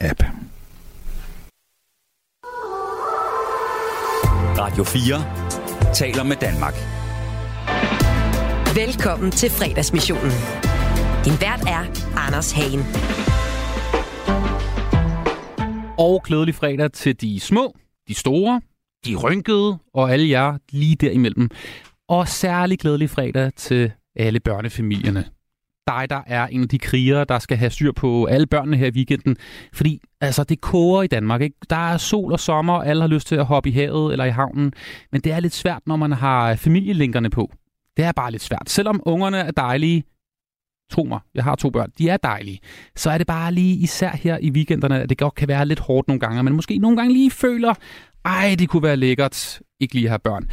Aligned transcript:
app. 0.00 0.22
Radio 4.58 4.84
4 4.84 5.94
taler 5.94 6.22
med 6.22 6.36
Danmark. 6.36 6.74
Velkommen 8.76 9.30
til 9.30 9.50
fredagsmissionen. 9.50 10.32
Din 11.24 11.40
vært 11.40 11.62
er 11.76 11.84
Anders 12.16 12.52
Hagen. 12.52 12.80
Og 15.98 16.22
glædelig 16.24 16.54
fredag 16.54 16.92
til 16.92 17.20
de 17.20 17.40
små, 17.40 17.74
de 18.08 18.14
store, 18.14 18.60
de 19.06 19.16
rynkede 19.16 19.78
og 19.94 20.12
alle 20.12 20.28
jer 20.30 20.58
lige 20.72 20.96
derimellem. 20.96 21.50
Og 22.08 22.28
særlig 22.28 22.78
glædelig 22.78 23.10
fredag 23.10 23.52
til 23.56 23.92
alle 24.16 24.40
børnefamilierne. 24.40 25.24
Dig, 25.88 26.06
der 26.10 26.20
er 26.26 26.46
en 26.46 26.62
af 26.62 26.68
de 26.68 26.78
krigere, 26.78 27.24
der 27.24 27.38
skal 27.38 27.56
have 27.56 27.70
styr 27.70 27.92
på 27.92 28.24
alle 28.24 28.46
børnene 28.46 28.76
her 28.76 28.86
i 28.86 28.90
weekenden. 28.90 29.36
Fordi 29.72 30.00
altså, 30.20 30.44
det 30.44 30.60
koger 30.60 31.02
i 31.02 31.06
Danmark. 31.06 31.40
Ikke? 31.40 31.56
Der 31.70 31.92
er 31.92 31.96
sol 31.96 32.32
og 32.32 32.40
sommer, 32.40 32.74
og 32.74 32.86
alle 32.86 33.02
har 33.02 33.08
lyst 33.08 33.26
til 33.26 33.34
at 33.34 33.46
hoppe 33.46 33.68
i 33.68 33.72
havet 33.72 34.12
eller 34.12 34.24
i 34.24 34.30
havnen. 34.30 34.72
Men 35.12 35.20
det 35.20 35.32
er 35.32 35.40
lidt 35.40 35.54
svært, 35.54 35.82
når 35.86 35.96
man 35.96 36.12
har 36.12 36.56
familielinkerne 36.56 37.30
på. 37.30 37.52
Det 37.96 38.04
er 38.04 38.12
bare 38.12 38.30
lidt 38.30 38.42
svært. 38.42 38.70
Selvom 38.70 39.02
ungerne 39.06 39.38
er 39.38 39.50
dejlige, 39.50 40.04
tro 40.90 41.04
mig, 41.04 41.20
jeg 41.34 41.44
har 41.44 41.54
to 41.54 41.70
børn, 41.70 41.90
de 41.98 42.08
er 42.08 42.16
dejlige, 42.16 42.58
så 42.96 43.10
er 43.10 43.18
det 43.18 43.26
bare 43.26 43.52
lige 43.52 43.76
især 43.76 44.10
her 44.10 44.38
i 44.42 44.50
weekenderne, 44.50 45.00
at 45.00 45.08
det 45.08 45.18
godt 45.18 45.34
kan 45.34 45.48
være 45.48 45.66
lidt 45.66 45.80
hårdt 45.80 46.08
nogle 46.08 46.20
gange, 46.20 46.42
men 46.42 46.52
måske 46.52 46.78
nogle 46.78 46.96
gange 46.96 47.12
lige 47.12 47.30
føler, 47.30 47.74
ej, 48.24 48.56
det 48.58 48.68
kunne 48.68 48.82
være 48.82 48.96
lækkert, 48.96 49.60
ikke 49.80 49.94
lige 49.94 50.04
at 50.04 50.10
have 50.10 50.18
børn. 50.18 50.48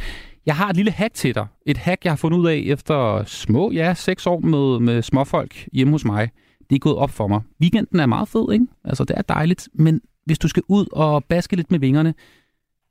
Jeg 0.46 0.56
har 0.56 0.68
et 0.68 0.76
lille 0.76 0.90
hack 0.90 1.14
til 1.14 1.34
dig. 1.34 1.46
Et 1.66 1.76
hack, 1.76 2.04
jeg 2.04 2.12
har 2.12 2.16
fundet 2.16 2.38
ud 2.38 2.46
af 2.46 2.62
efter 2.66 3.24
små, 3.24 3.70
ja, 3.70 3.94
seks 3.94 4.26
år 4.26 4.40
med, 4.40 4.80
med 4.80 5.02
småfolk 5.02 5.68
hjemme 5.72 5.92
hos 5.92 6.04
mig. 6.04 6.30
Det 6.70 6.76
er 6.76 6.80
gået 6.80 6.96
op 6.96 7.10
for 7.10 7.26
mig. 7.26 7.40
Weekenden 7.60 8.00
er 8.00 8.06
meget 8.06 8.28
fed, 8.28 8.52
ikke? 8.52 8.66
Altså, 8.84 9.04
det 9.04 9.18
er 9.18 9.22
dejligt. 9.22 9.68
Men 9.74 10.00
hvis 10.24 10.38
du 10.38 10.48
skal 10.48 10.62
ud 10.68 10.86
og 10.92 11.24
baske 11.24 11.56
lidt 11.56 11.70
med 11.70 11.78
vingerne 11.78 12.14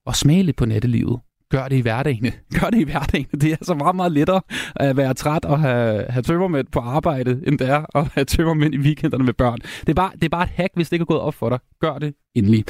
og 0.05 0.15
smage 0.15 0.43
lidt 0.43 0.55
på 0.55 0.65
nattelivet, 0.65 1.19
gør 1.49 1.67
det 1.67 1.77
i 1.77 1.81
hverdagen. 1.81 2.25
Gør 2.59 2.69
det 2.69 2.79
i 2.79 2.83
hverdagen. 2.83 3.25
Det 3.25 3.43
er 3.43 3.51
altså 3.51 3.73
meget, 3.73 3.95
meget 3.95 4.11
lettere 4.11 4.41
at 4.75 4.97
være 4.97 5.13
træt 5.13 5.45
og 5.45 5.59
have, 5.59 6.05
have 6.09 6.23
tømmermænd 6.23 6.67
på 6.71 6.79
arbejde, 6.79 7.41
end 7.47 7.59
det 7.59 7.69
er 7.69 7.97
at 7.97 8.07
have 8.13 8.25
tømmermænd 8.25 8.73
i 8.73 8.77
weekenderne 8.77 9.23
med 9.23 9.33
børn. 9.33 9.57
Det 9.57 9.89
er, 9.89 9.93
bare, 9.93 10.11
det 10.13 10.23
er 10.23 10.29
bare 10.29 10.43
et 10.43 10.49
hack, 10.49 10.71
hvis 10.75 10.89
det 10.89 10.93
ikke 10.93 11.03
er 11.03 11.05
gået 11.05 11.19
op 11.19 11.33
for 11.33 11.49
dig. 11.49 11.59
Gør 11.79 11.97
det 11.97 12.13
endelig. 12.35 12.65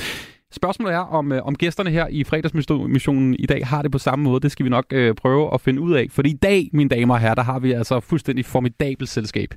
Spørgsmålet 0.56 0.94
er, 0.94 1.00
om, 1.00 1.31
øh, 1.31 1.42
om 1.44 1.56
gæsterne 1.56 1.89
her 1.89 2.08
i 2.08 2.23
fredagsmissionen 2.23 3.36
i 3.39 3.45
dag 3.45 3.67
har 3.67 3.81
det 3.81 3.92
på 3.92 3.98
samme 3.98 4.23
måde. 4.23 4.39
Det 4.42 4.52
skal 4.52 4.64
vi 4.64 4.70
nok 4.70 4.86
øh, 4.92 5.16
prøve 5.16 5.53
at 5.53 5.62
finde 5.62 5.81
ud 5.81 5.94
af. 5.94 6.08
For 6.09 6.22
i 6.25 6.34
dag, 6.34 6.70
mine 6.73 6.89
damer 6.89 7.14
og 7.14 7.20
herrer, 7.20 7.36
der 7.36 7.44
har 7.44 7.59
vi 7.59 7.72
altså 7.72 8.00
fuldstændig 8.00 8.45
formidabelt 8.45 9.09
selskab. 9.09 9.53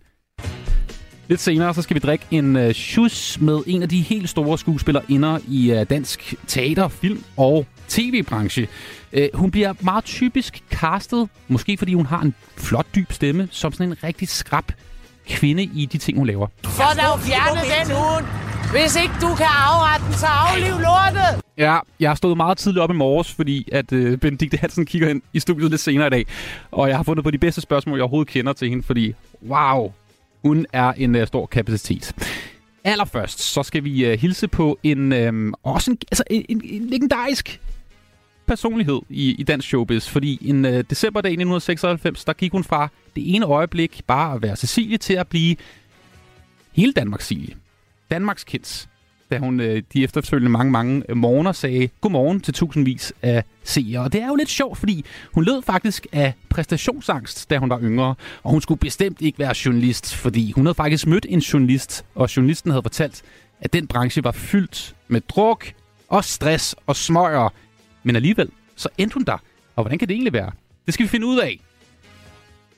Lidt 1.29 1.41
senere 1.41 1.75
så 1.75 1.83
skal 1.83 1.95
vi 1.95 1.99
drikke 1.99 2.25
en 2.31 2.57
øh, 2.57 2.73
shus 2.73 3.41
med 3.41 3.59
en 3.67 3.83
af 3.83 3.89
de 3.89 4.01
helt 4.01 4.29
store 4.29 4.59
skuespillerinder 4.59 5.39
i 5.49 5.73
øh, 5.73 5.91
dansk 5.91 6.35
teater, 6.47 6.89
film 6.89 7.25
og 7.37 7.67
tv-branche. 7.89 8.69
Øh, 9.13 9.29
hun 9.35 9.51
bliver 9.51 9.75
meget 9.81 10.05
typisk 10.05 10.63
castet, 10.71 11.29
måske 11.49 11.77
fordi 11.77 11.95
hun 11.95 12.07
har 12.07 12.21
en 12.23 12.35
flot, 12.57 12.87
dyb 12.95 13.13
stemme, 13.13 13.49
som 13.51 13.73
sådan 13.73 13.89
en 13.89 14.05
rigtig 14.05 14.29
skrab 14.29 14.73
kvinde 15.29 15.63
i 15.63 15.89
de 15.93 15.99
ting, 15.99 16.19
hun 16.19 16.27
laver. 16.27 16.47
For 16.65 16.83
dog 16.83 17.21
fjerne 17.21 17.61
den 17.61 17.97
hund! 17.97 18.27
Hvis 18.71 18.97
ikke 18.97 19.15
du 19.21 19.35
kan 19.35 19.47
afrette 19.47 20.07
den, 20.07 20.15
så 20.15 20.27
afliv 20.27 20.73
lortet! 20.73 21.43
Ja, 21.59 21.79
jeg 22.01 22.11
har 22.11 22.15
stået 22.15 22.37
meget 22.37 22.59
tidligt 22.59 22.83
op 22.83 22.91
i 22.91 22.95
morges, 22.95 23.33
fordi 23.33 23.69
at 23.73 23.93
øh, 23.93 24.19
Benedikte 24.19 24.57
Hansen 24.57 24.87
kigger 24.87 25.09
ind 25.09 25.23
i 25.33 25.41
studiet 25.41 25.71
lidt 25.71 25.81
senere 25.81 26.07
i 26.07 26.11
dag. 26.11 26.27
Og 26.71 26.89
jeg 26.89 26.97
har 26.97 27.03
fundet 27.03 27.25
på 27.25 27.31
de 27.31 27.39
bedste 27.39 27.61
spørgsmål, 27.61 27.99
jeg 27.99 28.03
overhovedet 28.03 28.33
kender 28.33 28.53
til 28.53 28.69
hende, 28.69 28.83
fordi 28.83 29.15
wow, 29.49 29.93
hun 30.45 30.67
er 30.73 30.93
en 30.93 31.17
øh, 31.17 31.27
stor 31.27 31.47
kapacitet. 31.47 32.13
Allerførst, 32.85 33.41
så 33.41 33.63
skal 33.63 33.85
vi 33.85 34.05
øh, 34.05 34.19
hilse 34.19 34.49
på 34.49 34.79
en, 34.83 35.13
øh, 35.13 35.53
også 35.63 35.91
en, 35.91 35.99
altså 36.11 36.25
en, 36.31 36.45
en, 36.49 36.61
en 36.65 36.87
legendarisk 36.87 37.61
personlighed 38.49 39.01
i, 39.09 39.35
i 39.39 39.43
dansk 39.43 39.69
showbiz, 39.69 40.09
fordi 40.09 40.39
en 40.43 40.65
øh, 40.65 40.85
decemberdag 40.91 41.31
1996, 41.31 42.25
der 42.25 42.33
gik 42.33 42.53
hun 42.53 42.65
fra 42.65 42.89
det 43.17 43.35
ene 43.35 43.47
øjeblik 43.47 44.01
bare 44.07 44.35
at 44.35 44.43
være 44.43 44.57
Cecilie 44.57 44.99
til 44.99 45.15
at 45.15 45.29
blive 45.29 45.57
hele 46.73 46.93
Danmarks 46.93 47.25
Cecilie. 47.25 47.55
Danmarks 48.11 48.45
kids, 48.45 48.89
da 49.31 49.39
hun 49.39 49.61
øh, 49.61 49.83
de 49.93 50.05
efterfølgende 50.05 50.51
mange, 50.51 50.73
mange 50.73 51.03
øh, 51.09 51.17
morgener 51.17 51.53
sagde 51.53 51.89
godmorgen 52.01 52.41
til 52.41 52.55
tusindvis 52.55 53.13
af 53.23 53.45
seere. 53.65 54.01
Og 54.01 54.13
det 54.13 54.23
er 54.23 54.27
jo 54.27 54.35
lidt 54.35 54.51
sjovt, 54.51 54.79
fordi 54.79 55.05
hun 55.35 55.45
lød 55.45 55.63
faktisk 55.63 56.07
af 56.13 56.35
præstationsangst, 56.49 57.51
da 57.51 57.59
hun 57.59 57.71
var 57.71 57.81
yngre. 57.81 58.15
Og 58.43 58.51
hun 58.51 58.61
skulle 58.61 58.81
bestemt 58.81 59.21
ikke 59.21 59.39
være 59.39 59.55
journalist, 59.65 60.15
fordi 60.15 60.53
hun 60.53 60.67
havde 60.67 60.75
faktisk 60.75 61.07
mødt 61.07 61.27
en 61.29 61.39
journalist, 61.39 62.05
og 62.15 62.37
journalisten 62.37 62.71
havde 62.71 62.83
fortalt, 62.83 63.23
at 63.61 63.73
den 63.73 63.87
branche 63.87 64.25
var 64.25 64.33
fyldt 64.33 64.95
med 65.09 65.21
druk 65.21 65.67
og 66.09 66.25
stress 66.25 66.77
og 66.87 66.97
smøger. 66.97 67.49
Men 68.09 68.17
alligevel, 68.17 68.49
så 68.77 68.89
endte 68.99 69.15
hun 69.15 69.25
der. 69.25 69.39
Og 69.77 69.83
hvordan 69.83 69.99
kan 69.99 70.09
det 70.09 70.15
egentlig 70.15 70.33
være? 70.33 70.51
Det 70.87 70.95
skal 70.95 71.05
vi 71.05 71.09
finde 71.09 71.27
ud 71.27 71.39
af 71.39 71.61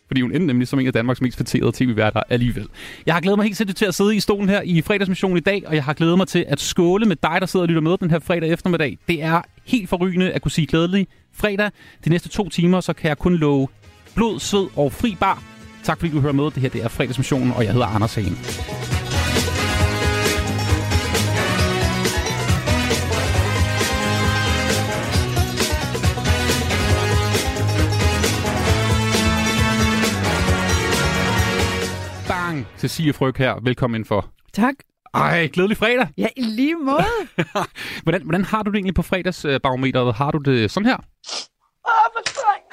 fordi 0.07 0.21
hun 0.21 0.33
endte 0.33 0.47
nemlig 0.47 0.69
som 0.69 0.81
en 0.81 0.87
af 0.87 0.93
Danmarks 0.93 1.21
mest 1.21 1.37
fætterede 1.39 1.73
tv-værter 1.75 2.23
alligevel. 2.29 2.69
Jeg 3.07 3.15
har 3.15 3.21
glædet 3.21 3.39
mig 3.39 3.45
helt 3.45 3.57
sindssygt 3.57 3.79
til 3.79 3.85
at 3.85 3.95
sidde 3.95 4.17
i 4.17 4.21
stolen 4.21 4.49
her 4.49 4.63
i 4.63 4.83
fredagsmissionen 4.83 5.37
i 5.37 5.41
dag, 5.41 5.63
og 5.67 5.75
jeg 5.75 5.85
har 5.85 5.93
glædet 5.93 6.17
mig 6.17 6.29
til 6.29 6.45
at 6.49 6.61
skåle 6.61 7.07
med 7.07 7.17
dig, 7.17 7.37
der 7.41 7.47
sidder 7.47 7.65
og 7.65 7.69
lytter 7.69 7.83
med 7.83 7.99
den 7.99 8.11
her 8.11 8.19
fredag 8.19 8.51
eftermiddag. 8.51 8.99
Det 9.09 9.23
er 9.23 9.43
helt 9.65 9.89
forrygende 9.89 10.33
at 10.33 10.43
kunne 10.43 10.51
sige 10.51 10.67
glædelig 10.67 11.07
fredag. 11.33 11.71
De 12.05 12.11
næste 12.11 12.29
to 12.29 12.49
timer, 12.49 12.81
så 12.81 12.93
kan 12.93 13.09
jeg 13.09 13.19
kun 13.19 13.37
love 13.37 13.69
blod, 14.15 14.41
sved 14.41 14.67
og 14.77 14.93
fri 14.93 15.17
bar. 15.21 15.43
Tak 15.83 15.99
fordi 15.99 16.13
du 16.13 16.21
hører 16.21 16.33
med. 16.33 16.45
Det 16.45 16.57
her 16.57 16.69
det 16.69 16.85
er 16.85 16.89
fredagsmissionen, 16.89 17.53
og 17.53 17.65
jeg 17.65 17.73
hedder 17.73 17.87
Anders 17.87 18.15
Hagen. 18.15 18.39
Bang! 32.60 32.78
Cecilie 32.78 33.12
Fryg 33.12 33.34
her. 33.37 33.54
Velkommen 33.62 34.04
for. 34.04 34.28
Tak. 34.53 34.75
Ej, 35.15 35.47
glædelig 35.53 35.76
fredag. 35.76 36.09
Ja, 36.19 36.26
i 36.37 36.43
lige 36.43 36.75
måde. 36.75 37.04
hvordan, 38.04 38.22
hvordan 38.22 38.44
har 38.44 38.62
du 38.62 38.71
det 38.71 38.76
egentlig 38.76 38.94
på 38.94 39.03
fredagsbarometeret? 39.03 40.15
Har 40.15 40.31
du 40.31 40.38
det 40.38 40.71
sådan 40.71 40.87
her? 40.87 40.97
Åh, 40.97 42.06
hvor 42.12 42.22
dreng. 42.26 42.65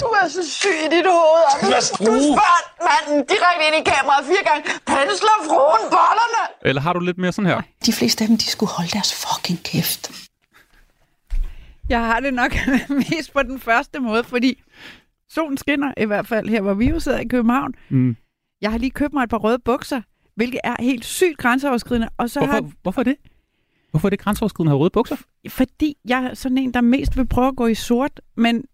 Du 0.00 0.06
er 0.06 0.28
så 0.28 0.50
syg 0.50 0.68
i 0.86 0.96
dit 0.96 1.06
hoved, 1.06 1.42
Anders. 1.62 1.90
Du 1.90 2.04
spørger 2.04 2.60
manden 2.88 3.18
direkte 3.32 3.62
ind 3.66 3.86
i 3.86 3.90
kameraet 3.90 4.26
fire 4.26 4.44
gange. 4.50 4.62
Pensler 4.86 5.36
fruen 5.48 5.84
bollerne. 5.90 6.42
Eller 6.62 6.82
har 6.82 6.92
du 6.92 7.00
lidt 7.00 7.18
mere 7.18 7.32
sådan 7.32 7.50
her? 7.50 7.60
De 7.86 7.92
fleste 7.92 8.24
af 8.24 8.28
dem, 8.28 8.36
de 8.38 8.46
skulle 8.46 8.70
holde 8.70 8.90
deres 8.90 9.12
fucking 9.24 9.58
kæft. 9.64 10.28
Jeg 11.88 12.00
har 12.00 12.20
det 12.20 12.34
nok 12.34 12.52
mest 13.10 13.32
på 13.32 13.42
den 13.42 13.60
første 13.60 14.00
måde, 14.00 14.24
fordi 14.24 14.62
solen 15.30 15.56
skinner 15.56 15.92
i 15.96 16.04
hvert 16.04 16.26
fald 16.26 16.48
her, 16.48 16.60
hvor 16.60 16.74
vi 16.74 16.88
jo 16.90 17.00
sidder 17.00 17.18
i 17.18 17.28
København. 17.28 17.74
Mm. 17.88 18.16
Jeg 18.62 18.70
har 18.70 18.78
lige 18.78 18.90
købt 18.90 19.12
mig 19.14 19.22
et 19.22 19.30
par 19.30 19.36
røde 19.38 19.58
bukser, 19.64 20.00
hvilket 20.34 20.60
er 20.64 20.76
helt 20.80 21.04
sygt 21.04 21.38
grænseoverskridende. 21.38 22.08
Og 22.18 22.30
så 22.30 22.40
Hvorfor, 22.40 22.52
har, 22.52 22.70
hvorfor 22.82 23.02
det? 23.02 23.16
Hvorfor 23.90 24.08
er 24.08 24.10
det 24.10 24.18
grænseoverskridende 24.18 24.68
at 24.70 24.72
have 24.72 24.80
røde 24.80 24.90
bukser? 24.90 25.16
fordi 25.48 25.96
jeg 26.08 26.24
er 26.24 26.34
sådan 26.34 26.58
en, 26.58 26.74
der 26.74 26.80
mest 26.80 27.16
vil 27.16 27.26
prøve 27.26 27.48
at 27.48 27.56
gå 27.56 27.66
i 27.66 27.74
sort, 27.74 28.20
men 28.36 28.64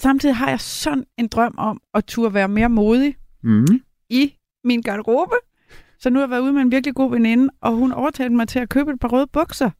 samtidig 0.00 0.36
har 0.36 0.48
jeg 0.48 0.60
sådan 0.60 1.04
en 1.18 1.28
drøm 1.28 1.54
om 1.58 1.80
at 1.94 2.04
turde 2.04 2.34
være 2.34 2.48
mere 2.48 2.68
modig 2.68 3.16
Mm. 3.42 3.66
i 4.08 4.34
min 4.64 4.82
garderobe. 4.82 5.34
Så 6.00 6.10
nu 6.10 6.18
har 6.18 6.22
jeg 6.26 6.30
været 6.30 6.40
ude 6.40 6.52
med 6.52 6.62
en 6.62 6.70
virkelig 6.70 6.94
god 6.94 7.10
veninde, 7.10 7.48
og 7.60 7.72
hun 7.72 7.92
overtalte 7.92 8.36
mig 8.36 8.48
til 8.48 8.58
at 8.58 8.68
købe 8.68 8.90
et 8.92 9.00
par 9.00 9.08
røde 9.08 9.26
bukser. 9.26 9.70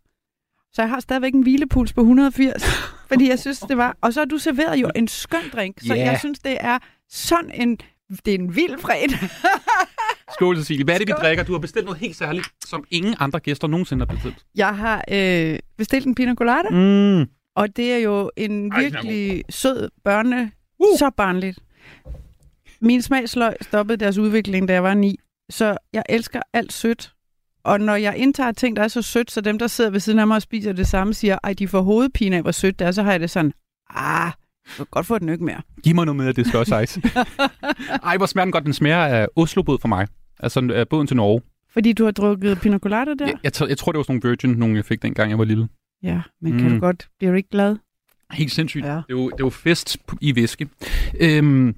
Så 0.72 0.82
jeg 0.82 0.88
har 0.90 1.00
stadigvæk 1.00 1.34
en 1.34 1.42
hvilepuls 1.42 1.92
på 1.92 2.00
180, 2.00 2.62
fordi 3.08 3.28
jeg 3.28 3.38
synes, 3.38 3.58
det 3.58 3.76
var... 3.76 3.96
Og 4.00 4.12
så 4.12 4.20
har 4.20 4.24
du 4.24 4.38
serveret 4.38 4.76
jo 4.76 4.90
en 4.96 5.08
skøn 5.08 5.40
drink, 5.52 5.80
så 5.80 5.94
Ja. 5.94 6.10
jeg 6.10 6.18
synes, 6.18 6.38
det 6.38 6.56
er 6.60 6.78
sådan 7.08 7.50
en... 7.54 7.78
Det 8.24 8.34
er 8.34 8.38
en 8.38 8.56
vild 8.56 8.78
fredag. 8.78 9.18
Skål, 10.34 10.56
Cecilie. 10.56 10.84
Hvad 10.84 10.94
er 10.94 10.98
det, 10.98 11.06
vi 11.06 11.12
Skål. 11.12 11.24
drikker? 11.24 11.44
Du 11.44 11.52
har 11.52 11.58
bestilt 11.58 11.84
noget 11.84 12.00
helt 12.00 12.16
særligt, 12.16 12.48
som 12.66 12.84
ingen 12.90 13.14
andre 13.18 13.40
gæster 13.40 13.68
nogensinde 13.68 14.06
har 14.06 14.14
bestilt. 14.14 14.44
Jeg 14.54 14.76
har 14.76 15.04
øh, 15.10 15.58
bestilt 15.78 16.06
en 16.06 16.14
pina 16.14 16.34
colada, 16.34 16.68
Mm. 16.70 17.26
og 17.56 17.76
det 17.76 17.92
er 17.92 17.98
jo 17.98 18.30
en 18.36 18.72
Ej, 18.72 18.80
virkelig 18.82 19.44
sød 19.50 19.90
børne... 20.04 20.50
Uh. 20.78 20.98
Så 20.98 21.10
barnligt. 21.16 21.58
Min 22.80 23.02
smagsløg 23.02 23.54
stoppede 23.60 23.96
deres 23.96 24.18
udvikling, 24.18 24.68
da 24.68 24.72
jeg 24.72 24.82
var 24.82 24.94
ni. 24.94 25.16
Så 25.50 25.76
jeg 25.92 26.02
elsker 26.08 26.42
alt 26.52 26.72
sødt. 26.72 27.12
Og 27.64 27.80
når 27.80 27.94
jeg 27.94 28.16
indtager 28.16 28.52
ting, 28.52 28.76
der 28.76 28.82
er 28.82 28.88
så 28.88 29.02
sødt, 29.02 29.30
så 29.30 29.40
dem, 29.40 29.58
der 29.58 29.66
sidder 29.66 29.90
ved 29.90 30.00
siden 30.00 30.18
af 30.18 30.26
mig 30.26 30.34
og 30.34 30.42
spiser 30.42 30.72
det 30.72 30.86
samme, 30.86 31.14
siger, 31.14 31.38
ej, 31.44 31.52
de 31.52 31.68
får 31.68 31.80
hovedpine 31.82 32.36
af, 32.36 32.42
hvor 32.42 32.50
sødt 32.52 32.78
det 32.78 32.86
er, 32.86 32.90
så 32.92 33.02
har 33.02 33.10
jeg 33.10 33.20
det 33.20 33.30
sådan, 33.30 33.52
ah, 33.90 34.32
du 34.78 34.84
kan 34.84 34.86
godt 34.90 35.06
få 35.06 35.18
den 35.18 35.28
ikke 35.28 35.44
mere. 35.44 35.60
Giv 35.84 35.94
mig 35.94 36.04
noget 36.06 36.16
med, 36.16 36.26
at 36.26 36.36
det 36.36 36.46
skal 36.46 36.58
også 36.58 36.78
ice. 36.80 37.02
Ej, 38.04 38.16
hvor 38.16 38.26
smager 38.26 38.44
den 38.44 38.52
godt. 38.52 38.64
Den 38.64 38.72
smager 38.72 38.96
af 39.04 39.26
Oslo-båd 39.36 39.78
for 39.80 39.88
mig. 39.88 40.06
Altså 40.40 40.60
øh, 40.62 40.86
båden 40.90 41.06
til 41.06 41.16
Norge. 41.16 41.40
Fordi 41.72 41.92
du 41.92 42.04
har 42.04 42.10
drukket 42.10 42.58
pina 42.60 42.78
colada 42.78 43.14
der? 43.14 43.26
Jeg, 43.26 43.34
jeg, 43.44 43.52
tror- 43.52 43.66
jeg 43.66 43.78
tror, 43.78 43.92
det 43.92 43.96
var 43.96 44.02
sådan 44.02 44.20
nogle 44.24 44.30
Virgin, 44.30 44.50
nogle 44.58 44.76
jeg 44.76 44.84
fik 44.84 45.02
dengang, 45.02 45.30
jeg 45.30 45.38
var 45.38 45.44
lille. 45.44 45.68
Ja, 46.02 46.20
men 46.42 46.52
kan 46.58 46.66
Mm. 46.68 46.74
du 46.74 46.80
godt, 46.80 47.08
bliver 47.18 47.30
du 47.30 47.36
ikke 47.36 47.50
glad? 47.50 47.76
Helt 48.32 48.52
sindssygt. 48.52 48.84
Ja. 48.84 48.90
Det, 48.90 48.96
er 48.96 49.02
jo, 49.10 49.24
det 49.26 49.32
er 49.40 49.44
jo 49.44 49.50
fest 49.50 49.96
i 50.20 50.36
væske. 50.36 50.68
Øhm, 51.20 51.74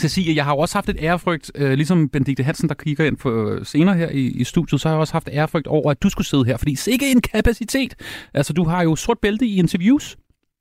Cecilie, 0.00 0.36
jeg 0.36 0.44
har 0.44 0.52
jo 0.52 0.58
også 0.58 0.74
haft 0.76 0.88
et 0.88 0.96
ærefrygt, 1.00 1.50
øh, 1.54 1.72
ligesom 1.72 2.08
Benedikte 2.08 2.42
Hansen, 2.42 2.68
der 2.68 2.74
kigger 2.74 3.04
ind 3.04 3.16
på 3.16 3.50
øh, 3.50 3.66
senere 3.66 3.96
her 3.96 4.08
i, 4.08 4.20
i 4.26 4.44
studiet, 4.44 4.80
så 4.80 4.88
har 4.88 4.94
jeg 4.94 5.00
også 5.00 5.12
haft 5.12 5.28
ærefrygt 5.32 5.66
over, 5.66 5.90
at 5.90 6.02
du 6.02 6.08
skulle 6.10 6.26
sidde 6.26 6.44
her, 6.44 6.56
fordi 6.56 6.74
sikke 6.74 7.10
en 7.10 7.20
kapacitet. 7.20 7.94
Altså, 8.34 8.52
du 8.52 8.64
har 8.64 8.82
jo 8.82 8.96
sort 8.96 9.18
bælte 9.18 9.46
i 9.46 9.56
interviews 9.58 10.16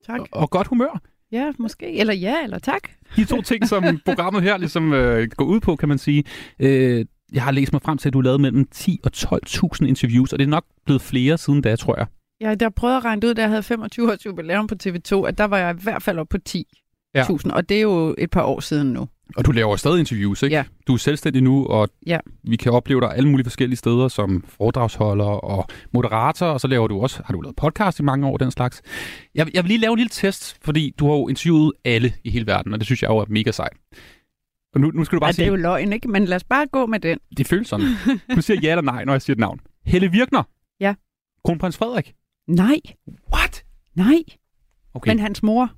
Tak. 0.06 0.20
og, 0.20 0.28
og 0.32 0.50
godt 0.50 0.68
humør. 0.68 1.02
Ja, 1.32 1.52
måske. 1.60 1.94
Eller 1.94 2.14
ja, 2.14 2.44
eller 2.44 2.60
tak. 2.60 2.82
De 3.16 3.26
to 3.26 3.42
ting, 3.42 3.68
som 3.68 3.84
programmet 4.06 4.44
her 4.44 4.58
ligesom 4.58 4.94
øh, 4.94 5.28
går 5.36 5.46
ud 5.46 5.60
på, 5.60 5.76
kan 5.76 5.90
man 5.90 5.98
sige. 5.98 6.24
Øh, 6.60 7.06
jeg 7.34 7.44
har 7.44 7.52
læst 7.52 7.74
mig 7.74 7.82
frem 7.82 7.98
til, 7.98 8.10
at 8.10 8.14
du 8.14 8.18
har 8.20 8.24
lavet 8.24 8.42
mellem 8.42 8.66
10 8.72 9.00
og 9.04 9.12
12.000 9.16 9.86
interviews, 9.88 10.34
og 10.34 10.40
det 10.40 10.46
er 10.46 10.50
nok 10.50 10.66
blevet 10.86 11.02
flere 11.02 11.38
siden 11.38 11.62
da, 11.62 11.76
tror 11.76 11.98
jeg. 11.98 12.08
Ja, 12.42 12.56
der 12.56 12.70
prøvede 12.70 12.98
at 12.98 13.06
regne 13.06 13.28
ud, 13.28 13.34
da 13.34 13.42
jeg 13.42 13.50
havde 13.50 13.64
25 13.64 14.12
års 14.12 14.26
jubilæum 14.26 14.68
på 14.68 14.76
TV2, 14.84 15.28
at 15.28 15.38
der 15.38 15.44
var 15.44 15.58
jeg 15.58 15.76
i 15.80 15.84
hvert 15.84 16.04
fald 16.04 16.18
oppe 16.20 16.40
på 16.40 16.44
10.000, 16.50 16.64
Ja. 17.16 17.26
ja. 17.46 17.54
og 17.54 17.70
det 17.70 17.78
er 17.78 17.82
jo 17.82 18.16
et 18.18 18.30
par 18.32 18.44
år 18.44 18.60
siden 18.60 18.94
nu. 18.94 19.08
Og 19.36 19.46
du 19.46 19.52
laver 19.52 19.76
stadig 19.76 20.00
interviews, 20.00 20.44
ikke? 20.44 20.56
Ja. 20.56 20.64
Du 20.88 20.94
er 20.94 20.98
selvstændig 20.98 21.44
nu, 21.44 21.66
og 21.66 21.90
Ja. 22.08 22.20
vi 22.44 22.56
kan 22.56 22.72
opleve 22.72 23.02
dig 23.02 23.16
alle 23.16 23.30
mulige 23.30 23.46
forskellige 23.46 23.78
steder, 23.78 24.08
som 24.08 24.44
foredragsholder 24.48 25.26
og 25.26 25.68
moderator, 25.94 26.46
og 26.46 26.62
så 26.62 26.68
laver 26.68 26.88
du 26.88 27.02
også, 27.02 27.22
har 27.26 27.34
du 27.34 27.42
lavet 27.42 27.56
podcast 27.56 28.00
i 28.00 28.04
mange 28.04 28.28
år, 28.28 28.38
den 28.38 28.52
slags. 28.52 28.82
Jeg, 29.36 29.48
jeg 29.56 29.64
vil 29.64 29.68
lige 29.70 29.80
lave 29.80 29.92
en 29.92 29.98
lille 29.98 30.10
test, 30.10 30.58
fordi 30.62 30.94
du 31.00 31.06
har 31.08 31.14
jo 31.14 31.28
interviewet 31.28 31.72
alle 31.86 32.14
i 32.24 32.30
hele 32.30 32.48
verden, 32.48 32.74
og 32.74 32.80
det 32.80 32.86
synes 32.86 33.02
jeg 33.02 33.10
jo 33.10 33.18
er 33.18 33.26
mega 33.30 33.52
sejt. 33.52 33.78
Og 34.74 34.82
nu, 34.82 34.92
nu 34.92 35.04
skal 35.04 35.16
du 35.16 35.20
bare 35.20 35.28
Ja, 35.28 35.32
det 35.32 35.40
er 35.40 35.44
sige, 35.44 35.50
jo 35.50 35.56
løgn, 35.56 35.94
ikke? 35.94 36.08
Men 36.08 36.26
lad 36.26 36.36
os 36.36 36.44
bare 36.44 36.68
gå 36.72 36.86
med 36.86 37.00
den. 37.00 37.20
det 37.38 37.48
føles 37.48 37.68
sådan. 37.68 37.86
Du 38.36 38.42
siger 38.42 38.60
ja 38.64 38.70
eller 38.72 38.82
nej, 38.82 39.06
når 39.06 39.14
jeg 39.14 39.22
siger 39.22 39.36
et 39.36 39.40
navn. 39.40 39.60
Helle 39.86 40.12
Virkner. 40.12 40.44
Ja. 40.80 40.94
Kronprins 41.46 41.78
Frederik. 41.78 42.14
Nej, 42.48 42.76
What? 43.34 43.64
nej. 43.96 44.24
Okay, 44.94 45.12
Men 45.12 45.20
hans 45.20 45.44
mor, 45.44 45.72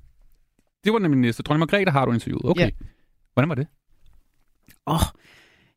det 0.84 0.92
var 0.92 0.98
nemlig 0.98 1.20
næste. 1.20 1.42
Dronning 1.42 1.58
Margrethe 1.60 1.92
har 1.92 2.04
du 2.06 2.12
interviewet. 2.12 2.44
Okay. 2.44 2.64
Ja. 2.64 2.70
Hvordan 3.40 3.48
var 3.48 3.54
det? 3.54 3.66
åh, 4.86 4.94
oh, 4.94 5.00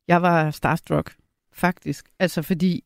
jeg 0.08 0.22
var 0.22 0.50
starstruck, 0.50 1.14
faktisk. 1.52 2.06
Altså, 2.18 2.42
fordi 2.42 2.84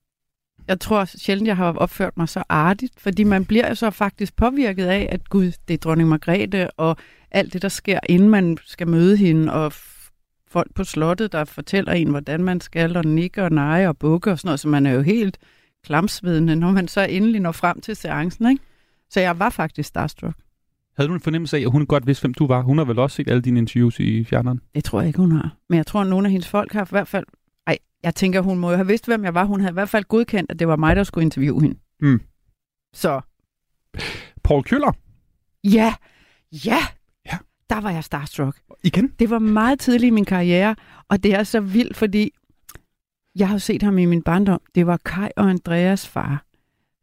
jeg 0.68 0.80
tror 0.80 1.04
sjældent, 1.04 1.48
jeg 1.48 1.56
har 1.56 1.72
opført 1.72 2.16
mig 2.16 2.28
så 2.28 2.42
artigt, 2.48 3.00
fordi 3.00 3.24
man 3.24 3.44
bliver 3.44 3.74
så 3.74 3.90
faktisk 3.90 4.36
påvirket 4.36 4.86
af, 4.86 5.08
at 5.12 5.28
gud, 5.28 5.52
det 5.68 5.74
er 5.74 5.78
dronning 5.78 6.08
Margrethe, 6.08 6.70
og 6.70 6.96
alt 7.30 7.52
det, 7.52 7.62
der 7.62 7.68
sker, 7.68 8.00
inden 8.08 8.28
man 8.28 8.58
skal 8.64 8.88
møde 8.88 9.16
hende, 9.16 9.52
og 9.52 9.72
folk 10.46 10.74
på 10.74 10.84
slottet, 10.84 11.32
der 11.32 11.44
fortæller 11.44 11.92
en, 11.92 12.08
hvordan 12.08 12.44
man 12.44 12.60
skal, 12.60 12.96
og 12.96 13.04
nikker 13.04 13.44
og 13.44 13.52
neje 13.52 13.88
og 13.88 13.98
bukke 13.98 14.30
og 14.30 14.38
sådan 14.38 14.48
noget, 14.48 14.60
så 14.60 14.68
man 14.68 14.86
er 14.86 14.92
jo 14.92 15.02
helt 15.02 15.38
klamsvedende, 15.84 16.56
når 16.56 16.70
man 16.70 16.88
så 16.88 17.00
endelig 17.00 17.40
når 17.40 17.52
frem 17.52 17.80
til 17.80 17.96
seancen, 17.96 18.50
ikke? 18.50 18.62
Så 19.10 19.20
jeg 19.20 19.38
var 19.38 19.50
faktisk 19.50 19.88
starstruck. 19.88 20.36
Havde 20.98 21.08
du 21.08 21.14
en 21.14 21.20
fornemmelse 21.20 21.56
af, 21.56 21.60
at 21.60 21.70
hun 21.70 21.86
godt 21.86 22.06
vidste, 22.06 22.22
hvem 22.22 22.34
du 22.34 22.46
var? 22.46 22.62
Hun 22.62 22.78
har 22.78 22.84
vel 22.84 22.98
også 22.98 23.14
set 23.16 23.28
alle 23.28 23.42
dine 23.42 23.58
interviews 23.58 24.00
i 24.00 24.24
fjerneren? 24.24 24.60
Det 24.74 24.84
tror 24.84 25.00
jeg 25.00 25.06
ikke, 25.08 25.18
hun 25.18 25.32
har. 25.32 25.56
Men 25.68 25.76
jeg 25.76 25.86
tror, 25.86 26.00
at 26.00 26.06
nogle 26.06 26.26
af 26.26 26.32
hendes 26.32 26.48
folk 26.48 26.72
har 26.72 26.84
i 26.84 26.86
hvert 26.90 27.08
fald... 27.08 27.24
Ej, 27.66 27.78
jeg 28.02 28.14
tænker, 28.14 28.40
hun 28.40 28.58
må 28.58 28.70
jo 28.70 28.76
have 28.76 28.86
vidst, 28.86 29.06
hvem 29.06 29.24
jeg 29.24 29.34
var. 29.34 29.44
Hun 29.44 29.60
havde 29.60 29.72
i 29.72 29.74
hvert 29.74 29.88
fald 29.88 30.04
godkendt, 30.04 30.50
at 30.50 30.58
det 30.58 30.68
var 30.68 30.76
mig, 30.76 30.96
der 30.96 31.04
skulle 31.04 31.22
interviewe 31.24 31.60
hende. 31.62 31.78
Mm. 32.00 32.20
Så 32.94 33.20
Paul 34.44 34.62
Køller. 34.62 34.92
ja, 35.64 35.94
ja, 36.64 36.78
Ja. 37.26 37.38
der 37.70 37.80
var 37.80 37.90
jeg 37.90 38.04
starstruck. 38.04 38.56
Igen? 38.84 39.12
Det 39.18 39.30
var 39.30 39.38
meget 39.38 39.80
tidligt 39.80 40.08
i 40.08 40.10
min 40.10 40.24
karriere, 40.24 40.76
og 41.08 41.22
det 41.22 41.34
er 41.34 41.42
så 41.42 41.60
vildt, 41.60 41.96
fordi 41.96 42.30
jeg 43.36 43.48
har 43.48 43.58
set 43.58 43.82
ham 43.82 43.98
i 43.98 44.04
min 44.04 44.22
barndom. 44.22 44.60
Det 44.74 44.86
var 44.86 44.96
Kai 45.04 45.28
og 45.36 45.50
Andreas 45.50 46.08
far. 46.08 46.44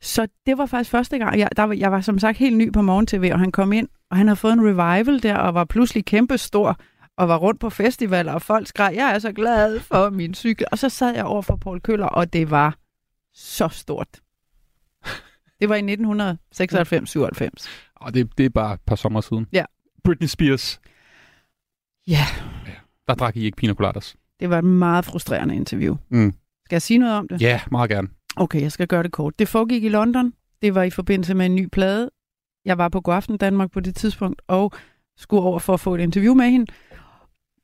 Så 0.01 0.27
det 0.45 0.57
var 0.57 0.65
faktisk 0.65 0.91
første 0.91 1.17
gang. 1.17 1.39
Jeg, 1.39 1.49
der 1.57 1.63
var, 1.63 1.73
jeg 1.73 1.91
var 1.91 2.01
som 2.01 2.19
sagt 2.19 2.37
helt 2.37 2.57
ny 2.57 2.73
på 2.73 2.81
morgen-tv, 2.81 3.29
og 3.33 3.39
han 3.39 3.51
kom 3.51 3.73
ind, 3.73 3.87
og 4.11 4.17
han 4.17 4.27
havde 4.27 4.35
fået 4.35 4.53
en 4.53 4.61
revival 4.67 5.23
der, 5.23 5.35
og 5.37 5.53
var 5.53 5.65
pludselig 5.65 6.05
kæmpe 6.05 6.37
stor, 6.37 6.79
og 7.17 7.27
var 7.27 7.37
rundt 7.37 7.59
på 7.59 7.69
festivaler, 7.69 8.33
og 8.33 8.41
folk 8.41 8.67
skreg, 8.67 8.93
jeg 8.95 9.15
er 9.15 9.19
så 9.19 9.31
glad 9.31 9.79
for 9.79 10.09
min 10.09 10.33
cykel. 10.33 10.65
Og 10.71 10.77
så 10.77 10.89
sad 10.89 11.15
jeg 11.15 11.25
over 11.25 11.41
for 11.41 11.55
Paul 11.55 11.81
Køller, 11.81 12.05
og 12.07 12.33
det 12.33 12.51
var 12.51 12.77
så 13.33 13.67
stort. 13.67 14.07
Det 15.61 15.69
var 15.69 15.75
i 15.75 15.81
1996-97. 15.93 17.49
Og 17.95 18.13
det, 18.13 18.37
det 18.37 18.45
er 18.45 18.49
bare 18.49 18.73
et 18.73 18.81
par 18.81 18.95
sommer 18.95 19.21
siden. 19.21 19.47
Ja. 19.53 19.65
Britney 20.03 20.27
Spears. 20.27 20.79
Ja, 22.07 22.25
Der 23.07 23.13
drak 23.15 23.35
I 23.35 23.39
ikke 23.45 23.55
pina 23.57 23.73
coladas. 23.73 24.15
det 24.39 24.49
var 24.49 24.57
et 24.57 24.63
meget 24.63 25.05
frustrerende 25.05 25.55
interview. 25.55 25.95
Mm. 26.09 26.33
Skal 26.65 26.75
jeg 26.75 26.81
sige 26.81 26.97
noget 26.97 27.15
om 27.15 27.27
det? 27.27 27.41
Ja, 27.41 27.61
meget 27.71 27.89
gerne. 27.89 28.07
Okay, 28.37 28.61
jeg 28.61 28.71
skal 28.71 28.87
gøre 28.87 29.03
det 29.03 29.11
kort. 29.11 29.39
Det 29.39 29.47
foregik 29.47 29.83
i 29.83 29.89
London. 29.89 30.33
Det 30.61 30.75
var 30.75 30.83
i 30.83 30.89
forbindelse 30.89 31.33
med 31.33 31.45
en 31.45 31.55
ny 31.55 31.67
plade. 31.67 32.09
Jeg 32.65 32.77
var 32.77 32.89
på 32.89 33.01
Godaften 33.01 33.37
Danmark 33.37 33.71
på 33.71 33.79
det 33.79 33.95
tidspunkt, 33.95 34.41
og 34.47 34.71
skulle 35.17 35.43
over 35.43 35.59
for 35.59 35.73
at 35.73 35.79
få 35.79 35.95
et 35.95 36.01
interview 36.01 36.33
med 36.33 36.49
hende. 36.49 36.71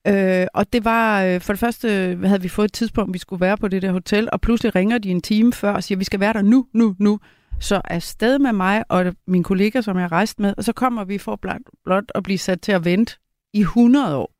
Øh, 0.07 0.47
og 0.53 0.73
det 0.73 0.85
var, 0.85 1.23
øh, 1.23 1.41
for 1.41 1.53
det 1.53 1.59
første 1.59 1.87
havde 2.23 2.41
vi 2.41 2.47
fået 2.47 2.65
et 2.65 2.73
tidspunkt, 2.73 3.13
vi 3.13 3.19
skulle 3.19 3.41
være 3.41 3.57
på 3.57 3.67
det 3.67 3.81
der 3.81 3.91
hotel, 3.91 4.29
og 4.31 4.41
pludselig 4.41 4.75
ringer 4.75 4.97
de 4.97 5.09
en 5.09 5.21
time 5.21 5.53
før 5.53 5.73
og 5.73 5.83
siger, 5.83 5.97
vi 5.97 6.03
skal 6.03 6.19
være 6.19 6.33
der 6.33 6.41
nu, 6.41 6.67
nu, 6.73 6.95
nu. 6.99 7.19
Så 7.59 7.81
afsted 7.85 8.39
med 8.39 8.53
mig 8.53 8.83
og 8.89 9.15
min 9.27 9.43
kollega, 9.43 9.81
som 9.81 9.97
jeg 9.97 10.11
rejste 10.11 10.41
med, 10.41 10.53
og 10.57 10.63
så 10.63 10.73
kommer 10.73 11.03
vi 11.03 11.17
for 11.17 11.35
blot, 11.35 11.61
blot 11.83 12.11
at 12.15 12.23
blive 12.23 12.37
sat 12.37 12.61
til 12.61 12.71
at 12.71 12.85
vente 12.85 13.15
i 13.53 13.59
100 13.59 14.15
år. 14.15 14.33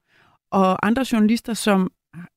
Og 0.52 0.88
andre 0.88 1.06
journalister, 1.12 1.54
som 1.54 1.92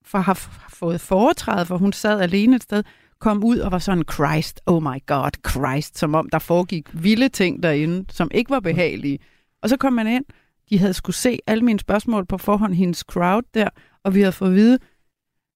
for, 0.04 0.18
har 0.18 0.34
fået 0.68 1.00
foretrædet, 1.00 1.66
for 1.66 1.76
hun 1.76 1.92
sad 1.92 2.20
alene 2.20 2.56
et 2.56 2.62
sted, 2.62 2.82
kom 3.18 3.44
ud 3.44 3.58
og 3.58 3.72
var 3.72 3.78
sådan, 3.78 4.04
Christ, 4.12 4.60
oh 4.66 4.82
my 4.82 5.06
god, 5.06 5.30
Christ, 5.50 5.98
som 5.98 6.14
om 6.14 6.28
der 6.30 6.38
foregik 6.38 6.88
vilde 6.92 7.28
ting 7.28 7.62
derinde, 7.62 8.04
som 8.12 8.30
ikke 8.34 8.50
var 8.50 8.60
behagelige. 8.60 9.18
Og 9.62 9.68
så 9.68 9.76
kom 9.76 9.92
man 9.92 10.06
ind, 10.06 10.24
de 10.70 10.78
havde 10.78 10.94
skulle 10.94 11.16
se 11.16 11.38
alle 11.46 11.64
mine 11.64 11.78
spørgsmål 11.78 12.26
på 12.26 12.38
forhånd, 12.38 12.74
hendes 12.74 12.98
crowd 12.98 13.42
der, 13.54 13.68
og 14.04 14.14
vi 14.14 14.20
havde 14.20 14.32
fået 14.32 14.48
at 14.48 14.54
vide, 14.54 14.78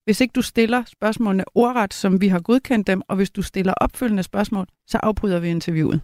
hvis 0.05 0.21
ikke 0.21 0.33
du 0.33 0.43
stiller 0.43 0.85
spørgsmålene 0.85 1.45
ordret, 1.55 1.95
som 1.95 2.21
vi 2.21 2.29
har 2.29 2.41
godkendt 2.41 2.87
dem, 2.87 3.03
og 3.09 3.17
hvis 3.17 3.31
du 3.31 3.43
stiller 3.43 3.75
opfølgende 3.77 4.23
spørgsmål, 4.23 4.67
så 4.87 4.99
afbryder 5.03 5.41
vi 5.41 5.49
interviewet. 5.49 6.01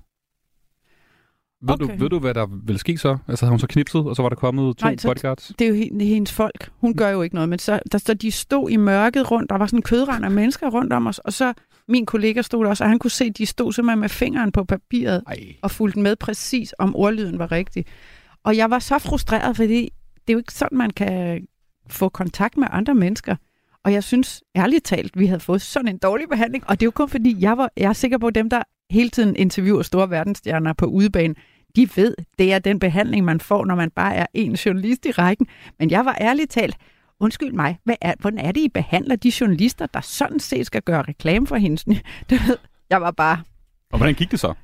Ved, 1.69 1.77
du, 1.79 1.85
Okay. 1.85 1.99
ved 1.99 2.09
du, 2.11 2.19
hvad 2.19 2.35
der 2.35 2.47
vil 2.67 2.79
ske 2.79 2.99
så? 2.99 3.17
Altså, 3.29 3.45
havde 3.45 3.51
hun 3.53 3.59
så 3.59 3.67
knipset, 3.67 4.01
og 4.01 4.17
så 4.17 4.23
var 4.23 4.29
der 4.29 4.37
kommet 4.37 4.77
to 4.77 4.87
Nej, 4.87 4.97
så- 4.97 5.09
bodyguards? 5.09 5.53
Det 5.59 5.65
er 5.65 5.69
jo 5.69 5.75
hendes 6.05 6.33
folk. 6.33 6.71
Hun 6.81 6.95
gør 6.95 7.09
jo 7.11 7.23
ikke 7.23 7.35
noget, 7.35 7.49
men 7.49 7.59
så, 7.59 7.81
der, 7.93 7.99
så 7.99 8.15
de 8.15 8.31
stod 8.31 8.71
i 8.71 8.77
mørket 8.77 9.31
rundt, 9.31 9.51
der 9.51 9.57
var 9.59 9.67
sådan 9.67 9.79
en 9.79 9.83
kødrand 9.83 10.25
af 10.25 10.31
mennesker 10.31 10.71
rundt 10.71 10.93
om 10.93 11.07
os, 11.07 11.19
og 11.19 11.33
så 11.33 11.53
min 11.89 12.07
kollega 12.07 12.43
stod 12.43 12.65
der 12.65 12.71
også, 12.71 12.85
og 12.85 12.91
han 12.91 12.99
kunne 12.99 13.11
se, 13.11 13.25
at 13.25 13.39
de 13.39 13.47
stod 13.47 13.73
simpelthen 13.73 14.01
med 14.01 14.09
fingeren 14.09 14.53
på 14.53 14.65
papiret, 14.65 15.23
Ej. 15.27 15.39
og 15.63 15.71
fulgte 15.71 16.01
med 16.01 16.17
præcis, 16.17 16.75
om 16.79 16.97
ordlyden 16.97 17.39
var 17.39 17.53
rigtig. 17.53 17.85
Og 18.45 18.57
jeg 18.57 18.71
var 18.71 18.79
så 18.79 18.99
frustreret, 18.99 19.57
fordi 19.57 19.81
det 20.15 20.29
er 20.29 20.33
jo 20.33 20.39
ikke 20.39 20.53
sådan, 20.55 20.79
man 20.79 20.91
kan 20.91 21.47
få 21.91 22.09
kontakt 22.09 22.57
med 22.57 22.67
andre 22.71 22.95
mennesker. 22.95 23.37
Og 23.85 23.93
jeg 23.93 24.05
synes 24.05 24.43
ærligt 24.57 24.85
talt, 24.85 25.19
vi 25.19 25.27
havde 25.27 25.41
fået 25.41 25.63
sådan 25.63 25.89
en 25.89 25.99
dårlig 25.99 26.29
behandling, 26.29 26.65
og 26.69 26.81
det 26.81 26.85
er 26.85 26.87
jo 26.87 26.91
kun 26.91 27.09
fordi, 27.09 27.37
jeg, 27.41 27.59
var, 27.59 27.71
jeg 27.77 27.89
er 27.89 27.93
sikker 27.93 28.19
på, 28.19 28.27
at 28.27 28.35
dem, 28.35 28.51
der 28.51 28.63
hele 28.91 29.11
tiden 29.11 29.37
interviewer 29.37 29.83
store 29.83 30.11
verdensstjerner 30.11 30.73
på 30.73 30.87
udebane, 30.87 31.35
de 31.77 31.89
ved, 31.97 32.15
det 32.39 32.53
er 32.53 32.59
den 32.59 32.79
behandling, 32.79 33.25
man 33.25 33.41
får, 33.41 33.65
når 33.65 33.75
man 33.75 33.91
bare 33.91 34.15
er 34.15 34.27
en 34.35 34.53
journalist 34.53 35.07
i 35.07 35.11
rækken. 35.11 35.47
Men 35.79 35.91
jeg 35.91 36.05
var 36.05 36.19
ærligt 36.21 36.51
talt, 36.51 36.77
undskyld 37.21 37.53
mig, 37.53 37.79
hvad 37.85 37.95
er, 38.01 38.15
hvordan 38.21 38.39
er 38.39 38.53
det, 38.53 38.61
I 38.61 38.69
behandler 38.69 39.17
de 39.17 39.33
journalister, 39.41 39.87
der 39.87 40.01
sådan 40.01 40.41
set 40.41 40.67
skal 40.67 40.83
gøre 40.83 41.03
reklame 41.03 41.47
for 41.47 41.57
hendes? 41.57 41.85
Du 42.31 42.35
ved, 42.47 42.57
jeg 42.91 43.01
var 43.01 43.11
bare, 43.11 43.43
Og 43.93 43.99
hvordan 43.99 44.15
gik 44.15 44.31
det 44.31 44.41
så? 44.41 44.55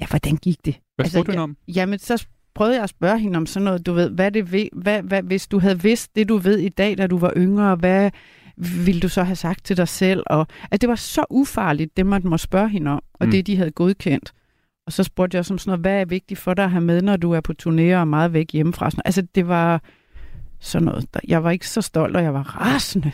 ja, 0.00 0.06
hvordan 0.06 0.36
gik 0.36 0.64
det? 0.64 0.74
Hvad 0.96 1.04
Altså, 1.04 1.18
spurgte 1.18 1.32
du 1.32 1.38
om? 1.38 1.56
Jamen, 1.68 1.98
så 1.98 2.26
prøvede 2.54 2.74
jeg 2.74 2.82
at 2.82 2.90
spørge 2.90 3.18
hende 3.18 3.36
om 3.36 3.46
sådan 3.46 3.64
noget, 3.64 3.86
du 3.86 3.92
ved, 3.92 4.10
hvad 4.10 4.30
det 4.30 4.52
ved, 4.52 4.66
hvad, 4.72 5.02
hvad, 5.02 5.22
hvis 5.22 5.46
du 5.46 5.58
havde 5.58 5.82
vidst 5.82 6.16
det, 6.16 6.28
du 6.28 6.36
ved 6.36 6.58
i 6.58 6.68
dag, 6.68 6.98
da 6.98 7.06
du 7.06 7.18
var 7.18 7.32
yngre, 7.36 7.76
hvad 7.76 8.10
ville 8.56 9.00
du 9.00 9.08
så 9.08 9.22
have 9.22 9.36
sagt 9.36 9.64
til 9.64 9.76
dig 9.76 9.88
selv? 9.88 10.22
Og, 10.26 10.46
at 10.70 10.80
det 10.80 10.88
var 10.88 10.94
så 10.94 11.24
ufarligt, 11.30 11.96
det 11.96 12.06
man 12.06 12.22
må 12.24 12.36
spørge 12.38 12.68
hende 12.68 12.90
om, 12.90 13.02
og 13.14 13.26
mm. 13.26 13.30
det, 13.30 13.46
de 13.46 13.56
havde 13.56 13.70
godkendt. 13.70 14.32
Og 14.90 14.94
så 14.94 15.02
spurgte 15.04 15.36
jeg 15.36 15.44
som 15.44 15.58
sådan 15.58 15.70
noget, 15.70 15.80
hvad 15.80 16.00
er 16.00 16.04
vigtigt 16.04 16.40
for 16.40 16.54
dig 16.54 16.64
at 16.64 16.70
have 16.70 16.80
med, 16.80 17.02
når 17.02 17.16
du 17.16 17.32
er 17.32 17.40
på 17.40 17.52
turné 17.62 17.94
og 17.96 18.08
meget 18.08 18.32
væk 18.32 18.52
hjemmefra? 18.52 18.90
Sådan. 18.90 19.02
Altså, 19.04 19.22
det 19.34 19.48
var 19.48 19.82
sådan 20.60 20.84
noget. 20.84 21.06
Jeg 21.28 21.44
var 21.44 21.50
ikke 21.50 21.68
så 21.68 21.80
stolt, 21.80 22.16
og 22.16 22.22
jeg 22.22 22.34
var 22.34 22.42
rasende. 22.42 23.12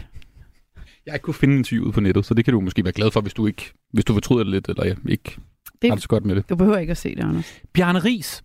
Jeg 1.06 1.23
kunne 1.23 1.35
finde 1.35 1.56
interviewet 1.56 1.95
på 1.95 2.00
nettet, 2.00 2.25
så 2.26 2.35
det 2.35 2.45
kan 2.45 2.54
du 2.54 2.61
måske 2.61 2.85
være 2.85 2.92
glad 2.92 3.11
for, 3.11 3.21
hvis 3.21 3.35
du 3.35 3.47
ikke 3.47 3.73
hvis 3.92 4.04
du 4.04 4.12
fortryder 4.12 4.45
det 4.45 4.50
lidt, 4.52 4.68
eller 4.68 4.95
ikke 5.09 5.37
Det- 5.83 5.90
har 5.90 5.95
det 5.95 6.02
så 6.02 6.09
godt 6.09 6.25
med 6.25 6.37
det. 6.37 6.49
Du 6.49 6.56
behøver 6.56 6.78
ikke 6.78 6.90
at 6.90 6.97
se 6.97 7.14
det, 7.14 7.23
Anders. 7.25 7.61
Bjarne 7.73 7.99
Ries. 7.99 8.42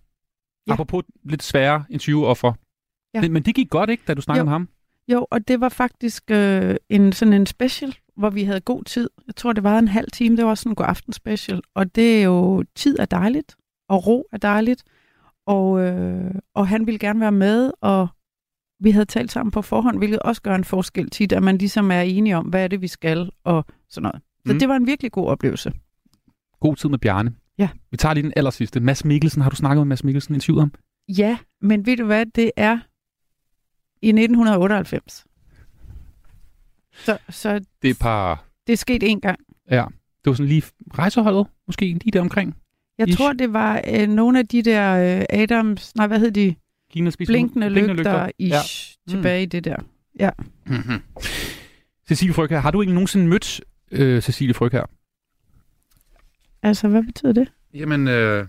Ja. 0.66 0.70
Ja. 0.70 0.72
Apropos 0.72 1.02
lidt 1.24 1.42
svære 1.42 1.84
interviewoffer. 1.90 2.52
Ja. 3.14 3.20
Men, 3.20 3.32
men 3.32 3.42
det 3.42 3.54
gik 3.54 3.70
godt, 3.70 3.90
ikke, 3.90 4.02
da 4.08 4.14
du 4.14 4.20
snakkede 4.22 4.40
Jo. 4.40 4.44
med 4.44 4.52
ham? 4.52 4.68
Jo, 5.08 5.26
og 5.30 5.48
det 5.48 5.60
var 5.60 5.68
faktisk 5.68 6.30
øh, 6.30 6.74
en 6.88 7.12
sådan 7.12 7.34
en 7.34 7.46
special, 7.46 7.94
hvor 8.16 8.30
vi 8.30 8.44
havde 8.44 8.60
god 8.60 8.84
tid. 8.84 9.10
Jeg 9.26 9.36
tror, 9.36 9.52
det 9.52 9.64
var 9.64 9.78
en 9.78 9.88
halv 9.88 10.10
time. 10.12 10.36
Det 10.36 10.44
var 10.44 10.54
sådan 10.54 10.72
en 10.72 10.76
god 10.76 10.86
aften 10.88 11.12
special. 11.12 11.60
Og 11.74 11.94
det 11.94 12.18
er 12.20 12.24
jo, 12.24 12.64
tid 12.74 12.98
er 12.98 13.04
dejligt, 13.04 13.56
og 13.88 14.06
ro 14.06 14.26
er 14.32 14.36
dejligt. 14.38 14.82
Og, 15.46 15.80
øh, 15.80 16.34
og 16.54 16.68
han 16.68 16.86
ville 16.86 16.98
gerne 16.98 17.20
være 17.20 17.32
med, 17.32 17.72
og 17.80 18.08
vi 18.80 18.90
havde 18.90 19.04
talt 19.04 19.32
sammen 19.32 19.50
på 19.50 19.62
forhånd, 19.62 19.98
hvilket 19.98 20.18
også 20.18 20.42
gør 20.42 20.54
en 20.54 20.64
forskel 20.64 21.10
tit, 21.10 21.32
at 21.32 21.42
man 21.42 21.58
ligesom 21.58 21.90
er 21.90 22.00
enige 22.00 22.36
om, 22.36 22.46
hvad 22.46 22.64
er 22.64 22.68
det, 22.68 22.80
vi 22.80 22.88
skal, 22.88 23.30
og 23.44 23.64
sådan 23.88 24.02
noget. 24.02 24.22
Så 24.46 24.52
Mm. 24.52 24.58
det 24.58 24.68
var 24.68 24.76
en 24.76 24.86
virkelig 24.86 25.12
god 25.12 25.26
oplevelse. 25.28 25.72
God 26.60 26.76
tid 26.76 26.88
med 26.88 26.98
Bjarne. 26.98 27.34
Ja. 27.58 27.68
Vi 27.90 27.96
tager 27.96 28.14
lige 28.14 28.22
den 28.24 28.32
aller 28.36 28.50
sidste. 28.50 28.80
Mads 28.80 29.04
Mikkelsen, 29.04 29.42
har 29.42 29.50
du 29.50 29.56
snakket 29.56 29.80
med 29.80 29.88
Mads 29.88 30.04
Mikkelsen 30.04 30.34
interviewet 30.34 30.62
om? 30.62 30.72
Ja, 31.08 31.38
men 31.60 31.86
ved 31.86 31.96
du 31.96 32.04
hvad, 32.04 32.26
det 32.26 32.50
er 32.56 32.78
i 34.02 34.08
1998. 34.08 35.24
Så, 37.04 37.18
så 37.30 37.60
Det 37.82 37.90
er 37.90 37.94
par... 38.00 38.44
det 38.66 38.72
er 38.72 38.76
sket 38.76 39.02
en 39.02 39.20
gang. 39.20 39.38
Ja, 39.70 39.84
det 40.24 40.30
var 40.30 40.32
sådan 40.34 40.48
lige 40.48 40.62
rejseholdet, 40.98 41.46
måske 41.66 41.84
lige 41.86 42.10
der 42.12 42.20
omkring. 42.20 42.56
Jeg 42.98 43.08
Ish. 43.08 43.18
tror, 43.18 43.32
det 43.32 43.52
var 43.52 43.80
øh, 43.88 44.08
nogle 44.08 44.38
af 44.38 44.48
de 44.48 44.62
der 44.62 45.18
øh, 45.18 45.24
Adams, 45.30 45.96
nej, 45.96 46.06
hvad 46.06 46.18
hed 46.18 46.30
de? 46.30 46.54
Blinkende, 46.92 47.70
blinkende 47.70 47.94
lygter, 47.94 48.28
ish, 48.38 48.50
Ja. 48.50 48.56
ja. 48.56 48.62
tilbage 49.12 49.42
i 49.42 49.46
det 49.46 49.64
der. 49.64 49.76
Mm-hmm. 50.66 51.02
Cecilie 52.08 52.34
Frøkær, 52.34 52.60
har 52.60 52.70
du 52.70 52.80
ikke 52.80 52.92
nogensinde 52.92 53.26
mødt 53.26 53.60
øh, 53.90 54.22
Cecilie 54.22 54.54
Frøkær? 54.54 54.84
Altså, 56.62 56.88
hvad 56.88 57.02
betyder 57.02 57.32
det? 57.32 57.48
Jamen, 57.74 58.08
øh, 58.08 58.46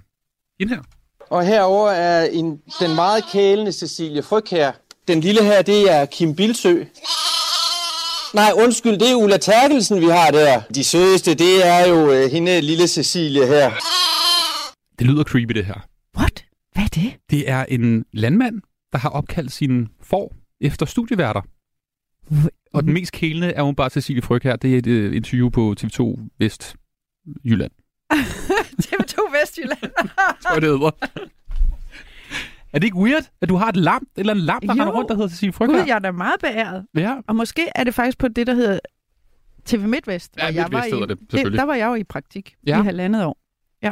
hende 0.59 0.75
her. 0.75 0.81
Og 1.29 1.45
herover 1.47 1.89
er 1.89 2.25
en, 2.25 2.61
den 2.79 2.95
meget 2.95 3.23
kælende 3.31 3.71
Cecilie 3.71 4.23
Frøkær. 4.23 4.71
Den 5.07 5.19
lille 5.21 5.43
her, 5.43 5.61
det 5.61 5.91
er 5.93 6.05
Kim 6.05 6.35
Bilsø. 6.35 6.83
Nej, 8.33 8.51
undskyld, 8.55 8.97
det 8.99 9.11
er 9.11 9.15
Ulla 9.15 9.37
Terkelsen, 9.37 10.01
vi 10.01 10.05
har 10.05 10.31
der. 10.31 10.61
De 10.75 10.83
sødeste, 10.83 11.35
det 11.35 11.67
er 11.67 11.87
jo 11.89 12.11
øh, 12.11 12.31
hende 12.31 12.61
lille 12.61 12.87
Cecilie 12.87 13.47
her. 13.47 13.71
Det 14.99 15.07
lyder 15.07 15.23
creepy, 15.23 15.53
det 15.53 15.65
her. 15.65 15.87
What? 16.17 16.45
Hvad 16.73 16.83
er 16.83 16.87
det? 16.87 17.13
Det 17.29 17.49
er 17.49 17.65
en 17.65 18.05
landmand, 18.13 18.61
der 18.91 18.97
har 18.97 19.09
opkaldt 19.09 19.51
sin 19.51 19.87
får 20.01 20.33
efter 20.61 20.85
studieværter. 20.85 21.41
Og 22.73 22.83
den 22.83 22.93
mest 22.93 23.11
kælende 23.11 23.47
er 23.47 23.61
hun 23.63 23.75
bare 23.75 23.89
Cecilie 23.89 24.21
Frøkær. 24.21 24.55
Det 24.55 24.73
er 24.73 24.77
et 24.77 24.87
øh, 24.87 25.15
interview 25.15 25.49
på 25.49 25.75
TV2 25.79 26.19
Vest 26.39 26.75
Jylland. 27.45 27.71
TV2 28.83 29.39
Vestjylland. 29.41 29.79
tror 30.43 30.53
jeg, 30.53 30.61
det 30.61 30.69
hedder. 30.69 30.91
Er 32.73 32.79
det 32.79 32.83
ikke 32.83 32.97
weird, 32.97 33.29
at 33.41 33.49
du 33.49 33.55
har 33.55 33.69
et 33.69 33.75
lam, 33.77 34.07
eller 34.17 34.33
en 34.33 34.39
lam, 34.39 34.59
der 34.61 34.67
Jo. 34.75 34.81
render 34.81 34.93
rundt, 34.93 35.09
der 35.09 35.15
hedder 35.15 35.29
Cecilie 35.29 35.53
Frøkær? 35.53 35.73
Gud, 35.73 35.83
jeg 35.87 35.95
er 35.95 35.99
da 35.99 36.11
meget 36.11 36.35
beæret. 36.41 36.85
Ja, 36.97 37.15
Og 37.27 37.35
måske 37.35 37.61
er 37.75 37.83
det 37.83 37.93
faktisk 37.93 38.17
på 38.17 38.27
det, 38.27 38.47
der 38.47 38.53
hedder 38.53 38.79
TV 39.65 39.79
MidtVest. 39.87 40.37
Ja, 40.37 40.41
hvor 40.51 40.53
jeg 40.61 40.67
MidtVest 40.71 40.95
var 40.95 41.05
i, 41.05 41.07
det, 41.07 41.17
selvfølgelig. 41.31 41.59
Der 41.59 41.65
var 41.65 41.75
jeg 41.75 41.87
jo 41.87 41.95
i 41.95 42.03
praktik 42.03 42.53
Ja. 42.67 42.75
ja. 42.75 42.81
i 42.81 42.85
halvandet 42.85 43.25
år. 43.25 43.37
Ja. 43.83 43.91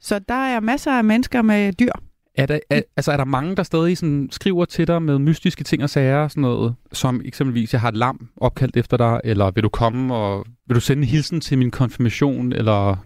Så 0.00 0.18
der 0.18 0.34
er 0.34 0.60
masser 0.60 0.92
af 0.92 1.04
mennesker 1.04 1.42
med 1.42 1.72
dyr. 1.72 1.90
Er 2.34 2.46
der, 2.46 2.58
er, 2.70 2.82
altså, 2.96 3.12
er 3.12 3.16
der 3.16 3.24
mange, 3.24 3.56
der 3.56 3.62
stadig 3.62 3.98
sådan, 3.98 4.28
skriver 4.32 4.64
til 4.64 4.86
dig 4.86 5.02
med 5.02 5.18
mystiske 5.18 5.64
ting 5.64 5.82
og 5.82 5.90
sager, 5.90 6.28
sådan 6.28 6.40
noget, 6.40 6.74
som 6.92 7.20
eksempelvis, 7.24 7.72
jeg 7.72 7.80
har 7.80 7.88
et 7.88 7.96
lam 7.96 8.28
opkaldt 8.36 8.76
efter 8.76 8.96
dig, 8.96 9.20
eller 9.24 9.50
vil 9.50 9.62
du 9.62 9.68
komme 9.68 10.14
og 10.14 10.46
vil 10.66 10.74
du 10.74 10.80
sende 10.80 11.02
en 11.02 11.08
hilsen 11.08 11.40
til 11.40 11.58
min 11.58 11.70
konfirmation, 11.70 12.52
eller 12.52 12.96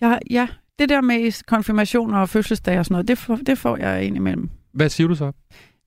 Jeg, 0.00 0.18
ja, 0.30 0.48
det 0.78 0.88
der 0.88 1.00
med 1.00 1.44
konfirmationer 1.46 2.18
og 2.18 2.28
fødselsdage 2.28 2.78
og 2.78 2.84
sådan 2.84 2.94
noget, 2.94 3.08
det 3.08 3.18
får, 3.18 3.36
det 3.46 3.58
får 3.58 3.76
jeg 3.76 4.04
indimellem. 4.04 4.50
Hvad 4.76 4.88
siger 4.88 5.08
du 5.08 5.14
så? 5.14 5.32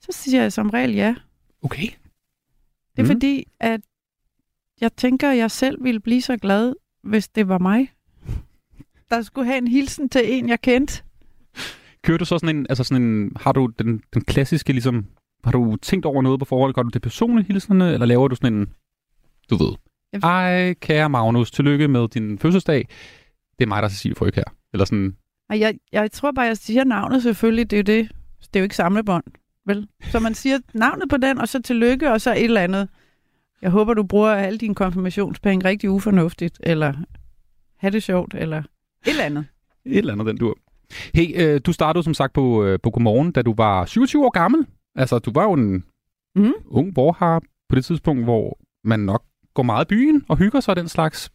Så 0.02 0.08
siger 0.12 0.42
jeg 0.42 0.54
som 0.54 0.70
regel 0.70 0.94
ja. 0.94 1.16
Okay. 1.62 1.88
Det 2.96 2.98
er 2.98 3.04
Mm. 3.04 3.08
fordi, 3.08 3.48
at 3.60 3.82
jeg 4.82 4.94
tænker, 4.94 5.30
at 5.32 5.38
jeg 5.38 5.52
selv 5.52 5.84
ville 5.84 6.00
blive 6.00 6.22
så 6.22 6.38
glad, 6.38 6.74
hvis 7.04 7.28
det 7.30 7.48
var 7.48 7.58
mig, 7.58 7.92
der 9.10 9.22
skulle 9.22 9.46
have 9.46 9.58
en 9.58 9.68
hilsen 9.68 10.10
til 10.10 10.22
en, 10.34 10.50
jeg 10.50 10.62
kendte. 10.62 11.04
Kører 12.04 12.18
du 12.18 12.26
så 12.26 12.38
sådan 12.40 12.56
en, 12.56 12.66
altså 12.70 12.84
sådan 12.84 13.04
en, 13.04 13.32
har 13.36 13.52
du 13.52 13.66
den, 13.80 14.02
den 14.14 14.22
klassiske, 14.22 14.74
ligesom, 14.74 15.06
har 15.44 15.52
du 15.52 15.76
tænkt 15.82 16.06
over 16.06 16.22
noget 16.22 16.40
på 16.40 16.46
forhold? 16.46 16.74
Går 16.74 16.84
du 16.84 16.90
til 16.90 17.00
personlige 17.00 17.48
hilserne, 17.48 17.94
eller 17.94 18.06
laver 18.06 18.28
du 18.28 18.36
sådan 18.36 18.54
en, 18.54 18.68
du 19.50 19.56
ved, 19.56 19.72
Jeg- 20.14 20.20
ej, 20.24 20.74
kære 20.74 21.10
Magnus, 21.10 21.52
tillykke 21.52 21.88
med 21.88 22.08
din 22.08 22.40
fødselsdag. 22.40 22.88
Det 23.60 23.66
er 23.66 23.68
mig, 23.68 23.82
der 23.82 23.88
er 23.88 23.90
Cecilie 23.90 24.16
Frøk 24.16 24.36
her. 24.36 24.44
Eller 24.74 24.86
sådan, 24.86 25.16
jeg, 25.50 25.80
jeg 25.92 26.12
tror 26.12 26.32
bare, 26.32 26.46
jeg 26.46 26.58
siger 26.58 26.84
navnet 26.84 27.24
selvfølgelig, 27.24 27.72
det 27.72 27.76
er 27.90 27.94
jo 27.96 28.00
det. 28.00 28.12
Det 28.42 28.56
er 28.56 28.60
jo 28.60 28.64
ikke 28.64 28.76
samlebånd, 28.76 29.24
vel? 29.66 29.88
Så 30.12 30.20
man 30.20 30.34
siger 30.36 30.58
navnet 30.74 31.10
på 31.10 31.18
den, 31.18 31.38
og 31.38 31.48
så 31.48 31.62
tillykke, 31.62 32.12
og 32.12 32.22
så 32.22 32.32
et 32.34 32.44
eller 32.44 32.62
andet. 32.62 32.90
Jeg 33.62 33.70
håber, 33.72 33.94
du 33.94 34.04
bruger 34.04 34.30
alle 34.32 34.60
dine 34.60 34.76
konfirmationspenge 34.76 35.66
rigtig 35.68 35.90
ufornuftigt, 35.90 36.60
eller 36.64 36.94
have 37.78 37.92
det 37.92 38.04
sjovt, 38.04 38.34
eller 38.38 38.58
et 38.58 38.66
eller 39.06 39.24
andet. 39.24 39.46
et 39.86 39.98
eller 39.98 40.14
andet 40.14 40.28
den 40.28 40.38
dur. 40.38 40.58
Hey, 41.14 41.42
øh, 41.42 41.62
du 41.66 41.74
startede 41.74 42.04
som 42.04 42.14
sagt 42.14 42.34
på, 42.34 42.64
øh, 42.64 42.80
på 42.84 42.90
Godmorgen, 42.90 43.32
da 43.32 43.42
du 43.42 43.54
var 43.58 43.86
27 43.86 44.26
år 44.26 44.30
gammel. 44.30 44.66
Altså, 44.96 45.20
du 45.20 45.32
var 45.32 45.44
jo 45.44 45.54
en 45.54 45.84
Mhm. 46.36 46.54
ung 46.68 46.96
borhar 46.96 47.40
på 47.70 47.76
det 47.76 47.86
tidspunkt, 47.86 48.24
hvor 48.24 48.58
man 48.84 49.00
nok 49.00 49.24
går 49.54 49.64
meget 49.64 49.86
i 49.86 49.88
byen 49.88 50.26
og 50.30 50.38
hygger 50.38 50.60
sig 50.60 50.76
den 50.76 50.88
slags. 50.88 51.30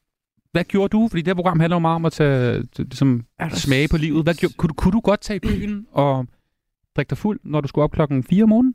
Hvad 0.52 0.64
gjorde 0.64 0.88
du? 0.98 1.08
Fordi 1.08 1.22
det 1.22 1.28
her 1.28 1.34
program 1.34 1.60
handler 1.60 1.74
jo 1.76 1.80
meget 1.80 1.94
om 1.94 2.04
at 2.04 2.12
tage, 2.12 2.64
ligesom, 2.78 3.24
smage 3.50 3.88
på 3.88 3.96
livet. 3.96 4.22
Hvad 4.22 4.34
gjorde, 4.34 4.54
kunne, 4.54 4.68
du, 4.68 4.74
kunne 4.74 4.92
du 4.92 5.00
godt 5.00 5.20
tage 5.20 5.36
i 5.36 5.40
byen 5.40 5.86
og 5.92 6.26
drikke 6.96 7.10
dig 7.10 7.18
fuld, 7.18 7.40
når 7.44 7.60
du 7.60 7.68
skulle 7.68 7.84
op 7.84 7.92
klokken 7.92 8.24
4 8.24 8.42
om 8.42 8.48
morgenen? 8.48 8.74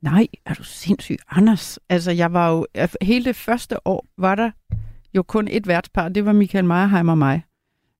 Nej, 0.00 0.26
er 0.44 0.54
du 0.54 0.62
sindssyg, 0.62 1.16
Anders? 1.30 1.78
Altså, 1.88 2.10
jeg 2.10 2.32
var 2.32 2.50
jo... 2.50 2.66
Hele 3.02 3.24
det 3.24 3.36
første 3.36 3.86
år 3.86 4.06
var 4.18 4.34
der 4.34 4.50
jo 5.14 5.22
kun 5.22 5.48
et 5.48 5.66
værtspar. 5.66 6.08
Det 6.08 6.24
var 6.24 6.32
Michael 6.32 6.64
Meyerheim 6.64 7.08
og 7.08 7.18
mig. 7.18 7.42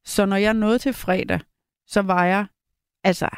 Så 0.05 0.27
når 0.27 0.37
jeg 0.37 0.55
nåede 0.55 0.79
til 0.79 0.93
fredag, 0.93 1.41
så 1.87 2.03
var 2.03 2.25
jeg 2.25 2.47
altså 3.05 3.29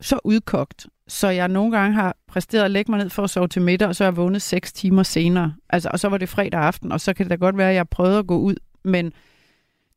så 0.00 0.20
udkogt, 0.24 0.86
så 1.08 1.28
jeg 1.28 1.48
nogle 1.48 1.78
gange 1.78 1.94
har 1.94 2.16
præsteret 2.28 2.64
at 2.64 2.70
lægge 2.70 2.92
mig 2.92 2.98
ned 2.98 3.10
for 3.10 3.24
at 3.24 3.30
sove 3.30 3.48
til 3.48 3.62
middag, 3.62 3.88
og 3.88 3.96
så 3.96 4.04
er 4.04 4.06
jeg 4.08 4.16
vågnet 4.16 4.42
seks 4.42 4.72
timer 4.72 5.02
senere. 5.02 5.54
Altså, 5.68 5.88
og 5.92 6.00
så 6.00 6.08
var 6.08 6.18
det 6.18 6.28
fredag 6.28 6.60
aften, 6.60 6.92
og 6.92 7.00
så 7.00 7.14
kan 7.14 7.24
det 7.24 7.30
da 7.30 7.36
godt 7.36 7.56
være, 7.56 7.68
at 7.68 7.74
jeg 7.74 7.88
prøvede 7.88 8.18
at 8.18 8.26
gå 8.26 8.38
ud, 8.38 8.54
men 8.84 9.12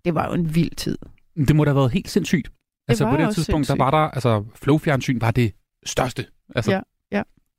det 0.06 0.16
var 0.16 0.28
jo 0.28 0.34
en 0.34 0.56
vild 0.56 0.76
tid. 0.76 0.98
Det 1.36 1.56
må 1.56 1.66
da 1.66 1.70
have 1.70 1.76
været 1.76 1.92
helt 1.92 2.10
sindssygt. 2.10 2.52
Altså, 2.88 3.10
på 3.10 3.18
det 3.18 3.36
tidspunkt, 3.36 3.68
der 3.68 3.74
sindssygt. 3.74 3.80
var 3.80 3.92
der, 3.92 3.98
altså, 3.98 4.44
Flow-fjernsyn 4.56 5.22
var 5.22 5.32
det 5.32 5.54
største. 5.86 6.26
Altså, 6.56 6.72
Ja. 6.72 6.82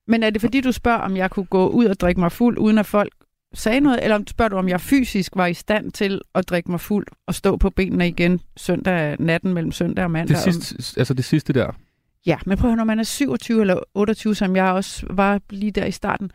Men 0.09 0.23
er 0.23 0.31
det 0.31 0.41
fordi, 0.41 0.61
du 0.61 0.73
spørger, 0.73 0.99
om 0.99 1.17
jeg 1.17 1.31
kunne 1.31 1.47
gå 1.47 1.69
ud 1.69 1.85
og 1.87 2.01
drikke 2.01 2.21
mig 2.21 2.33
fuld, 2.33 2.59
uden 2.59 2.79
at 2.79 2.87
folk 2.87 3.13
sagde 3.55 3.81
noget? 3.81 4.05
Eller 4.05 4.23
spørger 4.27 4.49
du, 4.49 4.57
om 4.57 4.69
jeg 4.69 4.81
fysisk 4.81 5.37
var 5.37 5.47
i 5.47 5.55
stand 5.55 5.93
til 5.93 6.21
at 6.35 6.49
drikke 6.49 6.71
mig 6.71 6.81
fuld 6.81 7.07
og 7.27 7.35
stå 7.35 7.57
på 7.57 7.71
benene 7.71 8.09
igen 8.09 8.41
søndag 8.57 9.17
natten 9.21 9.55
mellem 9.55 9.73
søndag 9.73 10.05
og 10.05 10.11
mandag? 10.11 10.37
det, 10.37 10.55
sidste, 10.55 11.01
altså 11.01 11.15
det 11.15 11.25
sidste 11.25 11.53
der. 11.53 11.73
Ja, 12.27 12.39
men 12.47 12.59
prøv 12.59 12.69
at 12.69 12.73
høre, 12.73 12.77
når 12.77 12.85
man 12.85 12.99
er 12.99 13.03
27 13.03 13.61
eller 13.61 13.81
28, 13.95 14.35
som 14.35 14.57
jeg 14.57 14.73
også 14.73 15.07
var 15.11 15.41
lige 15.51 15.73
der 15.73 15.85
i 15.85 15.91
starten, 15.91 16.31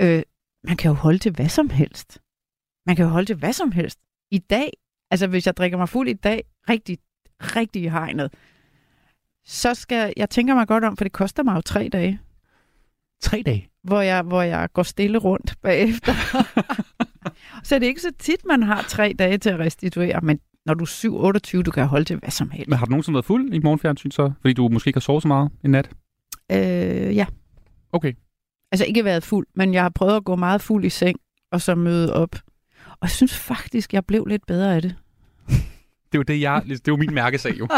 øh, 0.00 0.22
man 0.64 0.76
kan 0.76 0.88
jo 0.88 0.94
holde 0.94 1.18
til 1.18 1.32
hvad 1.32 1.48
som 1.48 1.70
helst. 1.70 2.18
Man 2.86 2.96
kan 2.96 3.04
jo 3.04 3.10
holde 3.10 3.26
til 3.26 3.36
hvad 3.36 3.52
som 3.52 3.72
helst. 3.72 3.98
I 4.30 4.38
dag, 4.38 4.70
altså 5.10 5.26
hvis 5.26 5.46
jeg 5.46 5.56
drikker 5.56 5.78
mig 5.78 5.88
fuld 5.88 6.08
i 6.08 6.12
dag, 6.12 6.44
rigtig, 6.68 6.98
rigtig 7.40 7.82
i 7.82 7.88
hegnet, 7.88 8.32
så 9.44 9.74
skal 9.74 10.12
jeg 10.16 10.30
tænker 10.30 10.54
mig 10.54 10.66
godt 10.68 10.84
om, 10.84 10.96
for 10.96 11.04
det 11.04 11.12
koster 11.12 11.42
mig 11.42 11.56
jo 11.56 11.60
tre 11.60 11.88
dage 11.92 12.20
Tre 13.22 13.42
dage. 13.46 13.68
hvor 13.82 14.00
jeg, 14.00 14.22
hvor 14.22 14.42
jeg 14.42 14.68
går 14.72 14.82
stille 14.82 15.18
rundt 15.18 15.54
bagefter. 15.62 16.12
så 17.64 17.74
det 17.74 17.82
er 17.82 17.88
ikke 17.88 18.00
så 18.00 18.12
tit, 18.18 18.44
man 18.46 18.62
har 18.62 18.82
tre 18.82 19.14
dage 19.18 19.38
til 19.38 19.50
at 19.50 19.58
restituere, 19.58 20.20
men 20.22 20.40
når 20.66 20.74
du 20.74 20.84
er 20.84 21.56
7-28, 21.58 21.62
du 21.62 21.70
kan 21.70 21.86
holde 21.86 22.04
til 22.04 22.16
hvad 22.16 22.30
som 22.30 22.50
helst. 22.50 22.68
Men 22.68 22.78
har 22.78 22.86
du 22.86 22.90
nogensinde 22.90 23.14
været 23.14 23.24
fuld 23.24 23.54
i 23.54 23.58
morgenfjernsyn 23.58 24.10
så? 24.10 24.32
Fordi 24.40 24.54
du 24.54 24.68
måske 24.68 24.88
ikke 24.88 24.96
har 24.96 25.00
sovet 25.00 25.22
så 25.22 25.28
meget 25.28 25.50
i 25.64 25.68
nat? 25.68 25.90
Øh, 26.52 27.16
ja, 27.16 27.26
Okay. 27.92 28.12
altså 28.72 28.84
ikke 28.84 29.04
været 29.04 29.22
fuld, 29.24 29.46
men 29.54 29.74
jeg 29.74 29.82
har 29.82 29.88
prøvet 29.88 30.16
at 30.16 30.24
gå 30.24 30.36
meget 30.36 30.60
fuld 30.62 30.84
i 30.84 30.88
seng, 30.88 31.16
og 31.52 31.60
så 31.60 31.74
møde 31.74 32.14
op. 32.14 32.34
Og 32.86 32.98
jeg 33.02 33.10
synes 33.10 33.36
faktisk, 33.38 33.92
jeg 33.92 34.04
blev 34.06 34.24
lidt 34.26 34.46
bedre 34.46 34.74
af 34.76 34.82
det. 34.82 34.96
Det 36.12 36.18
er 36.18 36.18
jo 36.18 36.22
det, 36.22 36.40
jeg, 36.40 36.62
det 36.68 36.74
er 36.74 36.80
jo 36.88 36.96
min 36.96 37.14
mærkesag 37.14 37.58
jo. 37.58 37.68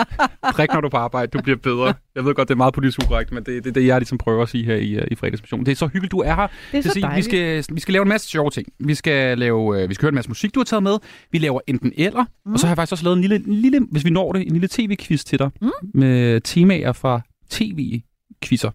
Drik, 0.57 0.73
når 0.73 0.81
du 0.81 0.87
er 0.87 0.91
på 0.91 0.97
arbejde, 0.97 1.39
du 1.39 1.43
bliver 1.43 1.57
bedre. 1.57 1.95
Jeg 2.15 2.25
ved 2.25 2.35
godt, 2.35 2.49
det 2.49 2.55
er 2.55 2.57
meget 2.57 2.75
politisk 2.75 2.99
ukorrekt, 3.05 3.33
men 3.33 3.45
det, 3.45 3.65
det 3.65 3.71
er 3.71 3.75
det, 3.75 3.87
jeg 3.87 3.99
ligesom 3.99 4.19
prøver 4.19 4.43
at 4.43 4.49
sige 4.49 4.65
her 4.65 4.75
i, 4.75 4.93
øh, 4.93 5.07
i 5.11 5.15
fredagsmissionen. 5.15 5.67
Det 5.67 5.73
er 5.73 5.77
så 5.77 5.87
hyggeligt, 5.87 6.13
du 6.13 6.19
er 6.19 6.35
her. 6.35 6.47
Det 6.73 6.79
er 6.79 6.83
så 6.83 6.89
Cecilie, 6.89 7.15
vi, 7.15 7.23
skal, 7.23 7.65
vi 7.73 7.81
skal 7.81 7.93
lave 7.93 8.03
en 8.03 8.09
masse 8.09 8.29
sjove 8.29 8.51
ting. 8.51 8.69
Vi 8.79 8.95
skal, 8.95 9.39
lave, 9.39 9.83
øh, 9.83 9.89
vi 9.89 9.95
skal 9.95 10.05
høre 10.05 10.09
en 10.09 10.15
masse 10.15 10.31
musik, 10.31 10.55
du 10.55 10.61
har 10.61 10.65
taget 10.65 10.83
med. 10.83 10.99
Vi 11.31 11.39
laver 11.39 11.61
enten 11.67 11.93
eller. 11.97 12.25
Mm. 12.47 12.53
Og 12.53 12.59
så 12.59 12.67
har 12.67 12.71
jeg 12.71 12.77
faktisk 12.77 12.93
også 12.93 13.05
lavet 13.05 13.17
en 13.17 13.21
lille, 13.21 13.37
en 13.37 13.55
lille, 13.55 13.87
hvis 13.91 14.05
vi 14.05 14.11
når 14.11 14.33
det, 14.33 14.47
en 14.47 14.53
lille 14.53 14.69
tv-quiz 14.69 15.25
til 15.25 15.39
dig. 15.39 15.51
Mm. 15.61 15.71
Med 15.95 16.41
temaer 16.41 16.93
fra 16.93 17.21
tv-quizzer 17.51 18.71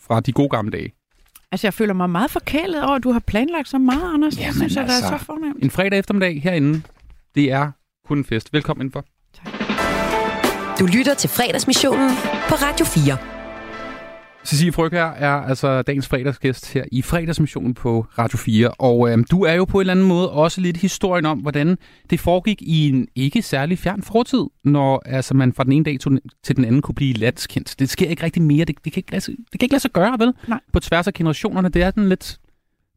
fra 0.00 0.20
de 0.20 0.32
gode 0.32 0.48
gamle 0.48 0.70
dage. 0.70 0.92
Altså, 1.52 1.66
jeg 1.66 1.74
føler 1.74 1.94
mig 1.94 2.10
meget 2.10 2.30
forkælet 2.30 2.84
over, 2.84 2.94
at 2.94 3.04
du 3.04 3.12
har 3.12 3.20
planlagt 3.20 3.68
så 3.68 3.78
meget, 3.78 4.14
Anders. 4.14 4.38
Jamen, 4.38 4.48
det 4.48 4.56
synes 4.56 4.74
jeg, 4.74 4.82
altså... 4.82 4.96
altså, 4.96 5.14
er 5.14 5.18
så 5.18 5.24
fornemt. 5.24 5.64
En 5.64 5.70
fredag 5.70 5.98
eftermiddag 5.98 6.42
herinde. 6.42 6.82
Det 7.34 7.52
er 7.52 7.70
kun 8.06 8.18
en 8.18 8.24
fest. 8.24 8.52
Velkommen 8.52 8.82
indenfor. 8.86 9.04
Du 10.80 10.86
lytter 10.86 11.14
til 11.14 11.30
fredagsmissionen 11.30 12.10
på 12.48 12.54
Radio 12.54 12.86
4. 12.86 13.16
Cecilie 14.46 14.72
Fryg 14.72 14.90
her 14.92 15.04
er 15.04 15.32
altså 15.32 15.82
dagens 15.82 16.08
fredagsgæst 16.08 16.72
her 16.72 16.84
i 16.92 17.02
fredagsmissionen 17.02 17.74
på 17.74 18.06
Radio 18.18 18.38
4. 18.38 18.68
Og 18.68 19.10
øhm, 19.10 19.24
du 19.24 19.42
er 19.44 19.52
jo 19.52 19.64
på 19.64 19.78
en 19.78 19.80
eller 19.80 19.92
anden 19.92 20.06
måde 20.06 20.30
også 20.30 20.60
lidt 20.60 20.76
historien 20.76 21.26
om, 21.26 21.38
hvordan 21.38 21.78
det 22.10 22.20
foregik 22.20 22.62
i 22.62 22.88
en 22.88 23.08
ikke 23.14 23.42
særlig 23.42 23.78
fjern 23.78 24.02
fortid, 24.02 24.42
når 24.64 25.02
altså, 25.06 25.34
man 25.34 25.52
fra 25.52 25.64
den 25.64 25.72
ene 25.72 25.84
dag 25.84 25.96
til 26.44 26.56
den 26.56 26.64
anden 26.64 26.82
kunne 26.82 26.94
blive 26.94 27.12
landskendt. 27.14 27.74
Det 27.78 27.90
sker 27.90 28.08
ikke 28.08 28.22
rigtig 28.22 28.42
mere. 28.42 28.64
Det, 28.64 28.84
det, 28.84 28.92
kan, 28.92 29.00
ikke 29.00 29.10
lade, 29.10 29.20
sig- 29.24 29.34
det 29.52 29.60
kan 29.60 29.64
ikke 29.66 29.72
lade 29.74 29.82
sig 29.82 29.90
gøre, 29.92 30.16
vel? 30.18 30.32
Nej. 30.48 30.60
På 30.72 30.80
tværs 30.80 31.06
af 31.06 31.14
generationerne. 31.14 31.68
Det 31.68 31.82
er 31.82 31.90
den 31.90 32.08
lidt... 32.08 32.38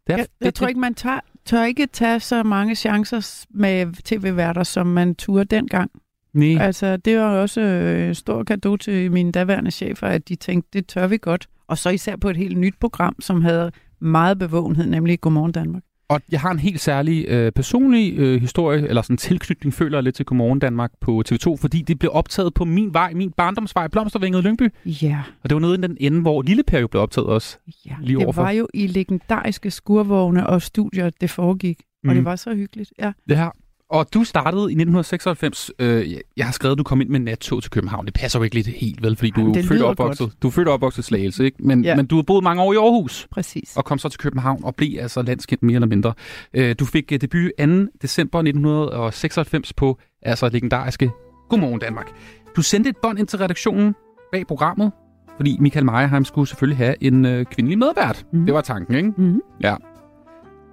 Det 0.10 0.14
er, 0.14 0.18
Jeg, 0.18 0.28
jeg 0.42 0.46
det, 0.46 0.56
tror 0.56 0.68
ikke, 0.68 0.80
man 0.80 0.94
tager, 0.94 1.20
tør 1.46 1.64
ikke 1.64 1.86
tage 1.86 2.20
så 2.20 2.44
mange 2.44 2.76
chancer 2.76 3.46
med 3.50 4.04
tv-værter, 4.04 4.64
som 4.64 4.88
man 4.88 5.16
turde 5.16 5.46
dengang. 5.46 5.92
Nej. 6.34 6.66
Altså, 6.66 6.98
det 6.98 7.18
var 7.18 7.42
også 7.42 7.62
øh, 7.62 8.08
en 8.08 8.16
stor 8.16 8.44
gave 8.44 8.78
til 8.78 9.12
mine 9.12 9.32
daværende 9.32 9.72
chefer, 9.72 10.08
at 10.08 10.30
de 10.30 10.36
tænkte, 10.36 10.70
det 10.74 10.88
tør 10.88 11.08
vi 11.08 11.18
godt. 11.18 11.48
Og 11.68 11.78
så 11.78 11.90
især 11.90 12.16
på 12.16 12.30
et 12.30 12.38
helt 12.38 12.58
nyt 12.58 12.76
program, 12.80 13.16
som 13.22 13.42
havde 13.42 13.72
meget 14.00 14.40
bevågenhed, 14.40 14.86
nemlig 14.86 15.22
Godmorgen 15.22 15.52
Danmark. 15.52 15.84
Og 16.10 16.22
jeg 16.32 16.42
har 16.42 16.52
en 16.52 16.60
helt 16.60 16.80
særlig 16.80 17.26
øh, 17.28 17.52
personlig 17.52 18.14
øh, 18.18 18.42
historie, 18.42 18.88
eller 18.88 19.02
sådan 19.02 19.14
en 19.14 19.18
tilknytning, 19.18 19.74
føler 19.74 19.98
jeg 19.98 20.04
lidt 20.04 20.16
til 20.16 20.26
Godmorgen 20.26 20.60
Danmark 20.60 20.92
på 21.02 21.24
TV2, 21.30 21.56
fordi 21.58 21.82
det 21.82 22.00
blev 22.00 22.12
optaget 22.14 22.54
på 22.54 22.66
min 22.66 22.94
vej, 22.94 23.14
min 23.14 23.32
barndomsvej, 23.32 23.88
Blomstervænget 23.88 24.44
Lyngby. 24.44 24.70
Ja, 24.86 25.22
Og 25.44 25.50
det 25.50 25.56
var 25.56 25.60
noget 25.60 25.78
i 25.78 25.82
den 25.82 25.98
ende, 26.00 26.22
hvor 26.22 26.42
Lille 26.42 26.64
Per 26.64 26.80
jo 26.80 26.88
blev 26.88 27.02
optaget 27.02 27.28
også. 27.28 27.58
ja. 27.86 27.96
Lige 28.02 28.18
det 28.18 28.26
overfor. 28.26 28.42
var 28.42 28.52
jo 28.52 28.68
i 28.74 28.88
legendariske 28.88 29.72
skurvogne 29.72 30.48
og 30.48 30.62
studier, 30.62 31.10
det 31.22 31.30
foregik. 31.30 31.80
Mm. 32.04 32.10
Og 32.10 32.16
Mm. 32.16 32.20
det 32.20 32.26
var 32.26 32.36
så 32.36 32.56
hyggeligt, 32.56 32.94
ja. 33.00 33.12
Det 33.30 33.38
her. 33.38 33.50
Og 33.90 34.08
du 34.14 34.24
startede 34.24 34.62
i 34.62 34.76
1996. 34.76 35.72
Øh, 35.80 36.12
jeg- 36.38 36.46
har 36.46 36.52
skrevet, 36.52 36.72
at 36.72 36.78
du 36.78 36.84
kom 36.84 37.02
ind 37.02 37.10
med 37.10 37.20
nattog 37.20 37.62
til 37.64 37.72
København. 37.72 38.06
Det 38.06 38.14
passer 38.14 38.40
jo 38.40 38.44
ikke 38.44 38.56
lidt 38.56 38.68
helt, 38.68 39.04
vel? 39.04 39.16
Fordi 39.16 39.32
du 39.32 39.40
Jamen, 39.42 39.56
er 39.56 39.60
det 39.62 39.68
født 39.70 39.82
og 39.82 39.90
opvokset. 39.90 40.32
Du 40.42 40.48
er 40.48 40.52
født 40.52 40.68
og 40.68 40.74
opvokset 40.74 41.06
Slagelse, 41.06 41.46
ikke? 41.46 41.58
Men, 41.60 41.84
Ja. 41.84 41.96
men 41.96 42.06
du 42.06 42.16
har 42.16 42.22
boet 42.24 42.44
mange 42.44 42.62
år 42.62 42.74
i 42.74 42.76
Aarhus. 42.76 43.28
Præcis. 43.32 43.78
og 43.78 43.86
kom 43.86 43.98
så 43.98 44.10
til 44.10 44.20
København 44.20 44.64
og 44.64 44.76
blev 44.76 45.00
altså 45.02 45.22
landskendt 45.22 45.64
mere 45.64 45.76
eller 45.76 45.88
mindre. 45.88 46.14
Øh, 46.54 46.76
Du 46.80 46.86
fik 46.86 47.12
øh, 47.12 47.22
debut 47.22 47.52
2. 47.60 47.66
december 48.02 48.40
1996 48.40 49.74
på 49.74 49.98
altså 50.22 50.50
legendariske 50.50 51.12
Godmorgen 51.50 51.80
Danmark. 51.80 52.08
Du 52.56 52.62
sendte 52.62 52.90
et 52.90 52.98
bånd 52.98 53.20
ind 53.20 53.28
til 53.28 53.40
redaktionen 53.40 53.96
bag 54.32 54.48
programmet, 54.48 54.92
fordi 55.38 55.58
Michael 55.60 55.86
Meyerheim 55.86 56.26
skulle 56.26 56.48
selvfølgelig 56.48 56.78
have 56.78 56.96
en 57.04 57.26
øh, 57.26 57.46
kvindelig 57.46 57.78
medvært. 57.80 58.26
Mm. 58.34 58.46
Det 58.46 58.54
var 58.54 58.62
tanken, 58.62 58.96
ikke? 58.96 59.10
Mm-hmm. 59.18 59.42
Ja. 59.64 59.76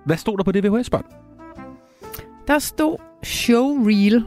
Hvad 0.06 0.16
stod 0.16 0.36
der 0.38 0.44
på 0.44 0.52
det 0.52 0.64
VHS-bånd? 0.64 1.04
Der 2.46 2.58
stod 2.58 2.96
showreel. 3.24 4.24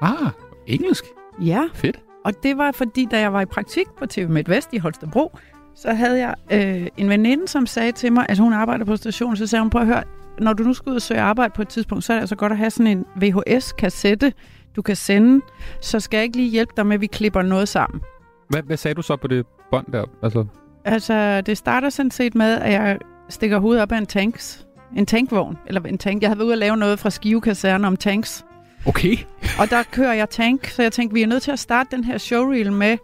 Ah, 0.00 0.30
engelsk. 0.66 1.04
Ja, 1.40 1.62
Fedt. 1.74 2.00
og 2.24 2.32
det 2.42 2.58
var 2.58 2.72
fordi, 2.72 3.08
da 3.10 3.20
jeg 3.20 3.32
var 3.32 3.40
i 3.40 3.44
praktik 3.46 3.86
på 3.98 4.06
TV 4.06 4.28
MidtVest 4.28 4.72
i 4.72 4.78
Holstebro, 4.78 5.38
så 5.74 5.92
havde 5.92 6.18
jeg 6.18 6.34
øh, 6.52 6.86
en 6.96 7.08
veninde, 7.08 7.48
som 7.48 7.66
sagde 7.66 7.92
til 7.92 8.12
mig, 8.12 8.26
at 8.28 8.38
hun 8.38 8.52
arbejder 8.52 8.84
på 8.84 8.96
stationen, 8.96 9.36
så 9.36 9.46
sagde 9.46 9.62
hun, 9.62 9.70
prøv 9.70 9.80
at 9.80 9.86
høre, 9.86 10.02
når 10.40 10.52
du 10.52 10.62
nu 10.62 10.74
skal 10.74 10.90
ud 10.90 10.94
og 10.96 11.02
søge 11.02 11.20
arbejde 11.20 11.52
på 11.56 11.62
et 11.62 11.68
tidspunkt, 11.68 12.04
så 12.04 12.12
er 12.12 12.16
det 12.16 12.20
altså 12.20 12.36
godt 12.36 12.52
at 12.52 12.58
have 12.58 12.70
sådan 12.70 12.86
en 12.98 13.04
VHS-kassette, 13.16 14.32
du 14.76 14.82
kan 14.82 14.96
sende, 14.96 15.44
så 15.80 16.00
skal 16.00 16.16
jeg 16.16 16.24
ikke 16.24 16.36
lige 16.36 16.50
hjælpe 16.50 16.72
dig 16.76 16.86
med, 16.86 16.94
at 16.94 17.00
vi 17.00 17.06
klipper 17.06 17.42
noget 17.42 17.68
sammen. 17.68 18.00
Hvad, 18.48 18.62
hvad 18.62 18.76
sagde 18.76 18.94
du 18.94 19.02
så 19.02 19.16
på 19.16 19.26
det 19.26 19.46
bånd 19.70 19.86
der? 19.92 20.04
Altså, 20.22 20.44
Altså, 20.84 21.40
det 21.40 21.58
starter 21.58 21.90
sådan 21.90 22.10
set 22.10 22.34
med, 22.34 22.58
at 22.58 22.72
jeg 22.72 22.98
stikker 23.28 23.58
hovedet 23.58 23.82
op 23.82 23.92
af 23.92 23.98
en 23.98 24.06
tanks. 24.06 24.66
En 24.96 25.06
tankvogn, 25.06 25.58
eller 25.66 25.80
en 25.80 25.98
tank. 25.98 26.22
Jeg 26.22 26.28
havde 26.30 26.38
været 26.38 26.46
ude 26.46 26.54
og 26.54 26.58
lave 26.58 26.76
noget 26.76 26.98
fra 26.98 27.10
Skive 27.10 27.42
om 27.86 27.96
tanks. 27.96 28.44
okay. 28.86 29.16
Og 29.58 29.70
der 29.70 29.82
kører 29.92 30.12
jeg 30.12 30.30
tank, 30.30 30.66
så 30.68 30.82
jeg 30.82 30.92
tænkte, 30.92 31.14
vi 31.14 31.22
er 31.22 31.26
nødt 31.26 31.42
til 31.42 31.50
at 31.50 31.58
starte 31.58 31.96
den 31.96 32.04
her 32.04 32.18
showreel 32.18 32.72
med 32.72 32.96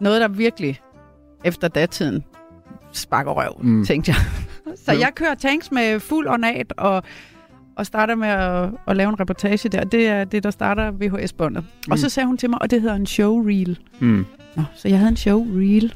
noget, 0.00 0.20
der 0.20 0.28
virkelig 0.28 0.80
efter 1.44 1.68
datiden 1.68 2.24
sparker 2.92 3.30
røv, 3.30 3.52
Mm. 3.62 3.84
tænkte 3.84 4.10
jeg. 4.12 4.16
Så 4.86 4.92
jeg 4.92 5.10
kører 5.14 5.34
tanks 5.34 5.72
med 5.72 6.00
fuld 6.00 6.26
ornat 6.28 6.72
og, 6.76 7.02
og 7.76 7.86
starter 7.86 8.14
med 8.14 8.28
at, 8.28 8.70
at 8.86 8.96
lave 8.96 9.08
en 9.08 9.20
reportage 9.20 9.68
der. 9.68 9.84
Det 9.84 10.06
er 10.08 10.24
det, 10.24 10.42
der 10.42 10.50
starter 10.50 10.90
VHS-båndet. 10.90 11.64
Mm. 11.86 11.92
Og 11.92 11.98
så 11.98 12.08
sagde 12.08 12.26
hun 12.26 12.36
til 12.36 12.50
mig, 12.50 12.62
og 12.62 12.70
det 12.70 12.80
hedder 12.80 12.96
en 12.96 13.06
showreel. 13.06 13.78
Mm. 14.00 14.26
Nå, 14.56 14.62
så 14.74 14.88
jeg 14.88 14.98
havde 14.98 15.10
en 15.10 15.16
showreel. 15.16 15.94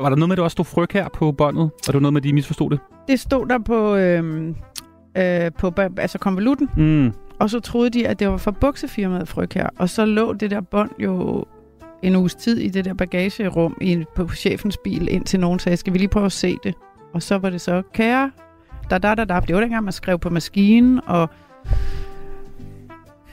Var 0.00 0.08
der 0.08 0.16
noget 0.16 0.28
med, 0.28 0.34
at 0.34 0.36
der 0.38 0.44
også 0.44 0.54
stod 0.54 0.64
fryg 0.64 0.88
her 0.92 1.08
på 1.08 1.32
båndet? 1.32 1.70
Var 1.86 1.92
det 1.92 2.02
noget 2.02 2.12
med, 2.12 2.20
at 2.20 2.24
de 2.24 2.32
misforstod 2.32 2.70
det? 2.70 2.78
Det 3.08 3.20
stod 3.20 3.46
der 3.46 3.58
på, 3.58 3.96
øhm, 3.96 4.56
øh, 5.16 5.50
på 5.58 5.72
altså 5.96 6.18
konvolutten, 6.18 6.68
Mm. 6.76 7.12
og 7.38 7.50
så 7.50 7.60
troede 7.60 7.90
de, 7.90 8.08
at 8.08 8.18
det 8.18 8.28
var 8.28 8.36
fra 8.36 8.50
buksefirmaet 8.50 9.28
Fryg 9.28 9.48
her. 9.54 9.68
Og 9.78 9.88
så 9.88 10.04
lå 10.04 10.32
det 10.32 10.50
der 10.50 10.60
bånd 10.60 10.90
jo 10.98 11.44
en 12.02 12.16
uges 12.16 12.34
tid 12.34 12.58
i 12.58 12.68
det 12.68 12.84
der 12.84 12.94
bagagerum 12.94 13.76
i, 13.80 14.04
på 14.16 14.28
chefens 14.28 14.76
bil, 14.84 15.08
indtil 15.10 15.40
nogen 15.40 15.58
sagde, 15.58 15.76
skal 15.76 15.92
vi 15.92 15.98
lige 15.98 16.08
prøve 16.08 16.26
at 16.26 16.32
se 16.32 16.56
det? 16.64 16.74
Og 17.12 17.22
så 17.22 17.38
var 17.38 17.50
det 17.50 17.60
så, 17.60 17.82
kære, 17.94 18.30
da 18.90 18.98
da 18.98 19.14
da 19.14 19.24
da. 19.24 19.40
Det 19.46 19.54
var 19.54 19.60
dengang, 19.60 19.84
man 19.84 19.92
skrev 19.92 20.18
på 20.18 20.30
maskinen, 20.30 21.00
og, 21.06 21.28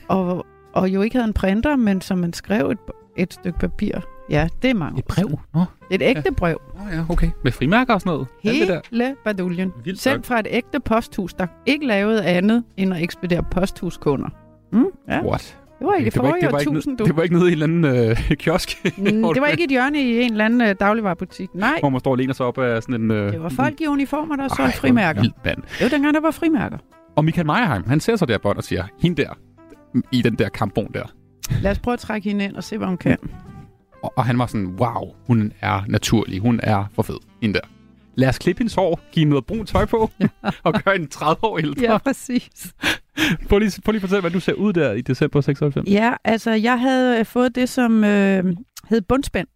og, 0.08 0.46
og 0.74 0.90
jo 0.90 1.02
ikke 1.02 1.16
havde 1.16 1.28
en 1.28 1.34
printer, 1.34 1.76
men 1.76 2.02
som 2.02 2.18
man 2.18 2.34
skrev 2.34 2.70
et, 2.70 2.78
et 3.18 3.34
stykke 3.34 3.60
papir. 3.60 3.92
Ja, 4.30 4.48
det 4.62 4.70
er 4.70 4.74
mange. 4.74 5.00
Et 5.00 5.06
brev? 5.06 5.40
Nå, 5.54 5.64
Et 5.92 6.02
ægte 6.02 6.32
brev. 6.38 6.58
oh, 6.74 6.94
ja, 6.94 7.04
okay. 7.10 7.30
Med 7.44 7.52
frimærker 7.52 7.94
og 7.94 8.02
sådan 8.02 8.12
noget? 8.14 8.28
Alt 8.46 8.60
det 8.60 8.68
der? 8.68 8.82
Hele 8.92 9.16
baduljen. 9.24 9.72
Vildt 9.84 10.00
Sendt 10.00 10.18
nok. 10.18 10.26
fra 10.26 10.40
et 10.40 10.48
ægte 10.50 10.80
posthus, 10.80 11.34
der 11.34 11.48
ikke 11.66 11.88
lavede 11.88 12.26
andet 12.26 12.64
end 12.78 12.94
at 12.94 13.02
ekspedere 13.04 13.44
posthuskunder. 13.52 14.30
Mm, 14.72 14.86
ja. 15.10 15.22
What? 15.26 15.58
Det 15.80 15.88
var 15.88 15.94
ikke 15.94 16.10
det, 16.10 16.22
var 16.22 16.36
ikke, 16.36 16.46
det, 16.46 16.54
var 16.54 16.60
ikke, 16.60 16.72
tusind, 16.72 16.98
du. 16.98 17.06
det 17.06 17.16
var 17.16 17.24
ikke 17.24 17.36
noget 17.36 17.50
i 17.50 17.54
en 17.54 17.62
eller 17.62 17.88
anden 17.92 18.10
øh, 18.10 18.18
kiosk, 18.44 18.84
Mm, 18.98 19.04
det 19.34 19.42
var 19.42 19.48
ikke 19.48 19.64
et 19.64 19.70
hjørne 19.70 20.02
i 20.02 20.22
en 20.22 20.32
eller 20.32 20.46
anden 20.46 20.62
øh, 20.62 20.76
dagligvarerbutik. 20.80 21.50
Nej, 21.54 21.78
hvor 21.80 21.90
man 21.90 22.00
står 22.00 22.12
og 22.12 22.18
læner 22.18 22.34
sig 22.34 22.46
op 22.46 22.58
af 22.58 22.82
sådan 22.84 23.02
en... 23.02 23.12
Øh, 23.12 23.32
det 23.32 23.44
var 23.44 23.50
folk 23.50 23.82
i 23.82 23.88
uniformer, 23.88 24.36
der 24.36 24.56
hvor 24.62 24.70
frimærker. 24.72 25.22
vildt, 25.22 25.36
mand. 25.46 25.58
Det 25.58 25.82
var 25.82 25.90
dengang, 25.90 26.14
der 26.14 26.22
var 26.22 26.32
frimærker. 26.32 26.78
Og 27.16 27.26
Michael 27.26 27.46
Meyerheim, 27.48 27.84
han 27.88 28.00
ser 28.00 28.16
så 28.16 28.26
der 28.26 28.38
bånd 28.38 28.58
og 28.58 28.64
siger, 28.64 28.84
hende 29.02 29.22
der, 29.24 29.30
i 30.12 30.22
den 30.22 30.36
der 30.36 30.50
kampvogn 30.50 30.92
der. 30.94 31.04
Lad 31.62 31.72
os 31.72 31.80
prøve 31.80 31.94
at 31.94 32.00
trække 32.00 32.30
hende 32.30 32.46
ind 32.46 32.56
og 32.56 32.64
se, 32.64 32.78
hvad 32.78 32.88
hun 32.88 32.98
kan. 32.98 33.18
Og, 34.08 34.14
og 34.16 34.26
han 34.26 34.40
var 34.40 34.46
sådan, 34.46 34.68
wow, 34.68 35.14
hun 35.28 35.54
er 35.62 35.82
naturlig, 35.88 36.40
hun 36.40 36.60
er 36.64 36.86
for 36.96 37.02
fed, 37.02 37.18
hende 37.42 37.54
der. 37.54 37.68
Lad 38.16 38.30
os 38.30 38.38
klippe 38.38 38.60
hendes 38.60 38.76
hår, 38.76 39.00
give 39.12 39.22
hende 39.22 39.30
noget 39.30 39.46
brunt 39.46 39.70
tøj 39.70 39.86
på, 39.86 40.12
og 40.64 40.74
gøre 40.74 40.94
hende 40.96 41.08
30 41.08 41.44
år 41.44 41.58
ældre. 41.58 41.82
Ja, 41.82 41.98
præcis. 41.98 42.74
Prøv 43.50 43.60
lige, 43.60 43.82
prøv 43.82 43.92
lige 43.92 43.98
at 43.98 44.02
fortælle, 44.02 44.22
hvad 44.22 44.32
du 44.32 44.40
ser 44.40 44.54
ud 44.54 44.74
der 44.74 44.92
i 44.92 45.02
december 45.02 45.42
96. 45.42 45.88
Ja, 45.90 46.14
altså, 46.24 46.52
jeg 46.52 46.80
havde 46.80 47.20
øh, 47.20 47.26
fået 47.26 47.56
det, 47.56 47.70
som 47.70 48.04
øh, 48.04 48.44
hed 48.90 49.02
bundspænd. 49.02 49.48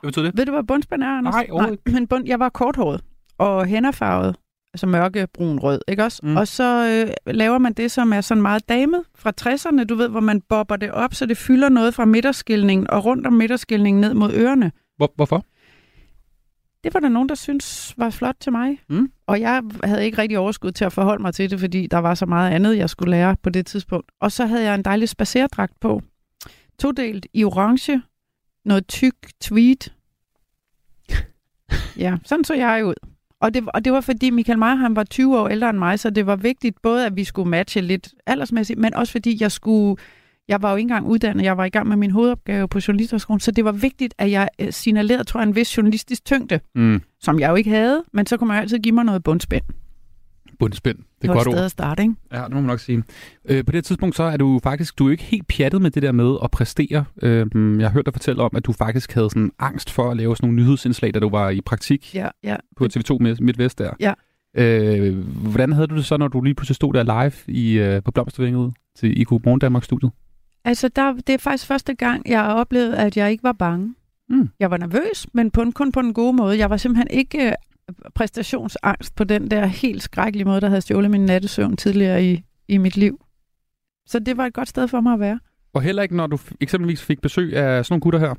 Hvad 0.00 0.08
betyder 0.08 0.24
det? 0.24 0.38
Ved 0.38 0.46
du, 0.46 0.52
hvad 0.52 0.62
bundspænd 0.62 1.02
er, 1.02 1.18
Anders? 1.18 1.34
Nej, 1.34 1.46
overhovedet 1.50 1.92
men 1.92 2.06
bund, 2.06 2.26
jeg 2.26 2.38
var 2.38 2.48
korthåret 2.48 3.00
og 3.38 3.66
hænderfarvet, 3.66 4.36
altså 4.74 4.86
mørkebrun 4.86 5.58
rød, 5.58 5.80
ikke 5.88 6.04
også? 6.04 6.20
Mm. 6.22 6.36
Og 6.36 6.48
så 6.48 7.04
øh, 7.26 7.34
laver 7.34 7.58
man 7.58 7.72
det, 7.72 7.90
som 7.90 8.12
er 8.12 8.20
sådan 8.20 8.42
meget 8.42 8.68
damet 8.68 9.04
fra 9.14 9.32
60'erne, 9.40 9.84
du 9.84 9.94
ved, 9.94 10.08
hvor 10.08 10.20
man 10.20 10.40
bobber 10.40 10.76
det 10.76 10.90
op, 10.90 11.14
så 11.14 11.26
det 11.26 11.36
fylder 11.36 11.68
noget 11.68 11.94
fra 11.94 12.04
midterskilningen 12.04 12.90
og 12.90 13.04
rundt 13.04 13.26
om 13.26 13.32
midterskilningen 13.32 14.00
ned 14.00 14.14
mod 14.14 14.32
ørerne. 14.34 14.72
Hvor, 14.96 15.12
hvorfor? 15.16 15.44
Det 16.84 16.94
var 16.94 17.00
der 17.00 17.08
nogen, 17.08 17.28
der 17.28 17.34
synes 17.34 17.94
var 17.96 18.10
flot 18.10 18.36
til 18.40 18.52
mig. 18.52 18.78
Mm. 18.88 19.12
Og 19.26 19.40
jeg 19.40 19.62
havde 19.84 20.04
ikke 20.04 20.18
rigtig 20.18 20.38
overskud 20.38 20.72
til 20.72 20.84
at 20.84 20.92
forholde 20.92 21.22
mig 21.22 21.34
til 21.34 21.50
det, 21.50 21.60
fordi 21.60 21.86
der 21.86 21.98
var 21.98 22.14
så 22.14 22.26
meget 22.26 22.50
andet, 22.50 22.76
jeg 22.76 22.90
skulle 22.90 23.10
lære 23.10 23.36
på 23.42 23.50
det 23.50 23.66
tidspunkt. 23.66 24.12
Og 24.20 24.32
så 24.32 24.46
havde 24.46 24.64
jeg 24.64 24.74
en 24.74 24.82
dejlig 24.82 25.08
spacerdragt 25.08 25.80
på. 25.80 26.02
Todelt 26.78 27.26
i 27.32 27.44
orange. 27.44 28.02
Noget 28.64 28.88
tyk 28.88 29.14
tweed. 29.40 29.90
ja, 32.04 32.16
sådan 32.24 32.44
så 32.44 32.54
jeg 32.54 32.86
ud. 32.86 33.11
Og 33.42 33.54
det, 33.54 33.64
og 33.74 33.84
det 33.84 33.92
var 33.92 34.00
fordi 34.00 34.30
Michael 34.30 34.58
Meyerheim 34.58 34.96
var 34.96 35.04
20 35.04 35.38
år 35.38 35.48
ældre 35.48 35.70
end 35.70 35.78
mig, 35.78 35.98
så 35.98 36.10
det 36.10 36.26
var 36.26 36.36
vigtigt 36.36 36.82
både, 36.82 37.06
at 37.06 37.16
vi 37.16 37.24
skulle 37.24 37.50
matche 37.50 37.80
lidt 37.80 38.08
aldersmæssigt, 38.26 38.78
men 38.78 38.94
også 38.94 39.12
fordi 39.12 39.38
jeg 39.40 39.52
skulle... 39.52 39.96
Jeg 40.48 40.62
var 40.62 40.70
jo 40.70 40.76
ikke 40.76 40.84
engang 40.84 41.06
uddannet, 41.06 41.44
jeg 41.44 41.56
var 41.56 41.64
i 41.64 41.68
gang 41.68 41.88
med 41.88 41.96
min 41.96 42.10
hovedopgave 42.10 42.68
på 42.68 42.80
journalisterskolen, 42.88 43.40
så 43.40 43.50
det 43.50 43.64
var 43.64 43.72
vigtigt, 43.72 44.14
at 44.18 44.30
jeg 44.30 44.48
øh, 44.58 44.72
signalerede, 44.72 45.24
tror 45.24 45.40
jeg, 45.40 45.48
en 45.48 45.54
vis 45.56 45.76
journalistisk 45.76 46.24
tyngde 46.24 46.60
Mm. 46.74 47.02
som 47.20 47.40
jeg 47.40 47.50
jo 47.50 47.54
ikke 47.54 47.70
havde, 47.70 48.02
men 48.12 48.26
så 48.26 48.36
kunne 48.36 48.48
man 48.48 48.56
jo 48.56 48.60
altid 48.60 48.78
give 48.78 48.94
mig 48.94 49.04
noget 49.04 49.24
bundspænd. 49.24 49.62
Bundspænd. 50.58 50.98
Det 51.22 51.28
er 51.28 51.32
godt 51.32 51.42
sted 51.42 51.52
ord. 51.54 51.64
at 51.64 51.70
starte, 51.70 52.02
ikke? 52.02 52.14
Ja, 52.32 52.42
det 52.44 52.50
må 52.52 52.60
man 52.60 52.64
nok 52.66 52.80
sige. 52.80 53.02
Øh, 53.44 53.64
på 53.64 53.72
det 53.72 53.84
tidspunkt 53.84 54.16
så 54.16 54.22
er 54.22 54.36
du 54.36 54.60
faktisk, 54.62 54.98
du 54.98 55.06
er 55.06 55.10
ikke 55.10 55.22
helt 55.22 55.46
pjattet 55.48 55.82
med 55.82 55.90
det 55.90 56.02
der 56.02 56.12
med 56.12 56.36
at 56.44 56.50
præstere. 56.50 57.04
Øh, 57.22 57.46
jeg 57.80 57.88
har 57.88 57.90
hørt 57.90 58.06
dig 58.06 58.14
fortælle 58.14 58.42
om, 58.42 58.50
at 58.56 58.64
du 58.66 58.72
faktisk 58.72 59.12
havde 59.14 59.30
sådan 59.30 59.50
angst 59.58 59.90
for 59.90 60.10
at 60.10 60.16
lave 60.16 60.36
sådan 60.36 60.48
nogle 60.48 60.62
nyhedsindslag, 60.62 61.14
da 61.14 61.18
du 61.20 61.28
var 61.28 61.50
i 61.50 61.60
praktik 61.60 62.14
Ja, 62.14 62.28
ja. 62.44 62.56
på 62.76 62.84
TV2 62.84 63.18
Midt- 63.20 63.40
MidtVest 63.40 63.78
der. 63.78 63.90
Ja. 64.00 64.12
Øh, 64.56 65.18
hvordan 65.28 65.72
havde 65.72 65.86
du 65.86 65.96
det 65.96 66.04
så, 66.04 66.16
når 66.16 66.28
du 66.28 66.40
lige 66.40 66.54
pludselig 66.54 66.76
stod 66.76 66.92
der 66.94 67.02
live 67.02 67.54
i, 67.56 67.72
øh, 67.78 68.02
på 68.02 68.10
Blomstervinget 68.10 68.72
til 68.98 69.20
i 69.20 69.24
Morgen 69.30 69.58
Danmark 69.60 69.84
studiet? 69.84 70.12
Altså, 70.64 70.88
der, 70.88 71.12
det 71.12 71.28
er 71.30 71.38
faktisk 71.38 71.66
første 71.66 71.94
gang, 71.94 72.28
jeg 72.30 72.40
har 72.40 72.52
oplevet, 72.54 72.94
at 72.94 73.16
jeg 73.16 73.30
ikke 73.30 73.44
var 73.44 73.52
bange. 73.52 73.94
Mm. 74.28 74.48
Jeg 74.60 74.70
var 74.70 74.76
nervøs, 74.76 75.26
men 75.34 75.50
på 75.50 75.62
en, 75.62 75.72
kun 75.72 75.92
på 75.92 76.02
den 76.02 76.14
gode 76.14 76.32
måde. 76.32 76.58
Jeg 76.58 76.70
var 76.70 76.76
simpelthen 76.76 77.06
ikke 77.10 77.46
øh, 77.46 77.52
præstationsangst 78.14 79.14
på 79.16 79.24
den 79.24 79.50
der 79.50 79.66
helt 79.66 80.02
skrækkelige 80.02 80.44
måde, 80.44 80.60
der 80.60 80.68
havde 80.68 80.80
stjålet 80.80 81.10
min 81.10 81.24
nattesøvn 81.26 81.76
tidligere 81.76 82.24
i, 82.24 82.42
i 82.68 82.76
mit 82.78 82.96
liv. 82.96 83.18
Så 84.06 84.18
det 84.18 84.36
var 84.36 84.46
et 84.46 84.54
godt 84.54 84.68
sted 84.68 84.88
for 84.88 85.00
mig 85.00 85.12
at 85.12 85.20
være. 85.20 85.40
Og 85.74 85.82
heller 85.82 86.02
ikke, 86.02 86.16
når 86.16 86.26
du 86.26 86.38
eksempelvis 86.60 87.02
fik 87.02 87.20
besøg 87.22 87.56
af 87.56 87.84
sådan 87.84 87.92
nogle 87.92 88.00
gutter 88.00 88.18
her. 88.18 88.34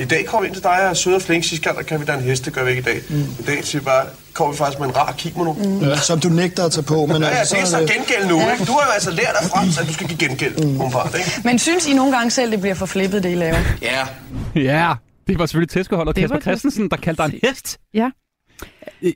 I 0.00 0.04
dag 0.04 0.26
kommer 0.26 0.40
vi 0.42 0.46
ind 0.46 0.54
til 0.54 0.62
dig 0.62 0.70
og 0.70 0.90
er 0.90 0.94
søde 0.94 1.16
og 1.16 1.22
flink. 1.22 1.44
Sidste 1.44 1.64
gang, 1.64 1.76
der 1.76 1.82
kan 1.82 2.00
vi 2.00 2.04
da 2.04 2.14
en 2.14 2.20
hest, 2.20 2.44
det 2.44 2.52
gør 2.52 2.64
vi 2.64 2.70
ikke 2.70 2.80
i 2.80 2.84
dag. 2.84 3.00
Mm. 3.10 3.16
I 3.16 3.42
dag 3.46 3.64
siger 3.64 3.80
vi 3.80 3.84
bare, 3.84 4.06
kommer 4.34 4.52
vi 4.52 4.58
faktisk 4.58 4.80
med 4.80 4.88
en 4.88 4.96
rar 4.96 5.12
kimono. 5.12 5.52
Mm. 5.52 5.78
Ja, 5.80 5.96
som 5.96 6.20
du 6.20 6.28
nægter 6.28 6.64
at 6.64 6.72
tage 6.72 6.84
på. 6.84 7.06
Men 7.06 7.22
Ja, 7.22 7.28
ja, 7.28 7.34
altså, 7.34 7.54
det 7.56 7.62
er 7.62 7.66
så 7.66 7.78
gengæld 7.78 8.28
nu, 8.28 8.40
ikke? 8.52 8.64
Du 8.64 8.72
har 8.72 8.86
jo 8.86 8.92
altså 8.94 9.10
lært 9.10 9.34
af 9.40 9.48
Frans, 9.50 9.78
at 9.78 9.86
du 9.86 9.92
skal 9.92 10.08
give 10.08 10.28
gengæld, 10.28 10.54
mm. 10.56 10.70
umiddelbart, 10.70 11.14
ikke? 11.18 11.30
Men 11.44 11.58
synes 11.58 11.86
I 11.86 11.94
nogle 11.94 12.16
gange 12.16 12.30
selv, 12.30 12.50
det 12.50 12.60
bliver 12.60 12.74
for 12.74 12.86
flippet, 12.86 13.22
det 13.22 13.32
I 13.32 13.34
laver? 13.34 13.58
Ja. 13.82 14.06
Ja, 14.54 14.94
det 15.26 15.38
var 15.38 15.46
selvfølgelig 15.46 15.70
tæskeholdet 15.70 16.16
Det 16.16 16.22
Kasper 16.22 16.40
Christensen, 16.40 16.90
der 16.90 16.96
kaldte 16.96 17.22
dig 17.22 17.34
en 17.34 17.40
hest. 17.42 17.80
Ja. 17.94 18.10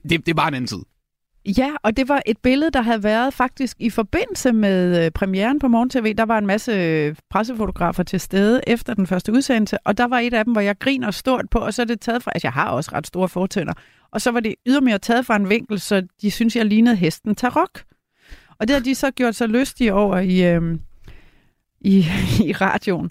Det, 0.08 0.26
det, 0.26 0.36
var 0.36 0.48
en 0.48 0.54
anden 0.54 0.68
tid. 0.68 0.78
Ja, 1.58 1.70
og 1.82 1.96
det 1.96 2.08
var 2.08 2.22
et 2.26 2.38
billede, 2.38 2.70
der 2.70 2.82
havde 2.82 3.02
været 3.02 3.34
faktisk 3.34 3.76
i 3.80 3.90
forbindelse 3.90 4.52
med 4.52 5.04
øh, 5.04 5.10
premieren 5.10 5.58
på 5.58 5.68
Morgen 5.68 5.90
TV. 5.90 6.14
Der 6.14 6.24
var 6.24 6.38
en 6.38 6.46
masse 6.46 6.72
øh, 6.72 7.16
pressefotografer 7.30 8.02
til 8.02 8.20
stede 8.20 8.60
efter 8.66 8.94
den 8.94 9.06
første 9.06 9.32
udsendelse, 9.32 9.78
og 9.84 9.98
der 9.98 10.04
var 10.04 10.18
et 10.18 10.34
af 10.34 10.44
dem, 10.44 10.52
hvor 10.52 10.60
jeg 10.60 10.78
griner 10.78 11.10
stort 11.10 11.50
på, 11.50 11.58
og 11.58 11.74
så 11.74 11.82
er 11.82 11.86
det 11.86 12.00
taget 12.00 12.22
fra, 12.22 12.30
altså 12.34 12.46
jeg 12.46 12.52
har 12.52 12.68
også 12.68 12.90
ret 12.92 13.06
store 13.06 13.28
fortænder, 13.28 13.72
og 14.10 14.20
så 14.20 14.30
var 14.30 14.40
det 14.40 14.54
ydermere 14.66 14.98
taget 14.98 15.26
fra 15.26 15.36
en 15.36 15.48
vinkel, 15.48 15.80
så 15.80 16.06
de 16.22 16.30
synes, 16.30 16.56
jeg 16.56 16.66
lignede 16.66 16.96
hesten 16.96 17.34
Tarok. 17.34 17.82
Og 18.58 18.68
det 18.68 18.74
har 18.74 18.80
de 18.80 18.94
så 18.94 19.10
gjort 19.10 19.34
sig 19.34 19.48
lystige 19.48 19.94
over 19.94 20.18
i, 20.18 20.54
øh, 20.54 20.78
i, 21.80 21.98
i 22.48 22.52
radioen. 22.52 23.10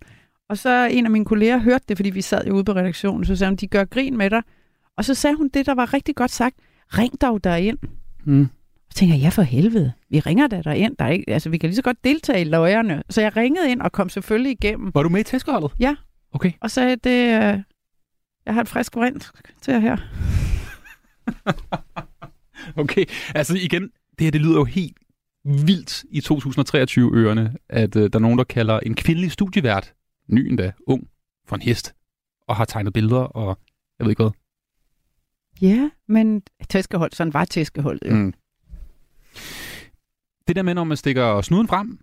Og 0.50 0.58
så 0.58 0.88
en 0.92 1.06
af 1.06 1.12
mine 1.12 1.26
kolleger 1.26 1.58
hørte 1.58 1.86
det, 1.90 1.98
fordi 1.98 2.10
vi 2.10 2.22
sad 2.22 2.46
jo 2.48 2.54
ude 2.54 2.64
på 2.64 2.72
redaktionen, 2.72 3.26
så 3.26 3.36
sagde 3.36 3.50
hun, 3.50 3.56
de 3.56 3.68
gør 3.68 3.86
grin 3.86 4.18
med 4.18 4.30
dig. 4.30 4.42
Og 4.98 5.06
så 5.06 5.14
sagde 5.14 5.36
hun 5.36 5.50
det, 5.54 5.66
der 5.66 5.76
var 5.76 5.94
rigtig 5.94 6.16
godt 6.16 6.32
sagt. 6.32 6.56
Ring 6.98 7.22
dog 7.22 7.44
derind. 7.44 7.78
Mm. 8.26 8.48
Så 8.92 8.98
tænker 8.98 9.16
jeg, 9.16 9.22
ja 9.22 9.30
for 9.30 9.42
helvede, 9.42 9.94
vi 10.10 10.20
ringer 10.20 10.48
da 10.48 10.62
derind. 10.62 10.96
Der 11.00 11.06
er 11.06 11.10
ikke, 11.10 11.30
altså, 11.30 11.50
vi 11.50 11.58
kan 11.58 11.70
lige 11.70 11.76
så 11.76 11.82
godt 11.82 12.04
deltage 12.04 12.42
i 12.42 12.44
løjerne. 12.44 13.04
Så 13.10 13.22
jeg 13.22 13.36
ringede 13.38 13.72
ind 13.72 13.82
og 13.82 13.92
kom 13.92 14.10
selvfølgelig 14.10 14.52
igennem. 14.52 14.92
Var 14.94 15.04
du 15.04 15.10
med 15.10 15.20
i 15.20 15.24
tæskeholdet? 15.24 15.72
Ja. 15.80 15.96
Okay. 16.32 16.52
Og 16.62 16.72
sagde, 16.72 16.96
det, 16.96 17.26
øh, 17.26 17.60
jeg 18.46 18.54
har 18.54 18.62
et 18.62 18.68
frisk 18.68 18.98
rent 18.98 19.32
til 19.62 19.72
jer 19.72 19.80
her. 19.80 19.98
Okay, 22.76 23.06
altså 23.36 23.56
igen, 23.56 23.82
det 23.84 24.22
her 24.22 24.32
det 24.32 24.42
lyder 24.42 24.56
jo 24.56 24.64
helt 24.64 24.98
vildt 25.44 26.04
i 26.12 26.20
2023-ørerne, 26.20 27.56
at 27.70 27.96
øh, 27.96 28.04
der 28.04 28.10
er 28.14 28.20
nogen, 28.20 28.38
der 28.38 28.44
kalder 28.44 28.80
en 28.80 28.96
kvindelig 28.96 29.32
studievært, 29.32 29.94
ny 30.28 30.48
endda, 30.48 30.72
ung, 30.88 31.08
for 31.48 31.56
en 31.56 31.62
hest, 31.62 31.96
og 32.48 32.56
har 32.56 32.66
tegnet 32.66 32.94
billeder, 32.94 33.22
og 33.22 33.60
jeg 34.00 34.06
ved 34.06 34.12
ikke 34.12 34.24
hvad. 34.24 34.32
Ja, 35.62 35.90
men 36.08 36.44
tæskehold, 36.70 37.12
sådan 37.12 37.34
var 37.34 37.46
tæskeholdet 37.46 38.10
jo. 38.10 38.16
Mm. 38.16 38.34
Det 40.48 40.56
der 40.56 40.62
med, 40.62 40.74
når 40.74 40.84
man 40.84 40.98
stikker 40.98 41.42
snuden 41.42 41.68
frem, 41.68 42.00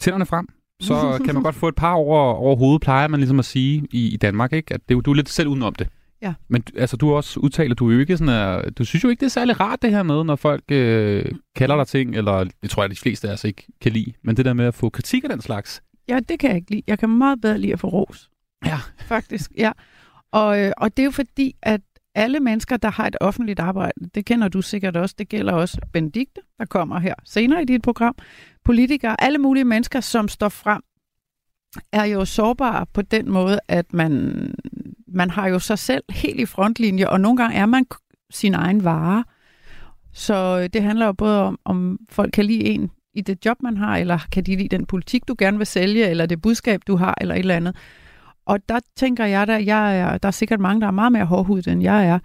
tænderne 0.00 0.26
frem, 0.26 0.48
så 0.80 0.94
kan 1.24 1.34
man 1.34 1.42
godt 1.42 1.54
få 1.54 1.68
et 1.68 1.74
par 1.74 1.92
over, 1.92 2.18
over 2.20 2.56
hovedet, 2.56 2.82
plejer 2.82 3.08
man 3.08 3.20
ligesom 3.20 3.38
at 3.38 3.44
sige 3.44 3.86
i, 3.92 4.14
i 4.14 4.16
Danmark, 4.16 4.52
ikke? 4.52 4.74
At 4.74 4.88
det, 4.88 4.96
er 4.96 5.00
du 5.00 5.10
er 5.10 5.14
lidt 5.14 5.28
selv 5.28 5.48
udenom 5.48 5.74
det. 5.74 5.88
Ja. 6.22 6.34
Men 6.48 6.64
altså, 6.76 6.96
du 6.96 7.14
også 7.14 7.40
udtalt, 7.40 7.72
at 7.72 7.78
du 7.78 7.88
er 7.88 7.94
jo 7.94 8.00
ikke 8.00 8.16
sådan, 8.16 8.64
at, 8.64 8.78
du 8.78 8.84
synes 8.84 9.04
jo 9.04 9.08
ikke, 9.08 9.20
det 9.20 9.26
er 9.26 9.30
særlig 9.30 9.60
rart 9.60 9.82
det 9.82 9.90
her 9.90 10.02
med, 10.02 10.24
når 10.24 10.36
folk 10.36 10.64
øh, 10.70 11.24
kalder 11.56 11.76
dig 11.76 11.86
ting, 11.86 12.16
eller 12.16 12.44
det 12.62 12.70
tror 12.70 12.82
jeg, 12.82 12.90
de 12.90 12.96
fleste 12.96 13.28
af 13.28 13.32
os 13.32 13.44
ikke 13.44 13.66
kan 13.80 13.92
lide, 13.92 14.12
men 14.22 14.36
det 14.36 14.44
der 14.44 14.52
med 14.52 14.64
at 14.64 14.74
få 14.74 14.88
kritik 14.90 15.24
af 15.24 15.30
den 15.30 15.40
slags. 15.40 15.82
Ja, 16.08 16.20
det 16.28 16.38
kan 16.38 16.50
jeg 16.50 16.56
ikke 16.56 16.70
lide. 16.70 16.82
Jeg 16.86 16.98
kan 16.98 17.10
meget 17.10 17.40
bedre 17.40 17.58
lide 17.58 17.72
at 17.72 17.80
få 17.80 17.88
ros. 17.88 18.30
Ja. 18.66 18.78
Faktisk, 18.98 19.52
ja. 19.56 19.72
Og, 20.32 20.60
øh, 20.60 20.72
og 20.76 20.96
det 20.96 21.02
er 21.02 21.04
jo 21.04 21.10
fordi, 21.10 21.56
at 21.62 21.80
alle 22.14 22.40
mennesker, 22.40 22.76
der 22.76 22.90
har 22.90 23.06
et 23.06 23.16
offentligt 23.20 23.60
arbejde, 23.60 24.08
det 24.14 24.24
kender 24.24 24.48
du 24.48 24.62
sikkert 24.62 24.96
også, 24.96 25.14
det 25.18 25.28
gælder 25.28 25.52
også 25.52 25.80
Benedikte, 25.92 26.40
der 26.58 26.64
kommer 26.64 26.98
her 26.98 27.14
senere 27.24 27.62
i 27.62 27.64
dit 27.64 27.82
program, 27.82 28.14
politikere, 28.64 29.22
alle 29.22 29.38
mulige 29.38 29.64
mennesker, 29.64 30.00
som 30.00 30.28
står 30.28 30.48
frem, 30.48 30.82
er 31.92 32.04
jo 32.04 32.24
sårbare 32.24 32.86
på 32.86 33.02
den 33.02 33.30
måde, 33.30 33.60
at 33.68 33.92
man, 33.92 34.54
man 35.08 35.30
har 35.30 35.48
jo 35.48 35.58
sig 35.58 35.78
selv 35.78 36.04
helt 36.10 36.40
i 36.40 36.46
frontlinje, 36.46 37.08
og 37.10 37.20
nogle 37.20 37.36
gange 37.36 37.56
er 37.56 37.66
man 37.66 37.86
sin 38.30 38.54
egen 38.54 38.84
vare. 38.84 39.24
Så 40.12 40.60
øh, 40.62 40.68
det 40.72 40.82
handler 40.82 41.06
jo 41.06 41.12
både 41.12 41.42
om, 41.42 41.58
om 41.64 41.98
folk 42.10 42.32
kan 42.32 42.44
lide 42.44 42.64
en 42.64 42.90
i 43.14 43.20
det 43.20 43.46
job, 43.46 43.62
man 43.62 43.76
har, 43.76 43.96
eller 43.96 44.18
kan 44.32 44.44
de 44.44 44.56
lide 44.56 44.76
den 44.76 44.86
politik, 44.86 45.28
du 45.28 45.34
gerne 45.38 45.58
vil 45.58 45.66
sælge, 45.66 46.08
eller 46.08 46.26
det 46.26 46.42
budskab, 46.42 46.80
du 46.86 46.96
har, 46.96 47.14
eller 47.20 47.34
et 47.34 47.38
eller 47.38 47.56
andet. 47.56 47.76
Og 48.46 48.68
der 48.68 48.80
tænker 48.96 49.24
jeg, 49.24 49.46
der, 49.46 49.56
jeg 49.56 49.98
er, 49.98 50.18
der 50.18 50.26
er 50.26 50.30
sikkert 50.30 50.60
mange, 50.60 50.80
der 50.80 50.86
er 50.86 50.90
meget 50.90 51.12
mere 51.12 51.24
hårdhudet, 51.24 51.66
end 51.66 51.82
jeg 51.82 52.06
er. 52.06 52.18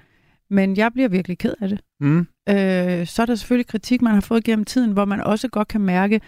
Men 0.50 0.78
jeg 0.78 0.94
bliver 0.94 1.10
virkelig 1.10 1.38
ked 1.38 1.54
af 1.62 1.70
det. 1.70 1.82
Mm. 2.00 2.28
Øh, 2.50 3.08
så 3.08 3.22
er 3.22 3.26
der 3.26 3.36
selvfølgelig 3.36 3.68
kritik, 3.68 4.02
man 4.02 4.14
har 4.14 4.22
fået 4.22 4.44
gennem 4.44 4.66
tiden, 4.66 4.92
hvor 4.92 5.06
man 5.06 5.22
også 5.22 5.48
godt 5.48 5.68
kan 5.68 5.82
mærke, 5.82 6.22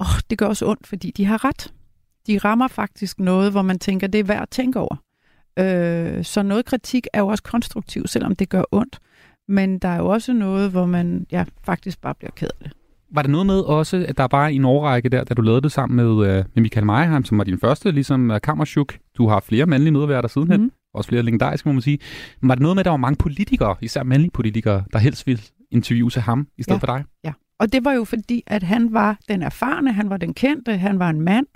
åh, 0.00 0.06
oh, 0.06 0.20
det 0.30 0.38
gør 0.38 0.46
også 0.46 0.66
ondt, 0.66 0.86
fordi 0.86 1.10
de 1.10 1.24
har 1.24 1.44
ret. 1.44 1.72
De 2.26 2.38
rammer 2.38 2.68
faktisk 2.68 3.20
noget, 3.20 3.50
hvor 3.50 3.62
man 3.62 3.78
tænker, 3.78 4.06
det 4.06 4.18
er 4.18 4.24
værd 4.24 4.42
at 4.42 4.48
tænke 4.48 4.80
over. 4.80 4.96
Øh, 5.58 6.24
så 6.24 6.42
noget 6.42 6.64
kritik 6.64 7.06
er 7.12 7.20
jo 7.20 7.28
også 7.28 7.42
konstruktiv, 7.42 8.06
selvom 8.06 8.36
det 8.36 8.48
gør 8.48 8.62
ondt. 8.72 8.98
Men 9.48 9.78
der 9.78 9.88
er 9.88 9.96
jo 9.96 10.06
også 10.06 10.32
noget, 10.32 10.70
hvor 10.70 10.86
man 10.86 11.26
ja, 11.32 11.44
faktisk 11.64 12.00
bare 12.00 12.14
bliver 12.14 12.30
ked 12.30 12.48
af 12.60 12.68
det. 12.68 12.77
Var 13.12 13.22
det 13.22 13.30
noget 13.30 13.46
med 13.46 13.60
også, 13.60 14.04
at 14.08 14.16
der 14.18 14.26
bare 14.26 14.52
i 14.52 14.56
en 14.56 14.64
årrække 14.64 15.08
der, 15.08 15.24
da 15.24 15.34
du 15.34 15.42
lavede 15.42 15.60
det 15.62 15.72
sammen 15.72 15.96
med, 15.96 16.26
øh, 16.28 16.44
med 16.54 16.62
Michael 16.62 16.86
Meyerheim, 16.86 17.24
som 17.24 17.38
var 17.38 17.44
din 17.44 17.58
første, 17.58 17.90
ligesom 17.90 18.30
uh, 18.30 18.38
Kammerchuk. 18.42 18.94
Du 19.18 19.28
har 19.28 19.40
flere 19.40 19.66
mandlige 19.66 19.92
medværter 19.92 20.28
sidenhen. 20.28 20.60
Mhm. 20.60 20.70
Også 20.94 21.08
flere 21.08 21.22
legendariske, 21.22 21.68
må 21.68 21.72
man 21.72 21.82
sige. 21.82 21.98
Men 22.40 22.48
var 22.48 22.54
det 22.54 22.62
noget 22.62 22.74
med, 22.76 22.80
at 22.80 22.84
der 22.84 22.90
var 22.90 22.96
mange 22.96 23.16
politikere, 23.16 23.76
især 23.80 24.02
mandlige 24.02 24.30
politikere, 24.30 24.84
der 24.92 24.98
helst 24.98 25.26
ville 25.26 25.42
interviewe 25.70 26.10
ham, 26.16 26.46
i 26.58 26.62
stedet 26.62 26.82
Ja. 26.82 26.92
for 26.92 26.96
dig? 26.96 27.04
Ja, 27.24 27.32
og 27.60 27.72
det 27.72 27.84
var 27.84 27.92
jo 27.92 28.04
fordi, 28.04 28.42
at 28.46 28.62
han 28.62 28.92
var 28.92 29.18
den 29.28 29.42
erfarne, 29.42 29.92
han 29.92 30.10
var 30.10 30.16
den 30.16 30.34
kendte, 30.34 30.76
han 30.76 30.98
var 30.98 31.10
en 31.10 31.20
mand 31.20 31.46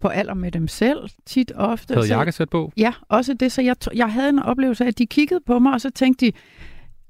på 0.00 0.08
alder 0.08 0.34
med 0.34 0.50
dem 0.52 0.68
selv, 0.68 0.98
tit 1.26 1.52
ofte. 1.54 1.94
Havde 1.94 2.06
jakkesæt 2.16 2.48
på? 2.48 2.72
Ja, 2.76 2.92
også 3.08 3.34
det. 3.34 3.52
Så 3.52 3.62
jeg, 3.62 3.76
jeg 3.94 4.12
havde 4.12 4.28
en 4.28 4.38
oplevelse 4.38 4.84
af, 4.84 4.88
at 4.88 4.98
de 4.98 5.06
kiggede 5.06 5.40
på 5.46 5.58
mig, 5.58 5.72
og 5.72 5.80
så 5.80 5.90
tænkte 5.90 6.26
de, 6.26 6.32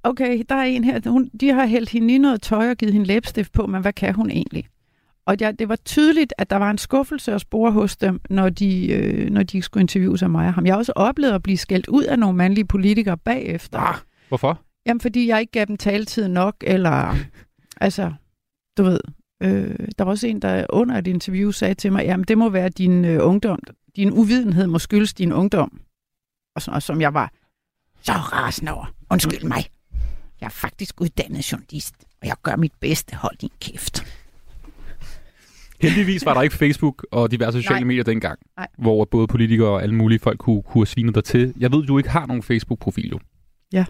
okay, 0.02 0.42
der 0.48 0.54
er 0.54 0.62
en 0.62 0.84
her, 0.84 1.10
hun, 1.10 1.30
de 1.40 1.48
har 1.48 1.66
hældt 1.66 1.88
hende 1.88 2.14
i 2.14 2.18
noget 2.18 2.42
tøj 2.42 2.70
og 2.70 2.76
givet 2.76 2.92
hende 2.92 3.06
læbestift 3.06 3.52
på, 3.52 3.66
men 3.66 3.80
hvad 3.80 3.92
kan 3.92 4.14
hun 4.14 4.30
egentlig? 4.30 4.68
Og 5.26 5.36
ja, 5.40 5.52
det 5.52 5.68
var 5.68 5.76
tydeligt, 5.76 6.34
at 6.38 6.50
der 6.50 6.56
var 6.56 6.70
en 6.70 6.78
skuffelse 6.78 7.32
at 7.32 7.40
spore 7.40 7.72
hos 7.72 7.96
dem, 7.96 8.20
når 8.30 8.48
de, 8.48 8.92
øh, 8.92 9.30
når 9.30 9.42
de 9.42 9.62
skulle 9.62 9.82
interviewe 9.82 10.18
sig 10.18 10.30
mig 10.30 10.46
og 10.46 10.54
ham. 10.54 10.66
Jeg 10.66 10.74
har 10.74 10.78
også 10.78 10.92
oplevet 10.96 11.32
at 11.32 11.42
blive 11.42 11.58
skældt 11.58 11.88
ud 11.88 12.04
af 12.04 12.18
nogle 12.18 12.36
mandlige 12.36 12.64
politikere 12.64 13.18
bagefter. 13.18 13.78
Ah, 13.78 13.94
hvorfor? 14.28 14.60
Jamen, 14.86 15.00
fordi 15.00 15.28
jeg 15.28 15.40
ikke 15.40 15.52
gav 15.52 15.64
dem 15.64 15.76
taletid 15.76 16.28
nok, 16.28 16.54
eller 16.60 17.14
altså, 17.86 18.12
du 18.76 18.82
ved, 18.82 19.00
øh, 19.42 19.76
der 19.98 20.04
var 20.04 20.10
også 20.10 20.26
en, 20.26 20.42
der 20.42 20.66
under 20.70 20.98
et 20.98 21.06
interview 21.06 21.50
sagde 21.50 21.74
til 21.74 21.92
mig, 21.92 22.04
jamen, 22.04 22.24
det 22.24 22.38
må 22.38 22.48
være 22.48 22.68
din 22.68 23.04
øh, 23.04 23.26
ungdom. 23.26 23.58
Din 23.96 24.12
uvidenhed 24.12 24.66
må 24.66 24.78
skyldes 24.78 25.14
din 25.14 25.32
ungdom. 25.32 25.80
Og, 26.56 26.62
så, 26.62 26.70
og 26.70 26.82
som 26.82 27.00
jeg 27.00 27.14
var 27.14 27.32
så 28.02 28.12
rasende 28.12 28.72
over. 28.72 28.92
Undskyld 29.10 29.44
mig. 29.44 29.64
Jeg 30.40 30.46
er 30.46 30.50
faktisk 30.50 31.00
uddannet 31.00 31.52
journalist, 31.52 31.94
og 32.22 32.26
jeg 32.28 32.36
gør 32.42 32.56
mit 32.56 32.72
bedste. 32.80 33.16
Hold 33.16 33.36
din 33.36 33.50
kæft. 33.60 34.06
Heldigvis 35.80 36.26
var 36.26 36.34
der 36.34 36.42
ikke 36.42 36.54
Facebook 36.56 37.06
og 37.12 37.30
diverse 37.30 37.62
sociale 37.62 37.80
Nej. 37.80 37.86
medier 37.86 38.04
dengang, 38.04 38.38
Nej. 38.56 38.68
hvor 38.78 39.04
både 39.04 39.26
politikere 39.26 39.68
og 39.68 39.82
alle 39.82 39.94
mulige 39.94 40.18
folk 40.18 40.38
kunne, 40.38 40.62
kunne 40.62 40.80
have 40.80 40.86
svinet 40.86 41.14
dig 41.14 41.24
til. 41.24 41.54
Jeg 41.58 41.72
ved, 41.72 41.86
du 41.86 41.98
ikke 41.98 42.10
har 42.10 42.26
nogen 42.26 42.42
Facebook-profil, 42.42 43.08
jo. 43.08 43.18
Ja. 43.72 43.84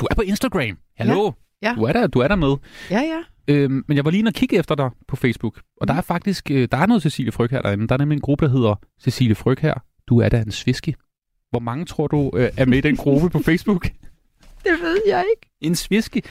Du 0.00 0.06
er 0.10 0.14
på 0.14 0.22
Instagram. 0.22 0.78
Hallo? 0.96 1.32
Ja. 1.62 1.74
Du, 1.74 1.82
er 1.82 1.92
der, 1.92 2.06
du 2.06 2.18
er 2.18 2.28
der 2.28 2.36
med. 2.36 2.56
Ja, 2.90 3.00
ja. 3.00 3.18
Øhm, 3.48 3.84
men 3.88 3.96
jeg 3.96 4.04
var 4.04 4.10
lige 4.10 4.18
inde 4.18 4.28
og 4.28 4.34
kigge 4.34 4.56
efter 4.56 4.74
dig 4.74 4.90
på 5.08 5.16
Facebook, 5.16 5.60
og 5.80 5.88
der 5.88 5.94
er 5.94 6.00
faktisk 6.00 6.50
øh, 6.50 6.68
der 6.72 6.78
er 6.78 6.86
noget 6.86 7.02
Cecilie 7.02 7.32
Fryg 7.32 7.50
her 7.50 7.62
derinde. 7.62 7.88
Der 7.88 7.94
er 7.94 7.98
nemlig 7.98 8.16
en 8.16 8.20
gruppe, 8.20 8.44
der 8.44 8.52
hedder 8.52 8.74
Cecilie 9.00 9.34
Fryg 9.34 9.58
her. 9.60 9.74
Du 10.08 10.18
er 10.18 10.28
da 10.28 10.40
en 10.40 10.52
sviske. 10.52 10.94
Hvor 11.50 11.60
mange 11.60 11.84
tror 11.84 12.06
du 12.06 12.30
øh, 12.34 12.50
er 12.56 12.66
med 12.66 12.78
i 12.78 12.80
den 12.80 12.96
gruppe 12.96 13.30
på 13.30 13.38
Facebook? 13.38 13.88
Det 14.66 14.72
ved 14.82 15.00
jeg 15.06 15.24
ikke. 15.36 15.50
En 15.60 15.74
sviske? 15.74 16.22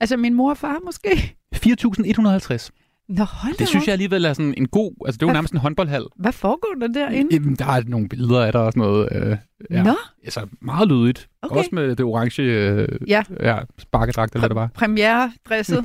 Altså, 0.00 0.16
min 0.16 0.34
mor 0.34 0.50
og 0.50 0.56
far 0.58 0.76
måske. 0.84 1.34
4.150. 1.56 2.68
Nå, 3.08 3.24
hold 3.24 3.52
da 3.52 3.58
Det 3.58 3.68
synes 3.68 3.86
jeg 3.86 3.92
alligevel 3.92 4.24
er 4.24 4.32
sådan 4.32 4.54
en 4.56 4.68
god... 4.68 4.92
Altså, 5.06 5.18
det 5.18 5.22
er 5.22 5.26
jo 5.26 5.32
nærmest 5.32 5.52
en 5.54 5.60
håndboldhal. 5.60 6.02
Hvad 6.16 6.32
foregår 6.32 6.74
der 6.80 6.86
derinde? 6.88 7.34
Jamen, 7.34 7.54
der 7.56 7.64
er 7.66 7.82
nogle 7.86 8.08
billeder 8.08 8.44
af 8.44 8.52
dig 8.52 8.60
og 8.60 8.72
sådan 8.72 8.80
noget. 8.80 9.08
Øh, 9.12 9.36
ja. 9.70 9.82
Nå, 9.82 9.94
Altså, 10.24 10.46
meget 10.60 10.88
lydigt. 10.88 11.28
Okay. 11.42 11.56
Også 11.56 11.70
med 11.72 11.96
det 11.96 12.00
orange 12.00 12.42
øh, 12.42 12.88
Ja. 13.08 13.22
ja, 13.40 13.58
sparkedragt, 13.78 14.32
eller 14.34 14.40
hvad 14.40 14.48
det 14.48 14.56
var. 14.56 14.66
premiere-dresset. 14.80 15.84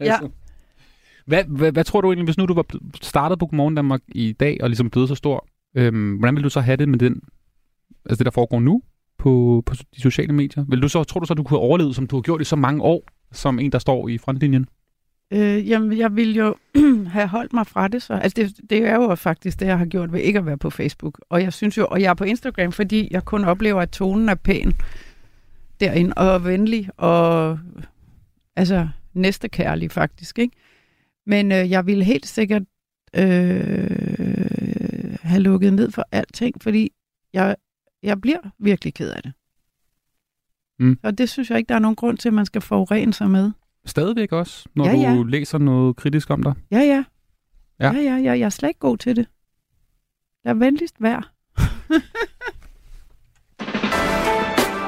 ja. 0.00 0.18
Hvad, 1.26 1.44
hvad, 1.44 1.72
hvad 1.72 1.84
tror 1.84 2.00
du 2.00 2.08
egentlig, 2.10 2.24
hvis 2.24 2.38
nu 2.38 2.46
du 2.46 2.54
var 2.54 2.64
bl- 2.74 2.90
startet 3.02 3.38
på 3.38 3.46
Godmorgen 3.46 3.74
Danmark 3.74 4.00
i 4.08 4.32
dag, 4.32 4.58
og 4.60 4.68
ligesom 4.68 4.90
blevet 4.90 5.08
så 5.08 5.14
stor, 5.14 5.46
øhm, 5.76 6.14
hvordan 6.16 6.36
vil 6.36 6.44
du 6.44 6.48
så 6.50 6.60
have 6.60 6.76
det 6.76 6.88
med 6.88 6.98
den, 6.98 7.20
altså 8.06 8.18
det, 8.18 8.24
der 8.24 8.30
foregår 8.30 8.60
nu 8.60 8.82
på, 9.22 9.62
på 9.66 9.74
de 9.74 10.00
sociale 10.00 10.32
medier? 10.32 10.64
Vil 10.68 10.82
du 10.82 10.88
så, 10.88 11.04
tror 11.04 11.20
du 11.20 11.26
så, 11.26 11.34
du 11.34 11.42
kunne 11.42 11.58
have 11.58 11.68
overlevet, 11.68 11.94
som 11.94 12.06
du 12.06 12.16
har 12.16 12.22
gjort 12.22 12.40
i 12.40 12.44
så 12.44 12.56
mange 12.56 12.82
år, 12.82 13.04
som 13.32 13.58
en, 13.58 13.72
der 13.72 13.78
står 13.78 14.08
i 14.08 14.18
frontlinjen? 14.18 14.66
Øh, 15.32 15.68
jamen, 15.68 15.98
jeg 15.98 16.16
ville 16.16 16.34
jo 16.34 16.56
have 17.16 17.26
holdt 17.26 17.52
mig 17.52 17.66
fra 17.66 17.88
det 17.88 18.02
så. 18.02 18.14
Altså, 18.14 18.42
det, 18.42 18.70
det 18.70 18.86
er 18.86 18.94
jo 18.94 19.14
faktisk 19.14 19.60
det, 19.60 19.66
jeg 19.66 19.78
har 19.78 19.86
gjort 19.86 20.12
ved 20.12 20.20
ikke 20.20 20.38
at 20.38 20.46
være 20.46 20.58
på 20.58 20.70
Facebook. 20.70 21.20
Og 21.28 21.42
jeg 21.42 21.52
synes 21.52 21.78
jo, 21.78 21.86
og 21.90 22.00
jeg 22.00 22.10
er 22.10 22.14
på 22.14 22.24
Instagram, 22.24 22.72
fordi 22.72 23.08
jeg 23.10 23.24
kun 23.24 23.44
oplever, 23.44 23.80
at 23.80 23.90
tonen 23.90 24.28
er 24.28 24.34
pæn 24.34 24.72
derinde, 25.80 26.14
og 26.16 26.44
venlig, 26.44 26.88
og 26.96 27.58
altså 28.56 28.88
næstekærlig 29.14 29.90
faktisk, 29.90 30.38
ikke? 30.38 30.56
Men 31.26 31.52
øh, 31.52 31.70
jeg 31.70 31.86
ville 31.86 32.04
helt 32.04 32.26
sikkert 32.26 32.62
øh, 33.16 34.32
have 35.22 35.42
lukket 35.42 35.72
ned 35.72 35.90
for 35.90 36.04
alting, 36.12 36.62
fordi 36.62 36.92
jeg, 37.32 37.56
jeg 38.02 38.20
bliver 38.20 38.38
virkelig 38.58 38.94
ked 38.94 39.10
af 39.10 39.22
det. 39.22 39.32
Mm. 40.78 40.98
Og 41.02 41.18
det 41.18 41.28
synes 41.28 41.50
jeg 41.50 41.58
ikke, 41.58 41.68
der 41.68 41.74
er 41.74 41.78
nogen 41.78 41.96
grund 41.96 42.18
til, 42.18 42.28
at 42.28 42.34
man 42.34 42.46
skal 42.46 42.60
forurene 42.60 43.12
sig 43.14 43.30
med. 43.30 43.50
Stadigvæk 43.86 44.32
også, 44.32 44.68
når 44.74 44.84
Ja, 44.86 44.92
ja. 44.96 45.14
du 45.14 45.22
læser 45.22 45.58
noget 45.58 45.96
kritisk 45.96 46.30
om 46.30 46.42
dig? 46.42 46.54
Ja, 46.70 46.78
ja. 46.78 47.04
Ja. 47.80 47.92
Ja, 47.92 48.00
ja, 48.00 48.16
ja. 48.16 48.30
Jeg 48.32 48.40
er 48.40 48.48
slet 48.48 48.68
ikke 48.68 48.80
god 48.80 48.98
til 48.98 49.16
det. 49.16 49.26
Lad 50.44 50.54
venligst 50.54 50.96
være. 51.00 51.22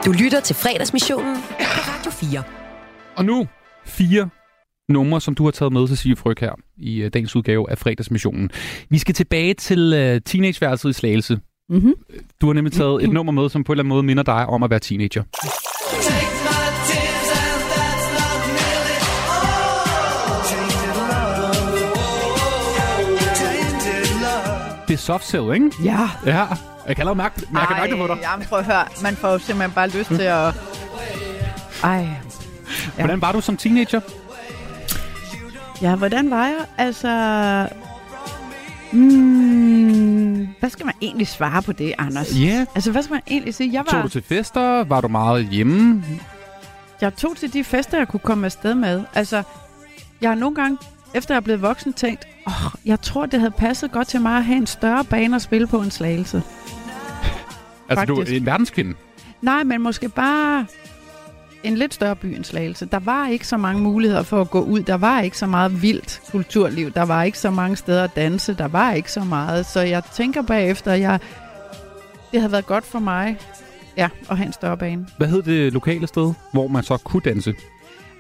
Du 0.07 0.13
lytter 0.13 0.41
til 0.41 0.57
fredagsmissionen 0.57 1.37
på 1.37 1.81
Radio 1.91 2.11
4. 2.11 2.43
Og 3.17 3.25
nu 3.25 3.47
fire 3.85 4.29
numre, 4.89 5.21
som 5.21 5.35
du 5.35 5.45
har 5.45 5.51
taget 5.51 5.73
med, 5.73 5.89
Cecilie 5.89 6.17
Fryg, 6.17 6.37
her 6.41 6.53
i 6.77 7.03
øh, 7.03 7.11
dagens 7.15 7.37
udgave 7.37 7.71
af 7.71 7.79
fredagsmissionen. 7.79 8.51
Vi 8.91 8.99
skal 8.99 9.15
tilbage 9.15 9.55
til 9.55 9.93
øh, 9.97 10.21
teenageværelset 10.21 10.91
i 10.91 10.93
Slagelse. 10.93 11.41
Mm-hmm. 11.69 11.95
Du 12.41 12.47
har 12.47 12.53
nemlig 12.53 12.73
taget 12.73 13.05
et 13.05 13.11
nummer 13.11 13.33
med, 13.33 13.49
som 13.51 13.65
på 13.65 13.73
en 13.73 13.75
eller 13.75 13.83
anden 13.83 13.89
måde 13.89 14.03
minder 14.03 14.23
dig 14.23 14.47
om 14.47 14.63
at 14.63 14.71
være 14.71 14.79
teenager. 14.79 15.23
Det 24.89 24.95
er 24.95 24.99
soft 24.99 25.27
cell, 25.27 25.55
ikke? 25.55 25.71
Ja. 25.85 26.11
Ja. 26.27 26.47
Jeg 26.87 26.97
kan 26.97 27.03
allerede 27.03 27.17
mærke, 27.17 27.35
jeg 27.53 27.67
kan 27.69 27.77
mærke 27.77 27.91
det 27.91 27.99
på 27.99 28.07
dig. 28.07 28.19
Jamen, 28.23 28.47
prøv 28.47 28.59
at 28.59 28.65
høre. 28.65 28.85
Man 29.03 29.17
får 29.17 29.33
jo 29.33 29.39
simpelthen 29.39 29.71
bare 29.75 29.89
lyst 29.89 30.09
til 30.09 30.23
at... 30.23 30.55
Ej. 31.83 32.09
Hvordan 32.97 33.21
var 33.21 33.33
du 33.33 33.41
som 33.41 33.57
teenager? 33.57 34.01
Ja, 35.83 35.97
hvordan 35.97 36.31
var 36.31 36.47
jeg? 36.47 36.67
Altså... 36.79 37.09
Mm, 38.95 40.49
hvad 40.61 40.71
skal 40.71 40.87
man 40.87 40.95
egentlig 41.03 41.27
svare 41.29 41.63
på 41.63 41.73
det, 41.73 41.95
Anders? 41.99 42.41
Ja. 42.41 42.67
Altså, 42.75 42.91
hvad 42.93 43.03
skal 43.03 43.15
man 43.15 43.23
egentlig 43.31 43.55
sige? 43.55 43.73
Jeg 43.73 43.85
Tog 43.89 43.97
var, 43.97 44.03
du 44.03 44.09
til 44.09 44.23
fester? 44.23 44.85
Var 44.85 45.01
du 45.01 45.09
meget 45.09 45.49
hjemme? 45.49 46.05
jeg 47.01 47.17
tog 47.17 47.37
til 47.37 47.53
de 47.53 47.65
fester, 47.65 47.99
jeg 47.99 48.09
kunne 48.09 48.21
komme 48.21 48.47
afsted 48.47 48.75
med. 48.75 49.03
Altså, 49.15 49.43
jeg 50.21 50.31
har 50.31 50.35
nogle 50.35 50.57
gange, 50.57 50.79
efter 51.15 51.35
jeg 51.35 51.37
er 51.37 51.45
blevet 51.45 51.63
voksen, 51.63 51.93
tænkt, 51.93 52.25
åh, 52.47 52.53
jeg 52.85 53.01
tror, 53.01 53.27
det 53.27 53.41
havde 53.41 53.51
passet 53.51 53.93
godt 53.93 54.09
til 54.09 54.21
mig 54.21 54.37
at 54.37 54.45
have 54.45 54.57
en 54.57 54.67
større 54.67 55.05
bane 55.05 55.37
at 55.37 55.43
spille 55.43 55.67
på 55.67 55.81
en 55.81 55.91
slagelse. 55.91 56.43
Altså, 57.89 58.05
du 58.05 58.17
er 58.21 58.25
en 58.25 58.47
verdenskvinde. 58.47 58.95
Nej, 59.43 59.65
men 59.65 59.81
måske 59.83 60.09
bare 60.09 60.67
en 61.65 61.77
lidt 61.77 61.95
større 61.95 62.17
by 62.17 62.27
end 62.27 62.45
Slagelse. 62.45 62.87
Der 62.87 62.99
var 62.99 63.29
ikke 63.29 63.47
så 63.47 63.57
mange 63.57 63.83
muligheder 63.83 64.23
for 64.23 64.41
at 64.41 64.51
gå 64.51 64.61
ud. 64.61 64.83
Der 64.83 64.95
var 64.95 65.21
ikke 65.21 65.39
så 65.39 65.47
meget 65.47 65.83
vildt 65.83 66.23
kulturliv. 66.31 66.91
Der 66.91 67.03
var 67.03 67.23
ikke 67.23 67.39
så 67.39 67.51
mange 67.51 67.77
steder 67.77 68.05
at 68.05 68.17
danse. 68.17 68.55
Der 68.55 68.69
var 68.69 68.93
ikke 68.93 69.13
så 69.13 69.25
meget. 69.25 69.67
Så 69.67 69.81
jeg 69.81 70.03
tænker 70.15 70.43
bagefter, 70.43 70.93
jeg, 70.93 71.21
det 72.33 72.41
havde 72.41 72.53
været 72.53 72.67
godt 72.67 72.85
for 72.85 72.99
mig 72.99 73.39
ja, 73.97 74.09
at 74.31 74.37
have 74.37 74.47
en 74.47 74.53
større 74.53 74.77
bane. 74.77 75.07
Hvad 75.17 75.29
hed 75.29 75.43
det 75.43 75.73
lokale 75.73 76.07
sted, 76.07 76.35
hvor 76.53 76.69
man 76.69 76.83
så 76.83 76.97
kunne 76.97 77.23
danse? 77.25 77.55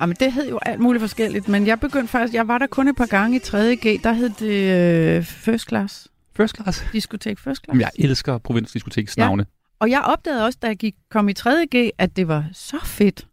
Jamen, 0.00 0.16
det 0.20 0.32
hed 0.32 0.48
jo 0.48 0.58
alt 0.62 0.80
muligt 0.80 1.00
forskelligt, 1.00 1.48
men 1.48 1.66
jeg 1.66 1.80
begyndte 1.80 2.08
faktisk, 2.08 2.34
jeg 2.34 2.48
var 2.48 2.58
der 2.58 2.66
kun 2.66 2.88
et 2.88 2.96
par 2.96 3.06
gange 3.06 3.36
i 3.36 3.40
3.G, 3.40 4.02
der 4.02 4.12
hed 4.12 4.30
det 4.30 5.16
øh, 5.16 5.22
First 5.22 5.68
Class. 5.68 6.08
First 6.36 6.56
class. 6.56 6.84
Diskotek 6.92 7.38
First 7.38 7.44
Class. 7.44 7.68
Jamen, 7.68 7.80
jeg 7.80 7.90
elsker 7.98 8.38
provinsdiskoteks 8.38 9.16
Ja. 9.16 9.36
Og 9.80 9.90
jeg 9.90 10.02
opdagede 10.02 10.44
også, 10.44 10.58
da 10.62 10.66
jeg 10.66 10.76
gik, 10.76 10.94
kom 11.10 11.28
i 11.28 11.32
3.G, 11.38 11.90
at 11.98 12.16
det 12.16 12.28
var 12.28 12.44
så 12.52 12.76
fedt 12.84 13.26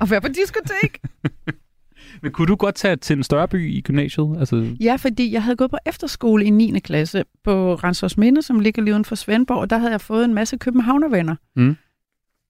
at 0.00 0.10
være 0.10 0.20
på 0.20 0.28
diskotek. 0.28 1.00
Men 2.22 2.32
kunne 2.32 2.46
du 2.46 2.54
godt 2.56 2.74
tage 2.74 2.96
til 2.96 3.16
en 3.16 3.22
større 3.22 3.48
by 3.48 3.70
i 3.72 3.80
gymnasiet? 3.80 4.36
Altså, 4.38 4.76
Ja, 4.80 4.96
fordi 4.96 5.32
jeg 5.32 5.42
havde 5.42 5.56
gået 5.56 5.70
på 5.70 5.78
efterskole 5.86 6.44
i 6.44 6.50
9. 6.50 6.78
klasse 6.80 7.24
på 7.44 7.74
Rensors 7.74 8.16
Minde, 8.18 8.42
som 8.42 8.60
ligger 8.60 8.82
lige 8.82 8.92
uden 8.94 9.04
for 9.04 9.14
Svendborg, 9.14 9.58
og 9.58 9.70
der 9.70 9.78
havde 9.78 9.92
jeg 9.92 10.00
fået 10.00 10.24
en 10.24 10.34
masse 10.34 10.56
københavnervenner. 10.58 11.36
Mm. 11.56 11.76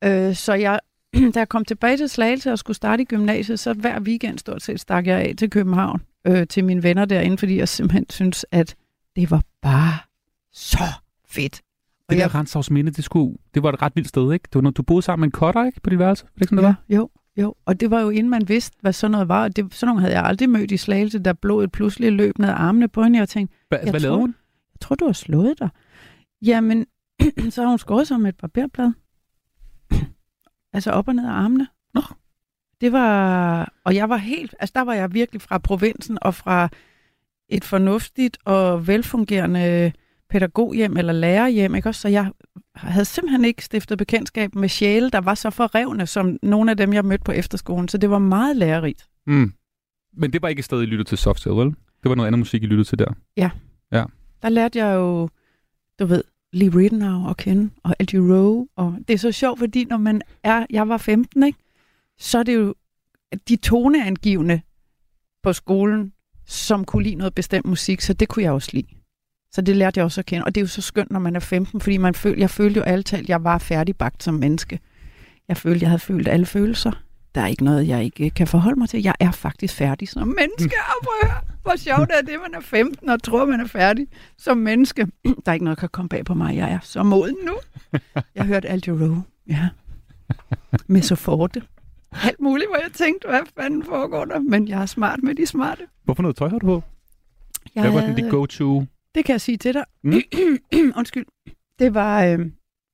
Øh, 0.05 0.35
så 0.35 0.55
jeg, 0.55 0.81
da 1.35 1.39
jeg 1.39 1.49
kom 1.49 1.65
tilbage 1.65 1.97
til 1.97 2.09
Slagelse 2.09 2.53
og 2.53 2.59
skulle 2.59 2.77
starte 2.77 3.03
i 3.03 3.07
gymnasiet, 3.07 3.61
så 3.61 3.73
hver 3.73 4.01
weekend 4.01 4.39
stort 4.39 4.63
set 4.63 4.81
stak 4.81 5.07
jeg 5.07 5.21
af 5.21 5.35
til 5.39 5.51
København 5.51 6.03
øh, 6.27 6.47
til 6.47 6.65
mine 6.65 6.83
venner 6.83 7.05
derinde, 7.05 7.39
fordi 7.39 7.57
jeg 7.59 7.69
simpelthen 7.69 8.07
synes, 8.11 8.47
at 8.53 8.75
det 9.17 9.31
var 9.31 9.43
bare 9.63 9.99
så 10.53 10.85
fedt. 11.29 11.63
det 12.11 12.17
jeg- 12.17 12.31
der 12.31 12.35
Renshavs 12.39 12.71
Minde, 12.71 12.93
det, 12.93 13.05
skulle, 13.05 13.37
det 13.55 13.63
var 13.63 13.73
et 13.73 13.83
ret 13.83 13.93
vildt 13.97 14.09
sted, 14.09 14.33
ikke? 14.33 14.45
Det 14.45 14.55
var 14.55 14.61
noget, 14.61 14.77
du 14.77 14.83
boede 14.83 15.03
sammen 15.03 15.21
med 15.21 15.29
en 15.29 15.33
cutter, 15.33 15.65
ikke? 15.67 15.81
På 15.81 15.91
dit 15.91 15.99
værelse? 15.99 16.25
Var 16.25 16.31
det 16.35 16.41
ikke 16.41 16.49
sådan, 16.49 16.59
det 16.59 16.65
var? 16.65 16.83
Ja, 16.89 16.95
jo, 16.97 17.09
jo. 17.37 17.55
Og 17.67 17.81
det 17.81 17.91
var 17.91 18.01
jo 18.01 18.11
inden 18.11 18.31
man 18.31 18.49
vidste, 18.49 18.77
hvad 18.81 18.93
sådan 18.93 19.11
noget 19.13 19.29
var. 19.29 19.43
Og 19.43 19.57
det, 19.57 19.75
sådan 19.75 19.87
nogle 19.89 20.01
havde 20.01 20.15
jeg 20.15 20.25
aldrig 20.25 20.51
mødt 20.51 20.71
i 20.71 20.77
Slagelse, 20.77 21.19
der 21.19 21.33
blodet 21.33 21.73
pludselig 21.73 22.13
løb 22.13 22.39
ned 22.39 22.49
armene 22.49 22.89
på 22.89 23.03
hende. 23.03 23.19
Jeg 23.19 23.29
tænkte, 23.29 23.57
Hva, 23.69 23.77
Jeg 23.77 23.83
hvad 23.91 23.93
tror- 23.93 23.99
lavede 24.03 24.19
hun? 24.19 24.35
jeg 24.75 24.81
tror, 24.81 24.95
du 24.97 25.07
har 25.07 25.13
slået 25.13 25.59
dig. 25.59 25.69
Jamen, 26.43 26.87
så 27.51 27.63
har 27.63 27.69
hun 27.69 27.79
skåret 27.79 28.07
sig 28.09 28.21
med 28.21 28.29
et 28.29 28.37
barberblad. 28.37 28.93
altså 30.75 30.91
op 30.91 31.09
og 31.09 31.15
ned 31.15 31.25
af 31.27 31.31
armene. 31.33 31.67
Nå. 31.95 32.03
Det 32.81 32.93
var, 32.93 33.73
og 33.85 33.95
jeg 33.95 34.09
var 34.09 34.17
helt, 34.17 34.55
altså 34.61 34.73
der 34.77 34.81
var 34.85 34.95
jeg 34.95 35.15
virkelig 35.15 35.41
fra 35.43 35.59
provinsen 35.59 36.19
og 36.23 36.35
fra 36.35 36.69
et 37.49 37.65
fornuftigt 37.65 38.39
og 38.45 38.87
velfungerende 38.87 39.93
pædagoghjem 40.31 40.97
eller 40.97 41.13
lærerhjem, 41.13 41.75
ikke 41.75 41.89
også? 41.89 42.01
Så 42.01 42.09
jeg 42.09 42.33
havde 42.75 43.05
simpelthen 43.05 43.45
ikke 43.45 43.65
stiftet 43.65 43.99
bekendtskab 43.99 44.55
med 44.55 44.69
sjæle, 44.69 45.11
der 45.11 45.21
var 45.21 45.35
så 45.35 45.51
forrevne 45.51 46.07
som 46.07 46.39
nogle 46.43 46.71
af 46.71 46.77
dem, 46.77 46.93
jeg 46.93 47.05
mødte 47.05 47.25
på 47.25 47.33
efterskolen. 47.33 47.89
Så 47.89 47.99
det 47.99 48.11
var 48.11 48.19
meget 48.19 48.57
lærerigt. 48.57 49.07
Mm. 49.27 49.53
Men 50.17 50.33
det 50.33 50.43
var 50.43 50.49
ikke 50.49 50.59
et 50.59 50.65
sted, 50.65 50.83
I 50.83 50.87
lyttede 50.87 51.09
til 51.09 51.19
soft 51.19 51.47
vel? 51.47 51.67
Det 52.03 52.09
var 52.09 52.15
noget 52.15 52.27
andet 52.27 52.39
musik, 52.39 52.63
I 52.63 52.67
lyttede 52.67 52.89
til 52.89 52.99
der. 52.99 53.15
der 54.43 54.49
lærte 54.49 54.79
jeg 54.79 54.95
jo, 54.95 55.29
du 55.99 56.07
ved, 56.07 56.25
Lee 56.53 56.77
Ritenour 56.77 57.29
at 57.29 57.37
kende, 57.37 57.71
og 57.83 57.97
Al 57.99 58.07
Rowe, 58.15 58.69
og 58.77 58.99
det 59.09 59.15
er 59.15 59.19
så 59.19 59.33
sjovt, 59.33 59.59
fordi 59.59 59.85
når 59.85 59.97
man 59.97 60.23
er, 60.43 60.67
jeg 60.71 60.89
var 60.89 60.97
15, 60.97 61.43
ikke? 61.43 61.59
så 62.19 62.39
er 62.39 62.43
det 62.43 62.55
jo 62.55 62.75
de 63.49 63.57
toneangivende 63.57 64.61
på 65.43 65.53
skolen, 65.53 66.13
som 66.47 66.85
kunne 66.85 67.03
lide 67.03 67.15
noget 67.15 67.35
bestemt 67.35 67.67
musik, 67.67 68.01
så 68.01 68.13
det 68.13 68.29
kunne 68.29 68.43
jeg 68.43 68.53
også 68.53 68.71
lide. 68.73 68.87
Så 69.55 69.61
det 69.61 69.77
lærte 69.77 69.99
jeg 69.99 70.05
også 70.05 70.21
at 70.21 70.27
kende, 70.27 70.45
og 70.45 70.55
det 70.55 70.61
er 70.61 70.63
jo 70.63 70.69
så 70.69 70.83
skønt, 70.83 71.11
når 71.11 71.21
man 71.21 71.37
er 71.37 71.41
15, 71.41 71.81
fordi 71.81 71.97
man 71.97 72.15
føl, 72.15 72.39
jeg 72.39 72.51
følte 72.51 72.79
jo 72.79 72.85
alt 72.85 73.07
talt, 73.07 73.29
jeg 73.29 73.45
var 73.45 73.59
færdigbagt 73.59 74.23
som 74.23 74.35
menneske. 74.35 74.81
Jeg 75.49 75.57
følte, 75.57 75.83
jeg 75.83 75.89
havde 75.89 75.99
følt 75.99 76.29
alle 76.29 76.47
følelser. 76.47 76.93
Der 77.35 77.41
er 77.41 77.47
ikke 77.47 77.65
noget, 77.65 77.89
jeg 77.89 78.05
ikke 78.05 78.31
kan 78.31 78.47
forholde 78.47 78.79
mig 78.79 78.89
til. 78.89 79.03
Jeg 79.03 79.15
er 79.21 79.31
faktisk 79.31 79.75
færdig 79.75 80.09
som 80.09 80.29
menneske. 80.29 80.77
Og 80.99 81.05
prøv 81.05 81.15
at 81.23 81.29
høre, 81.29 81.41
hvor 81.63 81.77
sjovt 81.77 82.11
er 82.11 82.21
det, 82.21 82.41
man 82.43 82.55
er 82.55 82.61
15 82.61 83.09
og 83.09 83.23
tror, 83.23 83.45
man 83.47 83.61
er 83.61 83.67
færdig 83.67 84.07
som 84.39 84.59
menneske. 84.59 85.07
Der 85.25 85.31
er 85.47 85.53
ikke 85.53 85.65
noget, 85.65 85.77
der 85.77 85.81
kan 85.81 85.89
komme 85.89 86.09
bag 86.09 86.25
på 86.25 86.35
mig. 86.35 86.57
Jeg 86.57 86.73
er 86.73 86.79
så 86.83 87.03
moden 87.03 87.37
nu. 87.47 87.55
Jeg 88.37 88.45
hørte 88.45 88.69
Al 88.69 88.83
Rowe. 88.89 89.23
Ja. 89.49 89.69
Med 90.87 91.03
så 91.03 91.17
forte. 91.17 91.63
Alt 92.23 92.41
muligt, 92.41 92.71
hvor 92.71 92.77
jeg 92.77 92.93
tænkte, 92.93 93.29
hvad 93.29 93.41
fanden 93.59 93.85
foregår 93.85 94.25
der? 94.25 94.39
Men 94.39 94.69
jeg 94.69 94.83
er 94.83 94.87
smart 94.87 95.23
med 95.23 95.35
de 95.35 95.47
smarte. 95.47 95.83
Hvorfor 96.05 96.23
noget 96.23 96.37
tøj 96.37 96.49
har 96.49 96.59
du 96.59 96.67
på? 96.67 96.83
Jeg 97.75 97.83
Hvad 97.83 97.93
var 97.93 98.01
den, 98.01 98.17
dit 98.17 98.31
go-to? 98.31 98.85
Det 99.15 99.25
kan 99.25 99.33
jeg 99.33 99.41
sige 99.41 99.57
til 99.57 99.75
dig. 99.75 99.85
Mm. 100.03 100.13
Undskyld. 100.99 101.27
Det 101.79 101.95
var 101.95 102.25
øh, 102.25 102.39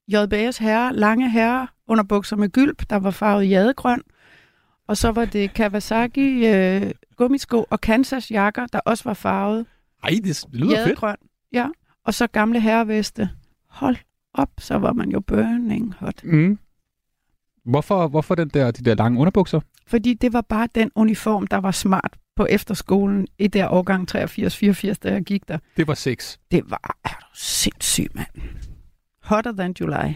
JBS 0.09 0.59
herre, 0.59 0.94
lange 0.96 1.30
herre 1.30 1.66
under 1.88 2.04
bukser 2.04 2.37
med 2.37 2.48
gylp, 2.48 2.83
der 2.90 2.96
var 2.96 3.11
farvet 3.11 3.50
jadegrøn. 3.50 4.02
Og 4.88 4.96
så 4.96 5.11
var 5.12 5.24
det 5.24 5.54
Kawasaki 5.54 6.46
øh, 6.46 6.90
gummisko 7.16 7.66
og 7.70 7.80
Kansas 7.80 8.30
jakker, 8.30 8.66
der 8.66 8.80
også 8.85 9.04
var 9.04 9.14
farvet 9.14 9.66
Ej, 10.02 10.11
det, 10.24 10.44
lyder 10.52 10.66
fedt. 10.76 10.78
jadegrøn. 10.78 11.16
Ja. 11.52 11.66
Og 12.04 12.14
så 12.14 12.26
gamle 12.26 12.61
herreveste. 12.61 13.30
Hold 13.68 13.96
op, 14.35 14.50
så 14.59 14.78
var 14.78 14.92
man 14.92 15.11
jo 15.11 15.20
burning 15.20 15.94
hot. 15.98 16.24
Mm. 16.24 16.59
Hvorfor, 17.64 18.08
hvorfor 18.08 18.34
den 18.34 18.48
der, 18.48 18.70
de 18.70 18.84
der 18.84 18.94
lange 18.94 19.20
underbukser? 19.20 19.60
Fordi 19.86 20.14
det 20.14 20.32
var 20.32 20.40
bare 20.40 20.68
den 20.74 20.90
uniform, 20.94 21.46
der 21.46 21.56
var 21.56 21.70
smart 21.70 22.16
på 22.36 22.46
efterskolen 22.50 23.26
i 23.38 23.46
der 23.46 23.68
årgang 23.68 24.08
83-84, 24.16 24.94
da 25.02 25.12
jeg 25.12 25.22
gik 25.22 25.48
der. 25.48 25.58
Det 25.76 25.86
var 25.86 25.94
sex. 25.94 26.36
Det 26.50 26.62
var, 26.66 26.96
er 27.04 27.08
du 27.08 27.26
sindssyg, 27.34 28.06
mand. 28.14 28.26
Hotter 29.22 29.52
than 29.52 29.74
July. 29.80 30.14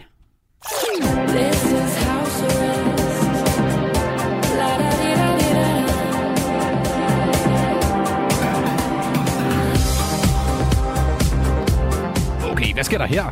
Okay, 12.51 12.73
hvad 12.73 12.83
sker 12.83 12.97
der 12.97 13.05
her? 13.05 13.23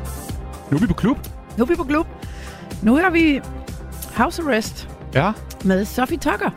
Nu 0.71 0.77
er 0.77 0.81
vi 0.81 0.87
på 0.87 0.93
klub. 0.93 1.17
Nu 1.57 1.63
er 1.63 1.67
vi 1.67 1.75
på 1.75 1.83
klub. 1.83 2.07
Nu 2.83 2.95
er 2.95 3.09
vi 3.09 3.41
House 4.15 4.41
Arrest 4.41 4.89
Ja. 5.13 5.31
med 5.63 5.85
Sophie 5.85 6.17
Tucker, 6.17 6.49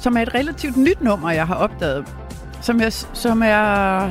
som 0.00 0.16
er 0.16 0.22
et 0.22 0.34
relativt 0.34 0.76
nyt 0.76 1.00
nummer, 1.00 1.30
jeg 1.30 1.46
har 1.46 1.54
opdaget. 1.54 2.04
Som, 2.60 2.80
jeg, 2.80 2.92
som 2.92 3.42
er 3.44 4.10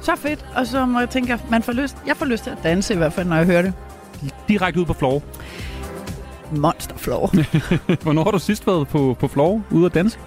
så 0.00 0.16
fedt, 0.16 0.46
og 0.56 0.66
som 0.66 0.94
jeg 0.96 1.10
tænker, 1.10 1.38
man 1.50 1.62
får 1.62 1.72
lyst, 1.72 1.96
jeg 2.06 2.16
får 2.16 2.26
lyst 2.26 2.42
til 2.44 2.50
at 2.50 2.58
danse 2.62 2.94
i 2.94 2.96
hvert 2.96 3.12
fald, 3.12 3.28
når 3.28 3.36
jeg 3.36 3.46
hører 3.46 3.62
det. 3.62 3.72
Direkte 4.48 4.80
ud 4.80 4.84
på 4.86 4.92
floor. 4.92 5.22
Monster 6.50 6.96
floor. 6.96 7.30
Hvornår 8.02 8.24
har 8.24 8.30
du 8.30 8.38
sidst 8.38 8.66
været 8.66 8.88
på, 8.88 9.16
på 9.20 9.28
floor 9.28 9.62
ude 9.70 9.86
at 9.86 9.94
danse? 9.94 10.18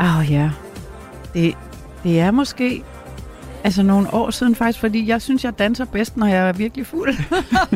Åh 0.00 0.18
oh, 0.18 0.32
ja. 0.32 0.50
Det, 1.34 1.54
det 2.02 2.20
er 2.20 2.30
måske 2.30 2.82
altså 3.64 3.82
nogle 3.82 4.14
år 4.14 4.30
siden 4.30 4.54
faktisk, 4.54 4.80
fordi 4.80 5.08
jeg 5.08 5.22
synes, 5.22 5.44
jeg 5.44 5.58
danser 5.58 5.84
bedst, 5.84 6.16
når 6.16 6.26
jeg 6.26 6.48
er 6.48 6.52
virkelig 6.52 6.86
fuld. 6.86 7.14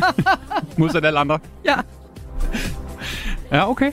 Modsat 0.79 1.05
alle 1.05 1.19
andre. 1.21 1.39
ja. 1.65 1.75
Ja, 3.55 3.71
okay. 3.71 3.93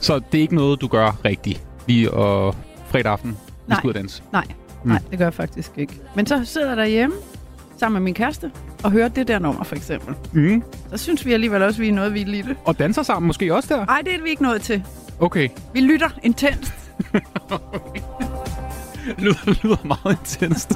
Så 0.00 0.18
det 0.32 0.38
er 0.38 0.42
ikke 0.42 0.54
noget, 0.54 0.80
du 0.80 0.86
gør 0.86 1.20
rigtigt 1.24 1.62
lige 1.86 2.10
og 2.10 2.54
fredag 2.86 3.12
aften, 3.12 3.36
Nej. 3.66 3.80
du 3.82 3.88
ud 3.88 3.92
danse? 3.92 4.22
Nej, 4.32 4.44
nej, 4.84 4.98
det 5.10 5.18
gør 5.18 5.24
jeg 5.24 5.34
faktisk 5.34 5.72
ikke. 5.76 6.00
Men 6.16 6.26
så 6.26 6.44
sidder 6.44 6.68
jeg 6.68 6.76
derhjemme 6.76 7.16
sammen 7.78 7.94
med 7.94 8.04
min 8.04 8.14
kæreste 8.14 8.50
og 8.84 8.90
hører 8.90 9.08
det 9.08 9.28
der 9.28 9.38
nummer, 9.38 9.64
for 9.64 9.76
eksempel. 9.76 10.14
Mm. 10.32 10.62
Så 10.90 10.96
synes 10.96 11.26
vi 11.26 11.32
alligevel 11.32 11.62
også, 11.62 11.78
at 11.78 11.82
vi 11.82 11.88
er 11.88 11.92
noget, 11.92 12.14
vi 12.14 12.20
er 12.20 12.26
lille. 12.26 12.56
Og 12.64 12.78
danser 12.78 13.02
sammen 13.02 13.26
måske 13.26 13.54
også 13.54 13.74
der? 13.74 13.84
Nej, 13.86 14.02
det 14.04 14.14
er 14.14 14.22
vi 14.22 14.28
ikke 14.30 14.42
nået 14.42 14.62
til. 14.62 14.82
Okay. 15.20 15.48
Vi 15.72 15.80
lytter 15.80 16.08
intenst. 16.22 16.74
Det 19.06 19.24
lyder, 19.24 19.34
det 19.44 19.64
lyder 19.64 19.84
meget 19.84 20.18
intenst. 20.20 20.72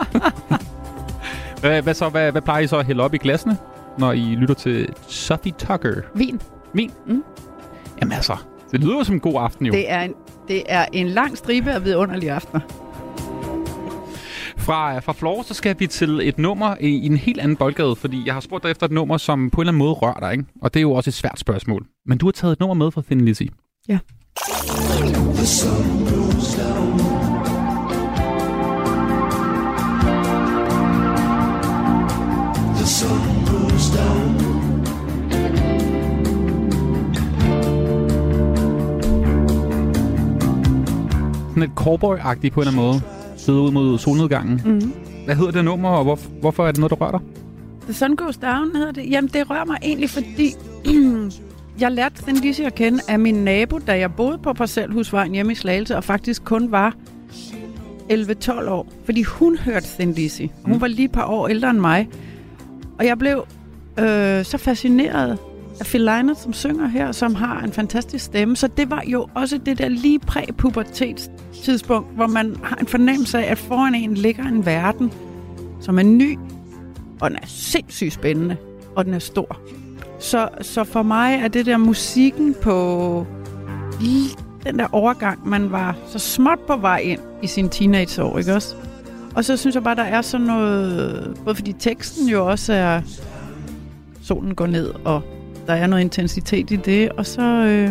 hvad, 1.61 1.83
hvad, 1.83 1.95
så, 1.95 2.09
hvad, 2.09 2.33
hvad 2.33 2.43
plejer 2.43 2.63
I 2.63 2.67
så 2.67 2.77
at 2.79 2.87
hælde 2.87 3.03
op 3.03 3.15
i 3.15 3.19
glasene, 3.19 3.57
når 3.99 4.13
I 4.13 4.21
lytter 4.21 4.55
til 4.55 4.95
Sophie 5.09 5.53
Tucker? 5.53 6.01
Vin. 6.15 6.41
Vin? 6.75 6.91
Mm. 7.07 7.25
Jamen 8.01 8.13
altså, 8.13 8.37
det 8.73 8.81
lyder 8.81 8.97
jo 8.97 9.05
som 9.05 9.15
en 9.15 9.21
god 9.21 9.35
aften 9.37 9.67
jo. 9.67 9.73
Det 9.73 9.91
er 9.91 10.01
en, 10.01 10.15
det 10.49 10.63
er 10.69 10.87
en 10.93 11.09
lang 11.09 11.39
stribe 11.39 11.71
af 11.71 11.85
vidunderlige 11.85 12.33
aftener. 12.33 12.61
Fra, 14.57 14.99
fra 14.99 15.13
Floor, 15.13 15.43
så 15.43 15.55
skal 15.55 15.77
vi 15.79 15.87
til 15.87 16.21
et 16.29 16.39
nummer 16.39 16.77
i, 16.81 16.89
i 16.89 17.07
en 17.07 17.17
helt 17.17 17.41
anden 17.41 17.57
boldgade, 17.57 17.97
fordi 17.97 18.23
jeg 18.27 18.35
har 18.35 18.41
spurgt 18.41 18.63
dig 18.63 18.71
efter 18.71 18.87
et 18.87 18.93
nummer, 18.93 19.17
som 19.17 19.51
på 19.51 19.61
en 19.61 19.63
eller 19.63 19.71
anden 19.71 19.79
måde 19.79 19.93
rører 19.93 20.21
dig, 20.21 20.33
ikke? 20.33 20.45
Og 20.63 20.75
det 20.75 20.81
er 20.81 20.83
jo 20.83 20.93
også 20.93 21.11
et 21.11 21.15
svært 21.15 21.39
spørgsmål. 21.39 21.87
Men 22.07 22.19
du 22.19 22.27
har 22.27 22.33
taget 22.33 22.53
et 22.53 22.61
nummer 22.61 22.75
med 22.75 22.91
fra 22.91 23.03
Thin 23.03 23.21
Lizzy. 23.21 23.43
Ja. 23.89 23.99
Sådan 41.51 41.63
et 41.63 41.71
cowboy-agtigt 41.77 42.51
på 42.53 42.61
en 42.61 42.69
eller 42.69 42.81
anden 42.81 42.87
måde. 42.87 43.01
Sidde 43.37 43.61
ud 43.61 43.71
mod 43.71 43.99
solnedgangen. 43.99 44.63
Mm. 44.65 44.93
Hvad 45.25 45.37
hedder 45.37 45.51
det 45.51 45.65
nummer, 45.65 45.89
og 45.89 46.05
hvor, 46.05 46.19
hvorfor 46.41 46.67
er 46.67 46.73
det 46.73 46.81
noget, 46.81 46.91
der 46.91 46.97
rører 46.97 47.11
dig? 47.11 47.21
The 47.83 47.93
Sun 47.93 48.17
Goes 48.17 48.37
Down 48.37 48.71
hedder 48.77 48.93
det. 48.93 49.11
Jamen, 49.11 49.31
det 49.35 49.51
rører 49.51 49.65
mig 49.65 49.79
egentlig, 49.83 50.11
fordi 50.11 50.51
jeg 51.81 51.93
lærte 51.93 52.23
Thin 52.23 52.37
Lizzy 52.37 52.61
at 52.61 52.75
kende 52.75 53.01
af 53.09 53.19
min 53.19 53.35
nabo, 53.35 53.79
da 53.79 53.99
jeg 53.99 54.15
boede 54.15 54.39
på 54.39 54.53
Parcelhusvejen 54.53 55.33
hjemme 55.33 55.53
i 55.53 55.55
Slagelse, 55.55 55.97
og 55.97 56.05
faktisk 56.05 56.45
kun 56.45 56.73
var 56.73 56.95
11-12 58.13 58.69
år. 58.69 58.93
Fordi 59.05 59.23
hun 59.23 59.57
hørte 59.57 59.87
Thin 59.87 60.13
Lizzy. 60.13 60.43
Hun 60.65 60.81
var 60.81 60.87
lige 60.87 61.05
et 61.05 61.13
par 61.13 61.27
år 61.27 61.49
ældre 61.49 61.71
end 61.71 61.79
mig. 61.79 62.09
Og 62.99 63.07
jeg 63.07 63.19
blev 63.19 63.45
øh, 63.99 64.45
så 64.45 64.59
fascineret 64.59 65.39
af 65.81 65.87
Phil 65.87 66.01
Lynott, 66.01 66.39
som 66.39 66.53
synger 66.53 66.87
her, 66.87 67.13
som 67.13 67.35
har 67.35 67.61
en 67.61 67.73
fantastisk 67.73 68.25
stemme. 68.25 68.57
Så 68.57 68.67
det 68.67 68.91
var 68.91 69.03
jo 69.07 69.29
også 69.35 69.59
det 69.59 69.79
der 69.79 69.89
lige 69.89 70.19
præ-pubertetstidspunkt, 70.19 72.15
hvor 72.15 72.27
man 72.27 72.57
har 72.63 72.77
en 72.77 72.87
fornemmelse 72.87 73.39
af, 73.39 73.51
at 73.51 73.59
foran 73.59 73.95
en 73.95 74.15
ligger 74.15 74.45
en 74.45 74.67
verden, 74.67 75.13
som 75.81 75.99
er 75.99 76.03
ny, 76.03 76.39
og 77.21 77.31
den 77.31 77.39
er 77.43 77.47
sindssygt 77.47 78.13
spændende, 78.13 78.57
og 78.97 79.05
den 79.05 79.15
er 79.15 79.19
stor. 79.19 79.61
Så, 80.19 80.49
så 80.61 80.85
for 80.85 81.03
mig 81.03 81.41
er 81.43 81.49
det 81.49 81.67
der 81.67 81.77
musikken 81.77 82.55
på 82.63 83.27
lige 84.01 84.29
den 84.65 84.79
der 84.79 84.87
overgang, 84.93 85.49
man 85.49 85.73
var 85.73 85.97
så 86.07 86.19
småt 86.19 86.59
på 86.67 86.77
vej 86.77 86.99
ind 86.99 87.21
i 87.43 87.47
sin 87.47 87.69
teenageår, 87.69 88.39
ikke 88.39 88.55
også? 88.55 88.75
Og 89.35 89.45
så 89.45 89.57
synes 89.57 89.75
jeg 89.75 89.83
bare, 89.83 89.95
der 89.95 90.03
er 90.03 90.23
sådan 90.23 90.47
noget, 90.47 91.41
både 91.45 91.55
fordi 91.55 91.73
teksten 91.73 92.29
jo 92.29 92.51
også 92.51 92.73
er, 92.73 93.01
solen 94.23 94.55
går 94.55 94.67
ned, 94.67 94.91
og 95.05 95.23
der 95.71 95.77
er 95.77 95.87
noget 95.87 96.03
intensitet 96.03 96.71
i 96.71 96.77
det, 96.77 97.09
og 97.09 97.27
så, 97.27 97.43
øh, 97.43 97.91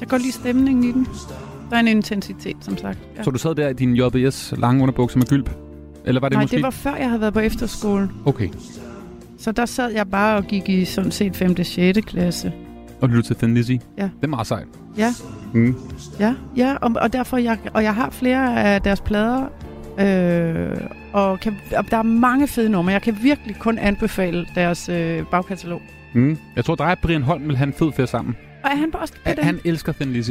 jeg 0.00 0.08
går 0.08 0.16
lige 0.18 0.32
stemningen 0.32 0.84
i 0.84 0.92
den. 0.92 1.06
Der 1.70 1.76
er 1.76 1.80
en 1.80 1.88
intensitet, 1.88 2.56
som 2.60 2.76
sagt. 2.76 2.98
Ja. 3.16 3.22
Så 3.22 3.30
du 3.30 3.38
sad 3.38 3.54
der 3.54 3.68
i 3.68 3.72
din 3.72 3.96
JBS 3.96 4.54
lange 4.58 4.82
underbukser 4.82 5.18
med 5.18 5.26
gylp? 5.26 5.50
Eller 6.04 6.20
var 6.20 6.28
det 6.28 6.36
Nej, 6.36 6.44
måske... 6.44 6.56
det 6.56 6.62
var 6.62 6.70
før 6.70 6.94
jeg 6.96 7.08
havde 7.08 7.20
været 7.20 7.34
på 7.34 7.40
efterskole. 7.40 8.10
Okay. 8.24 8.48
Så 9.38 9.52
der 9.52 9.66
sad 9.66 9.92
jeg 9.92 10.08
bare 10.10 10.36
og 10.36 10.44
gik 10.44 10.68
i 10.68 10.84
sådan 10.84 11.10
set 11.10 11.36
5. 11.36 11.54
og 11.58 11.66
6. 11.66 11.98
klasse. 12.06 12.52
Og 13.00 13.08
lyttede 13.08 13.26
til 13.26 13.36
Thin 13.36 13.54
Lizzy? 13.54 13.72
Ja. 13.98 14.02
Det 14.02 14.10
er 14.22 14.26
meget 14.26 14.46
sejt. 14.46 14.66
Ja, 14.98 15.08
Mm. 15.54 15.76
ja, 16.20 16.34
ja. 16.56 16.74
Og, 16.80 16.92
og 17.00 17.12
derfor 17.12 17.36
jeg, 17.36 17.58
og 17.74 17.82
jeg 17.82 17.94
har 17.94 18.10
flere 18.10 18.62
af 18.64 18.82
deres 18.82 19.00
plader. 19.00 19.44
Øh, 20.00 20.76
og, 21.12 21.40
kan, 21.40 21.56
og 21.76 21.90
der 21.90 21.96
er 21.96 22.02
mange 22.02 22.48
fede 22.48 22.68
numre. 22.68 22.92
Jeg 22.92 23.02
kan 23.02 23.16
virkelig 23.22 23.56
kun 23.58 23.78
anbefale 23.78 24.46
deres 24.54 24.88
øh, 24.88 25.24
bagkatalog. 25.30 25.80
Mm. 26.14 26.38
Jeg 26.56 26.64
tror, 26.64 26.74
dig 26.74 26.86
og 26.86 26.98
Brian 27.02 27.22
Holm 27.22 27.48
vil 27.48 27.56
have 27.56 27.66
en 27.66 27.72
fed 27.72 27.92
ferie 27.96 28.06
sammen. 28.06 28.36
Og 28.64 28.70
er 28.70 28.74
han 28.76 28.90
på 28.92 28.98
også 28.98 29.12
på 29.14 29.20
Han, 29.24 29.36
den? 29.36 29.44
han 29.44 29.60
elsker 29.64 29.92
Thin 29.92 30.12
Lizzy. 30.12 30.30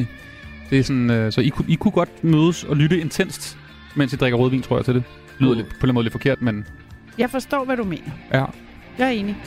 Det 0.70 0.80
er 0.80 0.84
sådan, 0.84 1.10
øh, 1.10 1.32
så 1.32 1.42
I, 1.42 1.50
kunne- 1.50 1.66
I 1.70 1.76
kunne 1.76 1.92
godt 1.92 2.24
mødes 2.24 2.64
og 2.64 2.76
lytte 2.78 3.00
intenst, 3.00 3.58
mens 3.96 4.14
I 4.14 4.16
drikker 4.16 4.38
rødvin, 4.40 4.62
tror 4.62 4.78
jeg, 4.78 4.86
til 4.86 4.94
det. 4.96 5.04
Lyder 5.40 5.54
lidt, 5.54 5.68
på 5.68 5.72
en 5.72 5.76
eller 5.76 5.84
anden 5.84 5.94
måde 5.94 6.04
lidt 6.04 6.12
forkert, 6.12 6.42
men 6.42 6.66
Jeg 7.18 7.30
forstår, 7.30 7.66
hvad 7.66 7.78
du 7.78 7.84
mener. 7.84 8.12
ja. 8.34 8.46
Jeg 8.98 9.08
er 9.08 9.12
enig. 9.12 9.38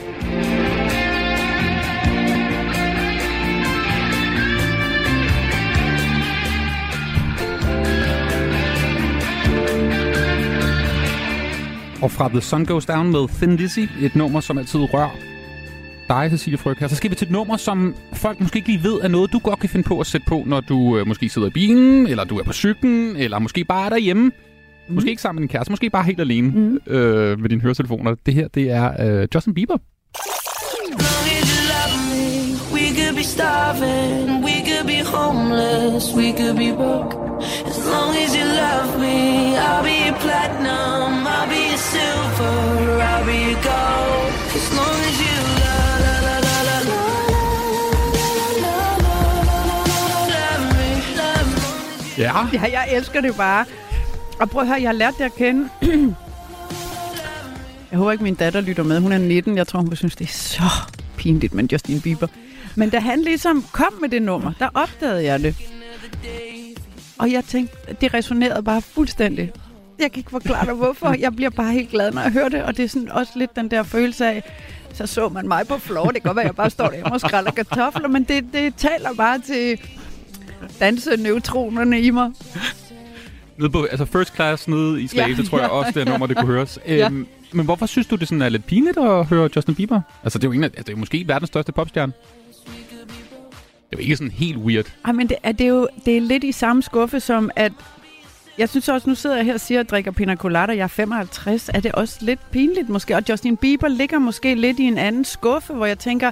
Og 12.03 12.11
fra 12.11 12.29
The 12.29 12.40
Sun 12.40 12.64
Goes 12.64 12.87
Down 12.87 13.11
med 13.12 13.29
Thin 13.29 13.57
Lizzy, 13.57 13.81
et 14.01 14.16
nummer, 14.16 14.40
som 14.40 14.59
altid 14.59 14.81
rører 14.94 15.11
dig, 16.09 16.31
Cecilie 16.31 16.59
Fryg 16.59 16.77
her. 16.81 16.88
Så 16.88 16.97
skal 16.97 17.11
vi 17.11 17.14
til 17.14 17.25
et 17.27 17.31
nummer, 17.31 17.57
som 17.57 17.95
folk 18.12 18.40
måske 18.40 18.57
ikke 18.57 18.69
lige 18.69 18.83
ved, 18.83 19.01
er 19.03 19.09
noget, 19.09 19.33
du 19.33 19.38
godt 19.38 19.59
kan 19.59 19.69
finde 19.69 19.88
på 19.88 20.01
at 20.01 20.07
sætte 20.07 20.27
på, 20.29 20.43
når 20.47 20.61
du 20.61 20.99
øh, 20.99 21.07
måske 21.07 21.29
sidder 21.29 21.49
i 21.49 21.51
bilen, 21.51 22.07
eller 22.07 22.25
du 22.25 22.38
er 22.38 22.43
på 22.43 22.53
cyklen, 22.53 23.17
eller 23.17 23.38
måske 23.38 23.64
bare 23.64 23.85
er 23.85 23.88
derhjemme. 23.88 24.23
Mm. 24.88 24.95
Måske 24.95 25.11
ikke 25.11 25.23
sammen 25.23 25.40
med 25.40 25.49
din 25.49 25.53
kæreste, 25.53 25.73
måske 25.73 25.90
bare 25.90 26.05
helt 26.05 26.21
alene 26.21 26.49
mm. 26.51 26.93
øh, 26.93 27.40
med 27.40 27.49
dine 27.49 27.61
høretelefoner. 27.61 28.14
Det 28.27 28.35
her, 28.35 28.49
det 28.49 28.71
er 28.71 29.21
øh, 29.21 29.29
Justin 29.35 29.55
Bieber. 29.55 29.77
We 32.73 32.87
could 32.97 33.17
be 33.17 33.23
starving, 33.23 34.45
we 34.45 34.57
could 34.67 34.87
be 34.87 35.01
homeless, 35.17 36.14
we 36.14 36.33
could 36.38 36.57
be 36.57 36.71
broke. 36.73 37.12
As 37.71 37.79
long 37.93 38.11
as 38.25 38.31
you 38.37 38.45
love 38.62 38.90
me, 39.01 39.57
I'll 39.57 39.83
be 39.83 39.97
your 40.07 40.19
platinum, 40.25 41.27
I'll 41.27 41.49
be 41.55 41.62
your 41.73 41.83
silver, 41.93 42.57
I'll 43.11 43.27
be 43.27 43.38
your 43.51 43.61
gold. 43.71 44.33
As 44.59 44.67
long 44.79 44.97
as 45.09 45.17
you 45.23 45.23
Ja. 52.18 52.33
Ja, 52.53 52.62
jeg 52.62 52.88
elsker 52.92 53.20
det 53.20 53.37
bare. 53.37 53.64
Og 54.40 54.50
prøv 54.50 54.62
at 54.62 54.68
høre, 54.68 54.81
jeg 54.81 54.88
har 54.88 54.94
lært 54.94 55.14
det 55.18 55.24
at 55.24 55.35
kende. 55.35 55.68
jeg 57.90 57.98
håber 57.98 58.12
ikke, 58.12 58.24
min 58.24 58.35
datter 58.35 58.61
lytter 58.61 58.83
med. 58.83 59.00
Hun 59.00 59.12
er 59.12 59.18
19. 59.18 59.57
Jeg 59.57 59.66
tror, 59.66 59.81
hun 59.81 59.90
vil 59.90 59.96
synes, 59.98 60.16
det 60.16 60.24
er 60.24 60.33
så 60.33 60.62
pinligt 61.16 61.55
med 61.55 61.64
Justin 61.72 62.00
Bieber. 62.00 62.27
Men 62.74 62.90
da 62.90 62.98
han 62.98 63.20
ligesom 63.20 63.64
kom 63.72 63.92
med 64.00 64.09
det 64.09 64.22
nummer, 64.22 64.53
der 64.59 64.68
opdagede 64.74 65.24
jeg 65.24 65.40
det. 65.40 65.57
Og 67.18 67.33
jeg 67.33 67.44
tænkte, 67.44 67.77
det 68.00 68.14
resonerede 68.14 68.62
bare 68.62 68.83
fuldstændig. 68.83 69.53
Jeg 69.98 70.12
kan 70.12 70.20
ikke 70.20 70.31
forklare 70.31 70.66
dig, 70.66 70.74
hvorfor. 70.74 71.14
Jeg 71.18 71.37
bliver 71.37 71.50
bare 71.50 71.72
helt 71.72 71.90
glad, 71.90 72.12
når 72.12 72.22
jeg 72.22 72.33
hører 72.33 72.48
det. 72.48 72.62
Og 72.62 72.77
det 72.77 72.85
er 72.85 72.88
sådan 72.88 73.11
også 73.11 73.33
lidt 73.37 73.57
den 73.57 73.70
der 73.70 73.83
følelse 73.83 74.27
af, 74.27 74.42
så 74.92 75.07
så 75.07 75.29
man 75.29 75.48
mig 75.48 75.68
på 75.68 75.79
floor. 75.79 76.05
Det 76.05 76.14
kan 76.14 76.22
godt 76.22 76.37
være, 76.37 76.44
at 76.44 76.48
jeg 76.48 76.57
bare 76.57 76.70
står 76.70 76.88
der 76.88 77.05
og 77.11 77.20
skræller 77.20 77.50
kartofler, 77.50 78.09
men 78.09 78.24
det, 78.24 78.44
det 78.53 78.74
taler 78.77 79.14
bare 79.16 79.38
til 79.38 79.81
danseneutronerne 80.81 82.00
i 82.00 82.11
mig. 82.11 82.31
Nede 83.59 83.70
på, 83.70 83.85
altså 83.85 84.05
first 84.05 84.35
class 84.35 84.68
nede 84.68 85.03
i 85.03 85.07
Slagelse, 85.07 85.42
Ja, 85.42 85.48
tror 85.48 85.59
jeg 85.59 85.68
ja, 85.68 85.74
også, 85.74 85.92
det 85.94 86.00
er 86.00 86.11
nummer, 86.12 86.27
det 86.27 86.37
kunne 86.37 86.46
høres. 86.53 86.79
Ja. 86.87 87.07
Øhm, 87.07 87.27
men 87.53 87.64
hvorfor 87.64 87.87
synes 87.87 88.07
du, 88.07 88.16
det 88.16 88.29
sådan 88.29 88.42
er 88.42 88.48
lidt 88.48 88.66
pinligt 88.66 88.98
at 88.98 89.27
høre 89.27 89.48
Justin 89.57 89.74
Bieber? 89.74 90.00
Altså, 90.22 90.38
det 90.38 90.44
er 90.44 90.48
jo, 90.48 90.53
en 90.53 90.64
af, 90.64 90.66
altså, 90.68 90.83
det 90.83 90.88
er 90.88 90.92
jo 90.92 90.98
måske 90.98 91.24
verdens 91.29 91.48
største 91.48 91.72
popstjerne. 91.72 92.12
Det 93.90 93.92
er 93.92 93.96
jo 93.96 93.98
ikke 93.98 94.16
sådan 94.16 94.31
helt 94.31 94.57
weird. 94.59 94.85
Ej, 95.05 95.12
men 95.12 95.29
det 95.29 95.37
er, 95.42 95.53
det 95.53 95.64
er 95.64 95.68
jo 95.70 95.88
det 96.05 96.16
er 96.16 96.20
lidt 96.20 96.44
i 96.44 96.53
samme 96.53 96.83
skuffe 96.83 97.20
som, 97.20 97.50
at 97.57 97.72
jeg 98.59 98.68
synes 98.68 98.88
også, 98.88 99.09
nu 99.09 99.14
sidder 99.14 99.37
jeg 99.37 99.44
her 99.44 99.55
og 99.55 99.61
siger, 99.61 99.81
at 99.81 99.85
jeg 99.85 99.90
drikker 99.90 100.11
pina 100.11 100.37
colada, 100.37 100.72
jeg 100.72 100.83
er 100.83 100.87
55. 100.87 101.70
Er 101.74 101.81
det 101.81 101.92
også 101.92 102.18
lidt 102.20 102.50
pinligt 102.50 102.88
måske? 102.88 103.16
Og 103.16 103.22
Justin 103.29 103.57
Bieber 103.57 103.88
ligger 103.88 104.18
måske 104.18 104.55
lidt 104.55 104.79
i 104.79 104.83
en 104.83 104.98
anden 104.98 105.24
skuffe, 105.24 105.72
hvor 105.72 105.87
jeg 105.87 105.98
tænker, 105.98 106.31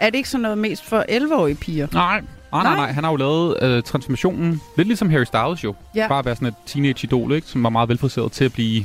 er 0.00 0.10
det 0.10 0.16
ikke 0.16 0.28
sådan 0.28 0.42
noget 0.42 0.58
mest 0.58 0.84
for 0.84 1.04
11-årige 1.10 1.54
piger? 1.56 1.86
Nej, 1.92 2.22
nej, 2.52 2.62
nej, 2.62 2.76
nej. 2.76 2.92
Han 2.92 3.04
har 3.04 3.10
jo 3.10 3.16
lavet 3.16 3.62
øh, 3.62 3.82
transformationen, 3.82 4.60
lidt 4.76 4.88
ligesom 4.88 5.10
Harry 5.10 5.24
Styles 5.24 5.64
jo. 5.64 5.74
Ja. 5.94 6.08
Bare 6.08 6.18
at 6.18 6.24
være 6.24 6.34
sådan 6.34 6.48
et 6.48 6.54
teenage-idol, 6.66 7.32
ikke? 7.32 7.46
Som 7.46 7.62
var 7.62 7.70
meget 7.70 7.88
velfriseret 7.88 8.32
til 8.32 8.44
at 8.44 8.52
blive 8.52 8.84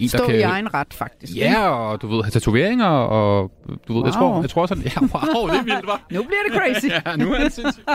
en, 0.00 0.08
Stå 0.08 0.18
der 0.18 0.26
kan... 0.26 0.34
i 0.34 0.42
egen 0.42 0.74
ret, 0.74 0.94
faktisk. 0.94 1.36
Ja, 1.36 1.68
og 1.68 2.02
du 2.02 2.06
ved, 2.08 2.22
have 2.22 2.30
tatoveringer, 2.30 2.86
og 2.86 3.50
du 3.88 3.94
ved, 3.94 4.02
jeg 4.04 4.12
tror, 4.14 4.28
Wow. 4.32 4.40
jeg 4.40 4.50
tror 4.50 4.62
at, 4.62 4.70
ja, 4.84 5.00
wow, 5.00 5.48
det 5.48 5.56
er 5.58 5.62
vildt, 5.62 5.86
var. 5.86 6.00
Nu 6.10 6.22
bliver 6.22 6.40
det 6.48 6.56
crazy. 6.58 6.86
ja, 7.06 7.16
nu 7.16 7.32
er 7.32 7.38
det 7.38 7.52
sindssygt. 7.52 7.88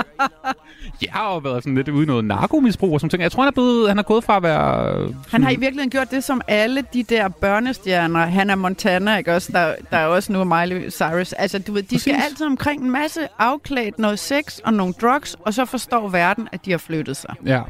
Ja, 1.05 1.27
og 1.27 1.43
været 1.43 1.63
sådan 1.63 1.75
lidt 1.75 1.89
ude 1.89 2.03
i 2.03 2.05
noget 2.05 2.25
narkomisbrug 2.25 2.93
og 2.93 2.99
sådan 2.99 3.09
ting. 3.09 3.23
Jeg 3.23 3.31
tror, 3.31 3.43
han 3.43 3.47
er, 3.47 3.51
blevet, 3.51 3.87
han 3.89 3.99
er 3.99 4.03
gået 4.03 4.23
fra 4.23 4.37
at 4.37 4.43
være... 4.43 5.13
Han 5.31 5.43
har 5.43 5.51
i 5.51 5.55
virkeligheden 5.55 5.89
gjort 5.89 6.11
det, 6.11 6.23
som 6.23 6.41
alle 6.47 6.83
de 6.93 7.03
der 7.03 7.27
børnestjerner, 7.27 8.25
Hannah 8.25 8.57
Montana, 8.57 9.17
ikke 9.17 9.33
også, 9.35 9.51
der, 9.51 9.75
der 9.91 9.97
er 9.97 10.05
også 10.05 10.33
nu 10.33 10.43
Miley 10.43 10.89
Cyrus. 10.91 11.33
Altså, 11.33 11.59
du 11.59 11.73
ved, 11.73 11.83
de 11.83 11.99
skal 11.99 12.13
Præcis. 12.13 12.25
altid 12.29 12.45
omkring 12.45 12.83
en 12.83 12.91
masse 12.91 13.19
afklædt, 13.39 13.99
noget 13.99 14.19
sex 14.19 14.59
og 14.59 14.73
nogle 14.73 14.93
drugs, 15.01 15.35
og 15.45 15.53
så 15.53 15.65
forstår 15.65 16.09
verden, 16.09 16.47
at 16.51 16.65
de 16.65 16.71
har 16.71 16.77
flyttet 16.77 17.17
sig. 17.17 17.35
Ja. 17.45 17.61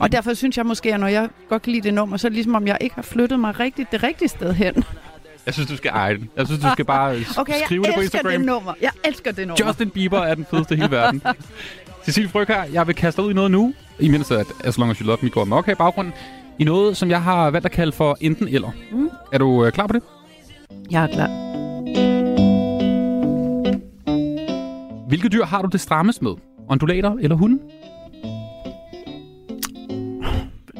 Og 0.00 0.12
derfor 0.12 0.34
synes 0.34 0.56
jeg 0.56 0.66
måske, 0.66 0.94
at 0.94 1.00
når 1.00 1.06
jeg 1.06 1.28
godt 1.48 1.62
kan 1.62 1.72
lide 1.72 1.82
det 1.84 1.94
nummer, 1.94 2.16
så 2.16 2.26
er 2.26 2.28
det 2.28 2.34
ligesom, 2.34 2.54
om 2.54 2.66
jeg 2.66 2.78
ikke 2.80 2.94
har 2.94 3.02
flyttet 3.02 3.40
mig 3.40 3.60
rigtigt 3.60 3.92
det 3.92 4.02
rigtige 4.02 4.28
sted 4.28 4.52
hen. 4.52 4.84
Jeg 5.46 5.54
synes, 5.54 5.70
du 5.70 5.76
skal 5.76 5.90
eje 5.94 6.14
den. 6.18 6.30
Jeg 6.36 6.46
synes, 6.46 6.62
du 6.62 6.68
skal 6.72 6.84
bare 6.84 7.16
Okay, 7.38 7.52
skrive 7.64 7.82
jeg 7.82 7.88
det 7.88 7.94
på 7.94 8.00
elsker 8.00 8.18
Instagram. 8.18 8.32
det 8.40 8.46
nummer. 8.46 8.72
Jeg 8.82 8.90
elsker 9.04 9.32
det 9.32 9.48
nummer. 9.48 9.66
Justin 9.66 9.90
Bieber 9.90 10.18
er 10.18 10.34
den 10.34 10.46
fedeste 10.50 10.74
i 10.74 10.76
hele 10.78 10.90
verden. 10.90 11.22
Cecilie 12.04 12.28
Frøkær, 12.28 12.62
jeg 12.72 12.86
vil 12.86 12.94
kaste 12.94 13.22
ud 13.22 13.30
i 13.30 13.34
noget 13.34 13.50
nu, 13.50 13.74
imens 14.00 14.30
at 14.30 14.46
As 14.64 14.78
Long 14.78 14.90
As 14.90 14.98
You 14.98 15.06
Love 15.06 15.18
Me 15.22 15.28
går 15.30 15.40
amok 15.42 15.66
her 15.66 15.72
i 15.72 15.76
baggrunden, 15.76 16.12
i 16.58 16.64
noget, 16.64 16.96
som 16.96 17.10
jeg 17.10 17.22
har 17.22 17.50
valgt 17.50 17.66
at 17.66 17.72
kalde 17.72 17.92
for 17.92 18.16
enten 18.20 18.48
eller. 18.48 18.70
Mm. 18.92 19.10
Er 19.32 19.38
du 19.38 19.64
øh, 19.64 19.72
klar 19.72 19.86
på 19.86 19.92
det? 19.92 20.02
Jeg 20.90 21.02
er 21.02 21.06
klar. 21.06 21.28
Hvilke 25.08 25.28
dyr 25.28 25.44
har 25.44 25.62
du 25.62 25.68
det 25.72 25.80
strammest 25.80 26.22
med? 26.22 26.30
Undulater 26.70 27.12
eller 27.20 27.36
hunde? 27.36 27.58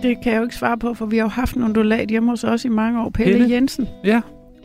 Det 0.04 0.20
kan 0.20 0.32
jeg 0.32 0.38
jo 0.38 0.42
ikke 0.42 0.54
svare 0.54 0.78
på, 0.78 0.94
for 0.94 1.06
vi 1.06 1.16
har 1.16 1.24
jo 1.24 1.28
haft 1.28 1.56
en 1.56 1.62
undulat 1.62 2.08
hjemme 2.08 2.30
hos 2.30 2.44
os 2.44 2.64
i 2.64 2.68
mange 2.68 3.02
år. 3.02 3.10
Pelle, 3.10 3.32
Pelle? 3.32 3.54
Jensen. 3.54 3.88
Ja. 4.04 4.20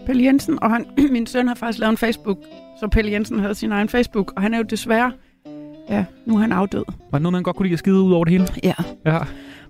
Pelle 0.05 0.23
Jensen, 0.23 0.63
og 0.63 0.71
han, 0.71 0.85
min 1.11 1.27
søn 1.27 1.47
har 1.47 1.55
faktisk 1.55 1.79
lavet 1.79 1.91
en 1.91 1.97
Facebook, 1.97 2.37
så 2.79 2.87
Pelle 2.87 3.11
Jensen 3.11 3.39
havde 3.39 3.55
sin 3.55 3.71
egen 3.71 3.89
Facebook, 3.89 4.33
og 4.35 4.41
han 4.41 4.53
er 4.53 4.57
jo 4.57 4.63
desværre, 4.63 5.11
ja, 5.89 6.05
nu 6.25 6.35
er 6.35 6.39
han 6.39 6.51
afdød. 6.51 6.83
Var 7.11 7.17
det 7.17 7.21
noget, 7.21 7.33
man 7.33 7.43
godt 7.43 7.55
kunne 7.55 7.65
lide 7.65 7.73
at 7.73 7.79
skide 7.79 8.01
ud 8.01 8.13
over 8.13 8.23
det 8.23 8.31
hele? 8.31 8.47
Ja. 8.63 8.73
Ja. 9.05 9.19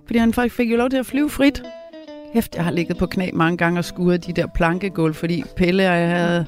Fordi 0.06 0.18
han 0.18 0.32
faktisk 0.32 0.54
fik 0.54 0.70
jo 0.70 0.76
lov 0.76 0.90
til 0.90 0.96
at 0.96 1.06
flyve 1.06 1.30
frit. 1.30 1.62
Hæft, 2.32 2.56
jeg 2.56 2.64
har 2.64 2.70
ligget 2.70 2.96
på 2.96 3.06
knæ 3.06 3.30
mange 3.32 3.56
gange 3.56 3.80
og 3.80 3.84
skuret 3.84 4.26
de 4.26 4.32
der 4.32 4.46
plankegulv, 4.46 5.14
fordi 5.14 5.44
Pelle 5.56 5.82
og 5.88 5.98
jeg 5.98 6.08
havde 6.10 6.46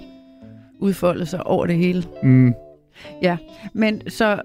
udfoldet 0.81 1.29
sig 1.29 1.47
over 1.47 1.67
det 1.67 1.77
hele. 1.77 2.05
Mm. 2.23 2.55
Ja, 3.23 3.37
men 3.73 4.11
så 4.11 4.41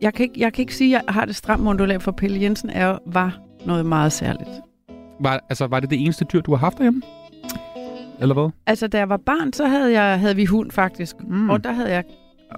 jeg 0.00 0.14
kan 0.14 0.22
ikke, 0.22 0.40
jeg 0.40 0.52
kan 0.52 0.62
ikke 0.62 0.76
sige, 0.76 0.96
at 0.96 1.04
jeg 1.06 1.14
har 1.14 1.24
det 1.24 1.36
stramt 1.36 1.68
undulat 1.68 2.02
for 2.02 2.12
Pelle 2.12 2.42
Jensen 2.42 2.70
er, 2.70 2.98
var 3.06 3.43
noget 3.66 3.86
meget 3.86 4.12
særligt. 4.12 4.50
Var, 5.20 5.40
altså, 5.48 5.66
var 5.66 5.80
det 5.80 5.90
det 5.90 6.00
eneste 6.02 6.24
dyr, 6.32 6.40
du 6.40 6.50
har 6.50 6.58
haft 6.58 6.78
derhjemme? 6.78 7.02
Eller 8.20 8.34
hvad? 8.34 8.48
Altså, 8.66 8.86
da 8.86 8.98
jeg 8.98 9.08
var 9.08 9.16
barn, 9.16 9.52
så 9.52 9.66
havde, 9.66 9.92
jeg, 10.00 10.20
havde 10.20 10.36
vi 10.36 10.44
hund 10.44 10.70
faktisk. 10.70 11.16
Mm. 11.28 11.50
Og 11.50 11.64
der 11.64 11.72
havde 11.72 11.90
jeg 11.90 12.04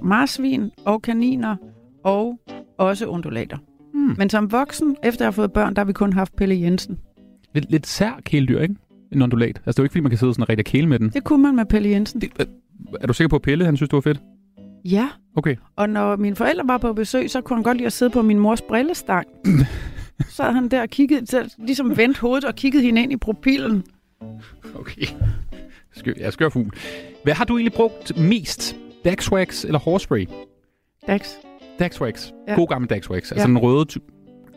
marsvin 0.02 0.70
og 0.84 1.02
kaniner 1.02 1.56
og 2.04 2.38
også 2.78 3.06
undulater. 3.06 3.56
Mm. 3.94 4.14
Men 4.18 4.30
som 4.30 4.52
voksen, 4.52 4.96
efter 5.02 5.24
jeg 5.24 5.26
har 5.26 5.32
fået 5.32 5.52
børn, 5.52 5.74
der 5.74 5.80
har 5.80 5.86
vi 5.86 5.92
kun 5.92 6.12
haft 6.12 6.36
Pelle 6.36 6.60
Jensen. 6.60 6.98
Lidt, 7.54 7.70
lidt 7.70 7.86
sær 7.86 8.20
kæledyr, 8.24 8.60
ikke? 8.60 8.74
En 9.12 9.22
undulat. 9.22 9.46
Altså, 9.48 9.62
det 9.66 9.78
er 9.78 9.82
jo 9.82 9.84
ikke, 9.84 9.92
fordi 9.92 10.00
man 10.02 10.10
kan 10.10 10.18
sidde 10.18 10.32
sådan 10.34 10.42
og 10.42 10.48
rigtig 10.48 10.64
kæle 10.66 10.86
med 10.88 10.98
den. 10.98 11.08
Det 11.10 11.24
kunne 11.24 11.42
man 11.42 11.56
med 11.56 11.64
Pelle 11.64 11.88
Jensen. 11.90 12.20
Det, 12.20 12.30
er, 12.38 12.44
er 13.00 13.06
du 13.06 13.12
sikker 13.12 13.28
på, 13.28 13.36
at 13.36 13.42
Pelle, 13.42 13.64
han 13.64 13.76
synes, 13.76 13.88
det 13.88 13.96
var 13.96 14.00
fedt? 14.00 14.20
Ja, 14.84 15.08
Okay. 15.36 15.56
og 15.76 15.90
når 15.90 16.16
mine 16.16 16.36
forældre 16.36 16.68
var 16.68 16.78
på 16.78 16.92
besøg, 16.92 17.30
så 17.30 17.40
kunne 17.40 17.56
han 17.56 17.62
godt 17.62 17.76
lide 17.76 17.86
at 17.86 17.92
sidde 17.92 18.10
på 18.10 18.22
min 18.22 18.38
mors 18.38 18.62
brillestang. 18.62 19.26
så 20.28 20.42
havde 20.42 20.54
han 20.54 20.68
der 20.68 20.82
og 20.82 20.88
kiggede, 20.88 21.48
ligesom 21.58 21.96
vendt 21.96 22.18
hovedet 22.18 22.44
og 22.44 22.54
kiggede 22.54 22.82
hende 22.82 23.02
ind 23.02 23.12
i 23.12 23.16
propillen. 23.16 23.84
Okay. 24.74 25.02
Skør, 25.96 26.12
ja, 26.16 26.30
skør 26.30 26.48
fugl. 26.48 26.70
Hvad 27.24 27.34
har 27.34 27.44
du 27.44 27.56
egentlig 27.56 27.72
brugt 27.72 28.18
mest? 28.18 28.76
Daxwax 29.04 29.64
eller 29.64 29.78
hårspray? 29.78 30.26
Dax. 31.06 31.30
Daxwax. 31.78 32.30
Ja. 32.48 32.54
God 32.54 32.66
gammel 32.68 32.90
Daxwax. 32.90 33.18
Altså 33.32 33.34
Ja. 33.36 33.46
den 33.46 33.58
røde 33.58 33.84
type. 33.84 34.04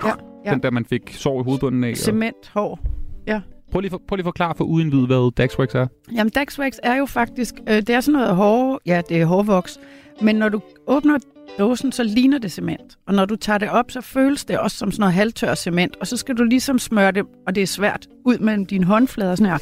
Ja, 0.03 0.11
ja. 0.45 0.51
Den 0.53 0.63
der, 0.63 0.71
man 0.71 0.85
fik 0.85 1.13
sår 1.13 1.41
i 1.41 1.43
hovedbunden 1.43 1.83
af. 1.83 1.97
Cement, 1.97 2.51
hår. 2.53 2.79
Ja. 3.27 3.41
Prøv 3.71 3.79
lige, 3.81 3.91
for, 3.91 4.01
prøv 4.07 4.15
lige 4.15 4.23
at 4.23 4.25
forklare 4.25 4.55
for 4.55 4.63
uden 4.63 4.91
vid, 4.91 5.05
hvad 5.07 5.31
Daxwax 5.35 5.75
er. 5.75 5.87
Jamen, 6.15 6.31
Daxwax 6.31 6.73
er 6.83 6.95
jo 6.95 7.05
faktisk, 7.05 7.55
øh, 7.69 7.75
det 7.75 7.89
er 7.89 7.99
sådan 8.01 8.19
noget 8.19 8.35
hår, 8.35 8.81
ja, 8.85 9.01
det 9.09 9.21
er 9.21 9.25
hårvoks, 9.25 9.79
men 10.21 10.35
når 10.35 10.49
du 10.49 10.61
åbner 10.87 11.17
dåsen, 11.59 11.91
så 11.91 12.03
ligner 12.03 12.37
det 12.37 12.51
cement. 12.51 12.97
Og 13.07 13.13
når 13.13 13.25
du 13.25 13.35
tager 13.35 13.57
det 13.57 13.69
op, 13.69 13.91
så 13.91 14.01
føles 14.01 14.45
det 14.45 14.59
også 14.59 14.77
som 14.77 14.91
sådan 14.91 15.01
noget 15.01 15.13
halvtør 15.13 15.55
cement, 15.55 15.95
og 15.95 16.07
så 16.07 16.17
skal 16.17 16.37
du 16.37 16.43
ligesom 16.43 16.79
smøre 16.79 17.11
det, 17.11 17.25
og 17.47 17.55
det 17.55 17.63
er 17.63 17.67
svært, 17.67 18.07
ud 18.25 18.37
mellem 18.37 18.65
dine 18.65 18.85
håndflader, 18.85 19.35
sådan 19.35 19.51
her. 19.51 19.57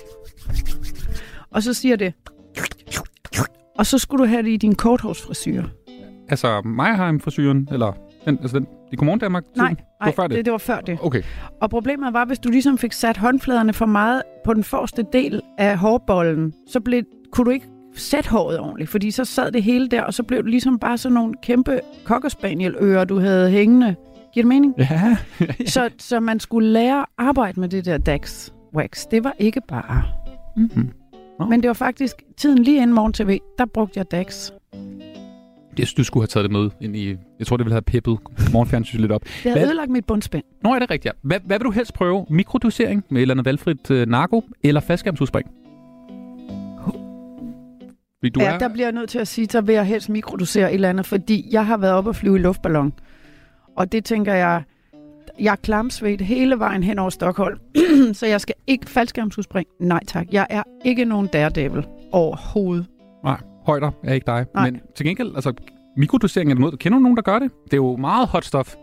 Og 1.52 1.64
så 1.64 1.74
siger 1.74 1.96
det, 1.96 2.14
og 3.78 3.86
så 3.86 3.98
skulle 3.98 4.24
du 4.24 4.30
have 4.30 4.44
det 4.44 4.50
i 4.50 4.58
din 4.58 4.76
korthårsfrisyr. 4.76 5.64
Altså, 6.30 6.62
mig 6.62 6.96
har 6.96 7.10
en 7.10 7.22
frisyren, 7.22 7.68
eller 7.72 7.94
den, 8.26 8.38
altså 8.42 8.60
den, 8.60 8.68
i 8.92 8.96
Godmorgen 8.96 9.20
Danmark? 9.20 9.44
Nej, 9.56 9.70
det 9.70 9.78
var 10.02 10.12
før 10.12 10.28
det. 10.28 10.38
det, 10.38 10.46
det 10.46 10.52
var 10.52 10.58
før 10.58 10.82
det. 10.82 10.98
Okay. 11.02 11.24
Og 11.62 11.70
problemet 11.70 12.14
var, 12.14 12.26
hvis 12.26 12.40
du 12.40 12.50
ligesom 12.50 12.78
fik 12.78 12.94
sat 12.94 13.18
håndfladerne 13.18 13.74
for 13.74 13.86
meget 13.86 14.22
på 14.46 14.54
den 14.54 14.64
forreste 14.64 15.06
del 15.14 15.42
af 15.58 15.78
hårbollen, 15.78 16.54
så 16.68 16.80
blev, 16.80 17.04
kunne 17.32 17.46
du 17.46 17.52
ikke 17.52 17.68
sætte 17.98 18.30
håret 18.30 18.60
ordentligt, 18.60 18.90
fordi 18.90 19.12
så 19.12 19.26
sad 19.26 19.52
det 19.52 19.64
hele 19.64 19.88
der, 19.88 20.02
og 20.02 20.14
så 20.14 20.24
blev 20.24 20.44
det 20.44 20.50
ligesom 20.52 20.80
bare 20.80 20.98
sådan 20.98 21.14
nogle 21.14 21.34
kæmpe 21.44 21.80
cockerspaniel-ører, 22.04 23.06
du 23.06 23.20
havde 23.20 23.52
hængende. 23.52 23.96
Giver 24.34 24.44
det 24.44 24.48
mening? 24.48 24.74
Ja. 24.78 25.18
så, 25.66 25.90
så 25.98 26.20
man 26.20 26.40
skulle 26.40 26.70
lære 26.70 27.00
at 27.00 27.06
arbejde 27.18 27.60
med 27.60 27.70
det 27.70 27.86
der 27.86 27.98
Dax 27.98 28.50
Wax. 28.76 29.06
Det 29.12 29.24
var 29.24 29.34
ikke 29.40 29.62
bare. 29.68 30.04
Mm-hmm. 30.58 30.90
Men 31.50 31.62
det 31.62 31.68
var 31.68 31.74
faktisk 31.74 32.16
tiden 32.38 32.64
lige 32.64 32.78
inden 32.82 32.94
morgen 32.96 33.14
TV, 33.14 33.40
der 33.58 33.66
brugte 33.66 33.98
jeg 34.00 34.12
Dax. 34.12 34.52
Jeg 35.78 35.88
synes, 35.88 35.94
du 35.94 36.04
skulle 36.04 36.22
have 36.22 36.28
taget 36.28 36.44
det 36.44 36.52
med 36.52 36.70
ind 36.82 36.96
i... 36.96 37.16
Jeg 37.40 37.48
tror, 37.48 37.58
det 37.58 37.66
ville 37.66 37.74
have 37.74 37.82
peppet 37.82 38.18
morgenfjernsyn 38.54 39.00
lidt 39.00 39.12
op. 39.12 39.24
Det 39.24 39.32
havde 39.44 39.54
Hvad- 39.56 39.68
ødelagt 39.68 39.92
mit 39.92 40.06
bundspænd. 40.06 40.44
Nå, 40.64 40.70
er 40.74 40.80
det 40.80 40.92
rigtigt? 40.92 41.06
Ja. 41.06 41.20
Hvad, 41.28 41.40
hvad 41.46 41.60
vil 41.60 41.66
du 41.66 41.72
helst 41.72 41.94
prøve? 41.94 42.26
Mikrodosering 42.30 43.04
med 43.10 43.18
et 43.18 43.22
eller 43.22 43.34
andet 43.34 43.46
valgfrit 43.46 43.92
øh, 43.92 44.08
narko, 44.08 44.44
eller 44.64 44.82
faldskærmsudspring? 44.82 45.50
Fordi 48.20 48.30
du 48.30 48.40
ja, 48.40 48.54
er... 48.54 48.58
der 48.58 48.68
bliver 48.68 48.86
jeg 48.86 48.94
nødt 48.94 49.10
til 49.10 49.20
at 49.20 49.28
sige, 49.28 49.48
så 49.48 49.62
vil 49.62 49.76
jeg 49.76 49.86
helst 49.86 50.10
mikrodosere 50.10 50.70
et 50.70 50.74
eller 50.74 50.90
andet, 50.90 51.06
fordi 51.06 51.48
jeg 51.52 51.66
har 51.66 51.78
været 51.78 51.94
oppe 51.94 52.10
og 52.10 52.16
flyve 52.16 52.36
i 52.36 52.40
luftballon. 52.40 52.94
Og 53.78 53.92
det 53.92 54.06
tænker 54.06 54.34
jeg, 54.34 54.64
jeg 55.40 55.52
er 55.52 55.56
klamsvedt 55.56 56.22
hele 56.22 56.60
vejen 56.60 56.84
hen 56.84 57.00
over 57.00 57.10
Stockholm, 57.10 57.60
så 58.14 58.26
jeg 58.26 58.42
skal 58.42 58.56
ikke 58.68 58.90
faldskærmsudspring. 58.90 59.68
Nej 59.80 60.00
tak, 60.08 60.28
jeg 60.32 60.48
er 60.50 60.64
ikke 60.86 61.06
nogen 61.06 61.28
daredevil 61.28 61.86
overhovedet. 62.12 62.86
Nej, 63.24 63.42
højder 63.66 63.92
er 64.04 64.14
ikke 64.14 64.26
dig. 64.28 64.46
Nej. 64.54 64.72
Men 64.72 64.82
til 64.96 65.06
gengæld, 65.06 65.36
altså, 65.36 65.54
mikrodosering 65.98 66.52
er 66.52 66.56
noget... 66.56 66.80
Kender 66.80 66.98
du 66.98 67.02
nogen, 67.02 67.16
der 67.18 67.24
gør 67.24 67.40
det? 67.40 67.52
Det 67.66 67.74
er 67.74 67.78
jo 67.78 67.96
meget 67.96 68.28
hot 68.28 68.46
stuff. 68.46 68.76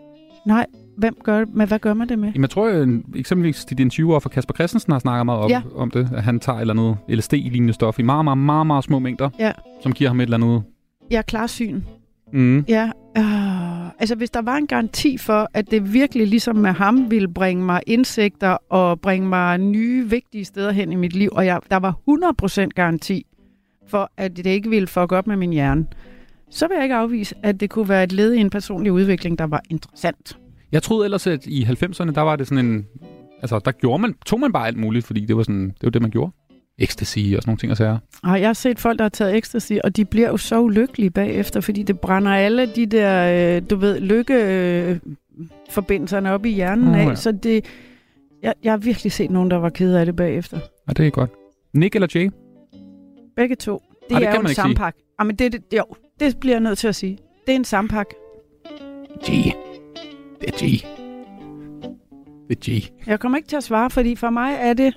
Nej, 0.46 0.66
hvem 0.96 1.16
gør? 1.24 1.44
Men 1.52 1.68
hvad 1.68 1.78
gør 1.78 1.94
man 1.94 2.08
det 2.08 2.18
med? 2.18 2.28
Jamen, 2.28 2.42
jeg 2.42 2.50
tror, 2.50 2.68
at 2.68 2.88
eksempelvis 3.16 3.64
de 3.64 3.88
20 3.88 4.14
år 4.14 4.18
for 4.18 4.28
Kasper 4.28 4.54
Christensen 4.54 4.92
har 4.92 4.98
snakket 4.98 5.26
meget 5.26 5.40
om, 5.40 5.50
Ja. 5.50 5.62
om 5.74 5.90
det, 5.90 6.08
at 6.14 6.22
han 6.22 6.40
tager 6.40 6.56
et 6.56 6.60
eller 6.60 6.74
andet 6.74 6.96
LSD-lignende 7.08 7.72
stof 7.72 7.98
i 7.98 8.02
meget, 8.02 8.24
meget, 8.24 8.38
meget, 8.38 8.66
meget 8.66 8.84
små 8.84 8.98
mængder, 8.98 9.30
Ja, 9.38 9.52
som 9.82 9.92
giver 9.92 10.10
ham 10.10 10.20
et 10.20 10.24
eller 10.24 10.36
andet... 10.36 10.62
jeg 11.10 11.18
er 11.18 11.22
klarsyn. 11.22 11.80
Mm. 12.32 12.64
Ja, 12.68 12.90
øh, 13.18 13.86
altså 14.00 14.14
hvis 14.14 14.30
der 14.30 14.42
var 14.42 14.56
en 14.56 14.66
garanti 14.66 15.18
for, 15.18 15.48
at 15.54 15.70
det 15.70 15.92
virkelig 15.92 16.26
ligesom 16.28 16.56
med 16.56 16.70
ham 16.72 17.10
ville 17.10 17.28
bringe 17.28 17.64
mig 17.64 17.80
indsigter 17.86 18.56
og 18.70 19.00
bringe 19.00 19.28
mig 19.28 19.58
nye 19.58 20.10
vigtige 20.10 20.44
steder 20.44 20.72
hen 20.72 20.92
i 20.92 20.94
mit 20.94 21.16
liv, 21.16 21.28
og 21.32 21.46
jeg, 21.46 21.60
der 21.70 21.76
var 21.76 21.94
100% 22.64 22.68
garanti 22.74 23.26
for, 23.88 24.10
at 24.16 24.36
det 24.36 24.46
ikke 24.46 24.70
ville 24.70 24.86
fuck 24.88 25.12
op 25.12 25.26
med 25.26 25.36
min 25.36 25.50
hjerne, 25.52 25.86
så 26.50 26.68
vil 26.68 26.74
jeg 26.74 26.82
ikke 26.82 26.94
afvise, 26.94 27.34
at 27.42 27.60
det 27.60 27.70
kunne 27.70 27.88
være 27.88 28.04
et 28.04 28.12
led 28.12 28.32
i 28.32 28.38
en 28.40 28.50
personlig 28.50 28.92
udvikling, 28.92 29.38
der 29.38 29.44
var 29.46 29.62
interessant. 29.70 30.38
Jeg 30.74 30.82
troede 30.82 31.04
ellers, 31.04 31.26
at 31.26 31.46
i 31.46 31.64
90'erne, 31.64 32.10
der 32.10 32.20
var 32.20 32.36
det 32.36 32.46
sådan 32.46 32.66
en... 32.66 32.86
Altså, 33.42 33.58
der 33.64 33.72
gjorde 33.72 34.02
man, 34.02 34.14
tog 34.26 34.40
man 34.40 34.52
bare 34.52 34.66
alt 34.66 34.76
muligt, 34.76 35.06
fordi 35.06 35.24
det 35.24 35.36
var, 35.36 35.42
sådan, 35.42 35.68
det 35.68 35.82
var 35.82 35.90
det, 35.90 36.02
man 36.02 36.10
gjorde. 36.10 36.32
Ecstasy 36.78 37.18
og 37.18 37.24
sådan 37.24 37.42
nogle 37.46 37.58
ting 37.58 37.70
og 37.70 37.76
sager. 37.76 37.98
Og 38.22 38.40
jeg 38.40 38.48
har 38.48 38.54
set 38.54 38.78
folk, 38.78 38.98
der 38.98 39.04
har 39.04 39.08
taget 39.08 39.36
ecstasy, 39.36 39.72
og 39.84 39.96
de 39.96 40.04
bliver 40.04 40.28
jo 40.28 40.36
så 40.36 40.60
ulykkelige 40.60 41.10
bagefter, 41.10 41.60
fordi 41.60 41.82
det 41.82 42.00
brænder 42.00 42.32
alle 42.32 42.66
de 42.66 42.86
der, 42.86 43.56
øh, 43.56 43.62
du 43.70 43.76
ved, 43.76 44.00
lykkeforbindelserne 44.00 46.32
op 46.32 46.46
i 46.46 46.50
hjernen 46.50 46.92
Nå, 46.92 46.98
af. 46.98 47.06
ja. 47.06 47.14
Så 47.14 47.32
det, 47.32 47.64
jeg, 48.42 48.54
jeg 48.64 48.72
har 48.72 48.76
virkelig 48.76 49.12
set 49.12 49.30
nogen, 49.30 49.50
der 49.50 49.56
var 49.56 49.70
kede 49.70 50.00
af 50.00 50.06
det 50.06 50.16
bagefter. 50.16 50.58
Ja, 50.88 50.92
det 50.92 51.06
er 51.06 51.10
godt. 51.10 51.30
Nick 51.72 51.94
eller 51.94 52.08
Jay? 52.14 52.30
Begge 53.36 53.56
to. 53.56 53.82
Det 54.08 54.14
Ej, 54.14 54.18
det 54.18 54.28
er 54.28 54.34
jo 54.34 54.40
en 54.40 54.48
sampakke. 54.48 54.98
Jamen, 55.20 55.36
det, 55.36 55.52
det, 55.52 55.62
jo, 55.72 55.84
det 56.20 56.36
bliver 56.40 56.54
jeg 56.54 56.60
nødt 56.60 56.78
til 56.78 56.88
at 56.88 56.94
sige. 56.94 57.18
Det 57.46 57.52
er 57.52 57.56
en 57.56 57.64
sampakke. 57.64 58.14
Jay. 59.28 59.52
Det 60.46 60.62
er. 60.62 60.86
Det 62.48 62.68
er 62.68 62.72
Jay. 62.72 62.80
Jeg 63.06 63.20
kommer 63.20 63.36
ikke 63.38 63.48
til 63.48 63.56
at 63.56 63.64
svare, 63.64 63.90
fordi 63.90 64.16
for 64.16 64.30
mig 64.30 64.56
er 64.60 64.72
det... 64.74 64.94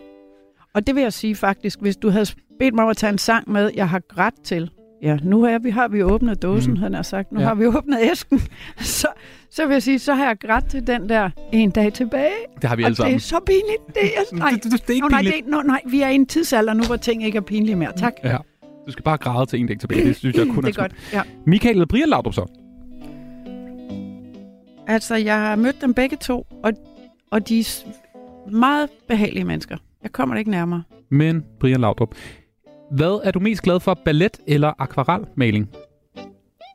Og 0.74 0.88
det 0.88 0.95
vil 0.95 1.02
jeg 1.04 1.14
sige 1.14 1.36
faktisk, 1.36 1.82
hvis 1.82 1.98
du 1.98 2.10
havde 2.10 2.26
bedt 2.60 2.76
mig 2.76 2.84
om 2.84 2.89
at 2.89 2.98
tage 2.98 3.12
en 3.12 3.18
sang 3.18 3.52
med, 3.52 3.72
jeg 3.76 3.89
har 3.89 4.02
ret 4.18 4.34
til. 4.43 4.70
Ja, 5.02 5.18
nu 5.24 5.43
har 5.43 5.60
vi, 5.60 5.70
har 5.70 5.88
vi 5.88 6.04
åbnet 6.04 6.41
dåsen, 6.41 6.74
Mm. 6.74 6.80
han 6.80 6.93
har 6.93 7.02
sagt. 7.02 7.32
Nu 7.32 7.39
Ja. 7.39 7.45
har 7.48 7.56
vi 7.56 7.66
åbnet 7.66 7.98
æsken. 8.12 8.39
Så, 8.80 9.08
så 9.52 9.66
vil 9.68 9.74
jeg 9.74 9.84
sige, 9.84 10.00
så 10.00 10.14
har 10.14 10.26
jeg 10.26 10.38
ret 10.50 10.66
til 10.66 10.88
den 10.88 11.10
der 11.10 11.30
en 11.54 11.70
dag 11.72 11.93
tilbage. 11.93 12.32
Det 12.62 12.70
har 12.70 12.76
vi 12.76 12.84
alle 12.84 12.95
det 12.95 13.00
er 13.00 13.04
sammen. 13.04 13.20
så 13.20 13.39
pinligt. 13.45 13.88
Det 13.88 14.04
er, 14.18 14.36
nej, 14.36 14.50
Det, 14.50 14.64
det, 14.64 14.72
det 14.72 14.89
er 14.89 14.93
ikke 14.93 15.02
Nå, 15.08 15.10
nej, 15.10 15.22
det, 15.22 15.30
er- 15.39 15.41
nå, 15.48 15.62
nej, 15.62 15.82
vi 15.89 16.02
er 16.02 16.10
i 16.10 16.16
en 16.16 16.26
tidsalder 16.26 16.74
nu, 16.74 16.84
hvor 16.84 16.95
ting 16.95 17.24
ikke 17.26 17.38
er 17.38 17.41
pinlige 17.41 17.76
mere. 17.76 17.91
Tak. 17.98 18.14
Ja. 18.24 18.38
Du 18.88 18.91
skal 18.91 19.04
bare 19.04 19.18
græde 19.18 19.45
til 19.45 19.60
en 19.60 19.68
dag 19.68 19.80
tilbage. 19.80 20.06
Det 20.08 20.16
synes 20.16 20.36
jeg 20.38 20.48
kun 20.56 20.64
det 20.64 20.78
er 20.78 20.82
er 20.84 20.88
godt. 20.88 21.14
Ja. 21.14 21.22
Michael 21.45 21.88
Brian 21.88 22.10
Laudrup 22.10 22.34
så? 22.34 22.45
Altså, 24.88 25.16
jeg 25.16 25.36
har 25.36 25.56
mødt 25.56 25.82
dem 25.82 25.94
begge 25.94 26.18
to, 26.18 26.48
og, 26.64 26.72
og 27.32 27.50
de 27.50 27.60
er 27.60 27.86
meget 28.52 28.90
behagelige 29.08 29.44
mennesker. 29.44 29.78
Jeg 30.04 30.12
kommer 30.12 30.36
det 30.36 30.40
ikke 30.40 30.52
nærmere. 30.52 30.84
Men 31.10 31.46
Brian 31.60 31.82
Laudrup. 31.82 32.16
Hvad 32.92 33.22
er 33.24 33.32
du 33.32 33.40
mest 33.40 33.62
glad 33.62 33.80
for, 33.80 33.94
ballet 34.06 34.40
eller 34.48 34.74
akvarelmaling? 34.80 35.70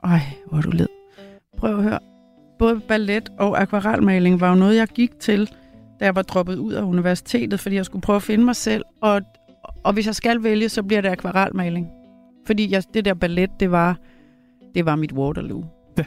Ej, 0.05 0.21
hvor 0.47 0.59
er 0.59 0.63
du 0.63 0.71
led. 0.71 0.89
Prøv 1.59 1.77
at 1.79 1.83
høre. 1.83 1.99
Både 2.59 2.81
ballet 2.81 3.29
og 3.39 3.61
akvarelmaling 3.61 4.41
var 4.41 4.49
jo 4.49 4.55
noget, 4.55 4.77
jeg 4.77 4.89
gik 4.89 5.21
til, 5.21 5.51
da 6.01 6.05
jeg 6.05 6.15
var 6.15 6.23
droppet 6.23 6.57
ud 6.57 6.73
af 6.73 6.83
universitetet, 6.83 7.61
fordi 7.61 7.77
jeg 7.77 7.85
skulle 7.85 8.03
prøve 8.03 8.17
at 8.17 8.23
finde 8.23 8.45
mig 8.45 8.57
selv. 8.57 8.85
Og, 9.01 9.23
og 9.85 9.93
hvis 9.93 10.07
jeg 10.07 10.15
skal 10.15 10.43
vælge, 10.43 10.69
så 10.69 10.83
bliver 10.83 11.01
det 11.01 11.09
akvarelmaling. 11.09 11.89
Fordi 12.47 12.73
jeg, 12.73 12.83
det 12.95 13.05
der 13.05 13.15
ballet, 13.15 13.51
det 13.61 13.71
var, 13.71 13.97
det 14.75 14.87
var 14.87 14.97
mit 14.97 15.13
Waterloo. 15.13 15.65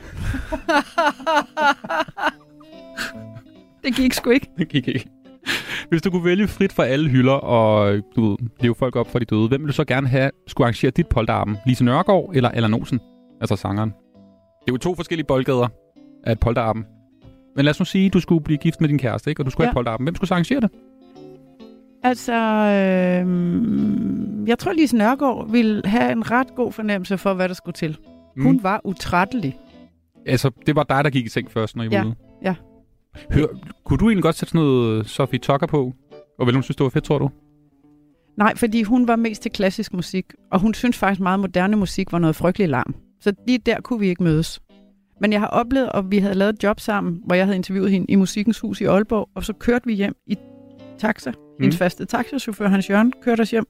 det 3.83 3.95
gik 3.95 4.13
sgu 4.13 4.29
ikke. 4.29 4.49
Det 4.57 4.69
gik 4.69 4.87
ikke. 4.87 5.09
Hvis 5.89 6.01
du 6.01 6.11
kunne 6.11 6.25
vælge 6.25 6.47
frit 6.47 6.73
fra 6.73 6.85
alle 6.85 7.09
hylder 7.09 7.33
og 7.33 8.01
du 8.15 8.29
ved, 8.29 8.37
leve 8.59 8.75
folk 8.75 8.95
op 8.95 9.11
for 9.11 9.19
de 9.19 9.25
døde, 9.25 9.47
hvem 9.47 9.61
ville 9.61 9.67
du 9.71 9.73
så 9.73 9.85
gerne 9.85 10.07
have 10.07 10.31
skulle 10.47 10.65
arrangere 10.65 10.91
dit 10.91 11.07
polterappen? 11.07 11.57
Lise 11.65 11.85
Nørgaard 11.85 12.31
eller 12.33 12.49
Allan 12.49 12.73
Olsen? 12.73 12.99
Altså 13.41 13.55
sangeren. 13.55 13.89
Det 13.89 14.67
er 14.67 14.71
jo 14.73 14.77
to 14.77 14.95
forskellige 14.95 15.25
boldgader 15.27 15.67
af 16.23 16.31
et 16.31 16.39
polterappen. 16.39 16.85
Men 17.55 17.65
lad 17.65 17.71
os 17.71 17.79
nu 17.79 17.85
sige, 17.85 18.05
at 18.05 18.13
du 18.13 18.19
skulle 18.19 18.43
blive 18.43 18.57
gift 18.57 18.81
med 18.81 18.89
din 18.89 18.99
kæreste, 18.99 19.29
ikke? 19.29 19.41
og 19.41 19.45
du 19.45 19.51
skulle 19.51 19.65
ja. 19.65 19.67
Have 19.67 19.71
et 19.71 19.75
polterappen. 19.75 20.05
Hvem 20.05 20.15
skulle 20.15 20.27
så 20.27 20.33
arrangere 20.33 20.59
det? 20.61 20.69
Altså, 22.03 22.33
øh, 22.33 23.27
jeg 24.47 24.59
tror, 24.59 24.73
Lise 24.73 24.97
Nørgaard 24.97 25.51
ville 25.51 25.81
have 25.85 26.11
en 26.11 26.31
ret 26.31 26.55
god 26.55 26.71
fornemmelse 26.71 27.17
for, 27.17 27.33
hvad 27.33 27.49
der 27.49 27.55
skulle 27.55 27.73
til. 27.73 27.97
Hun 28.41 28.51
Mm. 28.51 28.63
var 28.63 28.81
utrættelig. 28.83 29.57
Altså, 30.25 30.51
det 30.65 30.75
var 30.75 30.83
dig, 30.83 31.03
der 31.03 31.09
gik 31.09 31.25
i 31.25 31.29
seng 31.29 31.51
først, 31.51 31.75
når 31.75 31.83
I 31.83 31.87
var 31.87 31.93
Ja, 31.95 32.05
ude. 32.05 32.15
ja. 32.41 32.55
Hør, 33.31 33.45
kunne 33.83 33.97
du 33.97 34.09
egentlig 34.09 34.23
godt 34.23 34.35
sætte 34.35 34.51
sådan 34.51 34.65
noget 34.65 35.09
Sophie 35.09 35.39
Tucker 35.39 35.67
på? 35.67 35.93
Og 36.39 36.45
vil 36.45 36.53
hun 36.55 36.63
synes, 36.63 36.75
det 36.75 36.83
var 36.83 36.89
fedt, 36.89 37.03
tror 37.03 37.17
du? 37.19 37.29
Nej, 38.37 38.55
fordi 38.55 38.83
hun 38.83 39.07
var 39.07 39.15
mest 39.15 39.41
til 39.41 39.51
klassisk 39.51 39.93
musik, 39.93 40.25
og 40.51 40.59
hun 40.59 40.73
synes 40.73 40.97
faktisk 40.97 41.21
meget 41.21 41.39
moderne 41.39 41.77
musik 41.77 42.11
var 42.11 42.19
noget 42.19 42.35
frygteligt 42.35 42.69
larm. 42.69 42.95
Så 43.19 43.33
lige 43.47 43.57
der 43.57 43.81
kunne 43.81 43.99
vi 43.99 44.07
ikke 44.07 44.23
mødes. 44.23 44.61
Men 45.21 45.31
jeg 45.33 45.39
har 45.39 45.47
oplevet, 45.47 45.89
at 45.93 46.11
vi 46.11 46.17
havde 46.17 46.33
lavet 46.35 46.53
et 46.53 46.63
job 46.63 46.79
sammen, 46.79 47.21
hvor 47.25 47.35
jeg 47.35 47.45
havde 47.45 47.55
interviewet 47.55 47.91
hende 47.91 48.05
i 48.09 48.15
Musikkens 48.15 48.59
Hus 48.59 48.81
i 48.81 48.83
Aalborg, 48.83 49.29
og 49.35 49.43
så 49.43 49.53
kørte 49.53 49.85
vi 49.87 49.93
hjem 49.93 50.15
i 50.27 50.37
taxa. 50.97 51.31
Mm. 51.31 51.37
Hendes 51.59 51.77
faste 51.77 52.05
taxachauffør, 52.05 52.67
Hans 52.67 52.89
Jørgen, 52.89 53.13
kørte 53.23 53.41
os 53.41 53.51
hjem. 53.51 53.65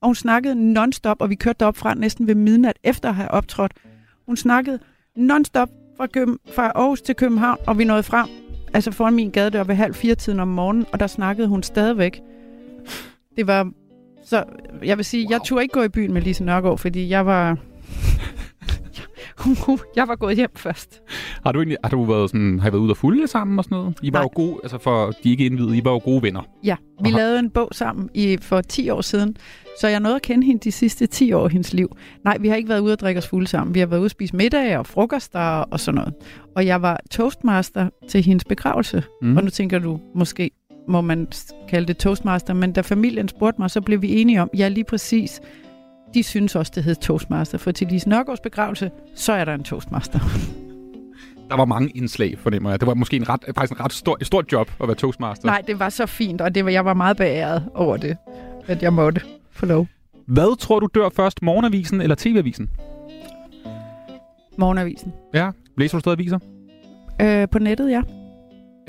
Og 0.00 0.08
hun 0.08 0.14
snakkede 0.14 0.54
non-stop, 0.72 1.16
og 1.20 1.30
vi 1.30 1.34
kørte 1.34 1.56
derop 1.60 1.76
fra 1.76 1.94
næsten 1.94 2.26
ved 2.26 2.34
midnat 2.34 2.78
efter 2.84 3.08
at 3.08 3.14
have 3.14 3.30
optrådt. 3.30 3.72
Hun 4.26 4.36
snakkede 4.36 4.78
non-stop 5.16 5.68
fra, 5.96 6.06
Køben, 6.06 6.38
fra 6.54 6.72
Aarhus 6.74 7.02
til 7.02 7.14
København, 7.14 7.58
og 7.66 7.78
vi 7.78 7.84
nåede 7.84 8.02
frem, 8.02 8.28
altså 8.74 8.90
foran 8.90 9.14
min 9.14 9.30
gadedør 9.30 9.64
ved 9.64 9.74
halv 9.74 9.94
fire 9.94 10.14
tiden 10.14 10.40
om 10.40 10.48
morgenen, 10.48 10.86
og 10.92 11.00
der 11.00 11.06
snakkede 11.06 11.48
hun 11.48 11.62
stadigvæk. 11.62 12.20
Det 13.36 13.46
var... 13.46 13.70
Så 14.24 14.44
jeg 14.84 14.96
vil 14.96 15.04
sige, 15.04 15.24
wow. 15.24 15.30
jeg 15.30 15.40
turde 15.44 15.62
ikke 15.62 15.72
gå 15.72 15.82
i 15.82 15.88
byen 15.88 16.12
med 16.12 16.22
Lise 16.22 16.44
Nørgaard, 16.44 16.78
fordi 16.78 17.08
jeg 17.08 17.26
var... 17.26 17.58
jeg 19.96 20.08
var 20.08 20.16
gået 20.16 20.36
hjem 20.36 20.50
først. 20.56 21.02
Har 21.44 21.52
du 21.52 21.58
egentlig 21.58 21.78
har 21.84 21.90
du 21.90 22.04
været, 22.04 22.30
sådan, 22.30 22.58
har 22.60 22.68
I 22.68 22.72
været 22.72 22.82
ude 22.82 22.92
og 22.92 22.96
fulde 22.96 23.26
sammen 23.26 23.58
og 23.58 23.64
sådan 23.64 23.78
noget? 23.78 23.98
I 24.02 24.12
var 24.12 24.18
Nej. 24.18 24.22
jo 24.22 24.30
gode, 24.34 24.60
altså 24.62 24.78
for 24.78 25.12
de 25.24 25.30
ikke 25.30 25.46
indvidede, 25.46 25.76
I 25.76 25.84
var 25.84 25.90
jo 25.90 26.00
gode 26.04 26.22
venner. 26.22 26.42
Ja, 26.64 26.76
vi 27.02 27.08
Aha. 27.08 27.18
lavede 27.18 27.38
en 27.38 27.50
bog 27.50 27.68
sammen 27.72 28.10
i, 28.14 28.38
for 28.40 28.60
10 28.60 28.90
år 28.90 29.00
siden, 29.00 29.36
så 29.80 29.88
jeg 29.88 30.00
nåede 30.00 30.16
at 30.16 30.22
kende 30.22 30.46
hende 30.46 30.60
de 30.60 30.72
sidste 30.72 31.06
10 31.06 31.32
år 31.32 31.44
af 31.44 31.50
hendes 31.50 31.72
liv. 31.72 31.96
Nej, 32.24 32.38
vi 32.38 32.48
har 32.48 32.56
ikke 32.56 32.68
været 32.68 32.80
ude 32.80 32.92
og 32.92 32.98
drikke 32.98 33.18
os 33.18 33.28
fulde 33.28 33.46
sammen. 33.46 33.74
Vi 33.74 33.80
har 33.80 33.86
været 33.86 34.00
ude 34.00 34.06
og 34.06 34.10
spise 34.10 34.36
middag 34.36 34.78
og 34.78 34.86
frokoster 34.86 35.40
og 35.40 35.80
sådan 35.80 35.96
noget. 35.96 36.14
Og 36.56 36.66
jeg 36.66 36.82
var 36.82 37.00
toastmaster 37.10 37.88
til 38.08 38.22
hendes 38.22 38.44
begravelse. 38.44 39.02
Mm. 39.22 39.36
Og 39.36 39.44
nu 39.44 39.50
tænker 39.50 39.78
du, 39.78 40.00
måske 40.14 40.50
må 40.88 41.00
man 41.00 41.28
kalde 41.68 41.86
det 41.86 41.96
toastmaster, 41.96 42.54
men 42.54 42.72
da 42.72 42.80
familien 42.80 43.28
spurgte 43.28 43.60
mig, 43.60 43.70
så 43.70 43.80
blev 43.80 44.02
vi 44.02 44.20
enige 44.20 44.42
om, 44.42 44.50
ja 44.56 44.68
lige 44.68 44.84
præcis, 44.84 45.40
de 46.14 46.22
synes 46.22 46.56
også, 46.56 46.72
det 46.74 46.84
hed 46.84 46.94
toastmaster. 46.94 47.58
For 47.58 47.70
til 47.72 47.86
Lise 47.86 48.08
Nørgaards 48.08 48.40
begravelse, 48.40 48.90
så 49.14 49.32
er 49.32 49.44
der 49.44 49.54
en 49.54 49.64
toastmaster. 49.64 50.18
Der 51.50 51.56
var 51.56 51.64
mange 51.64 51.88
indslag, 51.90 52.38
fornemmer 52.38 52.70
jeg. 52.70 52.80
Det 52.80 52.86
var 52.86 52.94
måske 52.94 53.16
en 53.16 53.28
ret, 53.28 53.40
faktisk 53.54 53.72
en 53.80 53.84
ret 53.84 53.92
stor, 53.92 54.16
et 54.20 54.26
stort 54.26 54.52
job 54.52 54.70
at 54.82 54.88
være 54.88 54.94
toastmaster. 54.96 55.46
Nej, 55.46 55.62
det 55.66 55.78
var 55.78 55.88
så 55.88 56.06
fint, 56.06 56.40
og 56.40 56.54
det 56.54 56.64
var, 56.64 56.70
jeg 56.70 56.84
var 56.84 56.94
meget 56.94 57.16
beæret 57.16 57.64
over 57.74 57.96
det, 57.96 58.16
at 58.66 58.82
jeg 58.82 58.92
måtte 58.92 59.20
få 59.50 59.66
lov. 59.66 59.86
Hvad 60.26 60.58
tror 60.58 60.80
du 60.80 60.88
dør 60.94 61.08
først, 61.16 61.42
morgenavisen 61.42 62.00
eller 62.00 62.16
tv-avisen? 62.18 62.70
Morgenavisen. 64.58 65.12
Ja, 65.34 65.50
læser 65.78 65.98
du 65.98 66.00
stadig 66.00 66.18
aviser? 66.18 66.38
Øh, 67.22 67.48
på 67.48 67.58
nettet, 67.58 67.90
ja. 67.90 68.02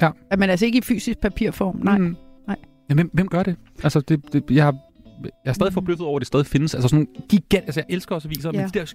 Ja. 0.01 0.09
Men 0.37 0.49
altså 0.49 0.65
ikke 0.65 0.77
i 0.77 0.81
fysisk 0.81 1.19
papirform, 1.19 1.79
nej. 1.83 1.97
Mm. 1.97 2.15
nej. 2.47 2.55
Ja, 2.89 2.95
hvem, 2.95 3.09
hvem 3.13 3.27
gør 3.27 3.43
det? 3.43 3.55
Altså, 3.83 3.99
det, 3.99 4.33
det, 4.33 4.43
jeg, 4.51 4.63
har- 4.63 4.77
jeg 5.23 5.29
er 5.45 5.53
stadig 5.53 5.73
forbløffet 5.73 6.05
over, 6.05 6.17
at 6.17 6.19
det 6.19 6.27
stadig 6.27 6.45
findes. 6.45 6.73
Altså 6.75 6.87
sådan 6.87 7.07
gigant... 7.29 7.65
Altså, 7.65 7.79
jeg 7.79 7.95
elsker 7.95 8.15
også 8.15 8.27
aviser, 8.27 8.51
Ja. 8.53 8.59
men 8.61 8.69
de 8.69 8.79
der 8.79 8.85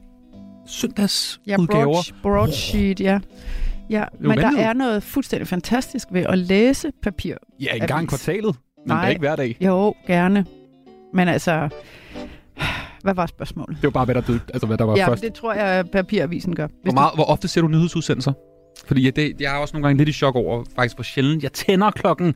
søndagsudgaver... 0.66 1.83
Ja, 1.83 1.85
broad, 1.85 2.05
broadsheet, 2.23 3.01
ja. 3.01 3.21
Ja, 3.91 4.05
men 4.21 4.39
der 4.39 4.57
er 4.59 4.73
noget 4.73 5.03
fuldstændig 5.03 5.49
fantastisk 5.49 6.09
ved 6.12 6.23
at 6.29 6.39
læse 6.39 6.93
papir. 7.03 7.35
Ja, 7.61 7.75
en 7.75 7.87
gang 7.87 8.05
i 8.05 8.07
kvartalet. 8.07 8.57
Men 8.77 8.87
Nej. 8.87 9.09
Ikke 9.09 9.18
hver 9.18 9.37
dag. 9.37 9.57
Jo, 9.61 9.95
gerne. 10.07 10.47
Men 11.14 11.29
altså, 11.29 11.68
hvad 13.03 13.14
var 13.14 13.27
spørgsmålet? 13.27 13.77
Det 13.77 13.85
var 13.85 13.91
bare, 13.91 14.05
hvad 14.05 14.14
der, 14.14 14.39
altså, 14.55 14.66
hvad 14.66 14.79
der 14.79 14.85
var 14.85 14.97
ja, 14.97 15.09
først. 15.09 15.23
det 15.23 15.33
tror 15.33 15.53
jeg, 15.53 15.85
papiravisen 15.93 16.55
gør. 16.55 16.66
Hvor, 16.83 16.93
meget, 16.93 17.11
hvor 17.14 17.25
ofte 17.25 17.49
ser 17.49 17.61
du 17.61 17.68
nyhedsudsendelser? 17.68 18.33
Fordi 18.87 19.05
jeg, 19.05 19.16
det, 19.16 19.41
jeg 19.41 19.55
er 19.55 19.59
også 19.59 19.75
nogle 19.75 19.87
gange 19.87 19.99
lidt 19.99 20.09
i 20.09 20.12
chok 20.12 20.37
over, 20.37 20.64
faktisk 20.77 20.97
hvor 20.97 21.03
sjældent 21.03 21.43
jeg 21.43 21.53
tænder 21.53 21.91
klokken 21.91 22.35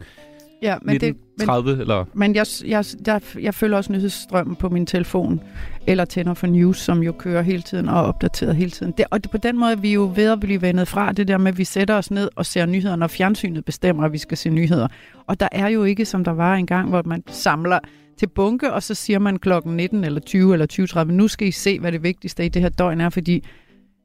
Ja, 0.64 0.76
men 0.82 1.00
det, 1.00 1.16
men, 1.38 1.50
19.30, 1.50 1.68
eller... 1.68 2.04
men 2.14 2.34
jeg, 2.34 2.46
jeg, 2.64 2.84
jeg, 3.06 3.20
jeg 3.40 3.54
følger 3.54 3.76
også 3.76 3.92
nyhedsstrømmen 3.92 4.56
på 4.56 4.68
min 4.68 4.86
telefon, 4.86 5.40
eller 5.86 6.04
tænder 6.04 6.34
for 6.34 6.46
news, 6.46 6.78
som 6.78 7.02
jo 7.02 7.12
kører 7.12 7.42
hele 7.42 7.62
tiden 7.62 7.88
og 7.88 7.98
er 7.98 8.02
opdateret 8.02 8.56
hele 8.56 8.70
tiden. 8.70 8.92
Det, 8.96 9.04
og 9.10 9.24
det, 9.24 9.30
på 9.30 9.36
den 9.36 9.58
måde 9.58 9.72
er 9.72 9.76
vi 9.76 9.92
jo 9.92 10.12
ved 10.14 10.30
at 10.30 10.40
blive 10.40 10.62
vendet 10.62 10.88
fra 10.88 11.12
det 11.12 11.28
der 11.28 11.38
med, 11.38 11.52
at 11.52 11.58
vi 11.58 11.64
sætter 11.64 11.94
os 11.94 12.10
ned 12.10 12.28
og 12.36 12.46
ser 12.46 12.66
nyheder, 12.66 12.96
når 12.96 13.06
fjernsynet 13.06 13.64
bestemmer, 13.64 14.04
at 14.04 14.12
vi 14.12 14.18
skal 14.18 14.38
se 14.38 14.50
nyheder. 14.50 14.88
Og 15.26 15.40
der 15.40 15.48
er 15.52 15.68
jo 15.68 15.84
ikke, 15.84 16.04
som 16.04 16.24
der 16.24 16.32
var 16.32 16.54
engang, 16.54 16.88
hvor 16.88 17.02
man 17.04 17.22
samler 17.26 17.78
til 18.18 18.26
bunke, 18.26 18.72
og 18.72 18.82
så 18.82 18.94
siger 18.94 19.18
man 19.18 19.38
klokken 19.38 19.76
19 19.76 20.04
eller 20.04 20.20
20 20.20 20.52
eller 20.52 21.04
20.30, 21.04 21.04
nu 21.04 21.28
skal 21.28 21.48
I 21.48 21.50
se, 21.50 21.80
hvad 21.80 21.92
det 21.92 22.02
vigtigste 22.02 22.44
i 22.44 22.48
det 22.48 22.62
her 22.62 22.68
døgn 22.68 23.00
er, 23.00 23.10
fordi 23.10 23.44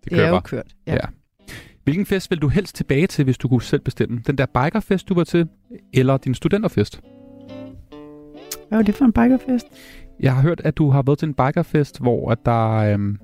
det, 0.03 0.11
det 0.11 0.19
er 0.19 0.29
jo 0.29 0.39
kørt. 0.39 0.67
Ja. 0.87 0.93
ja. 0.93 0.99
Hvilken 1.83 2.05
fest 2.05 2.31
vil 2.31 2.39
du 2.41 2.47
helst 2.47 2.75
tilbage 2.75 3.07
til, 3.07 3.23
hvis 3.25 3.37
du 3.37 3.47
kunne 3.47 3.61
selv 3.61 3.81
bestemme? 3.81 4.21
Den 4.27 4.37
der 4.37 4.45
bikerfest, 4.45 5.09
du 5.09 5.13
var 5.13 5.23
til, 5.23 5.47
eller 5.93 6.17
din 6.17 6.33
studenterfest? 6.33 7.01
Hvad 8.69 8.77
var 8.77 8.81
det 8.81 8.95
for 8.95 9.05
en 9.05 9.13
bikerfest? 9.13 9.67
Jeg 10.19 10.35
har 10.35 10.41
hørt, 10.41 10.61
at 10.63 10.77
du 10.77 10.89
har 10.89 11.01
været 11.01 11.19
til 11.19 11.27
en 11.27 11.33
bikerfest, 11.33 11.99
hvor, 12.01 12.31
at 12.31 12.37
der, 12.45 12.69
øhm, 12.69 13.17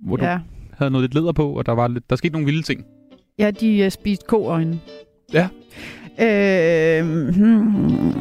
hvor 0.00 0.24
Ja. 0.24 0.34
du 0.34 0.40
havde 0.72 0.90
noget 0.90 1.02
lidt 1.02 1.14
læder 1.14 1.32
på, 1.32 1.52
og 1.52 1.66
der, 1.66 1.72
var 1.72 1.88
lidt, 1.88 2.10
der 2.10 2.16
skete 2.16 2.32
nogle 2.32 2.46
vilde 2.46 2.62
ting. 2.62 2.84
Ja, 3.38 3.50
de 3.50 3.84
uh, 3.86 3.90
spiste 3.90 4.24
koøjne. 4.28 4.80
Ja. 5.32 5.48
Øh, 6.20 7.06
hmm. 7.36 8.12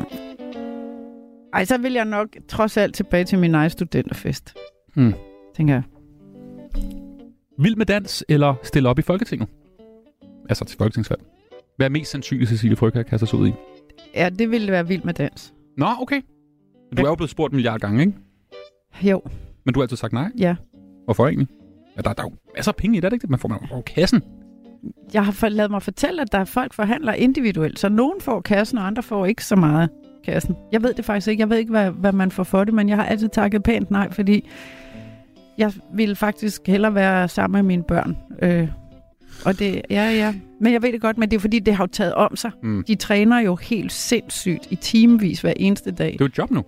Ej, 1.53 1.65
så 1.65 1.77
vil 1.77 1.93
jeg 1.93 2.05
nok 2.05 2.27
trods 2.47 2.77
alt 2.77 2.95
tilbage 2.95 3.23
til 3.23 3.39
min 3.39 3.55
egen 3.55 3.69
studenterfest. 3.69 4.53
Hmm. 4.95 5.13
Tænker 5.55 5.73
jeg. 5.73 5.83
Vild 7.57 7.75
med 7.75 7.85
dans, 7.85 8.23
eller 8.29 8.53
stille 8.63 8.89
op 8.89 8.99
i 8.99 9.01
Folketinget? 9.01 9.49
Altså 10.49 10.65
til 10.65 10.77
folketingsvalg. 10.77 11.21
Hvad 11.77 11.85
er 11.87 11.89
mest 11.91 12.11
sandsynligt, 12.11 12.49
Cecilie 12.49 12.75
Frøkær 12.75 13.03
kaster 13.03 13.27
sig 13.27 13.39
ud 13.39 13.47
i? 13.47 13.53
Ja, 14.15 14.29
det 14.29 14.51
ville 14.51 14.71
være 14.71 14.87
vildt 14.87 15.05
med 15.05 15.13
dans. 15.13 15.53
Nå, 15.77 15.85
okay. 16.01 16.21
Du 16.97 17.03
er 17.03 17.09
jo 17.09 17.15
blevet 17.15 17.29
spurgt 17.29 17.51
en 17.51 17.55
milliard 17.55 17.79
gange, 17.79 18.01
ikke? 18.01 18.13
Jo, 19.03 19.21
Men 19.65 19.73
du 19.73 19.79
har 19.79 19.83
altid 19.83 19.97
sagt 19.97 20.13
nej. 20.13 20.31
ja. 20.37 20.55
Hvorfor 21.05 21.27
egentlig? 21.27 21.47
Ja, 21.97 22.01
der, 22.01 22.13
der 22.13 22.23
er 22.23 22.27
jo 22.27 22.35
masser 22.55 22.71
af 22.71 22.75
penge 22.75 22.97
i 22.97 22.99
det, 22.99 23.05
er 23.05 23.09
det 23.09 23.15
ikke? 23.15 23.27
Man 23.27 23.39
får 23.39 23.49
man 23.49 23.59
jo 23.71 23.81
kassen. 23.81 24.21
Jeg 25.13 25.25
har 25.25 25.31
for- 25.31 25.49
lavet 25.49 25.71
mig 25.71 25.81
fortælle, 25.81 26.21
at 26.21 26.31
der 26.31 26.37
er 26.39 26.45
folk 26.45 26.73
forhandler 26.73 27.13
individuelt, 27.13 27.79
så 27.79 27.89
nogen 27.89 28.21
får 28.21 28.41
kassen, 28.41 28.77
og 28.77 28.87
andre 28.87 29.03
får 29.03 29.25
ikke 29.25 29.45
så 29.45 29.55
meget 29.55 29.89
kassen. 30.25 30.55
Jeg 30.71 30.83
ved 30.83 30.93
det 30.93 31.05
faktisk 31.05 31.27
ikke. 31.27 31.41
Jeg 31.41 31.49
ved 31.49 31.57
ikke, 31.57 31.71
hvad, 31.71 31.91
hvad 31.91 32.11
man 32.11 32.31
får 32.31 32.43
for 32.43 32.63
det, 32.63 32.73
men 32.73 32.89
jeg 32.89 32.97
har 32.97 33.05
altid 33.05 33.29
takket 33.29 33.63
pænt 33.63 33.91
nej, 33.91 34.11
fordi 34.11 34.49
jeg 35.57 35.73
ville 35.93 36.15
faktisk 36.15 36.61
hellere 36.67 36.95
være 36.95 37.27
sammen 37.27 37.57
med 37.57 37.63
mine 37.63 37.83
børn. 37.83 38.17
Øh, 38.41 38.67
og 39.45 39.59
det, 39.59 39.81
ja, 39.89 40.11
ja. 40.11 40.33
Men 40.61 40.73
jeg 40.73 40.81
ved 40.81 40.91
det 40.91 41.01
godt, 41.01 41.17
men 41.17 41.31
det 41.31 41.35
er 41.37 41.41
fordi, 41.41 41.59
det 41.59 41.75
har 41.75 41.83
jo 41.83 41.87
taget 41.87 42.13
om 42.13 42.35
sig. 42.35 42.51
Mm. 42.63 42.83
De 42.87 42.95
træner 42.95 43.39
jo 43.39 43.55
helt 43.55 43.91
sindssygt 43.91 44.67
i 44.69 44.75
timevis 44.75 45.41
hver 45.41 45.53
eneste 45.57 45.91
dag. 45.91 46.07
Det 46.07 46.13
er 46.13 46.17
jo 46.19 46.25
et 46.25 46.37
job 46.37 46.51
nu. 46.51 46.63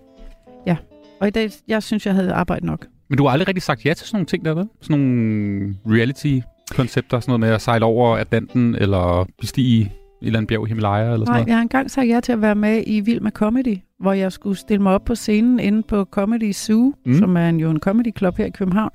Og 1.20 1.28
i 1.28 1.30
dag, 1.30 1.50
jeg 1.68 1.82
synes, 1.82 2.06
jeg 2.06 2.14
havde 2.14 2.32
arbejdet 2.32 2.64
nok. 2.64 2.86
Men 3.08 3.18
du 3.18 3.24
har 3.24 3.30
aldrig 3.30 3.48
rigtig 3.48 3.62
sagt 3.62 3.84
ja 3.84 3.94
til 3.94 4.06
sådan 4.06 4.16
nogle 4.16 4.26
ting 4.26 4.44
der, 4.44 4.54
vel? 4.54 4.68
Sådan 4.80 4.98
nogle 4.98 5.74
reality-koncepter, 5.86 7.20
sådan 7.20 7.30
noget 7.30 7.40
med 7.40 7.48
at 7.48 7.62
sejle 7.62 7.84
over 7.84 8.16
Atlanten, 8.16 8.74
eller 8.74 9.26
bestige 9.40 9.92
eller 10.26 10.38
andet 10.38 10.48
bjerg 10.48 10.66
i 10.66 10.68
Himalaya, 10.68 11.12
eller 11.12 11.16
sådan 11.18 11.26
Nej, 11.26 11.38
noget. 11.38 11.48
jeg 11.48 11.56
har 11.56 11.62
engang 11.62 11.90
sagt 11.90 12.08
ja 12.08 12.20
til 12.20 12.32
at 12.32 12.40
være 12.40 12.54
med 12.54 12.82
i 12.86 13.00
Vild 13.00 13.20
med 13.20 13.30
Comedy, 13.30 13.78
hvor 14.00 14.12
jeg 14.12 14.32
skulle 14.32 14.56
stille 14.56 14.82
mig 14.82 14.94
op 14.94 15.04
på 15.04 15.14
scenen 15.14 15.60
inde 15.60 15.82
på 15.82 16.04
Comedy 16.04 16.52
Zoo, 16.52 16.92
mm. 17.06 17.14
som 17.14 17.36
er 17.36 17.48
en, 17.48 17.60
jo 17.60 17.70
en 17.70 17.80
comedy 17.80 18.16
club 18.18 18.36
her 18.36 18.44
i 18.44 18.50
København, 18.50 18.90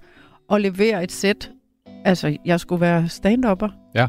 og 0.49 0.61
levere 0.61 1.03
et 1.03 1.11
sæt. 1.11 1.51
Altså, 2.05 2.37
jeg 2.45 2.59
skulle 2.59 2.81
være 2.81 3.07
stand-upper. 3.09 3.69
Ja. 3.95 4.07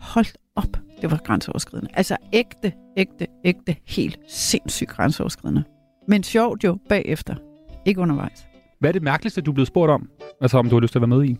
Hold 0.00 0.26
op, 0.56 0.76
det 1.02 1.10
var 1.10 1.20
grænseoverskridende. 1.24 1.90
Altså 1.94 2.16
ægte, 2.32 2.72
ægte, 2.96 3.26
ægte, 3.44 3.76
helt 3.86 4.18
sindssygt 4.28 4.90
grænseoverskridende. 4.90 5.64
Men 6.08 6.22
sjovt 6.22 6.64
jo 6.64 6.78
bagefter, 6.88 7.34
ikke 7.86 8.00
undervejs. 8.00 8.46
Hvad 8.80 8.90
er 8.90 8.92
det 8.92 9.02
mærkeligste, 9.02 9.40
du 9.40 9.50
er 9.50 9.54
blevet 9.54 9.68
spurgt 9.68 9.90
om? 9.90 10.08
Altså, 10.40 10.58
om 10.58 10.68
du 10.68 10.76
har 10.76 10.80
lyst 10.80 10.92
til 10.92 10.98
at 10.98 11.10
være 11.10 11.18
med 11.18 11.24
i? 11.24 11.36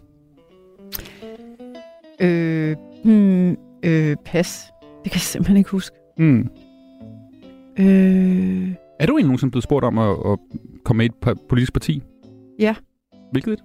Øh, 2.20 2.76
hmm, 3.04 3.56
øh, 3.82 4.16
pas. 4.24 4.72
Det 5.04 5.12
kan 5.12 5.16
jeg 5.16 5.20
simpelthen 5.20 5.56
ikke 5.56 5.70
huske. 5.70 5.96
Mm. 6.18 6.48
Øh, 7.78 8.72
Er 9.00 9.06
du 9.06 9.12
egentlig 9.12 9.24
nogensinde 9.24 9.50
blevet 9.50 9.64
spurgt 9.64 9.84
om 9.84 9.98
at, 9.98 10.10
at 10.10 10.38
komme 10.84 10.98
med 10.98 11.06
et 11.32 11.38
politisk 11.48 11.72
parti? 11.72 12.02
Ja. 12.58 12.74
Hvilket 13.32 13.52
et? 13.52 13.60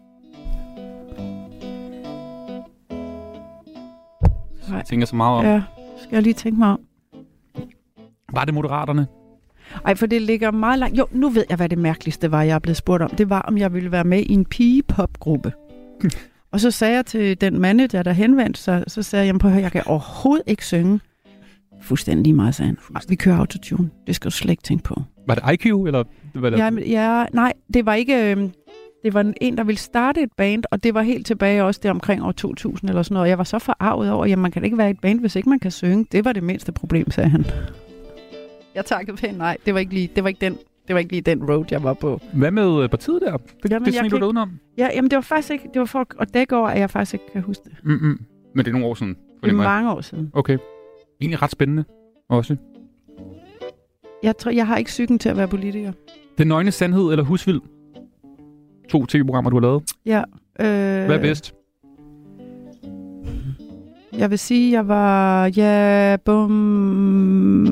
Nej. 4.69 4.83
tænker 4.83 5.05
så 5.07 5.15
meget 5.15 5.39
om. 5.39 5.45
Ja, 5.45 5.63
skal 5.97 6.15
jeg 6.15 6.23
lige 6.23 6.33
tænke 6.33 6.59
mig 6.59 6.69
om. 6.69 6.79
Var 8.33 8.45
det 8.45 8.53
Moderaterne? 8.53 9.07
Ej, 9.86 9.95
for 9.95 10.05
det 10.05 10.21
ligger 10.21 10.51
meget 10.51 10.79
langt. 10.79 10.97
Jo, 10.97 11.07
nu 11.11 11.29
ved 11.29 11.45
jeg, 11.49 11.57
hvad 11.57 11.69
det 11.69 11.77
mærkeligste 11.77 12.31
var, 12.31 12.41
jeg 12.43 12.55
er 12.55 12.59
blevet 12.59 12.77
spurgt 12.77 13.03
om. 13.03 13.09
Det 13.09 13.29
var, 13.29 13.41
om 13.41 13.57
jeg 13.57 13.73
ville 13.73 13.91
være 13.91 14.03
med 14.03 14.19
i 14.19 14.31
en 14.33 14.45
pigepopgruppe. 14.45 15.53
og 16.51 16.59
så 16.59 16.71
sagde 16.71 16.95
jeg 16.95 17.05
til 17.05 17.41
den 17.41 17.59
manager, 17.59 18.03
der 18.03 18.11
henvendte 18.11 18.59
sig, 18.61 18.83
så 18.88 19.03
sagde 19.03 19.21
jeg, 19.23 19.27
"Jamen, 19.29 19.39
prøv 19.39 19.49
at 19.49 19.53
høre, 19.53 19.63
jeg 19.63 19.71
kan 19.71 19.83
overhovedet 19.86 20.43
ikke 20.47 20.65
synge. 20.65 20.99
Fuldstændig 21.82 22.23
lige 22.23 22.34
meget, 22.36 22.55
sagde 22.55 22.67
han. 22.67 22.78
"Ej, 22.95 23.01
Vi 23.09 23.15
kører 23.15 23.38
autotune. 23.38 23.89
Det 24.07 24.15
skal 24.15 24.32
du 24.32 24.36
slet 24.36 24.51
ikke 24.51 24.63
tænke 24.63 24.84
på. 24.84 25.01
Var 25.28 25.36
det 25.36 25.53
IQ, 25.53 25.65
eller 25.65 26.03
hvad 26.34 26.51
det? 26.51 26.57
Ja, 26.57 26.69
ja, 26.88 27.26
nej, 27.34 27.53
det 27.73 27.86
var 27.86 27.93
ikke... 27.93 28.32
øhm, 28.32 28.51
Det 29.03 29.13
var 29.13 29.34
en, 29.41 29.57
der 29.57 29.63
ville 29.63 29.80
starte 29.80 30.21
et 30.21 30.30
band, 30.38 30.63
og 30.71 30.84
det 30.84 30.93
var 30.93 31.01
helt 31.01 31.26
tilbage 31.28 31.63
også 31.63 31.80
der 31.84 31.91
omkring 31.91 32.23
år 32.23 32.32
2000 32.32 32.89
eller 32.89 33.03
sådan 33.03 33.13
noget. 33.13 33.30
Jeg 33.30 33.38
var 33.38 33.43
så 33.43 33.59
forarvet 33.59 34.11
over, 34.11 34.26
at 34.34 34.39
man 34.39 34.51
kan 34.51 34.63
ikke 34.63 34.78
være 34.78 34.88
i 34.88 34.91
et 34.91 34.99
band, 35.01 35.19
hvis 35.19 35.36
ikke 35.36 35.49
man 35.49 35.59
kan 35.59 35.71
synge. 35.71 36.05
Det 36.11 36.26
var 36.26 36.34
det 36.34 36.43
mindste 36.43 36.71
problem, 36.71 37.11
sagde 37.11 37.30
han. 37.30 37.45
Jeg 38.76 38.86
takkede 38.86 39.17
pænt 39.17 39.38
nej. 39.38 39.57
Det 39.65 39.73
var 39.73 39.80
ikke 39.80 39.93
lige, 39.93 40.09
det 40.15 40.23
var 40.23 40.28
ikke 40.28 40.41
den, 40.45 40.57
det 40.88 40.93
var 40.93 40.99
ikke 40.99 41.11
lige 41.11 41.21
den 41.21 41.43
road, 41.49 41.65
jeg 41.71 41.84
var 41.84 41.93
på. 41.93 42.19
Hvad 42.34 42.51
med 42.51 42.84
øh, 42.84 42.89
partiet 42.89 43.21
der? 43.21 43.38
Det, 43.38 43.71
Jamen, 43.71 43.86
det 43.86 43.93
sniger 43.93 44.09
du 44.09 44.15
ikke- 44.15 44.26
udenom? 44.26 44.51
Ja, 44.78 44.89
jamen 44.95 45.09
det 45.11 45.15
var 45.15 45.21
faktisk 45.21 45.51
ikke, 45.51 45.69
det 45.73 45.80
var 45.80 45.86
for 45.86 46.07
at 46.19 46.34
dække 46.34 46.55
over, 46.57 46.67
at 46.67 46.80
jeg 46.80 46.89
faktisk 46.89 47.13
ikke 47.13 47.26
kan 47.34 47.41
huske 47.41 47.63
det. 47.65 47.73
Mm-mm. 47.84 48.19
Men 48.55 48.65
det 48.65 48.67
er 48.67 48.71
nogle 48.71 48.88
år 48.88 48.93
siden. 48.93 49.15
Det 49.43 49.49
er 49.49 49.53
mange 49.55 49.91
år 49.91 50.01
siden. 50.01 50.30
Okay. 50.34 50.57
Egentlig 51.22 51.41
ret 51.41 51.51
spændende 51.51 51.84
også. 52.30 52.55
Jeg 54.24 54.38
tror, 54.38 54.51
jeg 54.51 54.68
har 54.68 54.78
ikke 54.78 54.88
psyken 54.88 55.20
til 55.20 55.30
at 55.30 55.38
være 55.38 55.47
politiker. 55.47 55.91
Den 56.38 56.47
nøgne 56.47 56.72
sandhed 56.72 57.11
eller 57.11 57.24
husvild? 57.24 57.61
To 58.89 59.05
tv-programmer, 59.05 59.49
du 59.49 59.55
har 59.55 59.61
lavet. 59.61 59.84
Ja. 60.05 60.20
Øh, 60.59 61.05
Hvad 61.05 61.16
er 61.18 61.22
bedst? 61.22 61.53
Jeg 64.18 64.30
vil 64.30 64.39
sige, 64.39 64.72
jeg 64.72 64.88
var... 64.88 65.45
Ja, 65.57 66.18
bum... 66.26 67.66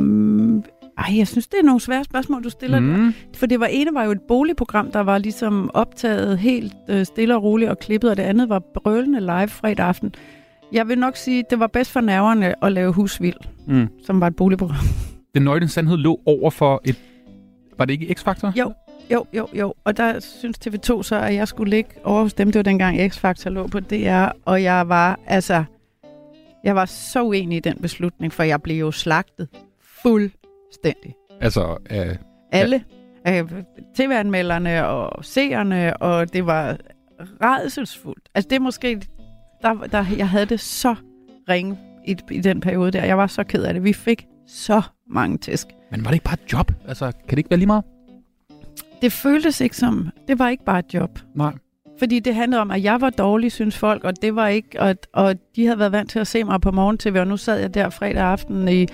Ej, 0.98 1.18
jeg 1.18 1.28
synes, 1.28 1.48
det 1.48 1.60
er 1.60 1.64
nogle 1.64 1.80
svære 1.82 2.04
spørgsmål, 2.04 2.44
du 2.44 2.50
stiller. 2.50 2.80
Mm. 2.80 3.14
For 3.36 3.46
det 3.46 3.60
var 3.60 3.66
ene 3.66 3.94
var 3.94 4.04
jo 4.04 4.12
et 4.12 4.22
boligprogram, 4.28 4.92
der 4.92 5.00
var 5.00 5.18
ligesom 5.18 5.72
optaget 5.74 6.38
helt 6.38 6.74
øh, 6.90 7.06
stille 7.06 7.36
og 7.36 7.44
roligt 7.44 7.72
og 7.72 7.80
klippet, 7.80 8.10
og 8.10 8.18
det 8.18 8.24
andet 8.24 8.50
var 8.50 8.60
brølende 8.74 9.20
live 9.20 9.48
fredag 9.48 9.86
aften. 9.86 10.14
Jeg 10.74 10.88
vil 10.88 10.98
nok 11.00 11.16
sige, 11.16 11.44
det 11.50 11.60
var 11.60 11.68
bedst 11.68 11.92
for 11.92 12.02
nerverne 12.02 12.66
at 12.66 12.72
lave 12.72 12.94
Husvild, 12.94 13.36
Mm. 13.68 13.88
som 14.06 14.22
var 14.22 14.28
et 14.28 14.36
boligprogram. 14.36 14.86
Den 15.36 15.44
nøgne 15.44 15.68
sandhed 15.68 15.98
lå 15.98 16.20
over 16.26 16.50
for 16.50 16.82
et... 16.86 16.96
Var 17.78 17.86
det 17.86 17.94
ikke 17.94 18.16
X-Factor? 18.20 18.52
Jo, 18.60 18.74
jo, 19.12 19.26
jo, 19.34 19.48
jo. 19.54 19.74
Og 19.84 19.98
der 19.98 20.20
synes 20.20 20.58
TV2 20.68 21.04
så, 21.04 21.16
at 21.16 21.36
jeg 21.36 21.48
skulle 21.48 21.70
ligge 21.70 21.90
over 22.04 22.22
hos 22.22 22.34
dem. 22.34 22.48
Det 22.48 22.56
var 22.56 22.64
dengang 22.64 23.00
X-Factor 23.14 23.50
lå 23.50 23.68
på 23.68 23.80
DR, 23.80 24.28
og 24.46 24.64
jeg 24.64 24.90
var, 24.90 25.20
altså... 25.28 25.64
Jeg 26.64 26.76
var 26.76 26.86
så 26.86 27.24
uenig 27.24 27.58
i 27.58 27.60
den 27.60 27.78
beslutning, 27.82 28.34
for 28.34 28.44
jeg 28.44 28.62
blev 28.62 28.80
jo 28.80 28.92
slagtet 28.92 29.48
fuldstændig. 30.02 31.16
Altså, 31.42 31.78
øh, 31.92 32.16
Alle. 32.52 32.84
Ja. 33.26 33.44
TV-anmelderne 33.96 34.88
og 34.88 35.26
seerne, 35.26 35.98
og 35.98 36.34
det 36.34 36.46
var 36.46 36.78
redselsfuldt. 37.44 38.30
Altså 38.36 38.50
det 38.50 38.56
er 38.56 38.60
måske... 38.60 39.02
Der, 39.64 39.74
der, 39.74 40.06
jeg 40.18 40.30
havde 40.30 40.46
det 40.46 40.60
så 40.60 40.96
ringe 41.50 41.78
i, 42.08 42.18
i 42.32 42.40
den 42.42 42.60
periode 42.60 42.92
der. 42.92 43.04
Jeg 43.06 43.18
var 43.18 43.28
så 43.28 43.44
ked 43.44 43.64
af 43.64 43.74
det. 43.74 43.84
Vi 43.84 43.94
fik 43.94 44.26
så 44.48 44.82
mange 45.10 45.38
tæsk. 45.38 45.68
men 45.92 46.04
var 46.06 46.12
det 46.12 46.16
ikke 46.16 46.24
bare 46.24 46.38
et 46.46 46.54
job? 46.54 46.72
Altså, 46.88 47.06
kan 47.12 47.30
det 47.30 47.38
ikke 47.38 47.50
være 47.50 47.58
lige 47.60 47.68
meget? 47.68 47.84
Det 49.02 49.12
føltes 49.12 49.62
ikke 49.62 49.78
som... 49.78 50.10
Det 50.28 50.40
var 50.40 50.50
ikke 50.50 50.64
bare 50.66 50.80
et 50.80 50.94
job. 50.94 51.20
Nej. 51.36 51.54
Fordi 52.00 52.20
det 52.20 52.36
handlede 52.36 52.62
om, 52.62 52.72
at 52.72 52.84
jeg 52.84 53.02
var 53.02 53.10
dårlig, 53.10 53.52
synes 53.52 53.78
folk, 53.78 54.04
og 54.04 54.22
det 54.22 54.36
var 54.36 54.48
ikke, 54.48 54.82
og, 54.82 54.96
og 55.14 55.36
de 55.56 55.66
havde 55.66 55.80
været 55.80 55.92
vant 55.92 56.10
til 56.10 56.20
at 56.20 56.28
se 56.28 56.44
mig 56.44 56.62
på 56.62 56.72
morgen-tv, 56.72 57.16
og 57.20 57.28
nu 57.28 57.38
sad 57.38 57.60
jeg 57.60 57.74
der 57.74 57.90
fredag 57.90 58.24
aften 58.24 58.68
i, 58.68 58.86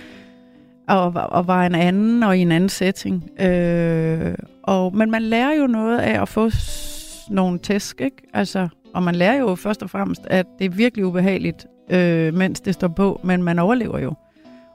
og, 0.87 1.13
var- 1.13 1.21
og 1.23 1.47
var 1.47 1.65
en 1.65 1.75
anden 1.75 2.23
og 2.23 2.37
i 2.37 2.41
en 2.41 2.51
anden 2.51 2.69
setting. 2.69 3.29
Øh, 3.41 4.33
og, 4.63 4.95
men 4.95 5.11
man 5.11 5.21
lærer 5.21 5.53
jo 5.53 5.67
noget 5.67 5.97
af 5.99 6.21
at 6.21 6.29
få 6.29 6.49
s- 6.49 7.19
nogle 7.29 7.59
tæsk, 7.59 8.01
ikke? 8.01 8.17
Altså, 8.33 8.67
og 8.93 9.03
man 9.03 9.15
lærer 9.15 9.35
jo 9.39 9.55
først 9.55 9.83
og 9.83 9.89
fremmest, 9.89 10.21
at 10.25 10.45
det 10.59 10.65
er 10.65 10.69
virkelig 10.69 11.05
ubehageligt, 11.05 11.67
øh, 11.91 12.33
mens 12.33 12.61
det 12.61 12.73
står 12.73 12.87
på, 12.87 13.21
men 13.23 13.43
man 13.43 13.59
overlever 13.59 13.99
jo. 13.99 14.13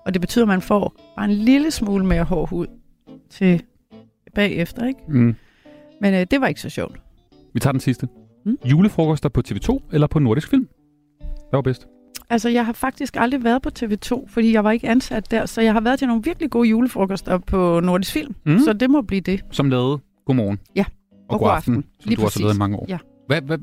Og 0.07 0.15
det 0.15 0.21
betyder, 0.21 0.45
at 0.45 0.49
man 0.49 0.61
får 0.63 0.97
bare 1.17 1.25
en 1.25 1.31
lille 1.33 1.71
smule 1.71 2.07
mere 2.07 2.25
hård 2.25 2.49
hud 2.49 2.67
til 3.31 3.63
bagefter, 4.35 4.87
ikke? 4.87 5.01
Mm. 5.09 5.35
Men 6.01 6.15
øh, 6.15 6.27
det 6.31 6.41
var 6.41 6.47
ikke 6.47 6.61
så 6.61 6.69
sjovt. 6.69 7.01
Vi 7.55 7.61
tager 7.61 7.73
den 7.73 7.81
sidste. 7.81 8.09
Mm. 8.47 8.59
Julefrokoster 8.65 9.29
på 9.29 9.43
TV2 9.49 9.81
eller 9.93 10.07
på 10.07 10.19
Nordisk 10.19 10.49
Film? 10.51 10.69
Hvad 11.21 11.57
var 11.57 11.63
bedst? 11.63 11.87
Altså, 12.31 12.49
jeg 12.49 12.67
har 12.67 12.73
faktisk 12.73 13.17
aldrig 13.17 13.45
været 13.45 13.63
på 13.63 13.71
TV2, 13.79 14.27
fordi 14.29 14.53
jeg 14.53 14.65
var 14.65 14.71
ikke 14.71 14.89
ansat 14.89 15.31
der, 15.31 15.47
så 15.47 15.61
jeg 15.61 15.73
har 15.73 15.81
været 15.81 15.99
til 15.99 16.09
nogle 16.09 16.23
virkelig 16.25 16.51
gode 16.51 16.69
julefrokoster 16.69 17.39
på 17.39 17.81
Nordisk 17.81 18.13
Film. 18.13 18.35
Mm. 18.47 18.59
Så 18.59 18.73
det 18.73 18.91
må 18.91 19.03
blive 19.03 19.21
det. 19.21 19.45
Som 19.51 19.71
lavede 19.71 19.99
Godmorgen. 20.27 20.59
Ja. 20.77 20.85
Og, 21.29 21.39
God 21.39 21.51
aften, 21.51 21.75
som 21.75 21.85
Lige 22.05 22.17
du 22.17 22.23
også 22.25 22.25
har 22.25 22.29
præcis. 22.29 22.41
lavet 22.41 22.55
i 22.55 22.59
mange 22.59 22.77
år. 22.77 22.87
Ja. 22.89 22.99
Hvad, 23.27 23.43
hvad, 23.43 23.59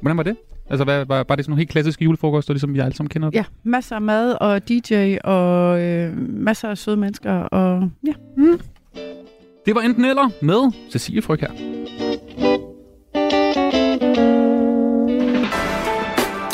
hvordan 0.00 0.16
var 0.16 0.22
det? 0.22 0.36
Altså, 0.70 0.84
hvad, 0.84 1.04
var, 1.04 1.24
var 1.28 1.36
det 1.36 1.44
sådan 1.44 1.50
nogle 1.50 1.60
helt 1.60 1.70
klassiske 1.70 2.04
julefrokoster, 2.04 2.52
ligesom 2.52 2.76
jeg 2.76 2.84
alle 2.84 2.96
sammen 2.96 3.08
kender? 3.08 3.30
Ja, 3.32 3.44
masser 3.62 3.96
af 3.96 4.02
mad 4.02 4.36
og 4.40 4.68
DJ 4.68 5.16
og 5.24 5.82
øh, 5.82 6.16
masser 6.16 6.68
af 6.68 6.78
søde 6.78 6.96
mennesker. 6.96 7.32
Og, 7.32 7.90
ja. 8.06 8.12
Mm. 8.36 8.60
Det 9.66 9.74
var 9.74 9.80
enten 9.80 10.04
eller 10.04 10.30
med 10.40 10.90
Cecilie 10.90 11.22
Fryg 11.22 11.40
her. 11.40 11.50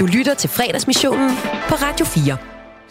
Du 0.00 0.06
lytter 0.06 0.34
til 0.34 0.50
fredagsmissionen 0.50 1.30
på 1.68 1.74
Radio 1.74 2.06
4. 2.06 2.36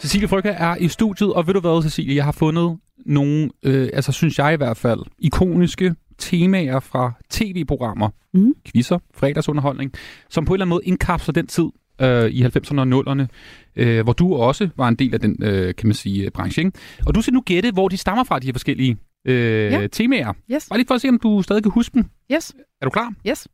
Cecilie 0.00 0.28
Fryg 0.28 0.42
her 0.42 0.52
er 0.52 0.76
i 0.76 0.88
studiet, 0.88 1.32
og 1.32 1.46
ved 1.46 1.54
du 1.54 1.60
hvad, 1.60 1.82
Cecilie, 1.82 2.16
jeg 2.16 2.24
har 2.24 2.32
fundet 2.32 2.76
nogle, 3.06 3.50
øh, 3.62 3.88
altså 3.92 4.12
synes 4.12 4.38
jeg 4.38 4.54
i 4.54 4.56
hvert 4.56 4.76
fald, 4.76 5.00
ikoniske 5.18 5.94
temaer 6.18 6.80
fra 6.80 7.12
tv-programmer, 7.30 8.08
mm. 8.34 8.52
quizzer, 8.66 8.98
fredagsunderholdning, 9.14 9.92
som 10.30 10.44
på 10.44 10.52
en 10.52 10.54
eller 10.54 10.64
anden 10.64 10.70
måde 10.70 10.84
indkapsler 10.84 11.32
den 11.32 11.46
tid 11.46 11.64
øh, 12.00 12.30
i 12.30 12.42
90'erne 12.44 12.80
og 12.80 13.04
0'erne, 13.06 13.26
øh, 13.76 14.04
hvor 14.04 14.12
du 14.12 14.34
også 14.34 14.68
var 14.76 14.88
en 14.88 14.94
del 14.94 15.14
af 15.14 15.20
den, 15.20 15.36
øh, 15.42 15.74
kan 15.74 15.86
man 15.86 15.94
sige, 15.94 16.24
øh, 16.24 16.30
branche. 16.30 16.60
Ikke? 16.64 16.78
Og 17.06 17.14
du 17.14 17.22
skal 17.22 17.34
nu 17.34 17.40
gætte, 17.40 17.70
hvor 17.70 17.88
de 17.88 17.96
stammer 17.96 18.24
fra, 18.24 18.38
de 18.38 18.46
her 18.46 18.52
forskellige 18.52 18.96
øh, 19.26 19.72
Ja. 19.72 19.86
temaer. 19.86 20.32
Yes. 20.52 20.66
Bare 20.70 20.78
lige 20.78 20.86
for 20.86 20.94
at 20.94 21.00
se, 21.00 21.08
om 21.08 21.18
du 21.22 21.42
stadig 21.42 21.62
kan 21.62 21.72
huske 21.72 21.94
dem. 21.94 22.04
Yes. 22.32 22.52
Er 22.80 22.84
du 22.86 22.90
klar? 22.90 23.12
Yes. 23.28 23.48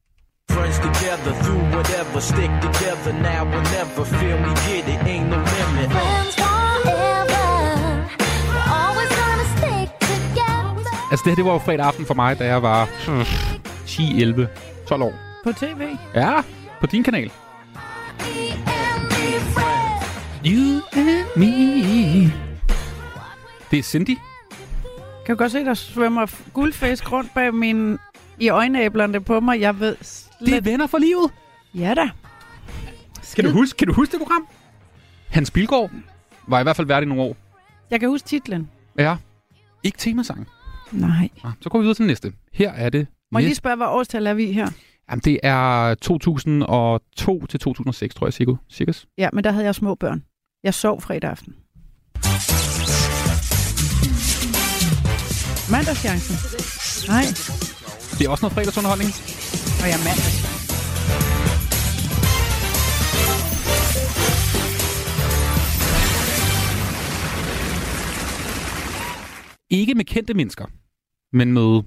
Friends 0.50 0.76
together 0.78 1.32
through 1.42 1.62
whatever, 1.74 2.20
stick 2.20 2.52
together 2.66 3.12
now 3.12 3.44
or 3.56 3.62
never. 3.76 4.04
Feel 4.04 4.38
me, 4.44 4.52
get 4.66 4.84
it, 4.94 5.00
ain't 5.12 5.28
no 5.30 5.38
limit. 5.54 6.43
Altså 11.14 11.24
det 11.24 11.30
her, 11.30 11.36
det 11.36 11.44
var 11.44 11.52
jo 11.52 11.58
fredag 11.58 11.86
aften 11.86 12.06
for 12.06 12.14
mig, 12.14 12.38
da 12.38 12.44
jeg 12.44 12.62
var 12.62 12.88
hmm, 13.06 13.24
10, 13.86 14.22
11, 14.22 14.48
12 14.88 15.02
år. 15.02 15.14
På 15.44 15.52
tv. 15.52 15.96
Ja, 16.14 16.42
på 16.80 16.86
din 16.86 17.04
kanal. 17.04 17.30
You 20.46 20.80
and 20.92 21.26
me. 21.36 22.32
Det 23.70 23.78
er 23.78 23.82
Cindy. 23.82 24.16
Kan 25.26 25.34
du 25.34 25.38
godt 25.38 25.52
se, 25.52 25.64
der 25.64 25.74
svømmer 25.74 26.26
guldfisk 26.52 27.12
rundt 27.12 27.34
bag 27.34 27.54
min 27.54 27.98
i 28.38 28.48
øjenæblerne 28.48 29.20
på 29.20 29.40
mig. 29.40 29.60
Jeg 29.60 29.80
ved 29.80 29.96
slet... 30.02 30.50
Det 30.50 30.56
er 30.56 30.60
venner 30.60 30.86
for 30.86 30.98
livet. 30.98 31.30
Ja 31.74 31.94
da. 31.94 32.10
Kan 33.34 33.44
du, 33.44 33.50
huske, 33.50 33.76
kan 33.76 33.88
du 33.88 33.94
huske 33.94 34.12
det 34.12 34.20
program? 34.20 34.46
Hans 35.28 35.50
Bilgaard 35.50 35.90
var 36.48 36.60
i 36.60 36.62
hvert 36.62 36.76
fald 36.76 36.86
vært 36.86 37.02
i 37.02 37.06
nogle 37.06 37.22
år. 37.22 37.36
Jeg 37.90 38.00
kan 38.00 38.08
huske 38.08 38.26
titlen. 38.28 38.70
Ja. 38.98 39.16
Ikke 39.82 39.98
temasang. 39.98 40.48
Nej. 41.00 41.28
Ah, 41.44 41.52
Så 41.60 41.68
går 41.68 41.78
vi 41.78 41.82
videre 41.82 41.94
til 41.94 42.02
den 42.02 42.06
næste. 42.06 42.32
Her 42.52 42.72
er 42.72 42.88
det... 42.90 43.06
Må 43.32 43.38
jeg 43.38 43.44
lige 43.46 43.54
spørge, 43.54 43.76
hvad 43.76 43.86
årstal 43.86 44.26
er 44.26 44.34
vi 44.34 44.52
her? 44.52 44.68
Jamen, 45.10 45.20
det 45.24 45.38
er 45.42 45.94
2002 45.94 47.46
til 47.46 47.60
2006, 47.60 48.14
tror 48.14 48.26
jeg, 48.26 48.32
cirka. 48.32 48.52
cirkus. 48.70 49.06
Ja, 49.18 49.28
men 49.32 49.44
der 49.44 49.50
havde 49.52 49.64
jeg 49.64 49.74
små 49.74 49.94
børn. 49.94 50.24
Jeg 50.64 50.74
sov 50.74 51.00
fredag 51.00 51.30
aften. 51.30 51.54
Mandagschancen. 55.70 56.36
Nej. 57.08 57.24
Det 58.18 58.26
er 58.26 58.30
også 58.30 58.44
noget 58.44 58.54
fredagsunderholdning. 58.54 59.10
Og 59.82 59.86
jeg 59.90 59.96
er 60.00 60.04
mandag. 60.08 60.32
Ikke 69.70 69.94
med 69.94 70.04
kendte 70.04 70.34
mennesker, 70.34 70.64
men 71.34 71.52
med... 71.52 71.82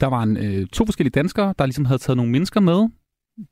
Der 0.00 0.06
var 0.06 0.22
en, 0.22 0.36
øh, 0.36 0.66
to 0.66 0.84
forskellige 0.84 1.12
danskere, 1.12 1.54
der 1.58 1.66
ligesom 1.66 1.84
havde 1.84 1.98
taget 1.98 2.16
nogle 2.16 2.32
mennesker 2.32 2.60
med. 2.60 2.88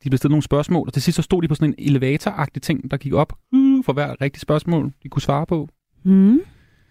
De 0.03 0.09
blev 0.09 0.17
stillet 0.17 0.31
nogle 0.31 0.43
spørgsmål, 0.43 0.87
og 0.87 0.93
til 0.93 1.01
sidst 1.01 1.15
så 1.15 1.21
stod 1.21 1.41
de 1.41 1.47
på 1.47 1.55
sådan 1.55 1.69
en 1.77 1.85
elevatoragtig 1.87 2.61
ting, 2.61 2.91
der 2.91 2.97
gik 2.97 3.13
op 3.13 3.33
uh, 3.51 3.85
for 3.85 3.93
hver 3.93 4.21
rigtigt 4.21 4.41
spørgsmål, 4.41 4.93
de 5.03 5.09
kunne 5.09 5.21
svare 5.21 5.45
på. 5.45 5.69
Mm. 6.03 6.41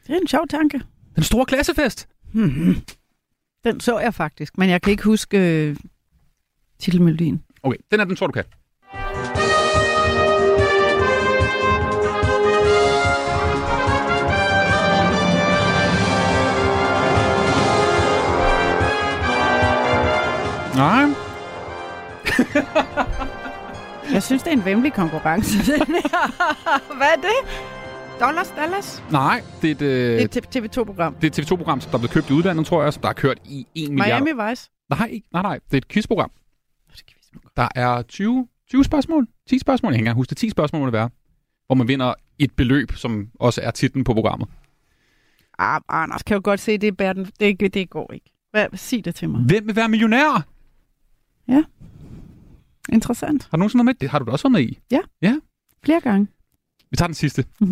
Det 0.07 0.15
er 0.15 0.21
en 0.21 0.27
sjov 0.27 0.49
tanke. 0.49 0.81
Den 1.17 1.25
store 1.25 1.47
klassefest! 1.47 2.09
Mm-hmm. 2.33 2.75
Den 3.65 3.81
så 3.81 3.99
jeg 3.99 4.15
faktisk, 4.15 4.59
men 4.59 4.71
jeg 4.71 4.83
kan 4.83 4.91
ikke 4.91 5.05
huske 5.05 5.39
øh, 5.39 5.77
titelmelodien. 6.79 7.43
Okay, 7.63 7.79
den 7.91 8.01
er 8.01 8.05
den, 8.05 8.17
tror 8.17 8.27
du 8.27 8.33
kan. 8.33 8.45
Nej. 20.79 21.05
Jeg 24.15 24.23
synes, 24.23 24.43
det 24.43 24.53
er 24.53 24.57
en 24.57 24.65
vemmelig 24.65 24.93
konkurrence. 24.93 25.59
den 25.73 25.95
her. 25.95 26.95
Hvad 26.97 27.07
er 27.17 27.21
det? 27.21 27.61
Dollars, 28.21 28.51
Dallas? 28.57 29.03
Nej, 29.11 29.43
det 29.63 29.71
er 29.71 29.75
et, 29.75 29.83
øh, 29.83 30.19
Det 30.19 30.37
er 30.37 30.41
et 30.61 30.77
TV2-program. 30.77 31.15
det 31.15 31.39
er 31.39 31.43
et 31.43 31.47
TV2-program, 31.47 31.81
som 31.81 31.91
der 31.91 31.99
er 31.99 32.01
blevet 32.01 32.15
købt 32.15 32.31
i 32.31 32.33
udlandet, 32.33 32.67
tror 32.67 32.83
jeg, 32.83 32.93
som 32.93 33.03
der 33.03 33.09
er 33.09 33.13
kørt 33.13 33.39
i 33.45 33.67
1 33.75 33.91
milliard. 33.91 34.23
Miami 34.23 34.51
Vice. 34.51 34.71
Nej, 34.91 35.09
ikke- 35.13 35.29
nej, 35.33 35.43
nej. 35.43 35.59
Det 35.71 35.73
er 35.73 35.77
et 35.79 35.89
quizprogram. 35.89 36.31
Der 37.57 37.69
er 37.75 38.03
20, 38.03 38.49
20 38.71 38.85
spørgsmål. 38.85 39.27
10 39.51 39.59
spørgsmål. 39.59 39.93
Jeg 39.93 39.97
kan 39.97 40.01
ikke 40.01 40.03
engang 40.03 40.17
huske 40.17 40.31
det. 40.31 40.37
10 40.39 40.51
spørgsmål 40.51 40.81
må 40.81 40.87
det 40.87 40.93
være. 40.93 41.11
Hvor 41.67 41.75
man 41.75 41.89
vinder 41.89 42.15
et 42.39 42.51
beløb, 42.57 42.93
som 42.97 43.29
også 43.41 43.61
er 43.65 43.71
titlen 43.71 44.05
på 44.05 44.15
programmet. 44.15 44.49
Ah, 45.59 45.81
Anders 45.89 46.23
kan 46.23 46.35
jo 46.35 46.41
godt 46.45 46.61
se, 46.61 46.79
det, 46.79 47.01
er 47.01 47.13
den, 47.13 47.25
det, 47.41 47.75
det 47.75 47.91
går 47.91 48.13
ikke. 48.13 48.31
Hvad, 48.51 48.67
sig 48.75 49.05
det 49.05 49.15
til 49.15 49.29
mig. 49.31 49.41
Hvem 49.41 49.67
vil 49.67 49.77
være 49.77 49.89
millionær? 49.89 50.47
Ja. 51.49 51.63
Interessant. 52.93 53.49
Har 53.51 53.57
du 53.57 53.59
nogensinde 53.59 53.81
været 53.81 53.85
med? 53.85 53.95
Det 53.95 54.11
har 54.11 54.19
du 54.19 54.25
da 54.25 54.31
også 54.31 54.45
været 54.49 54.53
med 54.53 54.61
i. 54.63 54.79
Ja. 54.91 55.01
Ja. 55.23 55.35
Flere 55.85 56.01
gange. 56.01 56.27
Vi 56.91 56.97
tager 56.97 57.07
den 57.09 57.15
sidste. 57.15 57.45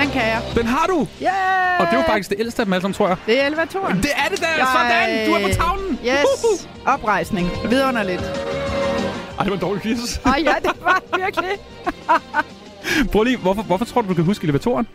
Den 0.00 0.10
kan 0.10 0.22
jeg. 0.22 0.42
Den 0.54 0.66
har 0.66 0.86
du! 0.86 1.06
Yeah! 1.22 1.80
Og 1.80 1.86
det 1.90 1.98
var 1.98 2.04
faktisk 2.06 2.30
det 2.30 2.40
ældste 2.40 2.62
af 2.62 2.66
dem 2.66 2.72
alle 2.72 2.80
sammen, 2.82 2.94
tror 2.94 3.08
jeg. 3.08 3.16
Det 3.26 3.42
er 3.42 3.46
elevatoren. 3.46 3.96
Det 3.96 4.10
er 4.16 4.28
det 4.30 4.40
der! 4.40 4.66
Sådan! 4.74 5.26
Du 5.28 5.32
er 5.32 5.48
på 5.48 5.54
tavlen! 5.54 5.98
Yes. 6.06 6.68
Oprejsning. 6.86 7.48
Vidunderligt. 7.70 8.22
Ej, 8.22 9.44
det 9.44 9.50
var 9.50 9.56
en 9.56 9.60
dårlig 9.60 9.82
quiz. 9.82 10.18
Ej, 10.24 10.42
ja, 10.44 10.54
det 10.62 10.72
var 10.82 11.02
virkelig. 11.16 11.50
Prøv 13.12 13.22
lige, 13.22 13.36
hvorfor, 13.36 13.62
hvorfor 13.62 13.84
tror 13.84 14.02
du, 14.02 14.08
du 14.08 14.14
kan 14.14 14.24
huske 14.24 14.44
elevatoren? 14.44 14.86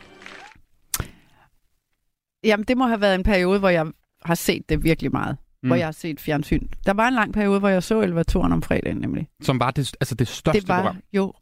Jamen, 2.46 2.64
det 2.68 2.78
må 2.78 2.88
have 2.88 3.02
været 3.02 3.16
en 3.16 3.24
periode, 3.24 3.60
hvor 3.60 3.70
jeg 3.70 3.86
har 4.26 4.36
set 4.36 4.70
det 4.70 4.84
virkelig 4.84 5.12
meget. 5.12 5.38
Mm. 5.64 5.70
Hvor 5.70 5.76
jeg 5.76 5.88
har 5.88 5.91
set 5.91 6.20
fjernsyn. 6.20 6.68
Der 6.86 6.93
var 6.93 7.08
en 7.08 7.14
lang 7.14 7.34
periode, 7.34 7.60
hvor 7.60 7.70
jeg 7.70 7.84
så 7.84 8.02
elevatoren 8.02 8.52
om 8.52 8.62
fredagen, 8.62 8.98
nemlig. 8.98 9.28
Som 9.41 9.60
var 9.60 9.72
det, 9.72 9.91
altså 10.02 10.16
det 10.16 10.28
største 10.28 10.60
det 10.62 10.68
var 10.68 10.78
program. 10.82 10.98
jo 11.14 11.34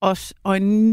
også 0.00 0.34
og 0.44 0.56
en 0.56 0.92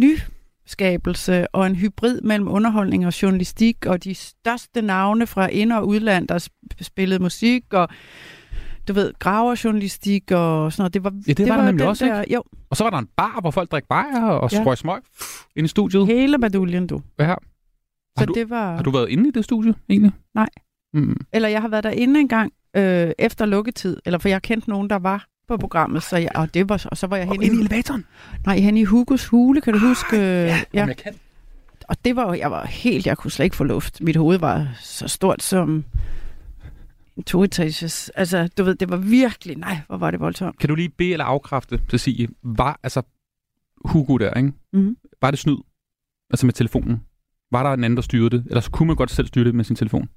nyskabelse 0.66 1.47
og 1.55 1.68
en 1.68 1.76
hybrid 1.76 2.22
mellem 2.22 2.47
underholdning 2.47 3.08
og 3.08 3.22
journalistik, 3.22 3.86
og 3.86 4.03
de 4.03 4.16
største 4.16 4.82
navne 4.82 5.28
fra 5.28 5.47
ind- 5.47 5.72
og 5.72 5.88
udland, 5.88 6.28
der 6.28 6.39
sp- 6.39 6.84
spillede 6.84 7.22
musik, 7.24 7.64
og 7.74 7.89
du 8.88 8.93
ved, 8.93 9.14
graverjournalistik 9.20 10.32
og 10.32 10.74
sådan 10.74 10.82
noget. 10.82 10.93
Det 10.93 11.03
var, 11.03 11.10
Ja, 11.14 11.18
det, 11.28 11.38
det 11.38 11.49
var 11.49 11.58
der 11.58 11.66
nemlig 11.66 11.88
også, 11.88 12.05
der, 12.05 12.22
ikke? 12.22 12.34
Jo, 12.34 12.43
Og 12.70 12.78
så 12.78 12.84
var 12.84 12.89
der 12.89 12.97
en 12.97 13.08
bar, 13.18 13.38
hvor 13.41 13.51
folk 13.51 13.72
drak 13.72 13.84
bajer 13.89 14.26
og 14.26 14.49
Ja. 14.51 14.58
ja. 14.58 14.64
sprøj 14.64 14.76
smøg 14.76 14.97
ind 15.55 15.66
i 15.66 15.68
studiet. 15.68 16.08
hele 16.08 16.39
baduljen, 16.39 16.88
du. 16.88 17.01
Ja. 17.20 17.36
Har 18.18 18.22
Så 18.22 18.26
du, 18.26 18.34
det 18.34 18.49
var... 18.49 18.76
har 18.76 18.84
du 18.84 18.91
været 18.91 19.09
inde 19.09 19.28
i 19.30 19.32
det 19.32 19.43
studie, 19.43 19.74
egentlig? 19.89 20.11
Nej. 20.36 20.49
Mm. 20.93 21.18
Eller 21.34 21.49
jeg 21.49 21.61
har 21.61 21.68
været 21.68 21.84
derinde 21.84 22.20
en 22.20 22.28
gang 22.28 22.53
øh, 22.76 23.11
efter 23.20 23.45
lukketid, 23.45 23.97
eller 24.05 24.20
for 24.20 24.30
jeg 24.30 24.41
kendte 24.41 24.70
nogen, 24.70 24.89
der 24.89 24.95
var 24.95 25.28
på 25.47 25.57
programmet, 25.57 26.03
så 26.03 26.18
jeg, 26.18 26.30
og, 26.36 26.53
det 26.53 26.70
var, 26.70 26.86
og 26.91 26.97
så 26.97 27.07
var 27.07 27.18
jeg 27.18 27.28
henne 27.28 27.45
inde 27.45 27.57
i 27.57 27.59
elevatoren? 27.59 28.05
Nej, 28.45 28.57
henne 28.59 28.80
i 28.80 28.84
Hugos 28.84 29.28
hule, 29.28 29.61
kan 29.61 29.74
du 29.74 29.80
huske? 29.80 30.18
Øh, 30.18 30.22
ja, 30.22 30.61
Jamen, 30.74 30.88
jeg 30.88 30.97
kan. 30.97 31.13
Og 31.88 32.05
det 32.05 32.15
var, 32.15 32.34
jeg 32.34 32.51
var 32.51 32.65
helt, 32.65 33.05
jeg 33.07 33.18
kunne 33.18 33.32
slet 33.32 33.43
ikke 33.43 33.55
få 33.55 33.63
luft. 33.63 34.01
Mit 34.01 34.15
hoved 34.15 34.38
var 34.39 34.68
så 34.82 35.07
stort 35.07 35.43
som 35.43 35.84
en 37.18 37.24
toetages. 37.24 38.09
Altså, 38.09 38.49
du 38.57 38.63
ved, 38.63 38.76
det 38.76 38.89
var 38.89 38.97
virkelig, 38.97 39.57
nej, 39.57 39.78
hvor 39.88 39.97
var 39.97 40.11
det 40.11 40.20
voldsomt. 40.20 40.59
Kan 40.59 40.70
du 40.70 40.76
lige 40.76 40.89
bede 40.89 41.11
eller 41.11 41.26
afkræfte, 41.26 41.82
Cecilie, 41.91 42.28
var, 42.43 42.80
altså, 42.84 43.01
Hugo 43.86 44.18
der, 44.18 44.34
ikke? 44.34 44.51
Mhm. 44.74 44.97
Var 45.22 45.32
det 45.32 45.39
snyd? 45.39 45.57
Altså 46.30 46.45
med 46.45 46.53
telefonen? 46.53 47.01
Var 47.52 47.64
der 47.64 47.74
en 47.74 47.84
anden, 47.84 47.98
der 47.98 48.02
styrede 48.02 48.30
det? 48.30 48.43
Eller 48.48 48.62
så 48.62 48.72
kunne 48.72 48.88
man 48.88 48.95
godt 48.95 49.12
selv 49.12 49.28
styre 49.28 49.45
det 49.45 49.56
med 49.56 49.64
sin 49.64 49.76
telefon? 49.76 50.10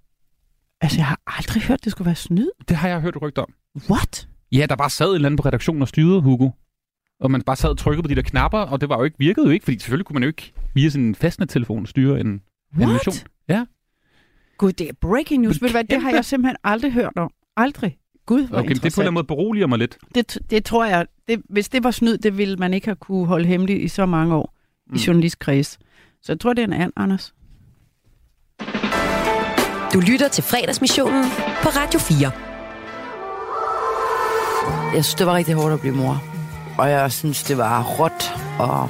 Altså, 0.81 0.99
jeg 0.99 1.07
har 1.07 1.21
aldrig 1.27 1.63
hørt, 1.63 1.85
det 1.85 1.93
skulle 1.93 2.07
være 2.07 2.15
snyd. 2.15 2.51
Det 2.69 2.77
har 2.77 2.89
jeg 2.89 3.01
hørt 3.01 3.23
rygter 3.23 3.43
om. 3.43 3.55
What? 3.91 4.29
Ja, 4.53 4.67
der 4.69 4.77
bare 4.77 4.91
sad 4.91 5.09
en 5.09 5.15
eller 5.15 5.29
anden 5.29 5.37
på 5.37 5.43
redaktionen 5.49 5.83
og 5.83 5.89
styrede 5.89 6.21
Hugo. 6.21 6.51
Og 7.21 7.31
man 7.31 7.43
bare 7.43 7.57
sad 7.57 7.71
og 7.71 7.79
trykkede 7.79 8.03
på 8.03 8.09
de 8.09 8.15
der 8.15 8.23
knapper, 8.23 8.59
og 8.59 8.81
det 8.81 8.89
var 8.89 8.99
jo 8.99 9.05
ikke, 9.05 9.17
virkede 9.19 9.47
jo 9.47 9.53
ikke, 9.53 9.65
fordi 9.65 9.79
selvfølgelig 9.79 10.07
kunne 10.07 10.15
man 10.15 10.23
jo 10.23 10.27
ikke 10.27 10.53
via 10.75 10.89
sin 10.89 11.15
fastnet-telefon 11.15 11.87
styre 11.87 12.21
en 12.21 12.41
What? 12.77 12.83
animation. 12.83 13.15
Ja. 13.49 13.65
Gud, 14.59 14.73
det 14.73 14.89
er 14.89 14.93
breaking 15.01 15.43
news. 15.43 15.63
Ved 15.63 15.69
du 15.69 15.73
hvad, 15.73 15.85
det 15.85 16.03
har 16.03 16.11
jeg 16.11 16.25
simpeltmen 16.25 16.57
aldrig 16.65 16.93
hørt 16.93 17.13
om. 17.17 17.31
Aldrig. 17.57 17.99
Gud, 18.27 18.47
hvor 18.47 18.59
Okay, 18.59 18.69
det 18.69 18.81
på 18.81 18.87
en 18.87 18.87
eller 18.87 19.01
anden 19.01 19.15
måde 19.15 19.25
beroliger 19.25 19.67
mig 19.67 19.79
lidt. 19.79 19.99
Det, 20.15 20.39
det 20.51 20.65
tror 20.65 20.85
jeg, 20.85 21.07
det, 21.29 21.43
hvis 21.49 21.69
det 21.69 21.85
var 21.85 21.91
snyd, 21.91 22.19
det 22.19 22.39
ville 22.39 22.57
man 22.57 22.75
ikke 22.75 22.87
have 22.87 22.97
kunne 22.97 23.27
holde 23.27 23.47
hemmeligt 23.47 23.83
i 23.83 23.89
så 23.89 24.07
mange 24.07 24.35
år 24.35 24.55
mm. 24.87 24.95
i 24.95 24.99
journalistkreds. 25.07 25.79
Så 26.23 26.33
jeg 26.33 26.41
tror, 26.41 26.53
det 26.53 26.63
er 26.63 26.67
en 26.67 26.73
and, 26.73 26.93
Anders. 26.97 27.35
Du 29.93 30.01
lytter 30.01 30.29
til 30.29 30.45
fredagsmissionen 30.45 31.25
på 31.63 31.69
Radio 31.69 32.01
4. 32.01 32.31
Jeg 34.95 35.05
synes, 35.05 35.15
det 35.15 35.27
var 35.27 35.35
rigtig 35.35 35.55
hårdt 35.55 35.75
at 35.75 35.81
blive 35.81 35.95
mor. 35.95 36.23
Og 36.79 36.91
jeg 36.91 37.13
synes, 37.13 37.43
det 37.43 37.59
var 37.59 37.83
råt 37.83 38.35
og 38.59 38.89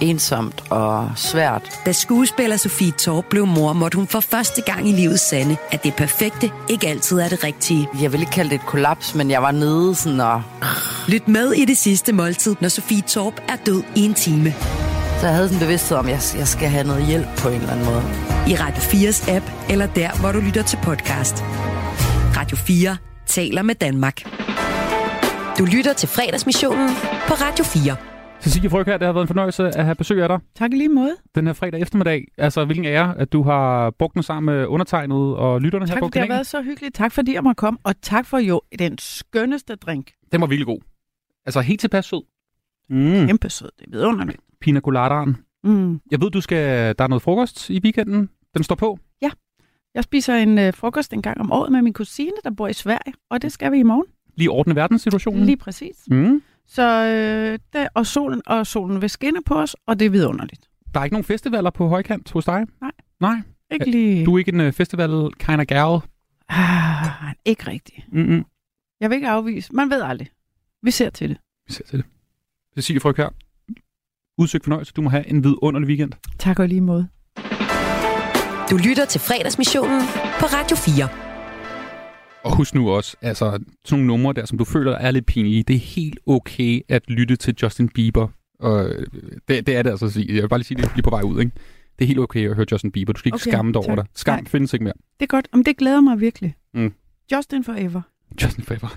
ensomt 0.00 0.62
og 0.70 1.10
svært. 1.16 1.80
Da 1.86 1.92
skuespiller 1.92 2.56
Sofie 2.56 2.92
Torp 2.92 3.24
blev 3.30 3.46
mor, 3.46 3.72
måtte 3.72 3.96
hun 3.96 4.06
for 4.06 4.20
første 4.20 4.62
gang 4.62 4.88
i 4.88 4.92
livet 4.92 5.20
sande, 5.20 5.56
at 5.70 5.84
det 5.84 5.94
perfekte 5.94 6.50
ikke 6.68 6.88
altid 6.88 7.18
er 7.18 7.28
det 7.28 7.44
rigtige. 7.44 7.88
Jeg 8.02 8.12
vil 8.12 8.20
ikke 8.20 8.32
kalde 8.32 8.50
det 8.50 8.56
et 8.56 8.66
kollaps, 8.66 9.14
men 9.14 9.30
jeg 9.30 9.42
var 9.42 9.50
nede 9.50 9.94
sådan 9.94 10.20
og... 10.20 10.42
Lyt 11.08 11.28
med 11.28 11.52
i 11.52 11.64
det 11.64 11.78
sidste 11.78 12.12
måltid, 12.12 12.56
når 12.60 12.68
Sofie 12.68 13.02
Torp 13.02 13.42
er 13.48 13.56
død 13.66 13.82
i 13.96 14.04
en 14.04 14.14
time. 14.14 14.54
Så 15.20 15.26
jeg 15.26 15.34
havde 15.34 15.48
sådan 15.48 15.62
en 15.62 15.66
bevidsthed 15.66 15.96
om, 15.98 16.06
at 16.06 16.12
jeg, 16.12 16.22
jeg 16.40 16.48
skal 16.48 16.68
have 16.68 16.86
noget 16.86 17.06
hjælp 17.06 17.26
på 17.42 17.48
en 17.48 17.54
eller 17.54 17.72
anden 17.72 17.86
måde. 17.90 18.02
I 18.50 18.54
Radio 18.64 18.82
4's 18.92 19.20
app, 19.36 19.46
eller 19.72 19.86
der, 20.00 20.10
hvor 20.20 20.32
du 20.32 20.40
lytter 20.46 20.62
til 20.62 20.78
podcast. 20.82 21.36
Radio 22.40 22.56
4 22.56 22.96
taler 23.26 23.62
med 23.62 23.74
Danmark. 23.74 24.16
Du 25.58 25.64
lytter 25.76 25.92
til 25.92 26.08
fredagsmissionen 26.08 26.88
på 27.28 27.34
Radio 27.34 27.64
4. 27.64 27.96
Cecilie 28.42 28.70
Fryg 28.70 28.86
her, 28.86 28.96
det 28.98 29.06
har 29.06 29.12
været 29.12 29.24
en 29.24 29.28
fornøjelse 29.28 29.66
at 29.68 29.84
have 29.84 29.94
besøg 29.94 30.22
af 30.22 30.28
dig 30.28 30.38
Tak 30.56 30.70
i 30.72 30.76
lige 30.76 30.88
måde. 30.88 31.16
den 31.34 31.46
her 31.46 31.52
fredag 31.54 31.80
eftermiddag. 31.80 32.24
Altså, 32.38 32.64
hvilken 32.64 32.84
ære, 32.84 33.14
at 33.18 33.32
du 33.32 33.42
har 33.42 33.90
brugt 33.98 34.14
den 34.14 34.22
sammen 34.22 34.54
med 34.56 34.66
undertegnet 34.66 35.36
og 35.36 35.60
lytterne 35.60 35.86
her 35.86 35.94
Tak, 35.94 36.00
på 36.00 36.06
fordi 36.06 36.12
det 36.12 36.20
har 36.20 36.26
kanalen. 36.26 36.36
været 36.36 36.46
så 36.46 36.62
hyggeligt. 36.62 36.94
Tak 36.94 37.12
fordi 37.12 37.34
jeg 37.34 37.42
måtte 37.42 37.58
komme, 37.58 37.78
og 37.84 37.94
tak 38.02 38.26
for 38.26 38.38
jo 38.38 38.60
den 38.78 38.98
skønneste 38.98 39.74
drink. 39.76 40.10
Den 40.32 40.40
var 40.40 40.46
virkelig 40.46 40.66
god. 40.66 40.80
Altså, 41.46 41.60
helt 41.60 41.80
tilpas 41.80 42.04
sød. 42.04 42.22
Mm. 42.90 43.26
Kæmpe 43.26 43.50
sød, 43.50 43.70
det 43.78 43.86
er 43.86 43.90
vidunderligt. 43.90 44.40
Pina 44.60 44.80
coladaen. 44.80 45.36
Mm. 45.64 46.00
Jeg 46.10 46.20
ved, 46.20 46.30
du 46.30 46.40
skal, 46.40 46.94
der 46.98 47.04
er 47.04 47.08
noget 47.08 47.22
frokost 47.22 47.70
i 47.70 47.80
weekenden. 47.84 48.30
Den 48.54 48.64
står 48.64 48.74
på. 48.74 48.98
Jeg 49.94 50.04
spiser 50.04 50.34
en 50.34 50.58
øh, 50.58 50.74
frokost 50.74 51.12
en 51.12 51.22
gang 51.22 51.40
om 51.40 51.52
året 51.52 51.72
med 51.72 51.82
min 51.82 51.92
kusine, 51.92 52.32
der 52.44 52.50
bor 52.50 52.68
i 52.68 52.72
Sverige, 52.72 53.14
og 53.30 53.42
det 53.42 53.52
skal 53.52 53.72
vi 53.72 53.78
i 53.78 53.82
morgen. 53.82 54.06
Lige 54.34 54.50
ordne 54.50 54.76
verdenssituationen. 54.76 55.44
Lige 55.44 55.56
præcis. 55.56 55.96
Mm. 56.10 56.42
Så 56.66 56.82
øh, 56.82 57.58
der, 57.72 57.88
og 57.94 58.06
solen 58.06 58.42
og 58.46 58.66
solen 58.66 59.00
vil 59.02 59.10
skinne 59.10 59.42
på 59.46 59.54
os, 59.54 59.76
og 59.86 59.98
det 59.98 60.06
er 60.06 60.10
vidunderligt. 60.10 60.68
Der 60.94 61.00
er 61.00 61.04
ikke 61.04 61.14
nogen 61.14 61.24
festivaler 61.24 61.70
på 61.70 61.88
højkant 61.88 62.32
hos 62.32 62.44
dig? 62.44 62.66
Nej. 62.80 62.90
Nej. 63.20 63.36
Ikke 63.70 63.90
lige... 63.90 64.24
Du 64.24 64.34
er 64.34 64.38
ikke 64.38 64.52
en 64.52 64.60
uh, 64.60 64.72
festival 64.72 65.32
kind 65.38 65.60
of 65.60 65.66
gal? 65.66 66.00
Ah, 66.48 67.34
ikke 67.44 67.66
rigtigt. 67.66 68.12
Mm-mm. 68.12 68.44
Jeg 69.00 69.10
vil 69.10 69.16
ikke 69.16 69.28
afvise. 69.28 69.72
Man 69.72 69.90
ved 69.90 70.02
aldrig. 70.02 70.28
Vi 70.82 70.90
ser 70.90 71.10
til 71.10 71.28
det. 71.28 71.38
Vi 71.66 71.72
ser 71.72 71.84
til 71.84 71.98
det. 71.98 72.06
Cecilie 72.74 73.00
Fryg 73.00 73.16
her. 73.16 73.28
Udsøgt 74.38 74.64
fornøjelse. 74.64 74.92
Du 74.96 75.02
må 75.02 75.10
have 75.10 75.28
en 75.28 75.44
vidunderlig 75.44 75.88
weekend. 75.88 76.12
Tak 76.38 76.58
og 76.58 76.64
i 76.64 76.68
lige 76.68 76.80
måde. 76.80 77.08
Du 78.70 78.76
lytter 78.88 79.04
til 79.08 79.20
fredagsmissionen 79.20 80.00
på 80.40 80.46
Radio 80.46 80.76
4. 80.76 81.08
Og 82.44 82.56
husk 82.56 82.74
nu 82.74 82.90
også, 82.90 83.16
altså 83.22 83.50
sådan 83.84 84.04
nogle 84.04 84.06
numre 84.06 84.32
der, 84.32 84.46
som 84.46 84.58
du 84.58 84.64
føler 84.64 84.92
er 84.92 85.10
lidt 85.10 85.26
pinlige, 85.26 85.62
det 85.62 85.76
er 85.76 85.80
helt 85.80 86.18
okay 86.26 86.80
at 86.88 87.10
lytte 87.10 87.36
til 87.36 87.54
Justin 87.62 87.88
Bieber. 87.88 88.28
Og 88.60 88.88
øh, 88.88 89.06
det, 89.48 89.66
det 89.66 89.76
er 89.76 89.82
det 89.82 89.90
altså 89.90 90.06
at 90.06 90.12
sige. 90.12 90.34
Jeg 90.34 90.42
vil 90.42 90.48
bare 90.48 90.58
lige 90.58 90.66
sige, 90.66 90.82
det 90.82 90.90
lige 90.94 91.02
på 91.02 91.10
vej 91.10 91.22
ud, 91.22 91.40
ikke? 91.40 91.52
Det 91.98 92.04
er 92.04 92.06
helt 92.06 92.18
okay 92.18 92.48
at 92.50 92.56
høre 92.56 92.66
Justin 92.72 92.92
Bieber. 92.92 93.12
Du 93.12 93.18
skal 93.18 93.28
ikke 93.28 93.34
Okay, 93.34 93.50
skamme 93.50 93.72
dig 93.72 93.80
over 93.80 93.94
dig. 93.94 94.04
Skam 94.14 94.34
Nej. 94.34 94.44
findes 94.44 94.72
ikke 94.72 94.84
mere. 94.84 94.94
Det 95.20 95.22
er 95.22 95.26
godt. 95.26 95.48
Om 95.52 95.64
det 95.64 95.76
glæder 95.76 96.00
mig 96.00 96.20
virkelig. 96.20 96.54
Mm. 96.74 96.92
Justin 97.32 97.64
Forever. 97.64 98.00
Justin 98.42 98.64
Bieber. 98.64 98.96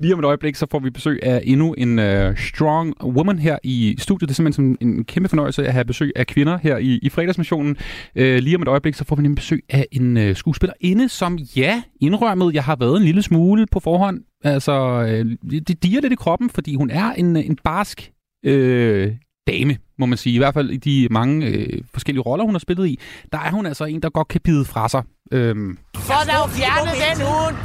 Lige 0.00 0.14
om 0.14 0.20
et 0.20 0.24
øjeblik, 0.24 0.54
så 0.54 0.66
får 0.70 0.78
vi 0.78 0.90
besøg 0.90 1.20
af 1.22 1.40
endnu 1.44 1.72
en 1.72 1.98
uh, 1.98 2.36
strong 2.36 2.94
woman 3.04 3.38
her 3.38 3.58
i 3.62 3.96
studiet. 3.98 4.28
Det 4.28 4.32
er 4.32 4.36
simpelthen 4.36 4.76
en 4.80 5.04
kæmpe 5.04 5.28
fornøjelse 5.28 5.66
at 5.66 5.72
have 5.72 5.84
besøg 5.84 6.12
af 6.16 6.26
kvinder 6.26 6.58
her 6.62 6.76
i, 6.76 6.98
i 7.02 7.08
fredagsmissionen. 7.08 7.76
Uh, 8.16 8.22
lige 8.22 8.56
om 8.56 8.62
et 8.62 8.68
øjeblik, 8.68 8.94
så 8.94 9.04
får 9.04 9.16
vi 9.16 9.24
en 9.24 9.34
besøg 9.34 9.64
af 9.68 9.86
en 9.92 10.16
uh, 10.16 10.34
skuespillerinde, 10.36 11.08
som 11.08 11.38
ja, 11.56 11.82
indrømmet, 12.00 12.54
jeg 12.54 12.64
har 12.64 12.76
været 12.76 12.96
en 12.96 13.02
lille 13.02 13.22
smule 13.22 13.66
på 13.72 13.80
forhånd. 13.80 14.20
Altså, 14.44 15.00
uh, 15.02 15.50
det 15.68 15.82
diger 15.82 16.00
lidt 16.00 16.12
i 16.12 16.16
kroppen, 16.16 16.50
fordi 16.50 16.74
hun 16.74 16.90
er 16.90 17.12
en, 17.12 17.36
en 17.36 17.58
barsk 17.64 18.10
uh, 18.46 19.12
dame, 19.46 19.76
må 19.98 20.06
man 20.06 20.18
sige. 20.18 20.34
I 20.34 20.38
hvert 20.38 20.54
fald 20.54 20.70
i 20.70 20.76
de 20.76 21.08
mange 21.10 21.46
øh, 21.46 21.82
forskellige 21.92 22.22
roller, 22.22 22.44
hun 22.44 22.54
har 22.54 22.58
spillet 22.58 22.88
i. 22.88 22.98
Der 23.32 23.38
er 23.38 23.50
hun 23.50 23.66
altså 23.66 23.84
en, 23.84 24.02
der 24.02 24.10
godt 24.10 24.28
kan 24.28 24.40
bide 24.44 24.64
fra 24.64 24.88
sig. 24.88 25.02
Øhm, 25.32 25.78
Så 25.94 26.12
der 26.26 26.32
er 26.32 26.38
jo 26.38 26.46
fjernet 26.46 26.94
den 27.06 27.26
hund. 27.26 27.56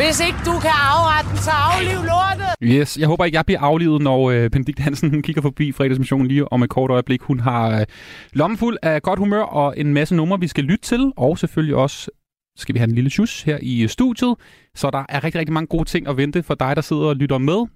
Hvis 0.00 0.20
ikke 0.20 0.38
du 0.44 0.54
kan 0.60 0.76
afrette 0.92 1.30
den, 1.30 1.38
så 1.38 1.50
afliv 1.50 1.98
lortet! 2.10 2.54
Yes, 2.62 2.98
jeg 2.98 3.08
håber 3.08 3.24
ikke, 3.24 3.36
jeg 3.36 3.46
bliver 3.46 3.60
aflivet, 3.60 4.02
når 4.02 4.30
øh, 4.30 4.50
Benedikt 4.50 4.78
Hansen 4.78 5.10
hun 5.10 5.22
kigger 5.26 5.42
forbi 5.42 5.72
fredagsmissionen 5.72 6.26
lige 6.26 6.52
om 6.52 6.62
et 6.62 6.70
kort 6.70 6.90
øjeblik. 6.90 7.22
Hun 7.22 7.40
har 7.40 7.80
øh, 7.80 7.86
lommen 8.32 8.58
fuld 8.58 8.76
af 8.82 9.02
godt 9.02 9.18
humør 9.18 9.42
og 9.42 9.74
en 9.76 9.94
masse 9.94 10.14
numre, 10.14 10.40
vi 10.40 10.48
skal 10.48 10.64
lytte 10.64 10.84
til, 10.84 11.12
og 11.16 11.38
selvfølgelig 11.38 11.76
også 11.76 12.10
skal 12.56 12.74
vi 12.74 12.78
have 12.78 12.88
en 12.88 12.94
lille 12.94 13.10
tjus 13.10 13.42
her 13.42 13.58
i 13.62 13.82
øh, 13.82 13.88
studiet. 13.88 14.34
Så 14.74 14.90
der 14.90 15.04
er 15.08 15.24
rigtig, 15.24 15.38
rigtig 15.38 15.52
mange 15.52 15.66
gode 15.66 15.84
ting 15.84 16.08
at 16.08 16.16
vente 16.16 16.42
for 16.42 16.54
dig, 16.54 16.76
der 16.76 16.82
sidder 16.82 17.02
og 17.02 17.16
lytter 17.16 17.38
med. 17.38 17.66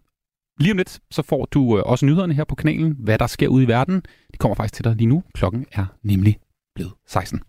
Lige 0.60 0.72
om 0.72 0.76
lidt, 0.76 0.98
så 1.10 1.22
får 1.22 1.44
du 1.44 1.78
øh, 1.78 1.82
også 1.86 2.06
nyhederne 2.06 2.34
her 2.34 2.44
på 2.44 2.54
kanalen, 2.54 2.96
hvad 2.98 3.18
der 3.18 3.26
sker 3.26 3.48
ude 3.48 3.64
i 3.64 3.68
verden. 3.68 3.96
De 4.32 4.38
kommer 4.38 4.54
faktisk 4.54 4.74
til 4.74 4.84
dig 4.84 4.94
lige 4.94 5.08
nu. 5.08 5.22
Klokken 5.34 5.66
er 5.72 5.86
nemlig 6.02 6.38
blevet 6.74 6.92
16. 7.08 7.40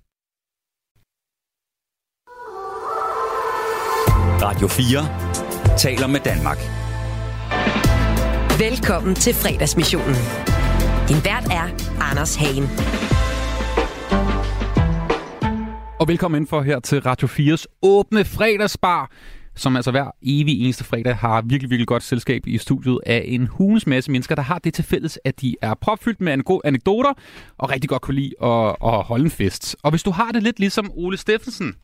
Radio 4.42 4.68
4 4.68 5.78
taler 5.78 6.08
med 6.08 6.20
Danmark. 6.20 6.58
Velkommen 8.60 9.16
til 9.16 9.34
fredagsmissionen. 9.34 10.16
Din 11.10 11.18
vært 11.26 11.46
er 11.52 11.68
Anders 12.12 12.36
Hagen. 12.36 12.64
Og 16.00 16.08
velkommen 16.08 16.42
ind 16.42 16.48
for 16.48 16.62
her 16.62 16.80
til 16.80 17.02
Radio 17.02 17.28
4's 17.28 17.66
åbne 17.82 18.26
fredagsbar, 18.26 19.12
som 19.56 19.76
altså 19.76 19.92
hver 19.92 20.12
evig 20.24 20.64
eneste 20.64 20.84
fredag 20.84 21.16
har 21.16 21.42
virkelig, 21.42 21.70
virkelig 21.70 21.88
godt 21.88 22.04
selskab 22.04 22.48
i 22.48 22.58
studiet 22.58 23.00
af 23.06 23.24
en 23.26 23.48
hulens 23.48 23.88
masse 23.88 24.12
mennesker, 24.12 24.36
der 24.36 24.42
har 24.42 24.60
det 24.60 24.74
til 24.74 24.84
fælles, 24.84 25.20
at 25.26 25.42
de 25.42 25.56
er 25.62 25.74
propfyldt 25.82 26.22
med 26.22 26.34
ane- 26.34 26.60
anekdoter 26.64 27.14
og 27.58 27.70
rigtig 27.70 27.90
godt 27.90 28.02
kunne 28.02 28.16
lide 28.16 28.34
at, 28.44 28.76
at 28.84 29.04
holde 29.04 29.24
en 29.24 29.32
fest. 29.32 29.76
Og 29.84 29.90
hvis 29.90 30.04
du 30.04 30.12
har 30.12 30.32
det 30.32 30.44
lidt 30.44 30.60
ligesom 30.60 30.92
Ole 30.96 31.18
Steffensen, 31.18 31.76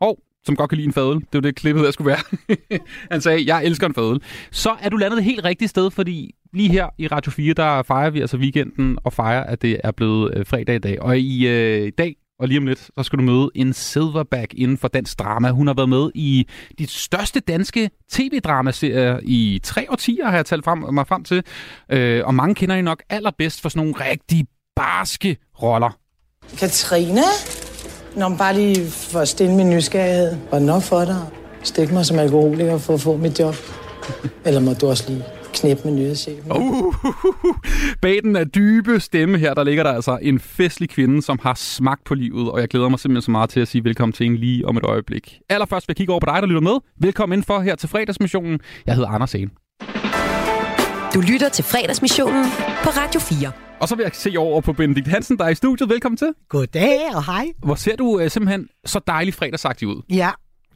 og 0.00 0.18
som 0.44 0.56
godt 0.56 0.70
kan 0.70 0.76
lide 0.76 0.86
en 0.86 0.92
fadel. 0.92 1.16
Det 1.16 1.34
var 1.34 1.40
det 1.40 1.54
klippet, 1.54 1.84
der 1.84 1.90
skulle 1.90 2.08
være. 2.08 2.78
Han 3.10 3.20
sagde, 3.20 3.44
jeg 3.46 3.64
elsker 3.64 3.86
en 3.86 3.94
fadel. 3.94 4.22
Så 4.50 4.76
er 4.80 4.88
du 4.88 4.96
landet 4.96 5.16
det 5.16 5.24
helt 5.24 5.44
rigtige 5.44 5.68
sted, 5.68 5.90
fordi 5.90 6.34
lige 6.52 6.68
her 6.68 6.88
i 6.98 7.06
Radio 7.06 7.32
4, 7.32 7.54
der 7.54 7.82
fejrer 7.82 8.10
vi 8.10 8.20
altså 8.20 8.36
weekenden 8.36 8.98
og 9.04 9.12
fejrer, 9.12 9.44
at 9.44 9.62
det 9.62 9.80
er 9.84 9.90
blevet 9.90 10.34
øh, 10.36 10.46
fredag 10.46 10.74
i 10.74 10.78
dag. 10.78 11.02
Og 11.02 11.18
i 11.18 11.46
øh, 11.48 11.92
dag 11.98 12.16
og 12.42 12.48
lige 12.48 12.58
om 12.58 12.66
lidt, 12.66 12.78
så 12.78 13.02
skal 13.02 13.18
du 13.18 13.22
møde 13.22 13.50
en 13.54 13.72
silverback 13.72 14.54
inden 14.54 14.78
for 14.78 14.88
dansk 14.88 15.18
drama. 15.18 15.50
Hun 15.50 15.66
har 15.66 15.74
været 15.74 15.88
med 15.88 16.10
i 16.14 16.46
de 16.78 16.86
største 16.86 17.40
danske 17.40 17.90
tv-dramaserier 18.10 19.20
i 19.22 19.60
tre 19.62 19.86
årtier, 19.90 20.28
har 20.28 20.36
jeg 20.36 20.46
talt 20.46 20.64
frem, 20.64 20.78
mig 20.94 21.06
frem 21.06 21.24
til. 21.24 21.42
Øh, 21.88 22.22
og 22.26 22.34
mange 22.34 22.54
kender 22.54 22.74
hende 22.74 22.86
nok 22.86 23.02
allerbedst 23.10 23.60
for 23.60 23.68
sådan 23.68 23.86
nogle 23.86 24.04
rigtig 24.10 24.46
barske 24.76 25.36
roller. 25.62 25.98
Katrine? 26.58 27.22
Nå, 28.16 28.28
men 28.28 28.38
bare 28.38 28.54
lige 28.54 28.86
for 28.90 29.18
at 29.18 29.28
stille 29.28 29.54
min 29.54 29.70
nysgerrighed. 29.70 30.36
Var 30.50 30.58
det 30.58 30.66
nok 30.66 30.82
for 30.82 31.04
dig 31.04 31.26
at 31.60 31.66
stikke 31.68 31.94
mig 31.94 32.06
som 32.06 32.18
alkoholiker 32.18 32.78
for 32.78 32.94
at 32.94 33.00
få 33.00 33.16
mit 33.16 33.40
job? 33.40 33.54
Eller 34.46 34.60
må 34.60 34.72
du 34.72 34.86
også 34.86 35.04
lige 35.08 35.24
knæppe 35.54 35.82
med 35.84 35.92
nyhedschefen? 35.92 36.52
Uh, 36.52 36.94
Bag 38.02 38.22
den 38.22 38.36
er 38.36 38.44
dybe 38.44 39.00
stemme 39.00 39.38
her, 39.38 39.54
der 39.54 39.64
ligger 39.64 39.82
der 39.82 39.92
altså 39.92 40.18
en 40.22 40.40
festlig 40.40 40.88
kvinde, 40.88 41.22
som 41.22 41.38
har 41.42 41.54
smagt 41.54 42.04
på 42.04 42.14
livet, 42.14 42.50
og 42.50 42.60
jeg 42.60 42.68
glæder 42.68 42.88
mig 42.88 42.98
simpelthen 42.98 43.22
så 43.22 43.30
meget 43.30 43.50
til 43.50 43.60
at 43.60 43.68
sige 43.68 43.84
velkommen 43.84 44.12
til 44.12 44.26
en 44.26 44.36
lige 44.36 44.66
om 44.66 44.76
et 44.76 44.84
øjeblik. 44.84 45.38
Allerførst 45.48 45.88
vil 45.88 45.92
jeg 45.92 45.96
kigge 45.96 46.12
over 46.12 46.20
på 46.20 46.26
dig, 46.26 46.42
der 46.42 46.46
lytter 46.46 46.60
med. 46.60 46.78
Velkommen 47.00 47.38
ind 47.38 47.44
for 47.44 47.60
her 47.60 47.74
til 47.74 47.88
fredagsmissionen. 47.88 48.60
Jeg 48.86 48.94
hedder 48.94 49.08
Anders 49.08 49.32
Hagen. 49.32 49.50
Du 51.14 51.20
lytter 51.20 51.48
til 51.48 51.64
fredagsmissionen 51.64 52.44
på 52.84 52.90
Radio 52.90 53.20
4. 53.20 53.52
Og 53.80 53.88
så 53.88 53.94
vil 53.94 54.02
jeg 54.02 54.10
se 54.14 54.34
over 54.38 54.60
på 54.60 54.72
Benedikt 54.72 55.08
Hansen, 55.08 55.38
der 55.38 55.44
er 55.44 55.48
i 55.48 55.54
studiet. 55.54 55.88
Velkommen 55.88 56.16
til. 56.16 56.28
Goddag 56.48 57.00
og 57.14 57.24
hej. 57.26 57.46
Hvor 57.58 57.74
ser 57.74 57.96
du 57.96 58.04
uh, 58.22 58.28
simpelthen 58.28 58.68
så 58.84 59.00
dejlig 59.06 59.34
fredagsagtig 59.34 59.88
ud? 59.88 60.02
Ja. 60.10 60.30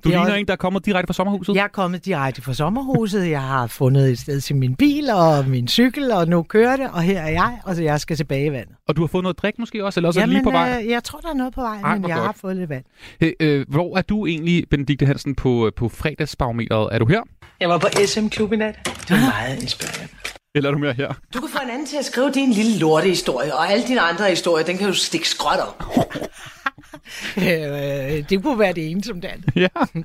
Du 0.05 0.09
er 0.09 0.13
ligner 0.13 0.25
også- 0.25 0.35
en, 0.37 0.47
der 0.47 0.53
er 0.53 0.57
kommet 0.57 0.87
direkte 0.87 1.07
fra 1.07 1.13
sommerhuset. 1.15 1.55
Jeg 1.55 1.63
er 1.65 1.69
kommet 1.69 2.05
direkte 2.05 2.43
fra 2.43 2.55
sommerhuset. 2.55 3.31
Jeg 3.31 3.43
har 3.43 3.67
fundet 3.67 4.11
et 4.11 4.19
sted 4.19 4.41
til 4.41 4.57
min 4.57 4.77
bil 4.77 5.11
og 5.11 5.49
min 5.49 5.69
cykel, 5.69 6.13
og 6.13 6.29
nu 6.29 6.43
kører 6.43 6.77
det, 6.77 6.87
og 6.93 7.03
her 7.03 7.21
er 7.21 7.29
jeg, 7.31 7.59
og 7.65 7.77
så 7.77 7.83
jeg 7.83 8.01
skal 8.01 8.17
tilbage 8.17 8.47
i 8.47 8.53
vandet. 8.53 8.75
Og 8.89 8.97
du 8.97 9.01
har 9.03 9.07
fået 9.07 9.23
noget 9.23 9.39
drik 9.43 9.59
måske 9.59 9.85
også, 9.85 10.01
eller 10.01 10.09
også 10.09 10.21
er 10.21 10.25
det 10.27 10.33
lige 10.33 10.43
på 10.45 10.51
vej? 10.51 10.81
Øh, 10.85 10.91
jeg 10.91 11.05
tror, 11.05 11.19
der 11.21 11.29
er 11.29 11.35
noget 11.35 11.55
på 11.55 11.61
vej, 11.61 11.81
Ej, 11.85 11.95
men 11.99 12.09
jeg 12.09 12.17
godt. 12.17 12.27
har 12.27 12.37
fået 12.41 12.57
lidt 12.57 12.71
vand. 12.71 12.85
Øh, 13.21 13.33
øh, 13.41 13.67
hvor 13.69 13.99
er 13.99 14.03
du 14.03 14.27
egentlig, 14.27 14.65
Benedikte 14.71 15.07
Hansen, 15.07 15.35
på, 15.35 15.71
på 15.77 15.89
fredagsbarometeret? 15.89 16.89
Er 16.93 16.99
du 16.99 17.07
her? 17.07 17.21
Jeg 17.61 17.69
var 17.69 17.79
på 17.79 17.87
SM 18.07 18.27
Klub 18.29 18.53
i 18.53 18.57
nat. 18.57 18.79
Det 18.85 19.11
var 19.11 19.17
meget 19.21 19.63
inspirerende. 19.63 20.13
Eller 20.57 20.71
er 20.71 20.75
du 20.75 20.79
mere 20.79 20.93
her? 20.93 21.15
Du 21.35 21.41
kan 21.41 21.49
få 21.49 21.59
en 21.65 21.71
anden 21.71 21.87
til 21.87 21.97
at 21.97 22.05
skrive 22.05 22.31
din 22.33 22.53
lille 22.53 22.79
lortehistorie, 22.79 23.55
og 23.55 23.73
alle 23.73 23.87
dine 23.87 24.01
andre 24.01 24.29
historier, 24.29 24.67
den 24.67 24.79
kan 24.79 24.89
du 24.89 24.95
stikke 24.95 25.29
skråt 25.29 25.59
op. 25.59 25.83
Øh, 27.39 28.29
det 28.31 28.43
kunne 28.43 28.59
være 28.59 28.73
det 28.73 28.91
ene 28.91 29.05
som 29.05 29.21
det 29.21 29.29
andet. 29.29 29.57
ja. 29.65 30.03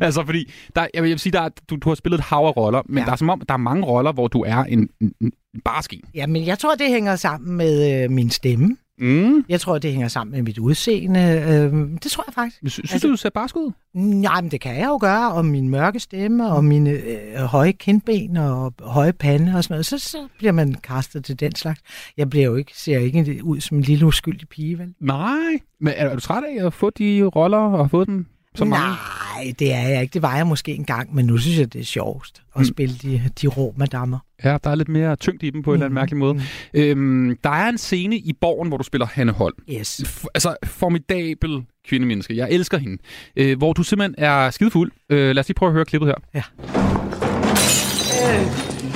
Altså, 0.00 0.24
fordi 0.24 0.52
der, 0.76 0.86
jeg, 0.94 1.02
vil, 1.02 1.08
jeg 1.08 1.14
vil 1.14 1.18
sige, 1.18 1.32
der 1.32 1.40
er, 1.40 1.48
du, 1.70 1.76
du 1.76 1.88
har 1.88 1.94
spillet 1.94 2.18
et 2.18 2.24
hav 2.24 2.38
af 2.38 2.56
roller, 2.56 2.82
men 2.86 2.98
ja. 2.98 3.04
der 3.04 3.12
er 3.12 3.16
som 3.16 3.30
om, 3.30 3.42
der 3.48 3.54
er 3.54 3.58
mange 3.58 3.86
roller, 3.86 4.12
hvor 4.12 4.28
du 4.28 4.42
er 4.42 4.56
en, 4.56 4.88
en, 5.00 5.12
en 5.20 5.32
barskin. 5.64 6.00
Ja, 6.14 6.26
men 6.26 6.46
jeg 6.46 6.58
tror, 6.58 6.74
det 6.74 6.88
hænger 6.88 7.16
sammen 7.16 7.56
med 7.56 8.04
øh, 8.04 8.10
min 8.10 8.30
stemme. 8.30 8.76
Mm. 8.98 9.44
Jeg 9.48 9.60
tror, 9.60 9.78
det 9.78 9.92
hænger 9.92 10.08
sammen 10.08 10.34
med 10.34 10.42
mit 10.42 10.58
udseende. 10.58 11.20
Øh, 11.20 11.88
det 12.02 12.10
tror 12.10 12.24
jeg 12.26 12.34
faktisk. 12.34 12.56
Synes, 12.56 12.72
synes 12.72 12.92
altså, 12.92 13.06
du, 13.06 13.12
du 13.12 13.16
ser 13.16 13.30
barsk 13.30 13.56
ud? 13.56 13.72
Nej, 13.94 14.40
men 14.40 14.50
det 14.50 14.60
kan 14.60 14.76
jeg 14.76 14.86
jo 14.86 14.98
gøre, 15.00 15.32
og 15.32 15.44
min 15.44 15.68
mørke 15.68 16.00
stemme, 16.00 16.50
og 16.50 16.64
mine 16.64 16.90
øh, 16.90 17.36
høje 17.36 17.72
kindben, 17.72 18.36
og 18.36 18.74
høje 18.80 19.12
pande 19.12 19.56
og 19.56 19.64
sådan 19.64 19.74
noget. 19.74 19.86
Så, 19.86 19.98
så 19.98 20.18
bliver 20.38 20.52
man 20.52 20.74
kastet 20.74 21.24
til 21.24 21.40
den 21.40 21.54
slags. 21.54 21.80
Jeg 22.16 22.30
bliver 22.30 22.44
jo 22.46 22.56
ikke, 22.56 22.72
ser 22.74 22.98
ikke 22.98 23.44
ud 23.44 23.60
som 23.60 23.76
en 23.76 23.82
lille 23.82 24.06
uskyldig 24.06 24.48
pige, 24.48 24.78
vel? 24.78 24.94
Nej. 25.00 25.58
Men 25.80 25.92
er, 25.96 26.08
er 26.08 26.14
du 26.14 26.20
træt 26.20 26.42
af 26.44 26.66
at 26.66 26.72
få 26.72 26.90
de 26.90 27.22
roller 27.22 27.58
og 27.58 27.90
fået 27.90 28.08
dem 28.08 28.26
så 28.54 28.64
mange? 28.64 28.86
Nej, 28.86 29.52
det 29.58 29.74
er 29.74 29.88
jeg 29.88 30.02
ikke. 30.02 30.12
Det 30.14 30.22
var 30.22 30.36
jeg 30.36 30.46
måske 30.46 30.74
en 30.74 30.84
gang, 30.84 31.14
men 31.14 31.26
nu 31.26 31.38
synes 31.38 31.58
jeg, 31.58 31.72
det 31.72 31.80
er 31.80 31.84
sjovest 31.84 32.42
at 32.54 32.60
Mm. 32.60 32.64
spille 32.64 32.94
de, 33.02 33.22
de 33.42 33.46
rå 33.46 33.74
madammer. 33.76 34.18
Ja, 34.44 34.56
der 34.64 34.70
er 34.70 34.74
lidt 34.74 34.88
mere 34.88 35.16
tyngde 35.16 35.46
i 35.46 35.50
dem 35.50 35.62
på 35.62 35.70
en 35.70 35.74
eller 35.74 35.84
anden 35.86 35.94
mærkelig 35.94 36.18
måde. 36.18 36.42
Øhm, 36.74 37.36
der 37.44 37.50
er 37.50 37.68
en 37.68 37.78
scene 37.78 38.16
i 38.16 38.32
Borgen, 38.40 38.68
hvor 38.68 38.76
du 38.76 38.84
spiller 38.84 39.06
Hanne 39.12 39.32
Holm. 39.32 39.54
Yes. 39.70 40.00
F- 40.04 40.24
altså, 40.34 40.56
formidabel 40.64 41.62
kvindemenneske. 41.88 42.36
Jeg 42.36 42.50
elsker 42.50 42.78
hende. 42.78 43.02
Øh, 43.36 43.58
hvor 43.58 43.72
du 43.72 43.82
simpelthen 43.82 44.14
er 44.24 44.50
skidefuld. 44.50 44.92
Øh, 45.10 45.34
lad 45.34 45.38
os 45.38 45.48
lige 45.48 45.54
prøve 45.54 45.68
at 45.70 45.74
høre 45.74 45.84
klippet 45.84 46.08
her. 46.08 46.14
Ja. 46.34 46.42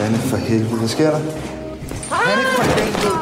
Hanne, 0.02 0.18
for 0.18 0.36
helvede, 0.36 0.78
hvad 0.78 0.88
sker 0.88 1.10
der? 1.10 1.18
Hanne, 1.18 2.42
for 2.56 2.62
helvede. 2.80 3.16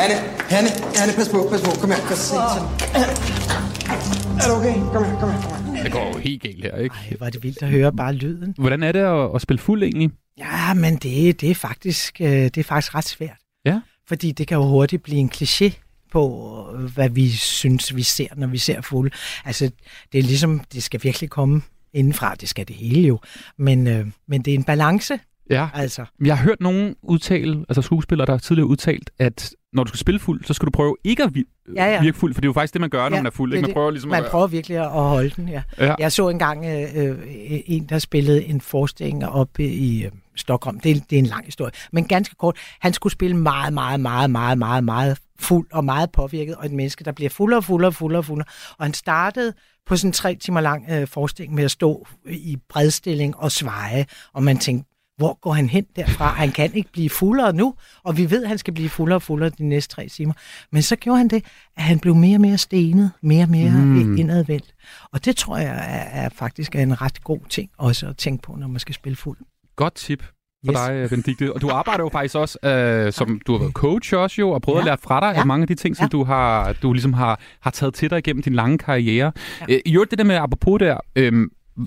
Hanne, 0.00 0.14
Hanne, 0.50 0.68
Hanne, 0.96 1.12
pas 1.16 1.28
på, 1.28 1.48
pas 1.50 1.60
på. 1.62 1.70
Kom 1.80 1.90
her, 1.90 1.96
kom 1.98 2.16
her. 2.42 4.19
Er 4.38 4.48
du 4.48 4.54
okay? 4.54 4.74
Kom 4.92 5.04
her, 5.04 5.20
kom 5.20 5.30
her, 5.30 5.40
kom 5.40 5.74
her. 5.74 5.82
Det 5.82 5.92
går 5.92 6.12
jo 6.14 6.18
helt 6.18 6.42
galt 6.42 6.64
her, 6.64 6.76
ikke? 6.76 6.94
Ej, 7.10 7.16
var 7.20 7.30
det 7.30 7.42
vildt 7.42 7.62
at 7.62 7.68
høre 7.68 7.92
bare 7.92 8.12
lyden. 8.12 8.54
Hvordan 8.58 8.82
er 8.82 8.92
det 8.92 9.00
at, 9.00 9.30
at 9.34 9.42
spille 9.42 9.58
fuld 9.58 9.82
egentlig? 9.82 10.10
Ja, 10.38 10.74
men 10.74 10.96
det, 10.96 11.40
det, 11.40 11.50
er 11.50 11.54
faktisk, 11.54 12.20
øh, 12.20 12.28
det 12.28 12.58
er 12.58 12.64
faktisk 12.64 12.94
ret 12.94 13.04
svært. 13.04 13.38
Ja. 13.64 13.80
Fordi 14.08 14.32
det 14.32 14.46
kan 14.46 14.56
jo 14.56 14.64
hurtigt 14.64 15.02
blive 15.02 15.18
en 15.18 15.30
kliché 15.34 15.72
på, 16.12 16.64
hvad 16.94 17.08
vi 17.08 17.30
synes, 17.30 17.96
vi 17.96 18.02
ser, 18.02 18.26
når 18.36 18.46
vi 18.46 18.58
ser 18.58 18.80
fulde. 18.80 19.10
Altså, 19.44 19.70
det 20.12 20.18
er 20.18 20.22
ligesom, 20.22 20.60
det 20.72 20.82
skal 20.82 21.00
virkelig 21.02 21.30
komme 21.30 21.62
indenfra. 21.92 22.34
Det 22.34 22.48
skal 22.48 22.68
det 22.68 22.76
hele 22.76 23.08
jo. 23.08 23.18
Men, 23.58 23.86
øh, 23.86 24.06
men 24.28 24.42
det 24.42 24.50
er 24.50 24.58
en 24.58 24.64
balance. 24.64 25.18
Ja. 25.50 25.68
Altså. 25.74 26.04
Jeg 26.24 26.36
har 26.36 26.44
hørt 26.44 26.60
nogen 26.60 26.96
udtale, 27.02 27.64
altså 27.68 27.82
skuespillere, 27.82 28.26
der 28.26 28.32
har 28.32 28.38
tidligere 28.38 28.66
udtalt, 28.66 29.10
at 29.18 29.54
når 29.72 29.84
du 29.84 29.88
skal 29.88 29.98
spille 29.98 30.20
fuld, 30.20 30.44
så 30.44 30.54
skal 30.54 30.66
du 30.66 30.70
prøve 30.70 30.96
ikke 31.04 31.22
at 31.24 31.34
vi- 31.34 31.44
Ja, 31.76 31.92
ja. 31.94 32.00
virke 32.02 32.18
fuld, 32.18 32.34
for 32.34 32.40
det 32.40 32.46
er 32.46 32.48
jo 32.48 32.52
faktisk 32.52 32.72
det, 32.72 32.80
man 32.80 32.90
gør, 32.90 33.08
når 33.08 33.16
man 33.16 33.26
er 33.26 33.30
fuld. 33.30 33.52
Ikke? 33.54 33.62
Man 33.66 33.72
prøver 33.74 33.90
ligesom 33.90 34.10
man 34.10 34.24
at 34.24 34.30
prøver 34.30 34.46
virkelig 34.46 34.76
at 34.78 34.90
holde 34.90 35.30
den, 35.36 35.48
ja. 35.48 35.62
Ja. 35.78 35.94
Jeg 35.98 36.12
så 36.12 36.28
engang 36.28 36.64
øh, 36.66 36.88
øh, 37.08 37.18
en, 37.66 37.84
der 37.86 37.98
spillede 37.98 38.44
en 38.44 38.60
forestilling 38.60 39.26
oppe 39.26 39.64
i 39.66 40.04
øh, 40.04 40.10
Stockholm. 40.36 40.80
Det 40.80 40.90
er, 40.90 40.94
det 41.10 41.16
er 41.16 41.18
en 41.18 41.26
lang 41.26 41.44
historie, 41.44 41.72
men 41.92 42.04
ganske 42.04 42.34
kort. 42.34 42.56
Han 42.80 42.92
skulle 42.92 43.12
spille 43.12 43.36
meget, 43.36 43.72
meget, 43.72 44.00
meget, 44.00 44.30
meget, 44.30 44.58
meget, 44.58 44.84
meget 44.84 45.18
fuld 45.40 45.66
og 45.72 45.84
meget 45.84 46.12
påvirket, 46.12 46.54
og 46.56 46.66
et 46.66 46.72
menneske, 46.72 47.04
der 47.04 47.12
bliver 47.12 47.30
fuldere 47.30 47.58
og 47.58 47.64
fuldere 47.64 47.88
og 47.88 47.94
fuldere 47.94 48.20
og 48.20 48.24
fuldere. 48.24 48.46
Og 48.78 48.84
han 48.84 48.94
startede 48.94 49.52
på 49.86 49.96
sådan 49.96 50.08
en 50.08 50.12
tre 50.12 50.34
timer 50.34 50.60
lang 50.60 50.84
øh, 50.90 51.08
forestilling 51.08 51.54
med 51.54 51.64
at 51.64 51.70
stå 51.70 52.06
i 52.30 52.56
bredstilling 52.68 53.36
og 53.36 53.52
sveje, 53.52 54.06
og 54.32 54.42
man 54.42 54.58
tænkte, 54.58 54.89
hvor 55.20 55.38
går 55.40 55.52
han 55.52 55.68
hen 55.68 55.86
derfra? 55.96 56.24
Han 56.26 56.50
kan 56.50 56.70
ikke 56.74 56.92
blive 56.92 57.10
fuldere 57.10 57.52
nu, 57.52 57.74
og 58.04 58.16
vi 58.16 58.30
ved, 58.30 58.42
at 58.42 58.48
han 58.48 58.58
skal 58.58 58.74
blive 58.74 58.88
fuldere 58.88 59.16
og 59.16 59.22
fuldere 59.22 59.50
de 59.50 59.64
næste 59.68 59.94
tre 59.94 60.08
timer. 60.08 60.32
Men 60.72 60.82
så 60.82 60.96
gjorde 60.96 61.18
han 61.18 61.28
det, 61.28 61.44
at 61.76 61.82
han 61.82 61.98
blev 61.98 62.14
mere 62.14 62.36
og 62.36 62.40
mere 62.40 62.58
stenet, 62.58 63.10
mere 63.22 63.44
og 63.44 63.48
mere 63.50 63.70
Mm. 63.70 64.16
indadvendt. 64.16 64.74
Og 65.12 65.24
det 65.24 65.36
tror 65.36 65.56
jeg 65.58 65.66
er, 65.68 66.22
er 66.24 66.28
faktisk 66.28 66.74
er 66.74 66.80
en 66.82 67.02
ret 67.02 67.24
god 67.24 67.38
ting 67.48 67.70
også 67.78 68.08
at 68.08 68.16
tænke 68.16 68.42
på, 68.42 68.56
når 68.58 68.68
man 68.68 68.80
skal 68.80 68.94
spille 68.94 69.16
fuld. 69.16 69.38
Godt 69.76 69.94
tip 69.94 70.22
for 70.66 70.72
Yes. 70.72 70.78
dig, 70.78 71.08
Benedikte. 71.10 71.52
Og 71.54 71.60
du 71.60 71.68
arbejder 71.68 72.04
jo 72.04 72.08
faktisk 72.08 72.34
også, 72.34 72.58
øh, 72.64 73.12
som 73.12 73.40
du 73.46 73.52
har 73.52 73.58
været 73.58 73.72
coach 73.72 74.14
også 74.14 74.36
jo, 74.40 74.50
og 74.50 74.62
prøvet 74.62 74.76
ja. 74.76 74.80
at 74.80 74.84
lære 74.86 74.98
fra 75.02 75.20
dig 75.20 75.32
ja. 75.34 75.38
Ja. 75.38 75.44
mange 75.44 75.62
af 75.62 75.68
de 75.68 75.74
ting, 75.74 75.96
som 75.96 76.04
Ja. 76.04 76.08
du 76.08 76.24
har 76.24 76.72
du 76.72 76.92
ligesom 76.92 77.12
har, 77.12 77.40
har 77.60 77.70
taget 77.70 77.94
til 77.94 78.10
dig 78.10 78.18
igennem 78.18 78.42
din 78.42 78.54
lange 78.54 78.78
karriere. 78.78 79.32
Ja. 79.68 79.74
Øh, 79.74 79.80
I 79.86 79.94
øvrigt 79.94 80.10
det 80.10 80.18
der 80.18 80.24
med 80.24 80.36
apropos 80.36 80.78
der, 80.78 80.98
øh, 81.16 81.32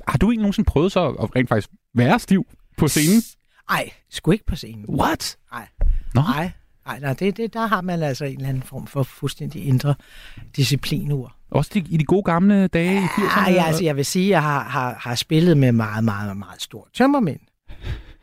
har 0.07 0.17
du 0.17 0.25
egentlig 0.31 0.41
nogensinde 0.41 0.67
prøvet 0.67 0.91
så 0.91 1.05
at 1.07 1.35
rent 1.35 1.49
faktisk 1.49 1.69
være 1.95 2.19
stiv 2.19 2.45
på 2.77 2.87
scenen? 2.87 3.21
Ej, 3.69 3.89
sgu 4.09 4.31
ikke 4.31 4.45
på 4.45 4.55
scenen. 4.55 4.85
What? 4.89 5.37
Nej. 5.51 5.67
Nej, 6.15 6.51
nej, 6.85 6.99
nej 6.99 7.13
det, 7.13 7.37
det, 7.37 7.53
der 7.53 7.67
har 7.67 7.81
man 7.81 8.03
altså 8.03 8.25
en 8.25 8.35
eller 8.35 8.49
anden 8.49 8.63
form 8.63 8.87
for 8.87 9.03
fuldstændig 9.03 9.65
indre 9.65 9.95
disciplinur. 10.55 11.35
Også 11.51 11.71
de, 11.73 11.79
i 11.79 11.97
de 11.97 12.05
gode 12.05 12.23
gamle 12.23 12.67
dage 12.67 12.97
i 12.97 13.05
80'erne? 13.05 13.49
Ja, 13.49 13.53
ja, 13.53 13.63
altså, 13.65 13.83
jeg 13.83 13.95
vil 13.95 14.05
sige, 14.05 14.25
at 14.25 14.29
jeg 14.29 14.43
har, 14.43 14.63
har, 14.63 14.93
har 14.99 15.15
spillet 15.15 15.57
med 15.57 15.71
meget, 15.71 16.03
meget, 16.03 16.37
meget 16.37 16.61
store 16.61 16.85
tømmermænd. 16.93 17.39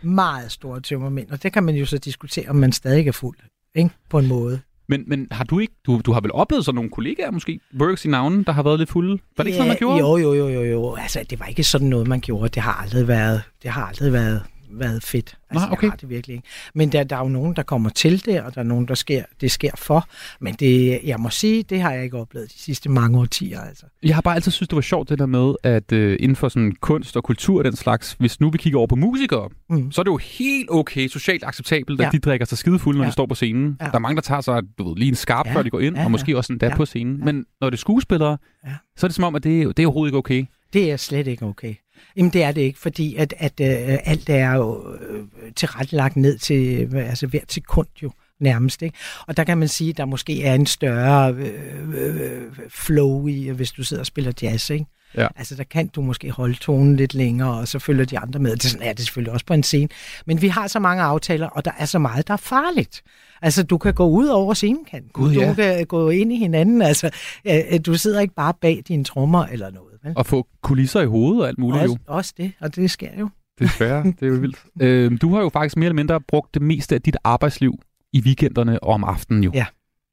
Meget 0.03 0.53
store 0.53 0.81
tømmermænd, 0.81 1.31
og 1.31 1.43
det 1.43 1.53
kan 1.53 1.63
man 1.63 1.75
jo 1.75 1.87
så 1.87 1.99
diskutere, 1.99 2.49
om 2.49 2.57
man 2.57 2.73
stadig 2.73 3.09
er 3.09 3.13
fuld, 3.13 3.39
ikke? 3.75 3.91
På 4.09 4.19
en 4.19 4.27
måde. 4.27 4.61
Men, 4.91 5.05
men 5.07 5.29
har 5.31 5.45
du 5.45 5.59
ikke, 5.59 5.75
du, 5.87 6.01
du 6.07 6.13
har 6.13 6.21
vel 6.21 6.33
oplevet 6.33 6.65
sådan 6.65 6.75
nogle 6.75 6.91
kollegaer 6.91 7.31
måske, 7.31 7.61
works 7.81 8.05
i 8.05 8.09
navnen, 8.09 8.43
der 8.43 8.53
har 8.53 8.63
været 8.63 8.79
lidt 8.79 8.91
fulde? 8.91 9.19
Var 9.37 9.45
det 9.45 9.47
ikke 9.47 9.57
sådan, 9.57 9.69
man 9.69 9.77
gjorde? 9.77 9.99
Jo, 9.99 10.17
jo, 10.17 10.35
jo, 10.35 10.49
jo, 10.49 10.63
jo. 10.63 10.95
Altså, 10.95 11.25
det 11.31 11.41
var 11.41 11.47
ikke 11.47 11.65
sådan 11.65 11.89
noget, 11.89 12.09
man 12.09 12.21
gjorde. 12.21 12.49
Det 12.49 12.63
har 12.63 12.73
aldrig 12.73 13.09
været, 13.09 13.43
det 13.63 13.71
har 13.71 13.83
aldrig 13.83 14.13
været, 14.13 14.43
været 14.73 15.03
fedt. 15.05 15.37
Altså, 15.51 15.67
Nej, 15.67 15.73
okay. 15.73 15.83
det 15.87 15.91
har 15.93 15.97
det 15.97 16.09
virkelig 16.09 16.35
ikke. 16.37 16.49
Men 16.75 16.93
der, 16.93 17.05
der 17.05 17.17
er 17.17 17.21
jo 17.21 17.29
nogen, 17.29 17.57
der 17.57 17.63
kommer 17.63 17.91
til 17.91 18.25
det, 18.27 18.43
og 18.43 18.55
der 18.55 18.61
er 18.61 18.65
nogen, 18.65 18.89
der 18.89 18.95
sker, 18.95 19.23
det 19.41 19.51
sker 19.51 19.71
for. 19.79 20.09
Men 20.41 20.55
det, 20.55 21.01
jeg 21.05 21.21
må 21.21 21.31
sige, 21.31 21.63
det 21.63 21.81
har 21.81 21.93
jeg 21.93 22.05
ikke 22.05 22.19
oplevet 22.19 22.49
de 22.53 22.59
sidste 22.59 22.89
mange 22.89 23.19
årtier. 23.19 23.61
Altså. 23.61 23.87
Jeg 24.03 24.15
har 24.15 24.23
bare 24.23 24.35
altid 24.35 24.51
synes, 24.53 24.69
det 24.69 24.77
var 24.77 24.83
sjovt 24.83 25.09
det 25.09 25.19
der 25.19 25.27
med, 25.27 25.55
at 25.63 25.93
øh, 25.93 26.17
inden 26.21 26.37
for 26.37 26.49
sådan 26.49 26.73
kunst 26.81 27.17
og 27.17 27.25
kultur 27.25 27.59
og 27.59 27.65
den 27.65 27.77
slags, 27.77 28.17
hvis 28.19 28.41
nu 28.41 28.51
vi 28.51 28.59
kigger 28.59 28.79
over 28.79 28.87
på 28.87 28.97
musikere, 28.97 29.49
mm. 29.71 29.93
så 29.93 30.01
er 30.01 30.03
det 30.03 30.11
jo 30.11 30.17
helt 30.17 30.69
okay, 30.71 31.09
socialt 31.09 31.45
acceptabelt, 31.45 32.01
at 32.01 32.05
Ja. 32.05 32.11
de 32.11 32.19
drikker 32.19 32.47
sig 32.47 32.59
skidefulde, 32.59 32.99
når 32.99 33.05
Ja. 33.05 33.09
de 33.09 33.13
står 33.13 33.27
på 33.27 33.35
scenen. 33.35 33.77
Ja. 33.81 33.85
Der 33.87 33.91
er 33.95 33.99
mange, 33.99 34.17
der 34.17 34.23
tager 34.23 34.41
sig 34.41 34.63
du 34.79 34.89
ved, 34.89 34.97
lige 34.97 35.09
en 35.09 35.15
skarp, 35.15 35.47
Ja. 35.47 35.55
før 35.55 35.63
de 35.63 35.71
går 35.71 35.81
ind, 35.81 35.97
Ja, 35.97 36.05
og 36.05 36.11
måske 36.11 36.31
ja. 36.33 36.37
også 36.37 36.53
endda 36.53 36.67
Ja. 36.67 36.77
på 36.77 36.85
scenen. 36.87 37.25
Men 37.25 37.45
når 37.61 37.71
det 37.71 37.77
er 37.77 37.81
skuespillere, 37.81 38.39
Ja. 38.67 38.71
så 38.97 39.07
er 39.07 39.09
det 39.09 39.15
som 39.15 39.25
om, 39.25 39.35
at 39.35 39.45
det, 39.45 39.77
det 39.77 39.83
er 39.83 39.87
overhovedet 39.87 40.09
ikke 40.11 40.19
okay. 40.19 40.45
Det 40.73 40.91
er 40.93 40.97
slet 40.97 41.27
ikke 41.27 41.45
okay. 41.47 41.75
Jamen 42.17 42.33
det 42.33 42.43
er 42.43 42.53
det 42.53 42.61
ikke, 42.61 42.79
fordi 42.79 43.17
at, 43.17 43.35
at 43.39 43.61
øh, 43.61 43.99
alt 44.05 44.31
er 44.31 44.55
jo 44.55 44.95
øh, 45.11 45.25
tilrettelagt 45.57 46.17
ned 46.17 46.39
til 46.39 46.89
øh, 46.95 47.09
altså 47.09 47.27
hvert 47.27 47.53
sekund 47.53 47.89
jo 48.03 48.11
nærmest. 48.41 48.83
Ikke? 48.83 48.99
Og 49.27 49.37
der 49.37 49.45
kan 49.45 49.59
man 49.59 49.69
sige, 49.69 49.91
at 49.91 49.97
der 49.97 50.05
måske 50.05 50.45
er 50.45 50.55
en 50.55 50.67
større 50.67 51.35
øh, 51.35 51.95
øh, 51.95 52.43
flow 52.69 53.27
i, 53.27 53.49
øh, 53.49 53.57
hvis 53.57 53.71
du 53.71 53.85
sidder 53.85 54.01
og 54.01 54.07
spiller 54.07 54.33
jazz. 54.43 54.71
Ikke? 54.71 54.87
Ja. 55.17 55.29
Altså 55.37 55.55
der 55.55 55.65
kan 55.65 55.89
du 55.89 56.03
måske 56.03 56.31
holde 56.31 56.55
tonen 56.55 56.97
lidt 56.97 57.15
længere, 57.15 57.59
og 57.59 57.69
så 57.69 57.79
følger 57.79 58.05
de 58.05 58.19
andre 58.19 58.41
med. 58.41 58.57
Det 58.57 58.63
sådan 58.63 58.87
er 58.87 58.93
det 58.93 59.05
selvfølgelig 59.05 59.33
også 59.33 59.47
på 59.47 59.55
en 59.55 59.63
scene. 59.63 59.89
Men 60.27 60.43
vi 60.43 60.49
har 60.49 60.67
så 60.67 60.79
mange 60.79 61.03
aftaler, 61.03 61.47
og 61.47 61.65
der 61.65 61.71
er 61.79 61.85
så 61.85 61.99
meget, 61.99 62.29
der 62.29 62.33
er 62.33 62.39
farligt. 62.39 63.03
Altså 63.43 63.63
du 63.63 63.79
kan 63.79 63.95
gå 63.95 64.09
ud 64.09 64.27
over 64.27 64.55
scenekanten. 64.55 65.11
Gud, 65.13 65.35
du 65.35 65.41
ja. 65.41 65.55
kan 65.55 65.87
gå 65.87 66.11
ind 66.11 66.33
i 66.33 66.37
hinanden. 66.37 66.83
Altså, 66.83 67.11
øh, 67.45 67.81
du 67.87 67.95
sidder 67.95 68.21
ikke 68.21 68.35
bare 68.35 68.55
bag 68.61 68.83
dine 68.89 69.05
trommer 69.05 69.47
eller 69.47 69.71
noget. 69.71 69.90
Vel? 70.05 70.13
Og 70.17 70.27
få 70.27 70.47
kulisser 70.63 71.01
i 71.01 71.07
hovedet 71.07 71.43
og 71.43 71.49
alt 71.49 71.59
muligt 71.59 71.85
jo. 71.85 71.91
Også, 71.91 71.99
også 72.07 72.35
det, 72.37 72.53
og 72.61 72.77
det 72.77 72.91
sker 72.91 73.19
jo. 73.19 73.29
Desværre, 73.59 74.05
det 74.21 74.23
er 74.23 74.27
jo 74.27 74.35
vildt. 74.35 74.65
Øhm, 74.83 75.19
du 75.19 75.35
har 75.35 75.41
jo 75.41 75.49
faktisk 75.49 75.77
mere 75.77 75.87
eller 75.87 75.95
mindre 75.95 76.21
brugt 76.21 76.55
det 76.55 76.63
meste 76.63 76.95
af 76.95 77.03
dit 77.03 77.17
arbejdsliv 77.25 77.79
i 78.13 78.21
weekenderne 78.21 78.83
og 78.83 78.95
om 78.95 79.05
aftenen 79.05 79.45
jo. 79.45 79.51
Ja. 79.55 79.67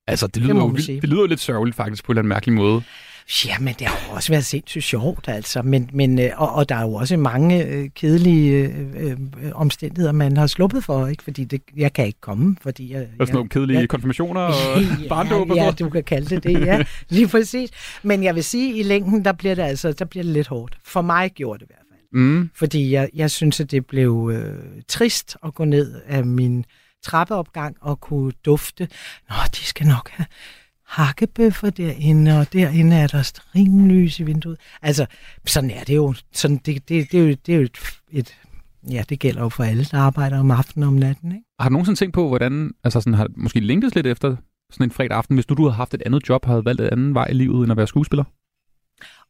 Altså, 0.08 0.28
det 0.28 0.36
Det 0.36 0.44
lyder, 0.44 0.54
må 0.54 0.60
jo 0.60 0.66
vildt, 0.68 1.02
det 1.02 1.10
lyder 1.10 1.22
jo 1.22 1.28
lidt 1.28 1.40
sørgeligt 1.40 1.76
faktisk 1.76 2.06
på 2.06 2.12
en 2.12 2.14
eller 2.14 2.22
anden 2.22 2.30
mærkelig 2.30 2.56
måde. 2.56 2.82
Ja, 3.46 3.60
men 3.60 3.76
det 3.80 3.88
har 3.88 4.08
jo 4.10 4.16
også 4.16 4.32
været 4.32 4.46
sindssygt 4.46 4.84
sjovt, 4.84 5.28
altså. 5.28 5.62
Men, 5.62 5.90
men, 5.94 6.20
øh, 6.20 6.30
og, 6.38 6.54
og 6.54 6.70
der 6.70 6.76
er 6.76 6.82
jo 6.82 6.94
også 6.94 7.18
mange 7.18 7.66
øh, 7.66 7.90
kedelige 7.96 8.52
øh, 8.54 9.12
øh, 9.42 9.52
omstændigheder, 9.54 10.12
man 10.12 10.38
har 10.38 10.48
sluppet 10.48 10.84
for, 10.84 11.08
ikke? 11.08 11.24
Fordi 11.24 11.44
det, 11.44 11.62
jeg 11.78 11.94
kan 11.94 12.06
ikke 12.06 12.22
komme, 12.22 12.56
fordi 12.62 12.94
jeg... 12.94 13.02
Og 13.20 13.28
sådan 13.28 13.36
nogle 13.36 13.50
kedelige 13.50 13.88
konfirmationer 13.88 14.42
og 14.42 14.54
barndåb 15.10 15.48
ja, 15.48 15.54
sådan 15.54 15.64
ja, 15.64 15.72
du 15.72 15.90
kan 15.90 16.04
kalde 16.04 16.36
det 16.36 16.44
det, 16.44 16.66
ja. 16.66 16.84
Lige 17.10 17.28
præcis. 17.28 17.70
Men 18.04 18.24
jeg 18.24 18.36
vil 18.36 18.44
sige, 18.44 18.74
at 18.74 18.80
i 18.80 18.84
længden, 18.84 19.26
der 19.26 19.32
bliver 19.32 19.56
det 19.56 19.64
altså 19.64 19.92
der 19.92 20.06
bliver 20.06 20.24
det 20.24 20.34
lidt 20.34 20.48
hårdt. 20.48 20.78
For 20.84 21.02
mig 21.02 21.32
gjorde 21.32 21.60
det 21.60 21.66
i 21.66 21.68
hvert 21.68 21.86
fald. 21.92 22.22
Mm. 22.22 22.50
Fordi 22.56 22.92
jeg, 22.92 23.10
jeg 23.14 23.32
synes, 23.32 23.60
at 23.60 23.72
det 23.72 23.86
blev 23.86 24.32
øh, 24.34 24.56
trist 24.88 25.38
at 25.46 25.56
gå 25.56 25.66
ned 25.66 26.02
af 26.08 26.26
min 26.26 26.66
trappeopgang 27.04 27.76
og 27.82 28.02
kunne 28.02 28.32
dufte. 28.46 28.88
Nå, 29.30 29.36
de 29.52 29.66
skal 29.66 29.88
nok 29.88 30.10
have 30.10 30.26
hakkebøffer 30.88 31.70
derinde, 31.70 32.40
og 32.40 32.54
derinde 32.54 32.96
er 32.96 33.08
der 33.08 33.22
stringlys 33.22 34.20
i 34.20 34.24
vinduet. 34.24 34.58
Altså, 34.82 35.06
sådan 35.46 35.72
er 35.72 35.84
det 35.84 35.96
jo. 35.96 36.14
Sådan, 36.34 36.58
det, 36.58 36.90
det, 36.90 37.12
det, 37.12 37.20
er 37.20 37.24
jo, 37.24 37.36
det 37.46 37.54
er 37.54 37.58
jo 37.58 37.64
et, 37.64 37.78
et, 38.12 38.36
ja, 38.92 39.04
det 39.10 39.20
gælder 39.20 39.42
jo 39.42 39.50
for 39.50 39.64
alle, 39.64 39.84
der 39.84 39.98
arbejder 39.98 40.40
om 40.40 40.52
aftenen 40.52 40.84
og 40.84 40.88
om 40.88 40.94
natten, 40.94 41.32
ikke? 41.32 41.44
Har 41.60 41.70
du 41.70 41.74
nogensinde 41.74 42.00
tænkt 42.00 42.14
på, 42.14 42.28
hvordan, 42.28 42.72
altså 42.84 43.02
sådan, 43.02 43.14
har 43.14 43.28
måske 43.36 43.60
længtes 43.60 43.96
lidt 43.96 44.08
efter 44.08 44.36
sådan 44.72 44.88
en 44.88 44.92
fredag 44.92 45.18
aften, 45.18 45.36
hvis 45.36 45.50
nu 45.50 45.56
du 45.56 45.64
havde 45.64 45.76
haft 45.76 45.94
et 45.94 46.04
andet 46.06 46.30
job, 46.30 46.46
havde 46.46 46.66
valgt 46.66 46.82
et 46.82 46.90
anden 46.92 47.14
vej 47.14 47.28
i 47.28 47.34
livet, 47.34 47.64
end 47.64 47.72
at 47.72 47.78
være 47.78 47.88
skuespiller? 47.88 48.24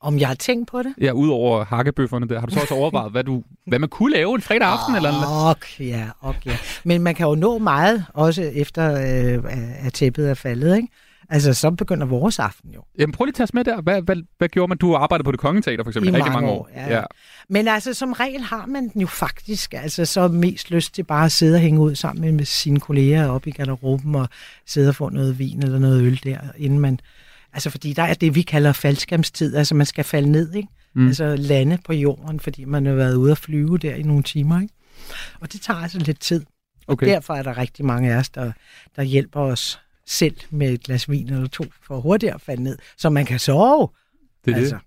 Om 0.01 0.19
jeg 0.19 0.27
har 0.27 0.35
tænkt 0.35 0.67
på 0.69 0.81
det? 0.81 0.93
Ja, 1.01 1.11
udover 1.11 1.65
hakkebøfferne 1.65 2.27
der, 2.29 2.39
har 2.39 2.47
du 2.47 2.53
så 2.53 2.59
også 2.59 2.73
overvejet, 2.81 3.11
hvad, 3.11 3.23
du, 3.23 3.43
hvad 3.67 3.79
man 3.79 3.89
kunne 3.89 4.13
lave 4.13 4.35
en 4.35 4.41
fredag 4.41 4.67
aften? 4.67 4.95
eller 4.95 5.09
en... 5.09 5.51
Ok, 5.51 5.79
ja, 5.79 6.09
ok, 6.21 6.45
ja. 6.45 6.57
Men 6.83 7.01
man 7.01 7.15
kan 7.15 7.27
jo 7.27 7.35
nå 7.35 7.57
meget, 7.57 8.05
også 8.13 8.41
efter 8.41 8.91
øh, 8.91 9.43
at 9.85 9.93
tæppet 9.93 10.29
er 10.29 10.33
faldet, 10.33 10.75
ikke? 10.75 10.87
Altså, 11.29 11.53
så 11.53 11.71
begynder 11.71 12.05
vores 12.05 12.39
aften 12.39 12.71
jo. 12.71 12.83
Jamen 12.99 13.13
prøv 13.13 13.25
lige 13.25 13.31
at 13.31 13.35
tage 13.35 13.43
os 13.43 13.53
med 13.53 13.63
der. 13.63 13.81
Hvad, 13.81 14.01
hvad, 14.01 14.15
hvad 14.37 14.49
gjorde 14.49 14.69
man? 14.69 14.77
Du 14.77 14.95
arbejdede 14.95 15.23
på 15.25 15.31
det 15.31 15.39
kongeteater 15.39 15.83
for 15.83 15.89
eksempel 15.89 16.13
I 16.13 16.15
rigtig 16.15 16.33
mange 16.33 16.49
år. 16.49 16.59
år, 16.59 16.69
ja, 16.75 16.95
ja. 16.95 17.03
Men 17.49 17.67
altså, 17.67 17.93
som 17.93 18.11
regel 18.13 18.41
har 18.41 18.65
man 18.65 18.89
den 18.89 19.01
jo 19.01 19.07
faktisk 19.07 19.73
altså, 19.73 20.05
så 20.05 20.27
mest 20.27 20.71
lyst 20.71 20.93
til 20.93 21.03
bare 21.03 21.25
at 21.25 21.31
sidde 21.31 21.55
og 21.55 21.61
hænge 21.61 21.79
ud 21.79 21.95
sammen 21.95 22.21
med, 22.21 22.31
med 22.31 22.45
sine 22.45 22.79
kolleger 22.79 23.27
op 23.27 23.47
i 23.47 23.51
garderoben 23.51 24.15
og 24.15 24.29
sidde 24.65 24.89
og 24.89 24.95
få 24.95 25.09
noget 25.09 25.39
vin 25.39 25.63
eller 25.63 25.79
noget 25.79 26.03
øl 26.03 26.19
der, 26.23 26.39
inden 26.57 26.79
man... 26.79 26.99
Altså, 27.53 27.69
fordi 27.69 27.93
der 27.93 28.03
er 28.03 28.13
det, 28.13 28.35
vi 28.35 28.41
kalder 28.41 28.71
faldskærmstid. 28.73 29.55
Altså, 29.55 29.75
man 29.75 29.85
skal 29.85 30.03
falde 30.03 30.31
ned, 30.31 30.53
ikke? 30.53 30.69
Mm. 30.95 31.07
Altså, 31.07 31.35
lande 31.35 31.77
på 31.85 31.93
jorden, 31.93 32.39
fordi 32.39 32.65
man 32.65 32.85
har 32.85 32.93
været 32.93 33.15
ude 33.15 33.31
at 33.31 33.37
flyve 33.37 33.77
der 33.77 33.95
i 33.95 34.01
nogle 34.03 34.23
timer, 34.23 34.61
ikke? 34.61 34.73
Og 35.39 35.53
det 35.53 35.61
tager 35.61 35.79
altså 35.79 35.99
lidt 35.99 36.19
tid. 36.19 36.41
Og 36.87 36.93
Okay. 36.93 37.07
derfor 37.07 37.33
er 37.33 37.43
der 37.43 37.57
rigtig 37.57 37.85
mange 37.85 38.13
af 38.13 38.17
os, 38.17 38.29
der, 38.29 38.51
der 38.95 39.03
hjælper 39.03 39.39
os 39.39 39.79
selv 40.07 40.35
med 40.49 40.73
et 40.73 40.83
glas 40.83 41.09
vin 41.09 41.33
eller 41.33 41.47
to, 41.47 41.63
for 41.87 41.99
hurtigere 41.99 42.35
at 42.35 42.41
falde 42.41 42.63
ned, 42.63 42.77
så 42.97 43.09
man 43.09 43.25
kan 43.25 43.39
sove. 43.39 43.87
Det 44.45 44.51
er 44.53 44.57
altså, 44.57 44.75
det. 44.75 44.83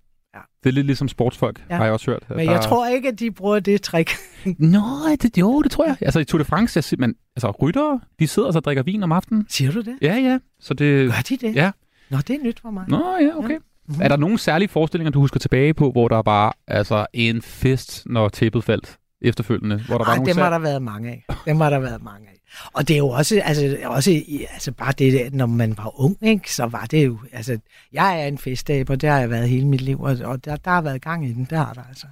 Det 0.64 0.68
er 0.68 0.72
lidt 0.72 0.86
ligesom 0.86 1.08
sportsfolk, 1.08 1.64
Ja. 1.70 1.76
har 1.76 1.84
jeg 1.84 1.92
også 1.92 2.10
hørt. 2.10 2.22
Men 2.28 2.38
der- 2.38 2.52
jeg 2.52 2.60
tror 2.60 2.86
ikke, 2.88 3.08
at 3.08 3.18
de 3.20 3.30
bruger 3.30 3.60
det 3.60 3.82
trick. 3.82 4.10
Nå, 4.58 4.80
det, 5.22 5.38
jo, 5.38 5.62
det 5.62 5.70
tror 5.70 5.86
jeg. 5.86 5.96
Altså 6.00 6.20
i 6.20 6.24
Tour 6.24 6.38
de 6.38 6.44
France, 6.44 6.76
jeg, 6.76 6.84
siger, 6.84 7.00
man, 7.00 7.14
altså 7.36 7.50
ryttere, 7.50 8.00
de 8.18 8.28
sidder 8.28 8.52
så 8.52 8.58
og 8.58 8.64
drikker 8.64 8.82
vin 8.82 9.02
om 9.02 9.12
aftenen. 9.12 9.46
Siger 9.48 9.72
du 9.72 9.80
det? 9.80 9.98
Ja, 10.02 10.14
ja. 10.14 10.38
Så 10.60 10.74
det, 10.74 11.10
Gør 11.12 11.20
de 11.28 11.36
det? 11.36 11.54
Ja. 11.56 11.70
Nå, 12.10 12.18
det 12.18 12.30
er 12.30 12.38
nyt 12.44 12.60
for 12.60 12.70
mig. 12.70 12.84
Nå, 12.88 13.16
ja, 13.20 13.36
okay. 13.38 13.58
Er 14.00 14.08
der 14.08 14.16
nogle 14.16 14.38
særlige 14.38 14.68
forestillinger, 14.68 15.10
du 15.10 15.20
husker 15.20 15.40
tilbage 15.40 15.74
på, 15.74 15.90
hvor 15.92 16.08
der 16.08 16.22
var 16.22 16.56
altså 16.66 17.06
en 17.12 17.42
fest, 17.42 18.02
når 18.06 18.28
tæppet 18.28 18.64
faldt 18.64 18.98
efterfølgende? 19.22 19.76
Hvor 19.88 19.98
der 19.98 20.04
var 20.04 20.10
Ej, 20.10 20.16
nogle 20.16 20.30
dem 20.30 20.36
har 20.38 20.44
sær- 20.44 20.50
der 20.50 20.58
været 20.58 20.82
mange 20.82 21.10
af. 21.10 21.24
Dem 21.46 21.56
har 21.56 21.70
der 21.70 21.78
været 21.78 22.02
mange 22.02 22.28
af. 22.28 22.39
Og 22.72 22.88
det 22.88 22.94
er 22.94 22.98
jo 22.98 23.08
også, 23.08 23.40
altså, 23.44 23.78
også 23.84 24.22
altså 24.52 24.72
bare 24.72 24.92
det, 24.92 25.34
når 25.34 25.46
man 25.46 25.74
var 25.78 26.00
ung, 26.00 26.16
ikke, 26.22 26.54
så 26.54 26.66
var 26.66 26.84
det 26.84 27.06
jo, 27.06 27.18
altså, 27.32 27.58
jeg 27.92 28.22
er 28.22 28.26
en 28.26 28.38
festaber, 28.38 28.94
det 28.94 29.08
har 29.08 29.18
jeg 29.18 29.30
været 29.30 29.48
hele 29.48 29.66
mit 29.66 29.80
liv, 29.80 30.00
og, 30.00 30.16
og 30.24 30.44
der, 30.44 30.56
der 30.56 30.70
har 30.70 30.82
været 30.82 31.02
gang 31.02 31.26
i 31.26 31.32
den, 31.32 31.46
der 31.50 31.56
har 31.56 31.72
der 31.72 31.82
altså. 31.88 32.06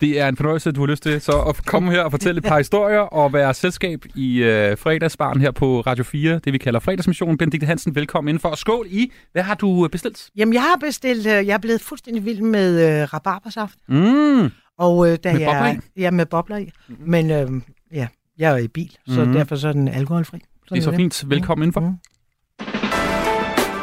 Det 0.00 0.20
er 0.20 0.28
en 0.28 0.36
fornøjelse, 0.36 0.68
at 0.68 0.74
du 0.74 0.80
har 0.80 0.86
lyst 0.86 1.02
til 1.02 1.20
så 1.20 1.40
at 1.40 1.66
komme 1.66 1.90
her 1.90 2.00
og 2.02 2.10
fortælle 2.10 2.38
et 2.38 2.44
par 2.44 2.58
historier 2.58 2.98
og 2.98 3.32
være 3.32 3.54
selskab 3.54 4.04
i 4.14 4.38
øh, 4.38 4.78
fredagsbaren 4.78 5.40
her 5.40 5.50
på 5.50 5.80
Radio 5.80 6.04
4, 6.04 6.40
det 6.44 6.52
vi 6.52 6.58
kalder 6.58 6.80
fredagsmissionen. 6.80 7.38
Benedikte 7.38 7.66
Hansen, 7.66 7.94
velkommen 7.94 8.28
indenfor. 8.28 8.48
Og 8.48 8.58
skål 8.58 8.86
i. 8.90 9.12
Hvad 9.32 9.42
har 9.42 9.54
du 9.54 9.84
øh, 9.84 9.90
bestilt? 9.90 10.30
Jamen, 10.36 10.54
jeg 10.54 10.62
har 10.62 10.76
bestilt, 10.80 11.26
øh, 11.26 11.32
jeg 11.32 11.54
er 11.54 11.58
blevet 11.58 11.80
fuldstændig 11.80 12.24
vild 12.24 12.42
med 12.42 13.00
øh, 13.02 13.12
rabarbersaft. 13.14 13.78
Mm. 13.88 14.50
Og 14.78 15.10
øh, 15.10 15.18
da 15.24 15.32
Med 15.32 15.40
jeg, 15.40 15.48
bobler 15.48 15.72
i? 15.72 16.00
Ja, 16.00 16.10
med 16.10 16.26
bobler 16.26 16.56
i. 16.56 16.70
Men 16.88 17.30
øh, 17.30 17.50
ja, 17.92 18.06
jeg 18.38 18.52
er 18.52 18.56
i 18.56 18.68
bil, 18.68 18.96
så 19.08 19.24
Mhm. 19.24 19.32
derfor 19.32 19.56
så 19.56 19.68
er 19.68 19.72
den 19.72 19.88
alkoholfri. 19.88 20.38
Det 20.70 20.78
er 20.78 20.82
så 20.82 20.92
fint. 20.96 21.24
Velkommen 21.30 21.62
indenfor. 21.62 21.94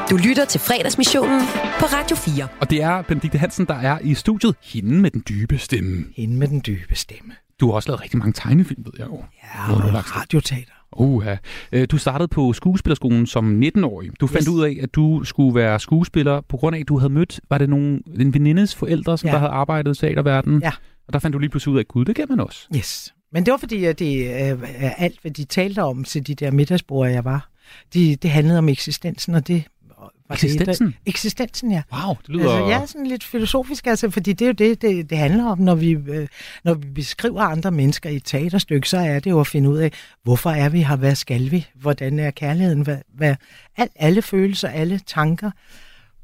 Du 0.09 0.17
lytter 0.17 0.45
til 0.45 0.59
fredagsmissionen 0.59 1.41
på 1.79 1.85
Radio 1.85 2.15
4. 2.15 2.47
Og 2.61 2.69
det 2.69 2.81
er 2.83 3.01
Benedikte 3.01 3.37
Hansen, 3.37 3.65
der 3.65 3.73
er 3.73 3.99
i 3.99 4.13
studiet. 4.13 4.55
Hende 4.63 5.01
med 5.01 5.11
den 5.11 5.23
dybe 5.29 5.57
stemme. 5.57 6.05
Hende 6.15 6.35
med 6.37 6.47
den 6.47 6.61
dybe 6.67 6.95
stemme. 6.95 7.33
Du 7.59 7.65
har 7.67 7.73
også 7.73 7.89
lavet 7.89 8.01
rigtig 8.01 8.17
mange 8.19 8.33
tegnefilm, 8.33 8.85
ved 8.85 8.93
jeg 8.97 9.07
jo. 9.07 9.23
Ja, 9.43 9.73
og 9.73 9.93
radioteater. 10.17 10.71
Uha. 10.97 11.35
Øh, 11.71 11.87
Du 11.91 11.97
startede 11.97 12.27
på 12.27 12.53
skuespillerskolen 12.53 13.25
som 13.27 13.59
19-årig. 13.59 14.09
Du 14.19 14.27
fandt 14.27 14.41
Yes. 14.43 14.47
ud 14.47 14.63
af, 14.65 14.77
at 14.83 14.95
du 14.95 15.23
skulle 15.23 15.55
være 15.55 15.79
skuespiller 15.79 16.41
på 16.41 16.57
grund 16.57 16.75
af, 16.75 16.79
at 16.79 16.87
du 16.87 16.97
havde 16.97 17.13
mødt, 17.13 17.39
var 17.49 17.57
det 17.57 17.69
nogen, 17.69 18.01
en 18.19 18.33
venindes 18.33 18.75
forældre, 18.75 19.17
som 19.17 19.27
Ja. 19.27 19.31
der 19.33 19.39
havde 19.39 19.51
arbejdet 19.51 19.97
i 19.97 19.99
teaterverdenen? 19.99 20.61
Ja. 20.61 20.71
Og 21.07 21.13
der 21.13 21.19
fandt 21.19 21.33
du 21.33 21.39
lige 21.39 21.49
pludselig 21.49 21.73
ud 21.73 21.79
af, 21.79 21.87
gud, 21.87 22.05
det 22.05 22.15
kan 22.15 22.25
man 22.29 22.39
også. 22.39 22.67
Yes. 22.75 23.13
Men 23.35 23.45
det 23.45 23.51
var 23.51 23.57
fordi, 23.57 23.85
at 23.85 23.99
det 23.99 24.17
øh, 24.17 24.59
er 24.75 24.93
alt, 24.97 25.21
hvad 25.21 25.31
de 25.31 25.43
talte 25.43 25.83
om 25.83 26.03
til 26.03 26.27
de 26.27 26.35
der 26.35 26.51
middagsbord, 26.51 27.09
jeg 27.09 27.25
var. 27.25 27.49
De, 27.93 28.15
det 28.15 28.31
handlede 28.31 28.57
om 28.57 28.69
eksistensen, 28.69 29.35
og 29.35 29.47
det 29.47 29.63
var 29.99 30.35
Eksistensen? 30.35 30.87
Det, 30.87 30.95
eksistensen, 31.05 31.71
ja. 31.71 31.81
Wow, 31.93 32.15
det 32.21 32.29
lyder... 32.29 32.51
Altså, 32.51 32.69
ja, 32.69 32.85
sådan 32.85 33.07
lidt 33.07 33.23
filosofisk, 33.23 33.87
altså, 33.87 34.09
fordi 34.09 34.33
det 34.33 34.45
er 34.45 34.49
jo 34.49 34.53
det, 34.53 34.81
det, 34.81 35.09
det 35.09 35.17
handler 35.17 35.45
om, 35.45 35.59
når 35.59 35.75
vi, 35.75 35.91
øh, 35.91 36.27
når 36.63 36.73
vi 36.73 36.87
beskriver 36.87 37.41
andre 37.41 37.71
mennesker 37.71 38.09
i 38.09 38.15
et 38.15 38.23
teaterstykke, 38.25 38.89
så 38.89 38.97
er 38.97 39.19
det 39.19 39.29
jo 39.31 39.39
at 39.39 39.47
finde 39.47 39.69
ud 39.69 39.77
af, 39.77 39.91
hvorfor 40.23 40.49
er 40.49 40.69
vi 40.69 40.83
her, 40.83 40.95
hvad 40.95 41.15
skal 41.15 41.51
vi, 41.51 41.67
hvordan 41.75 42.19
er 42.19 42.31
kærligheden, 42.31 42.81
hvad, 42.81 42.97
hvad, 43.13 43.35
al, 43.77 43.89
alle 43.95 44.21
følelser, 44.21 44.69
alle 44.69 44.99
tanker. 45.07 45.51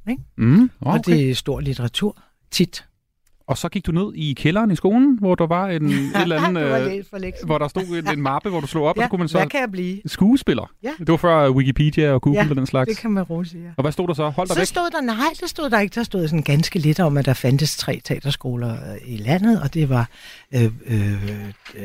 Ikke? 0.09 0.23
Mm, 0.37 0.69
Og 0.79 0.93
okay. 0.93 1.13
det 1.13 1.29
er 1.29 1.35
stor 1.35 1.59
litteratur, 1.59 2.17
tit. 2.51 2.85
Og 3.51 3.57
så 3.57 3.69
gik 3.69 3.85
du 3.85 3.91
ned 3.91 4.13
i 4.15 4.33
kælderen 4.33 4.71
i 4.71 4.75
skolen, 4.75 5.17
hvor 5.19 5.35
der 5.35 5.47
var 5.47 5.67
en 5.67 5.85
et 5.89 6.21
eller 6.21 6.41
andet, 6.41 6.63
Det 6.63 6.71
var 7.11 7.19
øh, 7.25 7.33
hvor 7.45 7.57
der 7.57 7.67
stod 7.67 7.83
en, 7.83 8.09
en 8.13 8.21
mappe, 8.21 8.49
hvor 8.49 8.59
du 8.59 8.67
slog 8.67 8.85
op, 8.85 8.97
Ja, 8.97 9.01
og 9.01 9.05
så 9.05 9.09
kunne 9.09 9.19
man 9.19 9.27
så... 9.27 9.37
hvad 9.37 9.47
kan 9.47 9.59
jeg 9.59 9.71
blive? 9.71 10.01
Skuespiller. 10.05 10.71
Ja. 10.83 10.91
Det 10.99 11.07
var 11.07 11.17
før 11.17 11.49
Wikipedia 11.49 12.11
og 12.11 12.21
Google 12.21 12.39
Ja, 12.41 12.49
og 12.49 12.55
den 12.55 12.65
slags. 12.65 12.89
det 12.89 12.97
kan 12.97 13.11
man 13.11 13.23
roligt 13.23 13.53
ja. 13.53 13.69
Og 13.77 13.81
hvad 13.81 13.91
stod 13.91 14.07
der 14.07 14.13
så? 14.13 14.29
Hold 14.29 14.47
dig 14.47 14.53
Så 14.55 14.59
væk. 14.59 14.67
stod 14.67 14.89
der, 14.91 15.01
nej, 15.01 15.15
der 15.41 15.47
stod 15.47 15.69
der 15.69 15.79
ikke. 15.79 15.95
Der 15.95 16.03
stod 16.03 16.27
sådan 16.27 16.43
ganske 16.43 16.79
lidt 16.79 16.99
om, 16.99 17.17
at 17.17 17.25
der 17.25 17.33
fandtes 17.33 17.77
tre 17.77 18.01
teaterskoler 18.03 18.73
øh, 18.73 18.97
i 19.13 19.17
landet, 19.17 19.61
og 19.61 19.73
det 19.73 19.89
var 19.89 20.09
øh, 20.55 20.63
øh, 20.85 21.13
øh, 21.75 21.83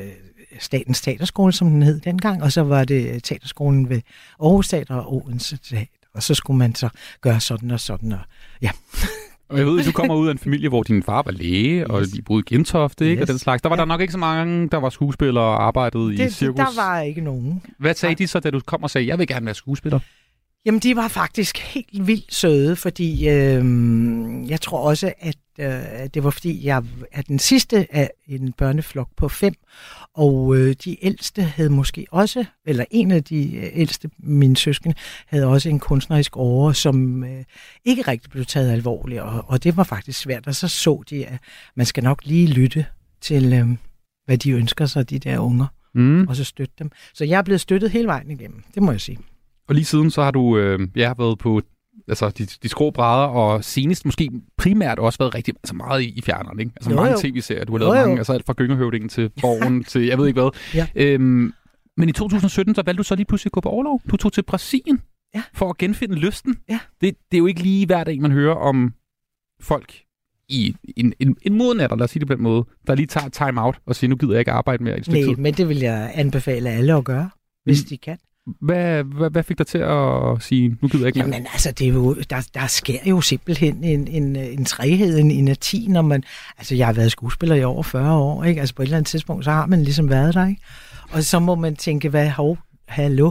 Statens 0.59 1.01
Teaterskole, 1.01 1.53
som 1.53 1.71
den 1.71 1.83
hed 1.83 2.01
dengang, 2.01 2.43
og 2.43 2.53
så 2.53 2.63
var 2.63 2.85
det 2.85 3.25
teaterskolen 3.25 3.89
ved 3.89 4.01
Aarhus 4.43 4.69
Teater 4.69 4.95
og 4.95 5.15
Odense 5.15 5.57
Teater. 5.57 5.87
Og 6.15 6.23
så 6.23 6.35
skulle 6.35 6.59
man 6.59 6.75
så 6.75 6.89
gøre 7.21 7.41
sådan 7.41 7.71
og 7.71 7.81
sådan, 7.81 8.13
og 8.13 8.19
ja. 8.63 8.71
Og 9.49 9.59
jeg 9.59 9.67
ved, 9.67 9.85
du 9.85 9.93
kommer 9.93 10.15
ud 10.15 10.29
af 10.29 10.33
en 10.33 10.39
familie, 10.39 10.69
hvor 10.69 10.83
din 10.83 11.03
far 11.03 11.23
var 11.23 11.31
læge, 11.33 11.91
og 11.91 12.03
de 12.17 12.23
boede 12.23 12.45
i 12.51 12.55
Gentofte, 12.55 13.11
ikke? 13.11 13.23
Og 13.23 13.23
Yes. 13.23 13.29
den 13.31 13.39
slags. 13.39 13.63
Der 13.63 13.69
var 13.69 13.77
der 13.77 13.85
nok 13.85 14.01
ikke 14.01 14.13
så 14.13 14.19
mange, 14.19 14.69
der 14.69 14.77
var 14.77 14.91
skuespillere 14.91 15.45
og 15.45 15.67
arbejdede 15.67 16.15
i 16.15 16.17
Det, 16.17 16.35
cirkus. 16.35 16.57
der 16.57 16.77
var 16.77 17.01
ikke 17.01 17.21
nogen. 17.21 17.63
Hvad 17.79 17.95
sagde 17.95 18.15
de 18.15 18.27
så, 18.27 18.41
da 18.41 18.51
du 18.51 18.61
kom 18.67 18.83
og 18.83 18.91
sagde, 18.91 19.07
jeg 19.07 19.19
vil 19.19 19.27
gerne 19.27 19.47
være 19.47 19.55
skuespiller? 19.55 19.99
Jamen, 20.67 20.81
de 20.81 20.97
var 20.97 21.09
faktisk 21.09 21.59
helt 21.59 22.07
vildt 22.07 22.35
søde, 22.35 22.77
fordi 22.77 23.29
øh, 23.29 23.65
jeg 24.51 24.61
tror 24.61 24.79
også, 24.79 25.13
at 25.19 25.37
øh, 25.61 25.67
det 26.15 26.25
var 26.25 26.31
fordi, 26.31 26.67
jeg 26.67 26.83
er 27.13 27.23
den 27.23 27.39
sidste 27.39 27.87
af 27.91 28.11
en 28.29 28.53
børneflok 28.53 29.09
på 29.17 29.29
fem, 29.29 29.55
og 30.17 30.57
øh, 30.57 30.75
de 30.85 31.05
ældste 31.05 31.43
havde 31.43 31.71
måske 31.71 32.07
også, 32.11 32.45
eller 32.67 32.85
en 32.91 33.11
af 33.11 33.25
de 33.25 33.57
øh, 33.57 33.71
ældste, 33.73 34.11
mine 34.19 34.57
søskende, 34.57 34.95
havde 35.27 35.47
også 35.47 35.69
en 35.69 35.79
kunstnerisk 35.79 36.37
åre, 36.37 36.75
som 36.75 37.25
øh, 37.25 37.45
ikke 37.85 38.03
rigtig 38.03 38.31
blev 38.31 38.45
taget 38.45 38.73
alvorligt, 38.73 39.21
og, 39.21 39.45
og 39.47 39.65
det 39.65 39.77
var 39.77 39.85
faktisk 39.85 40.21
svært, 40.21 40.47
og 40.47 40.55
så 40.55 40.69
så 40.69 41.03
de, 41.11 41.27
at 41.27 41.39
man 41.77 41.87
skal 41.87 42.05
nok 42.05 42.21
lige 42.25 42.47
lytte 42.47 42.87
til, 43.21 43.53
øh, 43.53 43.67
hvad 44.27 44.39
de 44.39 44.51
ønsker 44.51 44.87
sig, 44.87 45.11
de 45.11 45.19
der 45.19 45.39
unger, 45.39 45.67
Mm. 45.95 46.27
og 46.29 46.37
så 46.37 46.45
støtte 46.45 46.75
dem. 46.79 46.91
Så 47.15 47.25
jeg 47.25 47.39
er 47.39 47.43
blevet 47.43 47.61
støttet 47.61 47.91
hele 47.91 48.07
vejen 48.07 48.31
igennem, 48.31 48.63
det 48.75 48.83
må 48.83 48.91
jeg 48.91 49.01
sige. 49.01 49.19
Og 49.69 49.75
lige 49.75 49.85
siden, 49.85 50.11
så 50.11 50.23
har 50.23 50.31
du 50.31 50.59
øh, 50.59 50.89
ja, 50.97 51.13
været 51.19 51.39
på 51.39 51.61
altså, 52.09 52.29
de, 52.31 52.47
de 52.47 52.69
skrå 52.69 52.91
brædder, 52.91 53.27
og 53.27 53.65
senest 53.65 54.05
måske 54.05 54.31
primært 54.59 54.99
også 54.99 55.19
været 55.19 55.35
rigtig 55.35 55.55
altså 55.57 55.75
meget 55.75 56.03
i, 56.03 56.09
i 56.17 56.23
fjerneren, 56.23 56.61
ikke? 56.61 56.73
Altså 56.77 56.91
Jo, 56.91 56.97
mange 56.97 57.11
jo. 57.13 57.19
tv-serier, 57.21 57.65
du 57.65 57.73
har 57.73 57.79
lavet 57.79 57.97
jo. 57.97 58.01
mange, 58.01 58.19
altså 58.19 58.33
alt 58.33 58.47
fra 58.47 58.53
Gyngehøvdingen 58.53 59.09
til 59.09 59.31
Borgen 59.41 59.85
til 59.91 60.07
jeg 60.07 60.19
ved 60.19 60.27
ikke 60.27 60.41
hvad. 60.41 60.51
Ja. 60.75 60.87
Øhm, 60.95 61.53
men 61.97 62.09
i 62.09 62.13
2017, 62.13 62.75
så 62.75 62.83
valgte 62.87 62.99
du 62.99 63.03
så 63.03 63.15
lige 63.15 63.27
pludselig 63.27 63.49
at 63.49 63.53
gå 63.53 63.61
på 63.61 63.69
overlov. 63.69 64.03
Du 64.11 64.17
tog 64.17 64.33
til 64.33 64.43
Brasilien 64.43 65.01
ja. 65.35 65.43
for 65.55 65.71
at 65.71 65.79
genfinde 65.79 66.15
lysten. 66.15 66.57
Ja. 66.69 66.79
Det, 67.01 67.15
det 67.31 67.37
er 67.37 67.39
jo 67.39 67.47
ikke 67.47 67.63
lige 67.63 67.87
hver 67.87 68.05
dag, 68.05 68.21
man 68.21 68.33
hører 68.33 68.55
om 68.55 68.93
folk 69.61 69.95
i 70.49 70.77
en, 70.97 71.13
en, 71.19 71.37
en 71.43 71.55
moden 71.55 71.81
alder, 71.81 71.97
lad 71.97 72.05
os 72.05 72.11
sige 72.11 72.21
det 72.21 72.29
på 72.29 72.35
den 72.35 72.43
måde, 72.43 72.65
der 72.87 72.95
lige 72.95 73.07
tager 73.07 73.29
time 73.29 73.63
out 73.63 73.79
og 73.87 73.97
siger, 73.97 74.09
nu 74.09 74.17
gider 74.17 74.33
jeg 74.33 74.39
ikke 74.41 74.51
arbejde 74.53 74.85
mere 74.85 74.95
i 74.97 74.99
et 74.99 75.05
stykke 75.05 75.21
Nej, 75.21 75.35
tid. 75.35 75.43
men 75.43 75.55
det 75.55 75.69
vil 75.69 75.79
jeg 75.79 76.11
anbefale 76.15 76.71
alle 76.71 76.95
at 76.95 77.05
gøre, 77.05 77.31
hvis 77.65 77.85
de 77.85 77.97
kan. 77.97 78.19
Hvad, 78.61 79.05
hvad, 79.05 79.31
hvad 79.31 79.43
fik 79.43 79.59
dig 79.59 79.67
til 79.67 79.79
at 79.79 80.43
sige, 80.43 80.77
nu 80.83 80.89
gider 80.89 81.05
jeg 81.05 81.07
ikke 81.07 81.19
mere? 81.19 81.29
Jamen 81.29 81.47
altså, 81.53 81.71
det 81.71 81.89
er 81.89 81.93
jo, 81.93 82.15
der, 82.31 82.49
der 82.55 82.67
sker 82.67 82.99
jo 83.07 83.21
simpelthen 83.21 83.85
en, 83.85 84.09
en, 84.09 84.37
en 84.37 84.65
træhed, 84.65 85.19
en 85.19 85.31
energi, 85.31 85.87
når 85.89 86.03
man... 86.03 86.23
Altså, 86.59 86.75
jeg 86.75 86.87
har 86.87 86.93
været 86.93 87.13
skuespiller 87.13 87.57
i 87.57 87.65
over 87.65 87.83
40 87.83 88.19
år, 88.19 88.45
ikke? 88.45 88.61
Altså, 88.61 88.75
på 88.75 88.83
et 88.83 88.87
eller 88.87 88.97
andet 88.97 89.09
tidspunkt, 89.09 89.45
så 89.45 89.51
har 89.51 89.67
man 89.67 89.83
ligesom 89.83 90.11
været 90.11 90.35
der, 90.35 90.47
ikke? 90.47 90.63
Og 91.11 91.23
så 91.23 91.39
må 91.39 91.55
man 91.55 91.77
tænke, 91.77 92.09
hvad, 92.09 92.31
hov, 92.31 92.59
hallo? 92.89 93.31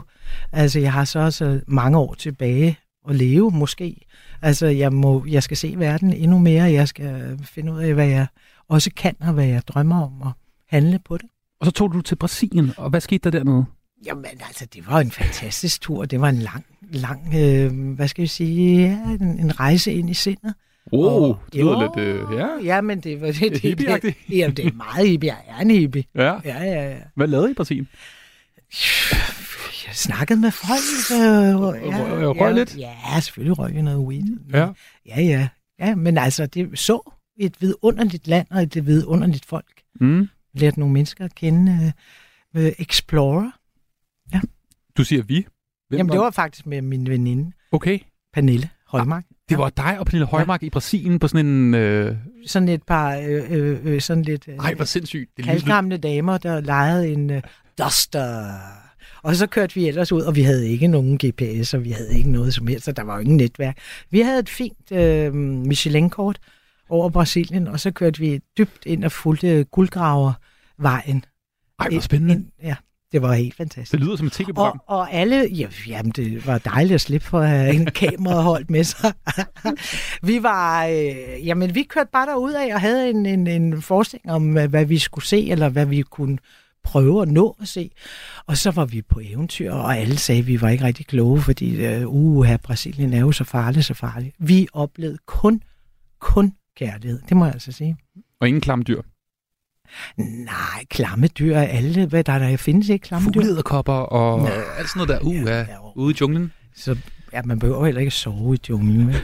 Altså, 0.52 0.80
jeg 0.80 0.94
har 0.94 1.06
så 1.06 1.20
også 1.20 1.60
mange 1.68 1.98
år 1.98 2.14
tilbage 2.14 2.78
at 3.10 3.16
leve, 3.16 3.52
måske. 3.52 4.06
Altså, 4.42 4.68
jeg, 4.68 4.94
må, 4.94 5.26
jeg 5.28 5.44
skal 5.44 5.58
se 5.58 5.74
verden 5.78 6.14
endnu 6.14 6.38
mere. 6.38 6.64
Jeg 6.64 6.88
skal 6.88 7.40
finde 7.44 7.74
ud 7.74 7.80
af, 7.80 7.94
hvad 7.94 8.08
jeg 8.08 8.28
også 8.70 8.92
kan, 8.98 9.16
og 9.20 9.34
hvad 9.34 9.46
jeg 9.46 9.62
drømmer 9.68 10.02
om, 10.02 10.22
og 10.22 10.32
handle 10.70 11.00
på 11.06 11.18
det. 11.18 11.26
Og 11.60 11.66
så 11.66 11.72
tog 11.72 11.94
du 11.94 12.02
til 12.02 12.16
Brasilien, 12.16 12.72
og 12.78 12.90
hvad 12.90 13.02
skete 13.02 13.32
der 13.32 13.38
dernede? 13.38 13.66
Jamen 14.06 14.26
altså, 14.48 14.66
det 14.66 14.88
var 14.88 15.00
en 15.00 15.12
fantastisk 15.12 15.82
tur. 15.82 16.06
Det 16.06 16.22
var 16.22 16.30
en 16.30 16.38
lang, 16.38 16.66
lang, 16.82 17.34
øh, 17.36 17.96
hvad 17.96 18.08
skal 18.08 18.22
jeg 18.22 18.30
sige, 18.30 18.82
ja, 18.82 18.98
en, 19.22 19.40
en 19.40 19.60
rejse 19.60 19.94
ind 19.94 20.10
i 20.10 20.14
sindet. 20.14 20.54
Oh, 20.92 21.36
det 21.54 21.62
lyder 21.62 21.72
jo, 21.72 21.92
lidt, 21.96 22.08
øh, 22.08 22.38
ja. 22.38 22.48
Ja, 22.64 22.82
men 22.82 23.00
det 23.00 23.22
var 23.22 23.28
det, 23.28 23.40
det, 23.42 23.52
det, 23.52 23.62
Hippieagtigt. 23.62 24.18
Jamen, 24.30 24.58
det 24.58 24.66
er 24.66 24.72
meget 24.74 25.10
hippie. 25.10 25.34
Jeg 25.34 25.56
er 25.58 25.62
en 25.62 25.72
hippie. 25.72 26.04
Ja. 26.16 26.24
Ja, 26.24 26.64
ja, 26.64 26.90
ja. 26.90 26.98
Hvad 27.16 27.28
lavede 27.28 27.48
I 27.48 27.52
i 27.52 27.54
Brasilien? 27.54 27.88
Jeg 29.88 29.96
snakkede 29.96 30.40
med 30.40 30.52
folk. 30.52 31.12
Øh, 31.12 31.18
ja, 31.18 31.58
røg- 31.58 32.38
ja, 32.38 32.52
lidt? 32.52 32.78
Ja, 32.78 33.20
selvfølgelig 33.20 33.60
røg 33.60 33.74
jeg 33.74 33.82
noget 33.82 34.00
weed. 34.00 34.38
Ja. 34.54 34.68
Ja, 35.06 35.22
ja. 35.22 35.48
Ja, 35.80 35.96
men 35.96 36.18
altså, 36.18 36.46
det 36.46 36.80
så 36.80 37.12
et 37.40 37.62
vidunderligt 37.62 38.28
land 38.28 38.48
og 38.52 38.64
et 38.64 38.86
vidunderligt 38.86 39.46
folk. 39.46 39.82
Mm. 40.00 40.28
Lærte 40.54 40.80
nogle 40.80 40.94
mennesker 40.94 41.26
at 41.26 41.36
kende. 41.36 41.94
Øh, 42.56 42.72
Explorer. 42.80 43.52
Du 44.98 45.04
siger 45.04 45.24
vi. 45.24 45.46
Hvem 45.90 45.98
Jamen, 45.98 46.12
det 46.12 46.20
var 46.20 46.32
faktisk 46.32 46.66
med 46.66 46.82
min 46.82 47.08
veninde. 47.08 47.52
Okay. 47.72 48.00
Pernille 48.34 48.70
Højmark. 48.88 49.24
Det 49.50 49.58
var 49.58 49.70
dig 49.70 50.00
og 50.00 50.06
Pernille 50.06 50.26
Højmark 50.26 50.62
ja. 50.62 50.68
i 50.68 50.70
Brasilien 50.70 51.20
på 51.20 51.28
sådan 51.28 51.46
en... 51.46 51.74
Øh... 51.74 52.16
Sådan 52.46 52.70
et 52.70 52.84
par, 52.84 53.16
øh, 53.16 53.52
øh, 53.52 53.80
øh, 53.84 54.02
sådan 54.02 54.24
lidt... 54.24 54.48
Øh, 54.48 54.56
Ej, 54.56 54.74
hvor 54.74 54.86
sindssygt. 54.86 55.30
Det 55.38 55.46
Kaldgamle 55.46 55.98
damer, 55.98 56.38
der 56.38 56.62
lejede 56.62 57.08
en 57.08 57.30
øh, 57.30 57.42
Duster. 57.78 58.54
Og 59.24 59.36
så 59.36 59.48
kørte 59.48 59.76
vi 59.76 59.88
ellers 59.88 60.12
ud, 60.12 60.22
og 60.22 60.36
vi 60.36 60.42
havde 60.42 60.70
ikke 60.70 60.88
nogen 60.88 61.18
GPS, 61.18 61.74
og 61.74 61.84
vi 61.84 61.92
havde 61.92 62.18
ikke 62.18 62.32
noget 62.32 62.54
som 62.54 62.68
helst, 62.68 62.86
så 62.86 62.92
der 62.92 63.04
var 63.04 63.16
jo 63.16 63.22
ingen 63.22 63.38
netværk. 63.38 63.78
Vi 64.12 64.20
havde 64.20 64.40
et 64.40 64.50
fint 64.50 64.92
øh, 64.92 65.34
Michelin-kort 65.36 66.40
over 66.90 67.10
Brasilien, 67.10 67.68
og 67.68 67.80
så 67.80 67.92
kørte 67.92 68.20
vi 68.20 68.40
dybt 68.58 68.86
ind 68.86 69.04
og 69.04 69.12
fulgte 69.12 69.64
guldgravervejen. 69.64 71.26
Ej, 71.80 71.90
hvor 71.90 72.00
spændende. 72.00 72.34
Ind, 72.34 72.46
ja, 72.64 72.76
det 73.16 73.22
var 73.22 73.34
helt 73.34 73.56
fantastisk. 73.56 73.92
Det 73.92 74.00
lyder 74.00 74.16
som 74.16 74.28
et 74.28 74.34
tv-program. 74.34 74.82
Og, 74.88 74.98
og 74.98 75.14
alle, 75.14 75.50
ja, 75.52 75.68
jamen 75.88 76.12
det 76.12 76.48
var 76.48 76.58
dejligt 76.58 76.96
at 76.96 77.02
slippe 77.02 77.28
for 77.28 77.40
at 77.40 77.50
have 77.50 77.74
en 77.74 77.86
kamera 78.02 78.42
holdt 78.42 78.70
med 78.70 78.84
sig. 78.84 79.14
vi 80.24 80.44
var, 80.44 80.86
øh, 80.86 81.48
jamen 81.48 81.76
vi 81.76 81.84
kørte 81.84 82.10
bare 82.14 82.26
derud 82.28 82.54
af 82.54 82.74
og 82.74 82.82
havde 82.82 83.10
en, 83.10 83.26
en, 83.26 83.48
en 83.48 83.82
forestilling 83.82 84.32
om, 84.32 84.54
hvad, 84.54 84.86
vi 84.86 84.98
skulle 84.98 85.26
se, 85.26 85.50
eller 85.50 85.70
hvad 85.70 85.86
vi 85.86 86.02
kunne 86.02 86.38
prøve 86.84 87.22
at 87.22 87.28
nå 87.28 87.58
at 87.62 87.68
se. 87.68 87.92
Og 88.48 88.58
så 88.58 88.72
var 88.72 88.86
vi 88.86 89.02
på 89.02 89.20
eventyr, 89.24 89.72
og 89.72 89.98
alle 89.98 90.18
sagde, 90.18 90.40
at 90.40 90.48
vi 90.48 90.62
var 90.62 90.70
ikke 90.70 90.84
rigtig 90.84 91.08
kloge, 91.08 91.42
fordi 91.42 91.86
øh, 91.86 92.08
uh, 92.08 92.44
her 92.44 92.58
Brasilien 92.58 93.14
er 93.14 93.20
jo 93.20 93.32
så 93.32 93.44
farligt, 93.44 93.86
så 93.86 93.94
farligt. 93.94 94.36
Vi 94.40 94.68
oplevede 94.74 95.18
kun, 95.26 95.62
kun 96.20 96.54
kærlighed, 96.78 97.20
det 97.30 97.38
må 97.38 97.46
jeg 97.46 97.54
altså 97.54 97.72
sige. 97.72 97.98
Og 98.42 98.48
ingen 98.48 98.62
klamme 98.62 98.84
dyr. 98.84 99.02
Nej, 100.18 100.86
klamme 100.92 101.28
dyr 101.28 101.56
er 101.56 101.64
alle, 101.64 102.06
hvad 102.06 102.24
der, 102.24 102.40
der 102.40 102.58
findes 102.58 102.90
ikke 102.90 103.04
klamme 103.04 103.30
dyr. 103.32 103.42
Fuglederkopper 103.42 103.94
og 103.94 104.40
Nej. 104.42 104.52
alt 104.78 104.90
sådan 104.90 105.08
noget 105.08 105.22
der. 105.22 105.28
Uh, 105.30 105.46
ja, 105.48 105.66
ude 105.96 106.12
i 106.14 106.18
junglen. 106.22 106.52
Så 106.76 106.98
ja, 107.34 107.42
man 107.46 107.60
behøver 107.60 107.86
heller 107.86 108.02
ikke 108.02 108.12
sove 108.12 108.56
i 108.56 108.60
junglen. 108.70 109.14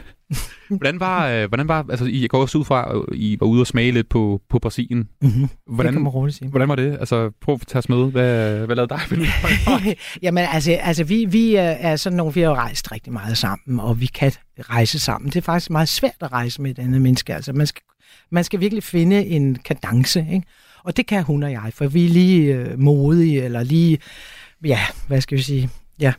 Hvordan 0.68 1.00
var, 1.00 1.28
øh, 1.28 1.48
hvordan 1.48 1.68
var 1.68 1.86
altså, 1.90 2.04
I- 2.04 2.26
går 2.26 2.40
også 2.42 2.58
ud 2.58 2.64
fra, 2.64 2.90
at 2.96 3.02
I 3.16 3.36
var 3.40 3.46
ude 3.46 3.60
og 3.60 3.66
smage 3.66 3.90
lidt 3.92 4.08
på, 4.08 4.40
på 4.50 4.58
Brasilien. 4.58 5.08
Mhm. 5.22 5.48
Hvordan, 5.74 5.92
kan 5.92 6.02
man 6.02 6.10
roligt 6.12 6.36
sige. 6.38 6.48
Hvordan 6.48 6.68
var 6.68 6.74
det? 6.74 6.96
Altså, 7.00 7.30
prøv 7.42 7.54
at 7.54 7.60
tage 7.66 7.78
os 7.78 7.88
med. 7.88 8.10
Hvad, 8.10 8.66
hvad 8.66 8.76
lavede 8.76 8.88
dig? 8.88 9.00
Jamen 10.22 10.44
altså, 10.52 10.72
altså 10.72 11.04
vi, 11.04 11.24
vi 11.24 11.54
er- 11.54 11.62
er 11.62 11.96
sådan 11.96 12.16
nogle, 12.16 12.34
vi 12.34 12.40
har 12.40 12.54
rejst 12.54 12.92
rigtig 12.92 13.12
meget 13.12 13.38
sammen, 13.38 13.80
og 13.80 14.00
vi 14.00 14.06
kan 14.06 14.32
rejse 14.60 14.98
sammen. 14.98 15.30
Det 15.30 15.36
er 15.36 15.42
faktisk 15.42 15.70
meget 15.70 15.88
svært 15.88 16.12
at 16.20 16.32
rejse 16.32 16.62
med 16.62 16.70
et 16.70 16.78
andet 16.78 17.02
menneske. 17.02 17.34
Altså 17.34 17.52
man 17.52 17.66
skal, 17.66 17.82
man 18.32 18.44
skal 18.44 18.60
virkelig 18.60 18.82
finde 18.82 19.26
en 19.26 19.54
kadence, 19.54 20.26
ikke? 20.32 20.46
Og 20.84 20.96
det 20.96 21.06
kan 21.06 21.22
hun 21.22 21.42
og 21.42 21.52
jeg, 21.52 21.70
for 21.74 21.86
vi 21.86 22.04
er 22.04 22.08
lige 22.08 22.54
øh, 22.54 22.78
modige, 22.78 23.42
eller 23.42 23.62
lige, 23.62 23.98
ja, 24.64 24.80
hvad 25.06 25.20
skal 25.20 25.38
vi 25.38 25.42
sige, 25.42 25.70
ja. 26.00 26.12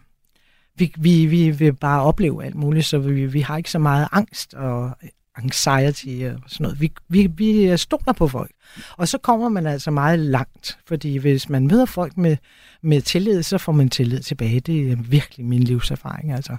Vi, 0.75 0.93
vi, 0.97 1.25
vi 1.25 1.49
vil 1.49 1.73
bare 1.73 2.01
opleve 2.01 2.45
alt 2.45 2.55
muligt, 2.55 2.85
så 2.85 2.97
vi, 2.97 3.25
vi 3.25 3.41
har 3.41 3.57
ikke 3.57 3.71
så 3.71 3.79
meget 3.79 4.07
angst 4.11 4.53
og 4.53 4.91
anxiety 5.35 6.23
og 6.23 6.39
sådan 6.47 6.63
noget. 6.63 6.81
Vi, 6.81 6.91
vi, 7.09 7.27
vi 7.37 7.77
stoler 7.77 8.13
på 8.13 8.27
folk. 8.27 8.51
Og 8.97 9.07
så 9.07 9.17
kommer 9.17 9.49
man 9.49 9.67
altså 9.67 9.91
meget 9.91 10.19
langt, 10.19 10.77
fordi 10.87 11.17
hvis 11.17 11.49
man 11.49 11.67
møder 11.67 11.85
folk 11.85 12.17
med, 12.17 12.37
med 12.81 13.01
tillid, 13.01 13.43
så 13.43 13.57
får 13.57 13.71
man 13.71 13.89
tillid 13.89 14.19
tilbage. 14.19 14.59
Det 14.59 14.91
er 14.91 14.95
virkelig 14.95 15.45
min 15.45 15.63
livserfaring, 15.63 16.31
altså. 16.31 16.57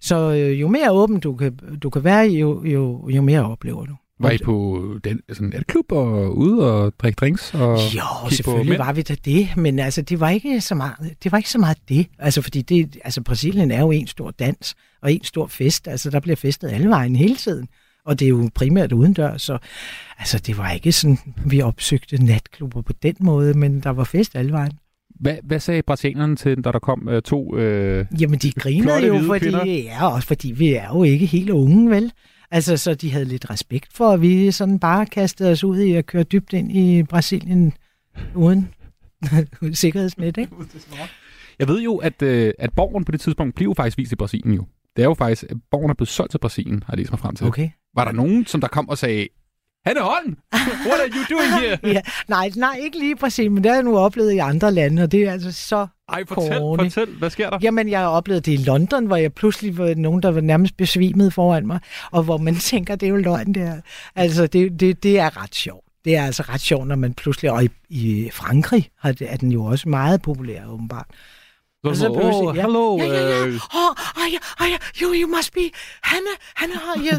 Så 0.00 0.32
øh, 0.32 0.60
jo 0.60 0.68
mere 0.68 0.92
åben 0.92 1.20
du 1.20 1.36
kan, 1.36 1.56
du 1.82 1.90
kan 1.90 2.04
være, 2.04 2.26
jo, 2.26 2.64
jo, 2.64 3.08
jo 3.08 3.22
mere 3.22 3.44
oplever 3.44 3.86
du. 3.86 3.96
Var 4.20 4.30
I 4.30 4.38
på 4.44 4.84
den, 5.04 5.20
sådan 5.28 5.52
en 5.56 5.62
klub 5.68 5.92
og 5.92 6.36
ude 6.36 6.72
og 6.72 6.92
drikke 6.98 7.16
drinks? 7.16 7.54
Og 7.54 7.78
Jo, 7.94 8.30
selvfølgelig 8.30 8.78
var 8.78 8.92
vi 8.92 9.02
da 9.02 9.14
det, 9.24 9.56
men 9.56 9.78
altså, 9.78 10.02
det 10.02 10.20
var 10.20 10.30
ikke 10.30 10.60
så 10.60 10.74
meget 10.74 10.94
det. 11.22 11.32
Var 11.32 11.38
ikke 11.38 11.50
så 11.50 11.58
meget 11.58 11.78
det. 11.88 12.06
Altså, 12.18 12.42
fordi 12.42 12.62
det, 12.62 12.96
altså, 13.04 13.22
Brasilien 13.22 13.70
er 13.70 13.80
jo 13.80 13.90
en 13.90 14.06
stor 14.06 14.30
dans 14.30 14.74
og 15.02 15.12
en 15.12 15.24
stor 15.24 15.46
fest. 15.46 15.88
Altså, 15.88 16.10
der 16.10 16.20
bliver 16.20 16.36
festet 16.36 16.70
alle 16.70 16.88
vejen 16.88 17.16
hele 17.16 17.36
tiden. 17.36 17.68
Og 18.06 18.18
det 18.18 18.24
er 18.24 18.28
jo 18.28 18.50
primært 18.54 18.92
udendørs, 18.92 19.42
så 19.42 19.58
altså, 20.18 20.38
det 20.38 20.58
var 20.58 20.70
ikke 20.70 20.92
sådan, 20.92 21.18
vi 21.46 21.62
opsøgte 21.62 22.24
natklubber 22.24 22.82
på 22.82 22.92
den 23.02 23.14
måde, 23.20 23.54
men 23.54 23.80
der 23.80 23.90
var 23.90 24.04
fest 24.04 24.36
alle 24.36 24.52
vejen. 24.52 24.72
Hvad, 25.20 25.36
hvad 25.44 25.60
sagde 25.60 25.82
brasilianerne 25.82 26.36
til, 26.36 26.64
da 26.64 26.72
der 26.72 26.78
kom 26.78 27.08
øh, 27.08 27.22
to 27.22 27.56
øh, 27.56 28.06
Jamen, 28.20 28.38
de 28.38 28.52
griner 28.52 28.82
flotte 28.82 29.06
jo, 29.06 29.18
fordi, 29.26 29.38
kvinder? 29.38 29.64
ja, 29.64 30.08
også 30.08 30.28
fordi 30.28 30.52
vi 30.52 30.74
er 30.74 30.88
jo 30.88 31.02
ikke 31.02 31.26
helt 31.26 31.50
unge, 31.50 31.90
vel? 31.90 32.12
Altså, 32.54 32.76
så 32.76 32.94
de 32.94 33.10
havde 33.10 33.24
lidt 33.24 33.50
respekt 33.50 33.92
for, 33.92 34.10
at 34.10 34.20
vi 34.20 34.50
sådan 34.50 34.78
bare 34.78 35.06
kastede 35.06 35.50
os 35.50 35.64
ud 35.64 35.78
i 35.78 35.92
at 35.92 36.06
køre 36.06 36.22
dybt 36.22 36.52
ind 36.52 36.72
i 36.72 37.02
Brasilien 37.02 37.72
uden 38.34 38.74
sikkerhedsnet, 39.72 40.36
ikke? 40.36 40.52
Jeg 41.58 41.68
ved 41.68 41.82
jo, 41.82 41.96
at, 41.96 42.22
øh, 42.22 42.52
at 42.58 42.72
borgen 42.72 43.04
på 43.04 43.12
det 43.12 43.20
tidspunkt 43.20 43.54
blev 43.54 43.68
jo 43.68 43.74
faktisk 43.74 43.98
vist 43.98 44.12
i 44.12 44.16
Brasilien 44.16 44.54
jo. 44.54 44.66
Det 44.96 45.02
er 45.02 45.06
jo 45.06 45.14
faktisk, 45.14 45.44
at 45.50 45.56
borgen 45.70 45.90
er 45.90 45.94
blevet 45.94 46.08
solgt 46.08 46.30
til 46.30 46.38
Brasilien, 46.38 46.82
har 46.86 46.92
jeg 46.92 46.98
læst 46.98 47.12
mig 47.12 47.18
frem 47.18 47.36
til. 47.36 47.46
Okay. 47.46 47.68
Var 47.94 48.04
der 48.04 48.12
nogen, 48.12 48.46
som 48.46 48.60
der 48.60 48.68
kom 48.68 48.88
og 48.88 48.98
sagde, 48.98 49.28
Hanne 49.86 50.00
Holm, 50.00 50.36
what 50.86 51.00
are 51.00 51.08
you 51.08 51.36
doing 51.36 51.52
here? 51.62 51.78
ja, 51.82 52.00
nej, 52.28 52.50
nej, 52.56 52.76
ikke 52.82 52.98
lige 52.98 53.16
præcis, 53.16 53.50
men 53.50 53.62
det 53.64 53.70
har 53.70 53.76
jeg 53.76 53.82
nu 53.84 53.98
oplevet 53.98 54.32
i 54.32 54.38
andre 54.38 54.72
lande, 54.72 55.02
og 55.02 55.12
det 55.12 55.22
er 55.22 55.32
altså 55.32 55.52
så 55.52 55.86
Ej, 56.08 56.24
fortæl, 56.28 56.58
corny. 56.58 56.82
fortæl, 56.82 57.08
hvad 57.18 57.30
sker 57.30 57.50
der? 57.50 57.58
Jamen, 57.62 57.88
jeg 57.88 58.00
har 58.00 58.06
oplevet 58.08 58.46
det 58.46 58.52
i 58.52 58.56
London, 58.56 59.06
hvor 59.06 59.16
jeg 59.16 59.32
pludselig 59.32 59.78
var 59.78 59.94
nogen, 59.96 60.22
der 60.22 60.30
var 60.30 60.40
nærmest 60.40 60.76
besvimet 60.76 61.32
foran 61.34 61.66
mig, 61.66 61.80
og 62.10 62.22
hvor 62.22 62.36
man 62.36 62.56
tænker, 62.70 62.94
det 62.96 63.06
er 63.06 63.10
jo 63.10 63.16
løgn, 63.16 63.52
det 63.54 63.62
her. 63.62 63.80
Altså, 64.16 64.46
det, 64.46 64.80
det, 64.80 65.02
det 65.02 65.18
er 65.18 65.42
ret 65.42 65.54
sjovt. 65.54 65.84
Det 66.04 66.16
er 66.16 66.24
altså 66.26 66.42
ret 66.42 66.60
sjovt, 66.60 66.86
når 66.86 66.96
man 66.96 67.14
pludselig, 67.14 67.50
og 67.50 67.64
i, 67.64 67.68
i 67.88 68.30
Frankrig 68.32 68.90
er 69.02 69.36
den 69.40 69.52
jo 69.52 69.64
også 69.64 69.88
meget 69.88 70.22
populær, 70.22 70.66
åbenbart. 70.66 71.06
Så, 71.84 71.88
Og 71.88 71.96
så 71.96 72.12
pludselig- 72.12 72.48
oh, 72.48 72.56
hello. 72.56 72.96
Ja, 72.98 73.04
ja, 73.04 73.28
ja. 73.28 73.46
øh, 73.46 73.54
Oh, 73.54 73.90
oh, 74.16 74.32
ja, 74.32 74.38
oh, 74.60 74.66
you, 75.02 75.14
you 75.22 75.36
must 75.36 75.52
be 75.52 75.60
Hanne, 76.02 76.26
Hanne, 76.54 76.74
oh, 76.96 77.04
ja. 77.06 77.18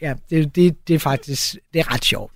ja 0.00 0.14
det, 0.30 0.56
det, 0.56 0.88
det 0.88 0.94
er 0.94 0.98
faktisk, 0.98 1.54
det 1.74 1.80
er 1.80 1.94
ret 1.94 2.04
sjovt. 2.04 2.32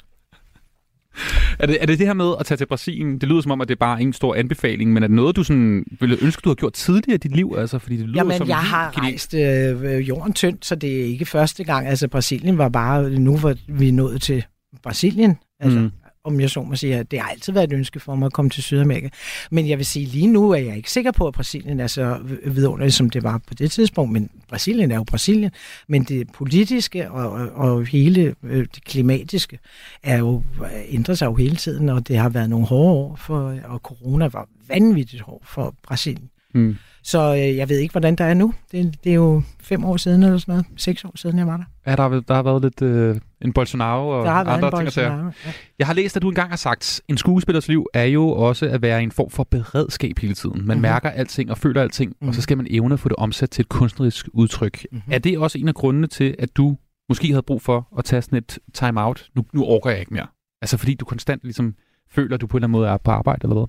Er 1.58 1.66
det, 1.66 1.78
er 1.80 1.86
det 1.86 1.98
det 1.98 2.06
her 2.06 2.14
med 2.14 2.34
at 2.40 2.46
tage 2.46 2.58
til 2.58 2.66
Brasilien? 2.66 3.18
Det 3.18 3.28
lyder 3.28 3.40
som 3.40 3.50
om, 3.50 3.60
at 3.60 3.68
det 3.68 3.74
er 3.74 3.78
bare 3.78 4.02
en 4.02 4.12
stor 4.12 4.34
anbefaling, 4.34 4.92
men 4.92 5.02
er 5.02 5.06
det 5.06 5.16
noget, 5.16 5.36
du 5.36 5.42
sådan, 5.44 5.84
ville 6.00 6.16
ønske, 6.22 6.40
du 6.44 6.48
har 6.48 6.54
gjort 6.54 6.72
tidligere 6.72 7.14
i 7.14 7.18
dit 7.18 7.36
liv? 7.36 7.54
Altså, 7.58 7.78
fordi 7.78 7.96
det 7.96 8.06
lyder 8.06 8.18
Jamen, 8.20 8.36
som 8.38 8.48
jeg 8.48 8.56
har 8.56 8.90
kinesisk. 8.92 9.32
rejst 9.34 9.84
øh, 9.94 10.08
jorden 10.08 10.32
tyndt, 10.32 10.66
så 10.66 10.74
det 10.74 11.00
er 11.00 11.04
ikke 11.04 11.24
første 11.24 11.64
gang. 11.64 11.86
Altså, 11.86 12.08
Brasilien 12.08 12.58
var 12.58 12.68
bare, 12.68 13.10
nu 13.10 13.38
hvor 13.38 13.54
vi 13.68 13.88
er 13.88 13.92
nået 13.92 14.22
til 14.22 14.44
Brasilien, 14.82 15.36
altså, 15.60 15.78
Mm 15.78 15.90
om 16.26 16.40
jeg 16.40 16.50
så 16.50 16.62
må 16.62 16.76
sige, 16.76 16.96
at 16.96 17.10
det 17.10 17.20
har 17.20 17.28
altid 17.28 17.52
været 17.52 17.72
et 17.72 17.76
ønske 17.76 18.00
for 18.00 18.14
mig 18.14 18.26
at 18.26 18.32
komme 18.32 18.50
til 18.50 18.62
Sydamerika. 18.62 19.08
Men 19.50 19.68
jeg 19.68 19.78
vil 19.78 19.86
sige, 19.86 20.06
lige 20.06 20.26
nu 20.26 20.50
er 20.50 20.58
jeg 20.58 20.76
ikke 20.76 20.90
sikker 20.90 21.12
på, 21.12 21.26
at 21.26 21.34
Brasilien 21.34 21.80
er 21.80 21.86
så 21.86 22.18
vidunderligt, 22.46 22.94
som 22.94 23.10
det 23.10 23.22
var 23.22 23.40
på 23.46 23.54
det 23.54 23.70
tidspunkt. 23.70 24.12
Men 24.12 24.30
Brasilien 24.48 24.90
er 24.90 24.96
jo 24.96 25.04
Brasilien. 25.04 25.50
Men 25.88 26.04
det 26.04 26.32
politiske 26.32 27.10
og, 27.10 27.30
og, 27.30 27.48
og 27.48 27.86
hele 27.86 28.34
øh, 28.42 28.66
det 28.74 28.84
klimatiske 28.84 29.58
er 30.02 30.18
jo, 30.18 30.42
ændrer 30.88 31.14
sig 31.14 31.26
jo 31.26 31.34
hele 31.34 31.56
tiden, 31.56 31.88
og 31.88 32.08
det 32.08 32.18
har 32.18 32.28
været 32.28 32.50
nogle 32.50 32.66
hårde 32.66 32.92
år, 32.92 33.16
for, 33.16 33.54
og 33.64 33.78
corona 33.78 34.28
var 34.28 34.48
vanvittigt 34.68 35.22
hård 35.22 35.42
for 35.44 35.74
Brasilien. 35.82 36.30
Mm. 36.54 36.76
Så 37.06 37.34
øh, 37.34 37.56
jeg 37.56 37.68
ved 37.68 37.78
ikke, 37.78 37.92
hvordan 37.92 38.16
der 38.16 38.24
er 38.24 38.34
nu. 38.34 38.54
Det, 38.72 38.94
det 39.04 39.10
er 39.10 39.14
jo 39.14 39.42
fem 39.60 39.84
år 39.84 39.96
siden 39.96 40.22
eller 40.22 40.38
sådan 40.38 40.52
noget. 40.52 40.66
Seks 40.76 41.04
år 41.04 41.12
siden, 41.14 41.38
jeg 41.38 41.46
var 41.46 41.56
der. 41.56 41.64
Ja, 41.86 41.96
der, 41.96 42.02
har, 42.02 42.20
der 42.20 42.34
har 42.34 42.42
været 42.42 42.62
lidt 42.62 42.82
øh, 42.82 43.16
en 43.42 43.52
Bolsonaro 43.52 44.08
og 44.08 44.24
Der 44.24 44.30
har 44.30 44.44
andre 44.44 44.68
en 44.68 44.72
ting. 44.72 44.84
Bolsonaro, 44.84 45.24
ja. 45.46 45.52
Jeg 45.78 45.86
har 45.86 45.94
læst, 45.94 46.16
at 46.16 46.22
du 46.22 46.28
engang 46.28 46.50
har 46.50 46.56
sagt, 46.56 47.00
en 47.08 47.18
skuespillers 47.18 47.68
liv 47.68 47.86
er 47.94 48.04
jo 48.04 48.28
også 48.28 48.66
at 48.66 48.82
være 48.82 49.02
en 49.02 49.10
form 49.12 49.30
for 49.30 49.44
beredskab 49.44 50.18
hele 50.18 50.34
tiden. 50.34 50.52
Man 50.56 50.62
Mhm. 50.62 50.68
mm-hmm. 50.68 50.82
mærker 50.82 51.10
alting 51.10 51.50
og 51.50 51.58
føler 51.58 51.82
alting, 51.82 52.10
mm-hmm. 52.10 52.28
og 52.28 52.34
så 52.34 52.42
skal 52.42 52.56
man 52.56 52.66
evne 52.70 52.92
at 52.94 53.00
få 53.00 53.08
det 53.08 53.16
omsat 53.16 53.50
til 53.50 53.62
et 53.62 53.68
kunstnerisk 53.68 54.28
udtryk. 54.32 54.82
Mhm. 54.92 54.96
Mm-hmm. 54.96 55.12
Er 55.12 55.18
det 55.18 55.38
også 55.38 55.58
en 55.58 55.68
af 55.68 55.74
grundene 55.74 56.06
til, 56.06 56.34
at 56.38 56.56
du 56.56 56.76
måske 57.08 57.28
havde 57.28 57.42
brug 57.42 57.62
for 57.62 57.88
at 57.98 58.04
tage 58.04 58.22
sådan 58.22 58.38
et 58.38 58.58
time-out? 58.74 59.28
Nu, 59.34 59.44
nu 59.52 59.64
orker 59.64 59.90
jeg 59.90 60.00
ikke 60.00 60.14
mere. 60.14 60.26
Altså 60.62 60.76
fordi 60.76 60.94
du 60.94 61.04
konstant 61.04 61.40
ligesom 61.42 61.74
føler, 62.10 62.34
at 62.34 62.40
du 62.40 62.46
på 62.46 62.56
en 62.56 62.58
eller 62.58 62.66
anden 62.66 62.72
måde 62.80 62.88
er 62.88 62.96
på 62.96 63.10
arbejde, 63.10 63.38
eller 63.42 63.54
hvad? 63.54 63.66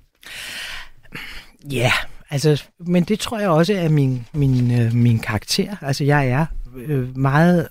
Ja, 1.72 1.91
altså, 2.30 2.64
men 2.80 3.04
det 3.04 3.20
tror 3.20 3.40
jeg 3.40 3.49
også 3.49 3.74
er 3.74 3.90
min, 3.90 4.26
min, 4.34 4.82
øh, 4.82 4.94
min 4.94 5.20
karakter. 5.20 5.76
Altså, 5.82 6.04
jeg 6.04 6.28
er 6.28 6.45
øh, 6.76 7.18
meget 7.18 7.68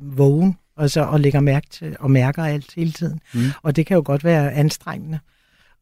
vågen 0.00 0.58
altså, 0.76 1.00
og 1.00 1.20
lægger 1.20 1.40
mærke 1.40 1.66
til, 1.70 1.96
og 2.00 2.10
mærker 2.10 2.44
alt 2.44 2.74
hele 2.74 2.92
tiden. 2.92 3.20
Mm. 3.34 3.40
Og 3.62 3.76
det 3.76 3.86
kan 3.86 3.94
jo 3.94 4.02
godt 4.06 4.24
være 4.24 4.52
anstrengende. 4.52 5.18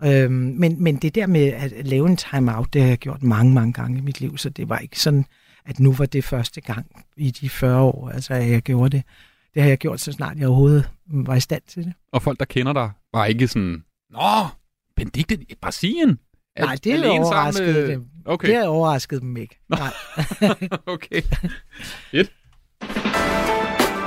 Øhm, 0.04 0.32
men, 0.32 0.82
men 0.82 0.96
det 0.96 1.14
der 1.14 1.26
med 1.26 1.46
at 1.46 1.86
lave 1.86 2.08
en 2.08 2.16
time-out, 2.16 2.72
det 2.72 2.82
har 2.82 2.88
jeg 2.88 2.98
gjort 2.98 3.22
mange, 3.22 3.54
mange 3.54 3.72
gange 3.72 3.98
i 3.98 4.00
mit 4.00 4.20
liv, 4.20 4.38
så 4.38 4.48
det 4.48 4.68
var 4.68 4.78
ikke 4.78 5.00
sådan, 5.00 5.24
at 5.66 5.80
nu 5.80 5.92
var 5.92 6.06
det 6.06 6.24
første 6.24 6.60
gang 6.60 7.04
i 7.16 7.30
de 7.30 7.48
40 7.48 7.80
år, 7.80 8.10
altså 8.10 8.34
jeg 8.34 8.62
gjorde 8.62 8.96
det. 8.96 9.04
Det 9.54 9.62
har 9.62 9.68
jeg 9.68 9.78
gjort, 9.78 10.00
så 10.00 10.12
snart 10.12 10.38
jeg 10.38 10.46
overhovedet 10.48 10.90
var 11.06 11.34
i 11.34 11.40
stand 11.40 11.62
til 11.68 11.84
det. 11.84 11.92
Og 12.12 12.22
folk, 12.22 12.38
der 12.38 12.44
kender 12.44 12.72
dig, 12.72 12.90
var 13.12 13.24
ikke 13.24 13.48
sådan, 13.48 13.84
Nå, 14.10 14.46
Benedikte 14.96 15.38
Brasilien? 15.62 16.18
Er- 16.56 16.64
Nej, 16.64 16.76
det 16.84 16.90
er 16.92 16.94
alene 16.94 17.08
sammen 17.08 17.24
overrasket 17.24 17.74
med- 17.74 17.88
dem. 17.88 18.06
Okay. 18.26 18.48
Det 18.48 18.56
har 18.56 18.64
overrasket 18.66 19.20
dem 19.20 19.36
ikke. 19.36 19.60
Nej. 19.68 19.90
okay. 20.94 21.22
Fedt. 22.10 22.30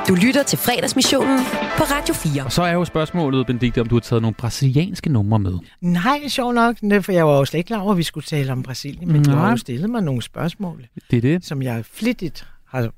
Du 0.07 0.15
lytter 0.15 0.43
til 0.43 0.57
fredagsmissionen 0.59 1.39
på 1.77 1.83
Radio 1.83 2.13
4. 2.13 2.43
Og 2.43 2.51
så 2.51 2.63
er 2.63 2.71
jo 2.73 2.85
spørgsmålet, 2.85 3.47
Benedikte, 3.47 3.81
om 3.81 3.87
du 3.87 3.95
har 3.95 3.99
taget 3.99 4.21
nogle 4.21 4.35
brasilianske 4.35 5.09
numre 5.09 5.39
med. 5.39 5.53
Nej, 5.81 6.27
sjov 6.27 6.53
nok, 6.53 6.77
det- 6.81 7.05
for 7.05 7.11
jeg 7.11 7.27
var 7.27 7.37
jo 7.37 7.45
slet 7.45 7.57
ikke 7.57 7.67
klar 7.67 7.79
over, 7.79 7.91
at 7.91 7.97
vi 7.97 8.03
skulle 8.03 8.23
tale 8.25 8.51
om 8.51 8.63
Brasilien, 8.63 9.11
men 9.11 9.23
du 9.23 9.29
har 9.31 9.41
Nej. 9.41 9.49
jo 9.51 9.57
stillet 9.57 9.89
mig 9.89 10.01
nogle 10.01 10.21
spørgsmål, 10.21 10.87
Det 11.11 11.17
er 11.17 11.21
det. 11.21 11.45
som 11.45 11.61
jeg 11.61 11.85
flittigt 11.93 12.47
har... 12.67 12.89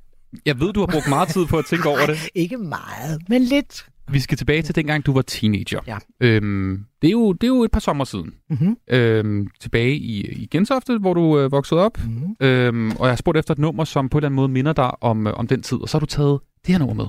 Jeg 0.46 0.60
ved, 0.60 0.74
du 0.74 0.80
har 0.80 0.88
brugt 0.88 1.08
meget 1.10 1.30
tid 1.30 1.46
på 1.46 1.58
at 1.58 1.66
tænke 1.66 1.90
over 1.90 2.06
det. 2.06 2.18
Ikke 2.36 2.58
meget, 2.58 3.22
men 3.30 3.42
lidt. 3.44 3.86
Vi 4.12 4.20
skal 4.20 4.38
tilbage 4.38 4.62
til 4.62 4.76
dengang, 4.76 5.06
du 5.06 5.14
var 5.14 5.22
teenager. 5.22 5.80
Ja. 5.88 5.98
Øhm, 6.20 6.86
det, 7.02 7.08
er 7.08 7.12
jo, 7.12 7.34
det 7.34 7.44
er 7.44 7.48
jo 7.48 7.64
et 7.64 7.72
par 7.72 7.80
sommer 7.80 8.06
siden. 8.06 8.34
Mm-hmm. 8.50 8.78
Øhm, 8.88 9.48
tilbage 9.60 9.96
i, 9.96 10.28
i 10.32 10.48
Gentofte, 10.52 10.98
hvor 10.98 11.14
du 11.14 11.40
øh, 11.40 11.52
voksede 11.52 11.80
op. 11.80 11.98
Mm-hmm. 11.98 12.36
Øhm, 12.40 12.92
og 12.92 13.06
jeg 13.06 13.12
har 13.12 13.16
spurgt 13.16 13.38
efter 13.38 13.52
et 13.54 13.60
nummer, 13.60 13.84
som 13.84 14.10
på 14.10 14.18
en 14.18 14.20
eller 14.20 14.28
anden 14.28 14.36
måde 14.36 14.48
minder 14.48 14.74
dig 14.74 15.04
om, 15.04 15.28
øh, 15.28 15.34
om 15.34 15.48
den 15.48 15.62
tid. 15.62 15.78
Og 15.78 15.90
så 15.90 15.98
har 15.98 16.00
du 16.00 16.06
taget 16.06 16.40
det 16.66 16.74
her 16.74 16.80
nummer 16.80 16.96
med. 16.96 17.06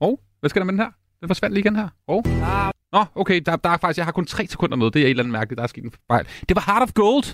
Og 0.00 0.20
hvad 0.40 0.50
skal 0.50 0.60
der 0.60 0.66
med 0.66 0.72
den 0.72 0.80
her? 0.80 0.90
Den 1.20 1.28
forsvandt 1.28 1.54
lige 1.54 1.64
igen 1.64 1.76
her. 1.76 1.88
Og. 2.06 2.24
Nå, 2.92 3.04
okay, 3.14 3.42
der, 3.46 3.56
der 3.56 3.70
er 3.70 3.76
faktisk, 3.76 3.98
jeg 3.98 4.04
har 4.04 4.12
kun 4.12 4.26
tre 4.26 4.46
sekunder 4.46 4.76
med. 4.76 4.90
Det 4.90 5.02
er 5.02 5.04
et 5.04 5.10
eller 5.10 5.22
andet 5.22 5.32
mærkeligt, 5.32 5.58
der 5.58 5.62
er 5.62 5.66
sket 5.66 5.84
en 5.84 5.92
fejl. 6.06 6.26
Det 6.48 6.56
var 6.56 6.62
Heart 6.66 6.82
of 6.82 6.92
Gold 6.92 7.24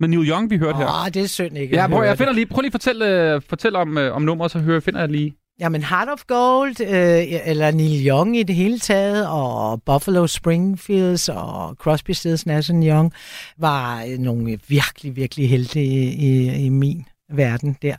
med 0.00 0.08
Neil 0.08 0.28
Young, 0.28 0.50
vi 0.50 0.56
hørte 0.56 0.76
her. 0.76 1.04
Åh, 1.04 1.08
det 1.14 1.22
er 1.22 1.26
synd 1.26 1.58
ikke. 1.58 1.76
Ja, 1.76 1.86
prøv, 1.86 2.04
jeg 2.04 2.18
finder 2.18 2.32
lige, 2.32 2.46
prøv 2.46 2.60
lige 2.60 2.68
at 2.68 2.72
fortælle, 2.72 3.32
øh, 3.34 3.42
fortælle 3.48 3.78
om, 3.78 3.98
øh, 3.98 4.16
om 4.16 4.22
nummeret, 4.22 4.50
så 4.50 4.58
hører, 4.58 4.80
finder 4.80 5.00
jeg 5.00 5.08
lige. 5.08 5.34
Jamen, 5.60 5.82
Heart 5.82 6.08
of 6.08 6.22
Gold, 6.26 6.80
øh, 6.80 7.50
eller 7.50 7.70
Neil 7.70 8.08
Young 8.08 8.36
i 8.36 8.42
det 8.42 8.56
hele 8.56 8.78
taget, 8.78 9.28
og 9.28 9.82
Buffalo 9.82 10.26
Springfields 10.26 11.28
og 11.28 11.74
Crosby, 11.74 12.10
Stills, 12.10 12.46
Nash 12.46 12.72
Young, 12.72 13.12
var 13.58 14.04
øh, 14.08 14.18
nogle 14.18 14.58
virkelig, 14.68 15.16
virkelig 15.16 15.50
helte 15.50 15.82
i, 15.82 16.08
i, 16.08 16.64
i 16.64 16.68
min 16.68 17.04
verden 17.32 17.76
der. 17.82 17.96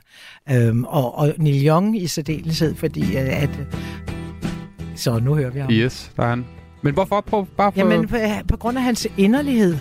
Øhm, 0.50 0.84
og, 0.84 1.18
og 1.18 1.34
Neil 1.38 1.66
Young 1.66 2.02
i 2.02 2.06
særdeleshed, 2.06 2.74
fordi 2.74 3.16
øh, 3.16 3.42
at... 3.42 3.50
Så 4.96 5.18
nu 5.18 5.34
hører 5.34 5.50
vi 5.50 5.60
ham. 5.60 5.70
Yes, 5.70 6.12
der 6.16 6.22
er 6.22 6.28
han. 6.28 6.44
Men 6.82 6.94
hvorfor? 6.94 7.20
Prøv 7.20 7.46
bare 7.56 7.72
for... 7.72 7.78
Jamen, 7.80 8.08
på, 8.08 8.16
på 8.48 8.56
grund 8.56 8.78
af 8.78 8.84
hans 8.84 9.08
inderlighed. 9.16 9.76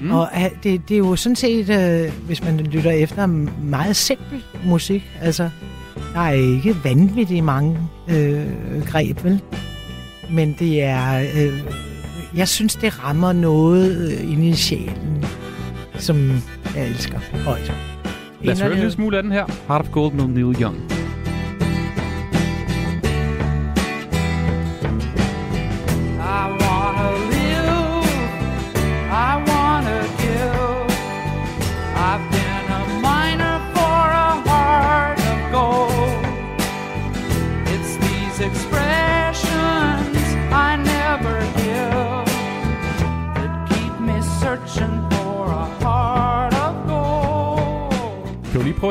Mm. 0.00 0.10
Og 0.10 0.28
det, 0.62 0.88
det 0.88 0.94
er 0.94 0.98
jo 0.98 1.16
sådan 1.16 1.36
set, 1.36 1.70
øh, 1.70 2.12
hvis 2.26 2.44
man 2.44 2.56
lytter 2.56 2.90
efter, 2.90 3.26
meget 3.62 3.96
simpel 3.96 4.44
musik. 4.64 5.02
Altså, 5.22 5.50
der 6.14 6.20
er 6.20 6.32
ikke 6.32 6.76
vanvittigt 6.84 7.44
mange 7.44 7.78
øh, 8.08 8.46
greb, 8.86 9.24
vel? 9.24 9.40
Men 10.30 10.56
det 10.58 10.82
er... 10.82 11.18
Øh, 11.18 11.62
jeg 12.36 12.48
synes, 12.48 12.76
det 12.76 13.04
rammer 13.04 13.32
noget 13.32 14.12
øh, 14.12 14.32
inde 14.32 14.48
i 14.48 14.54
sjælen, 14.54 15.24
som 15.94 16.42
jeg 16.76 16.86
elsker 16.86 17.18
højt. 17.44 17.72
Lad 18.42 18.54
os 18.54 18.60
høre 18.60 18.72
en 18.72 18.76
lille 18.76 18.92
smule 18.92 19.16
af 19.16 19.22
den 19.22 19.32
her. 19.32 19.44
Heart 19.68 19.80
of 19.80 19.90
Gold 19.92 20.12
med 20.12 20.26
Neil 20.26 20.62
Young. 20.62 20.99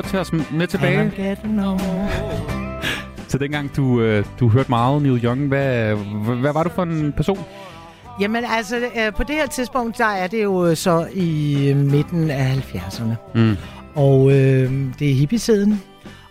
Gold. 0.01 0.11
Kan 0.11 0.19
du 0.19 0.35
lige 0.35 0.39
prøve 0.39 0.39
at 0.39 0.39
tage 0.39 0.39
os 0.39 0.51
med 0.51 0.67
tilbage 0.67 1.11
til 3.30 3.39
dengang, 3.39 3.76
du, 3.76 4.01
øh, 4.01 4.26
du 4.39 4.49
hørte 4.49 4.69
meget 4.69 5.01
Neil 5.01 5.26
Young. 5.26 5.47
Hvad, 5.47 5.95
hvad, 6.35 6.53
var 6.53 6.63
du 6.63 6.69
for 6.69 6.84
en 6.84 7.13
person? 7.17 7.39
Jamen 8.21 8.43
altså, 8.47 8.77
øh, 8.77 9.13
på 9.13 9.23
det 9.23 9.35
her 9.35 9.47
tidspunkt, 9.47 9.97
der 9.97 10.05
er 10.05 10.27
det 10.27 10.43
jo 10.43 10.76
så 10.76 11.07
i 11.13 11.69
øh, 11.69 11.77
midten 11.77 12.30
af 12.30 12.55
70'erne. 12.55 13.13
Mm. 13.35 13.57
Og 13.95 14.31
øh, 14.31 14.71
det 14.99 15.11
er 15.11 15.15
hippietiden. 15.15 15.81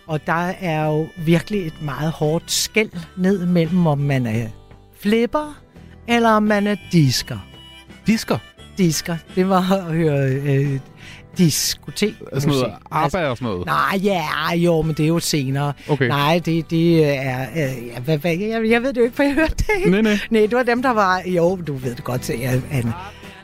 Og 0.07 0.27
der 0.27 0.53
er 0.61 0.85
jo 0.85 1.07
virkelig 1.17 1.67
et 1.67 1.81
meget 1.81 2.11
hårdt 2.11 2.51
skæld 2.51 2.89
ned 3.17 3.45
mellem, 3.45 3.87
om 3.87 3.97
man 3.97 4.25
er 4.25 4.47
flipper, 4.99 5.61
eller 6.07 6.29
om 6.29 6.43
man 6.43 6.67
er 6.67 6.75
disker. 6.91 7.37
Disker? 8.07 8.37
Disker. 8.77 9.17
Det 9.35 9.49
var 9.49 9.71
at 9.71 9.83
høre 9.83 10.29
øh, 10.29 10.79
diskotek. 11.39 12.13
Sådan 12.33 12.49
noget 12.49 12.73
ABBA 12.91 13.27
og 13.27 13.37
sådan 13.37 13.51
noget? 13.51 13.65
Nej, 13.65 13.99
ja, 14.03 14.53
jo, 14.55 14.81
men 14.81 14.95
det 14.95 15.03
er 15.03 15.07
jo 15.07 15.19
senere. 15.19 15.73
Okay. 15.89 16.07
Nej, 16.07 16.41
det, 16.45 16.69
det 16.69 17.05
er... 17.05 17.41
Øh, 17.41 17.87
ja, 17.87 17.99
hvad, 17.99 18.17
hvad, 18.17 18.37
jeg, 18.37 18.69
jeg 18.69 18.81
ved 18.81 18.93
det 18.93 18.97
jo 18.97 19.03
ikke, 19.03 19.15
for 19.15 19.23
jeg 19.23 19.33
hørte 19.33 19.55
det 19.57 19.69
ikke. 19.77 19.91
Nej, 19.91 20.01
nej. 20.01 20.19
Nej, 20.29 20.41
det 20.41 20.51
var 20.51 20.63
dem, 20.63 20.81
der 20.81 20.89
var... 20.89 21.21
Jo, 21.25 21.59
du 21.67 21.73
ved 21.73 21.95
det 21.95 22.03
godt, 22.03 22.29
ja, 22.29 22.61
Anne. 22.71 22.93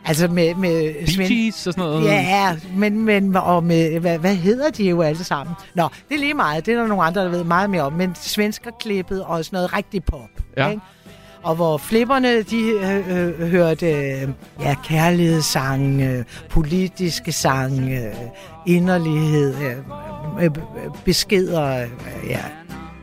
Altså 0.05 0.27
med... 0.27 0.55
med 0.55 0.93
Bee 1.27 1.47
og 1.47 1.53
sådan 1.53 1.83
noget? 1.83 2.05
Ja, 2.05 2.55
men, 2.75 3.05
men 3.05 3.35
og 3.35 3.63
med, 3.63 3.99
hvad, 3.99 4.17
hvad 4.17 4.35
hedder 4.35 4.69
de 4.69 4.89
jo 4.89 5.01
alle 5.01 5.23
sammen? 5.23 5.55
Nå, 5.75 5.87
det 6.09 6.15
er 6.15 6.19
lige 6.19 6.33
meget. 6.33 6.65
Det 6.65 6.73
er 6.73 6.79
der 6.79 6.87
nogle 6.87 7.03
andre, 7.03 7.23
der 7.23 7.29
ved 7.29 7.43
meget 7.43 7.69
mere 7.69 7.81
om. 7.81 7.93
Men 7.93 8.15
svenskerklippet 8.15 9.23
og 9.23 9.45
sådan 9.45 9.57
noget 9.57 9.73
rigtig 9.73 10.03
pop. 10.03 10.19
Ja. 10.57 10.69
Ikke? 10.69 10.81
Og 11.45 11.55
hvor 11.55 11.77
flipperne, 11.77 12.41
de 12.41 12.59
øh, 12.59 13.39
øh, 13.39 13.47
hørte 13.47 13.91
øh, 13.91 14.29
ja, 14.59 14.75
kærlighedssang, 14.83 16.01
øh, 16.01 16.23
politiske 16.49 17.31
sang, 17.31 17.91
øh, 17.91 18.15
inderlighed, 18.65 19.55
øh, 19.55 20.45
øh, 20.45 20.49
beskeder, 21.05 21.81
øh, 21.81 21.89
ja. 22.29 22.39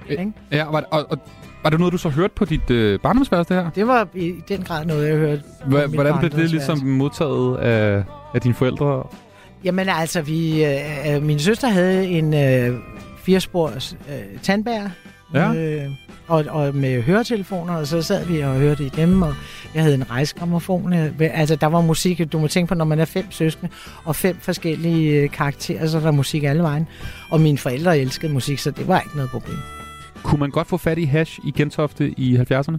Ikke? 0.09 0.32
Ja, 0.51 0.64
var, 0.64 0.85
og, 0.90 1.06
og, 1.10 1.19
var 1.62 1.70
det 1.70 1.78
noget, 1.78 1.93
du 1.93 1.98
så 1.98 2.09
hørte 2.09 2.35
på 2.36 2.44
dit 2.44 2.70
øh, 2.70 3.01
barndomsværelse, 3.01 3.55
det 3.55 3.62
her? 3.62 3.70
Det 3.70 3.86
var 3.86 4.09
i 4.14 4.35
den 4.48 4.62
grad 4.62 4.85
noget, 4.85 5.09
jeg 5.09 5.16
hørte. 5.16 5.43
Hva, 5.66 5.86
hvordan 5.86 6.19
blev 6.19 6.31
det 6.31 6.51
ligesom 6.51 6.78
modtaget 6.78 7.56
af, 7.56 8.05
af 8.35 8.40
dine 8.40 8.55
forældre? 8.55 9.06
Jamen 9.64 9.89
altså, 9.89 10.23
vi, 10.23 10.64
øh, 10.64 11.14
øh, 11.14 11.23
min 11.23 11.39
søster 11.39 11.69
havde 11.69 12.06
en 12.06 12.35
øh, 12.35 12.78
firespors 13.24 13.97
øh, 14.09 14.40
tandbær. 14.43 14.89
Ja. 15.35 15.55
Øh, 15.55 15.91
og, 16.29 16.45
og 16.49 16.75
med 16.75 17.03
høretelefoner, 17.03 17.75
og 17.75 17.87
så 17.87 18.03
sad 18.03 18.27
vi 18.27 18.41
og 18.41 18.55
hørte 18.55 18.85
i 18.85 18.89
dem, 18.89 19.23
og 19.23 19.35
jeg 19.75 19.83
havde 19.83 19.95
en 19.95 20.11
rejsgrammofon. 20.11 20.93
Øh, 20.93 21.13
altså, 21.21 21.57
der 21.57 21.67
var 21.67 21.81
musik, 21.81 22.33
du 22.33 22.39
må 22.39 22.49
tænke 22.49 22.69
på, 22.69 22.75
når 22.75 22.85
man 22.85 23.01
er 23.01 23.05
fem 23.05 23.31
søskende, 23.31 23.73
og 24.05 24.17
fem 24.17 24.37
forskellige 24.41 25.21
øh, 25.21 25.31
karakterer, 25.31 25.87
så 25.87 25.99
er 25.99 26.03
der 26.03 26.11
musik 26.11 26.45
alle 26.45 26.63
vejen. 26.63 26.87
Og 27.31 27.41
mine 27.41 27.59
forældre 27.59 27.99
elskede 27.99 28.33
musik, 28.33 28.59
så 28.59 28.71
det 28.71 28.89
var 28.89 29.01
ikke 29.01 29.17
noget 29.17 29.31
problem. 29.31 29.82
Kunne 30.23 30.40
man 30.40 30.51
godt 30.51 30.66
få 30.69 30.77
fat 30.77 30.99
i 30.99 31.05
hash 31.05 31.39
i 31.44 31.51
Gentofte 31.57 32.11
i 32.20 32.36
70'erne? 32.36 32.77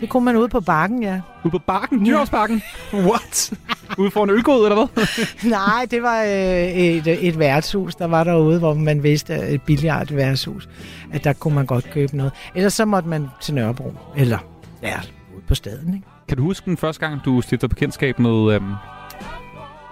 Det 0.00 0.08
kunne 0.08 0.24
man 0.24 0.36
ude 0.36 0.48
på 0.48 0.60
bakken, 0.60 1.02
ja. 1.02 1.20
Ude 1.44 1.50
på 1.50 1.58
bakken? 1.58 2.02
Nyhavnsbakken? 2.02 2.62
What? 3.08 3.52
Ude 3.98 4.10
foran 4.10 4.30
ølgod, 4.30 4.66
eller 4.66 4.74
hvad? 4.74 5.06
Nej, 5.50 5.86
det 5.90 6.02
var 6.02 6.22
øh, 6.22 6.28
et, 6.28 7.26
et 7.28 7.38
værtshus, 7.38 7.94
der 7.94 8.06
var 8.06 8.24
derude, 8.24 8.58
hvor 8.58 8.74
man 8.74 9.02
vidste, 9.02 9.34
at 9.34 9.54
et 9.54 9.62
billiard 9.62 10.12
værtshus, 10.14 10.68
at 11.12 11.24
der 11.24 11.32
kunne 11.32 11.54
man 11.54 11.66
godt 11.66 11.90
købe 11.90 12.16
noget. 12.16 12.32
Ellers 12.54 12.72
så 12.72 12.84
måtte 12.84 13.08
man 13.08 13.26
til 13.40 13.54
Nørrebro, 13.54 13.94
eller 14.16 14.38
ja, 14.82 14.96
ude 15.36 15.42
på 15.48 15.54
staden, 15.54 15.94
ikke? 15.94 16.06
Kan 16.28 16.36
du 16.36 16.42
huske 16.42 16.64
den 16.64 16.76
første 16.76 17.06
gang, 17.06 17.20
du 17.24 17.40
stiftede 17.40 17.68
bekendtskab 17.68 18.18
med, 18.18 18.54
øhm, 18.54 18.72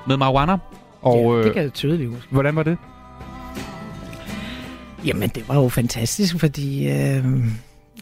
med 0.09 0.17
marijuana? 0.17 0.57
Og, 1.03 1.37
Ja, 1.39 1.43
det 1.45 1.53
kan 1.53 1.63
jeg 1.63 1.73
tydeligt 1.73 2.11
huske. 2.11 2.27
Hvordan 2.31 2.57
var 2.57 2.63
det? 2.63 2.79
Jamen, 5.05 5.29
det 5.29 5.49
var 5.49 5.55
jo 5.55 5.69
fantastisk, 5.69 6.39
fordi... 6.39 6.89
Øh, 6.89 7.25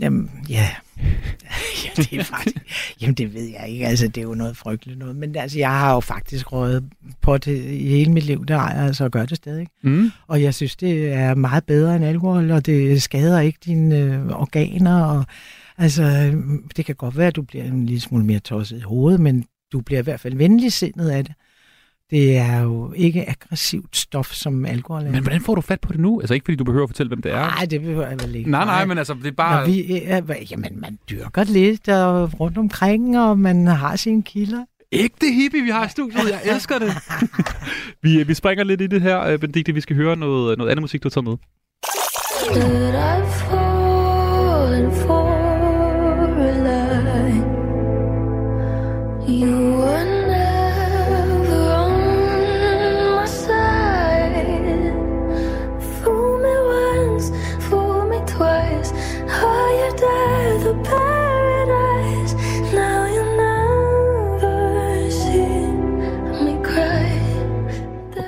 jamen, 0.00 0.30
ja... 0.48 0.68
ja, 1.84 1.90
det 1.96 2.12
er 2.12 2.22
faktisk... 2.22 2.56
Jamen, 3.00 3.14
det 3.14 3.34
ved 3.34 3.44
jeg 3.44 3.68
ikke. 3.68 3.86
Altså, 3.86 4.08
det 4.08 4.18
er 4.18 4.22
jo 4.22 4.34
noget 4.34 4.56
frygteligt 4.56 4.98
noget. 4.98 5.16
Men 5.16 5.36
altså, 5.36 5.58
jeg 5.58 5.70
har 5.70 5.94
jo 5.94 6.00
faktisk 6.00 6.52
røget 6.52 6.84
på 7.20 7.38
det 7.38 7.64
i 7.64 7.88
hele 7.88 8.12
mit 8.12 8.24
liv. 8.24 8.44
Det 8.46 8.54
jeg 8.54 8.74
altså 8.76 9.04
og 9.04 9.10
gør 9.10 9.26
det 9.26 9.36
stadig. 9.36 9.66
Mm. 9.82 10.10
Og 10.26 10.42
jeg 10.42 10.54
synes, 10.54 10.76
det 10.76 11.12
er 11.12 11.34
meget 11.34 11.64
bedre 11.64 11.96
end 11.96 12.04
alkohol, 12.04 12.50
og 12.50 12.66
det 12.66 13.02
skader 13.02 13.40
ikke 13.40 13.58
dine 13.64 13.98
øh, 13.98 14.26
organer. 14.26 15.04
Og, 15.04 15.24
altså, 15.78 16.32
det 16.76 16.84
kan 16.84 16.94
godt 16.94 17.16
være, 17.16 17.26
at 17.26 17.36
du 17.36 17.42
bliver 17.42 17.64
en 17.64 17.86
lille 17.86 18.00
smule 18.00 18.24
mere 18.24 18.38
tosset 18.38 18.78
i 18.78 18.82
hovedet, 18.82 19.20
men 19.20 19.44
du 19.72 19.80
bliver 19.80 20.00
i 20.00 20.04
hvert 20.04 20.20
fald 20.20 20.34
venligsindet 20.34 21.10
af 21.10 21.24
det. 21.24 21.34
Det 22.10 22.36
er 22.36 22.60
jo 22.60 22.92
ikke 22.96 23.28
aggressivt 23.28 23.96
stof, 23.96 24.32
som 24.32 24.66
alkohol 24.66 25.02
er. 25.02 25.10
Men 25.10 25.22
hvordan 25.22 25.40
får 25.40 25.54
du 25.54 25.60
fat 25.60 25.80
på 25.80 25.92
det 25.92 26.00
nu? 26.00 26.20
Altså 26.20 26.34
ikke 26.34 26.44
fordi 26.44 26.56
du 26.56 26.64
behøver 26.64 26.84
at 26.84 26.88
fortælle, 26.90 27.08
hvem 27.08 27.22
det 27.22 27.32
er. 27.32 27.36
Nej, 27.36 27.66
det 27.70 27.80
behøver 27.80 28.06
jeg 28.08 28.18
vel 28.22 28.34
ikke. 28.34 28.50
Nej, 28.50 28.64
nej, 28.64 28.84
men 28.84 28.98
altså, 28.98 29.14
det 29.14 29.26
er 29.26 29.30
bare... 29.32 29.60
Når 29.60 29.66
vi, 29.72 30.40
øh, 30.40 30.52
jamen, 30.52 30.80
man 30.80 30.98
dyrker 31.10 31.44
lidt 31.44 31.88
og 31.88 32.40
rundt 32.40 32.58
omkring, 32.58 33.18
og 33.18 33.38
man 33.38 33.66
har 33.66 33.96
sine 33.96 34.22
kilder. 34.22 34.64
Ægte 34.92 35.26
hippie, 35.32 35.62
vi 35.62 35.70
har 35.70 35.86
i 35.86 35.88
studiet. 35.88 36.30
Jeg 36.30 36.40
elsker 36.54 36.78
det. 36.78 36.92
vi, 38.02 38.22
vi 38.22 38.34
springer 38.34 38.64
lidt 38.64 38.80
i 38.80 38.86
det 38.86 39.02
her, 39.02 39.20
øh, 39.20 39.38
Benedikte. 39.38 39.74
Vi 39.74 39.80
skal 39.80 39.96
høre 39.96 40.16
noget, 40.16 40.58
noget 40.58 40.70
andet 40.70 40.82
musik, 40.82 41.02
du 41.02 41.08
har 41.08 41.10
taget 41.10 41.24
med. 41.24 41.36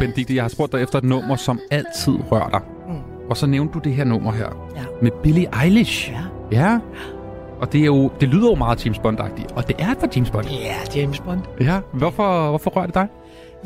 Benedikte, 0.01 0.35
jeg 0.35 0.44
har 0.44 0.48
spurgt 0.48 0.72
dig 0.72 0.82
efter 0.82 0.98
et 0.98 1.05
nummer, 1.05 1.36
som 1.36 1.60
altid 1.70 2.12
rører 2.31 2.48
dig. 2.51 2.60
Mm. 2.89 2.94
Og 3.31 3.36
så 3.36 3.47
nævnte 3.47 3.74
du 3.74 3.78
det 3.78 3.94
her 3.94 4.05
nummer 4.05 4.32
her. 4.32 4.70
Ja. 4.77 4.82
Med 5.02 5.10
Billie 5.22 5.48
Eilish. 5.64 6.10
Ja. 6.10 6.22
Ja. 6.52 6.78
Og 7.60 7.72
det, 7.72 7.81
er 7.81 7.85
jo, 7.85 8.10
det 8.20 8.28
lyder 8.28 8.48
jo 8.48 8.55
meget 8.55 8.86
James 8.86 8.98
Bond-agtigt. 8.98 9.55
Og 9.55 9.68
det 9.68 9.77
er 9.78 9.94
for 10.01 10.09
James 10.16 10.31
Bond. 10.31 10.47
Ja, 10.47 11.01
James 11.01 11.20
Bond. 11.20 11.40
Ja. 11.60 11.81
Hvorfor, 11.93 12.48
hvorfor 12.48 12.70
rører 12.70 12.86
det 12.86 12.94
dig? 12.94 13.06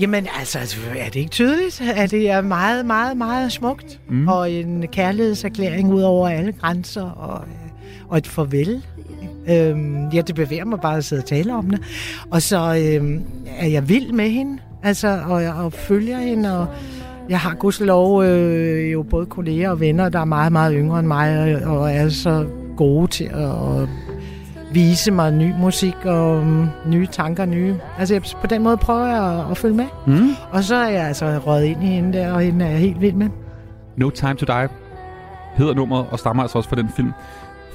Jamen 0.00 0.26
altså, 0.38 0.58
er 0.98 1.04
det 1.04 1.16
ikke 1.16 1.30
tydeligt, 1.30 1.82
at 1.96 2.10
det 2.10 2.30
er 2.30 2.40
meget, 2.40 2.86
meget, 2.86 3.16
meget 3.16 3.52
smukt? 3.52 4.00
Mm. 4.08 4.28
Og 4.28 4.50
en 4.52 4.86
kærlighedserklæring 4.88 5.92
ud 5.92 6.02
over 6.02 6.28
alle 6.28 6.52
grænser, 6.52 7.10
og, 7.10 7.44
og 8.08 8.18
et 8.18 8.26
farvel. 8.26 8.82
Øhm, 9.50 10.08
ja, 10.08 10.20
det 10.20 10.34
bevæger 10.34 10.64
mig 10.64 10.80
bare 10.80 10.96
at 10.96 11.04
sidde 11.04 11.20
og 11.20 11.26
tale 11.26 11.54
om 11.54 11.70
det. 11.70 11.80
Og 12.30 12.42
så 12.42 12.58
øhm, 12.96 13.22
er 13.58 13.66
jeg 13.66 13.88
vild 13.88 14.12
med 14.12 14.30
hende, 14.30 14.58
altså, 14.84 15.18
og, 15.28 15.42
jeg- 15.42 15.52
og 15.54 15.72
følger 15.72 16.18
hende, 16.18 16.60
og 16.60 16.66
jeg 17.28 17.38
har 17.40 17.54
gudskelov 17.54 18.24
øh, 18.24 18.92
jo 18.92 19.02
både 19.02 19.26
kolleger 19.26 19.70
og 19.70 19.80
venner, 19.80 20.08
der 20.08 20.18
er 20.20 20.24
meget, 20.24 20.52
meget 20.52 20.74
yngre 20.78 20.98
end 20.98 21.06
mig, 21.06 21.56
og, 21.66 21.78
og 21.78 21.92
er 21.92 22.08
så 22.08 22.46
gode 22.76 23.06
til 23.06 23.24
at, 23.24 23.80
at 23.82 23.88
vise 24.72 25.10
mig 25.10 25.32
ny 25.32 25.52
musik 25.60 25.96
og 26.04 26.36
um, 26.38 26.68
nye 26.86 27.06
tanker, 27.06 27.44
nye... 27.46 27.74
Altså 27.98 28.14
jeg, 28.14 28.22
på 28.40 28.46
den 28.46 28.62
måde 28.62 28.76
prøver 28.76 29.06
jeg 29.06 29.38
at, 29.44 29.50
at 29.50 29.56
følge 29.58 29.74
med. 29.76 29.86
Mm. 30.06 30.28
Og 30.50 30.64
så 30.64 30.76
er 30.76 30.88
jeg 30.88 31.02
altså 31.06 31.38
røget 31.46 31.64
ind 31.64 31.82
i 31.84 31.86
hende 31.86 32.18
der, 32.18 32.32
og 32.32 32.40
hende 32.40 32.64
er 32.64 32.70
jeg 32.70 32.78
helt 32.78 33.00
vild 33.00 33.14
med. 33.14 33.28
No 33.96 34.10
Time 34.10 34.34
to 34.34 34.46
Die 34.46 34.68
hedder 35.56 35.74
nummeret, 35.74 36.06
og 36.10 36.18
stammer 36.18 36.42
altså 36.42 36.58
også 36.58 36.68
fra 36.70 36.76
den 36.76 36.88
film 36.96 37.12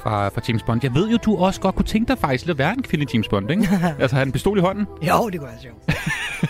fra, 0.03 0.29
fra 0.29 0.41
James 0.47 0.63
Bond. 0.63 0.79
Jeg 0.83 0.93
ved 0.95 1.09
jo, 1.09 1.17
du 1.25 1.35
også 1.37 1.61
godt 1.61 1.75
kunne 1.75 1.85
tænke 1.85 2.07
dig 2.07 2.17
faktisk 2.17 2.45
lidt 2.45 2.55
at 2.55 2.57
være 2.57 2.73
en 2.73 2.83
kvindelig 2.83 3.13
James 3.13 3.27
Bond, 3.27 3.51
ikke? 3.51 3.69
altså 3.99 4.15
have 4.15 4.25
en 4.25 4.31
pistol 4.31 4.57
i 4.57 4.61
hånden. 4.61 4.85
Jo, 5.01 5.29
det 5.29 5.39
kunne 5.39 5.49
være 5.49 5.61
sjovt. 5.61 5.85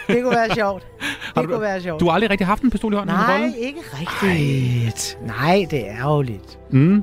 det 0.07 0.23
kunne 0.23 0.35
være 0.35 0.55
sjovt. 0.55 0.87
Har 1.35 1.41
Det 1.41 1.49
kunne 1.51 1.61
være 1.61 1.81
sjovt. 1.81 1.99
Du 1.99 2.05
har 2.05 2.13
aldrig 2.13 2.29
rigtig 2.31 2.47
haft 2.47 2.61
en 2.63 2.71
pistol 2.71 2.93
i 2.93 2.95
hånden? 2.95 3.15
i 3.15 3.19
en 3.19 3.25
Nej, 3.25 3.33
rolle? 3.41 3.57
ikke 3.57 3.79
rigtigt. 3.93 5.17
Nej, 5.25 5.65
det 5.71 5.87
er 5.89 5.95
ærgerligt. 5.99 6.59
Mm. 6.71 6.95
Ja, 6.95 7.01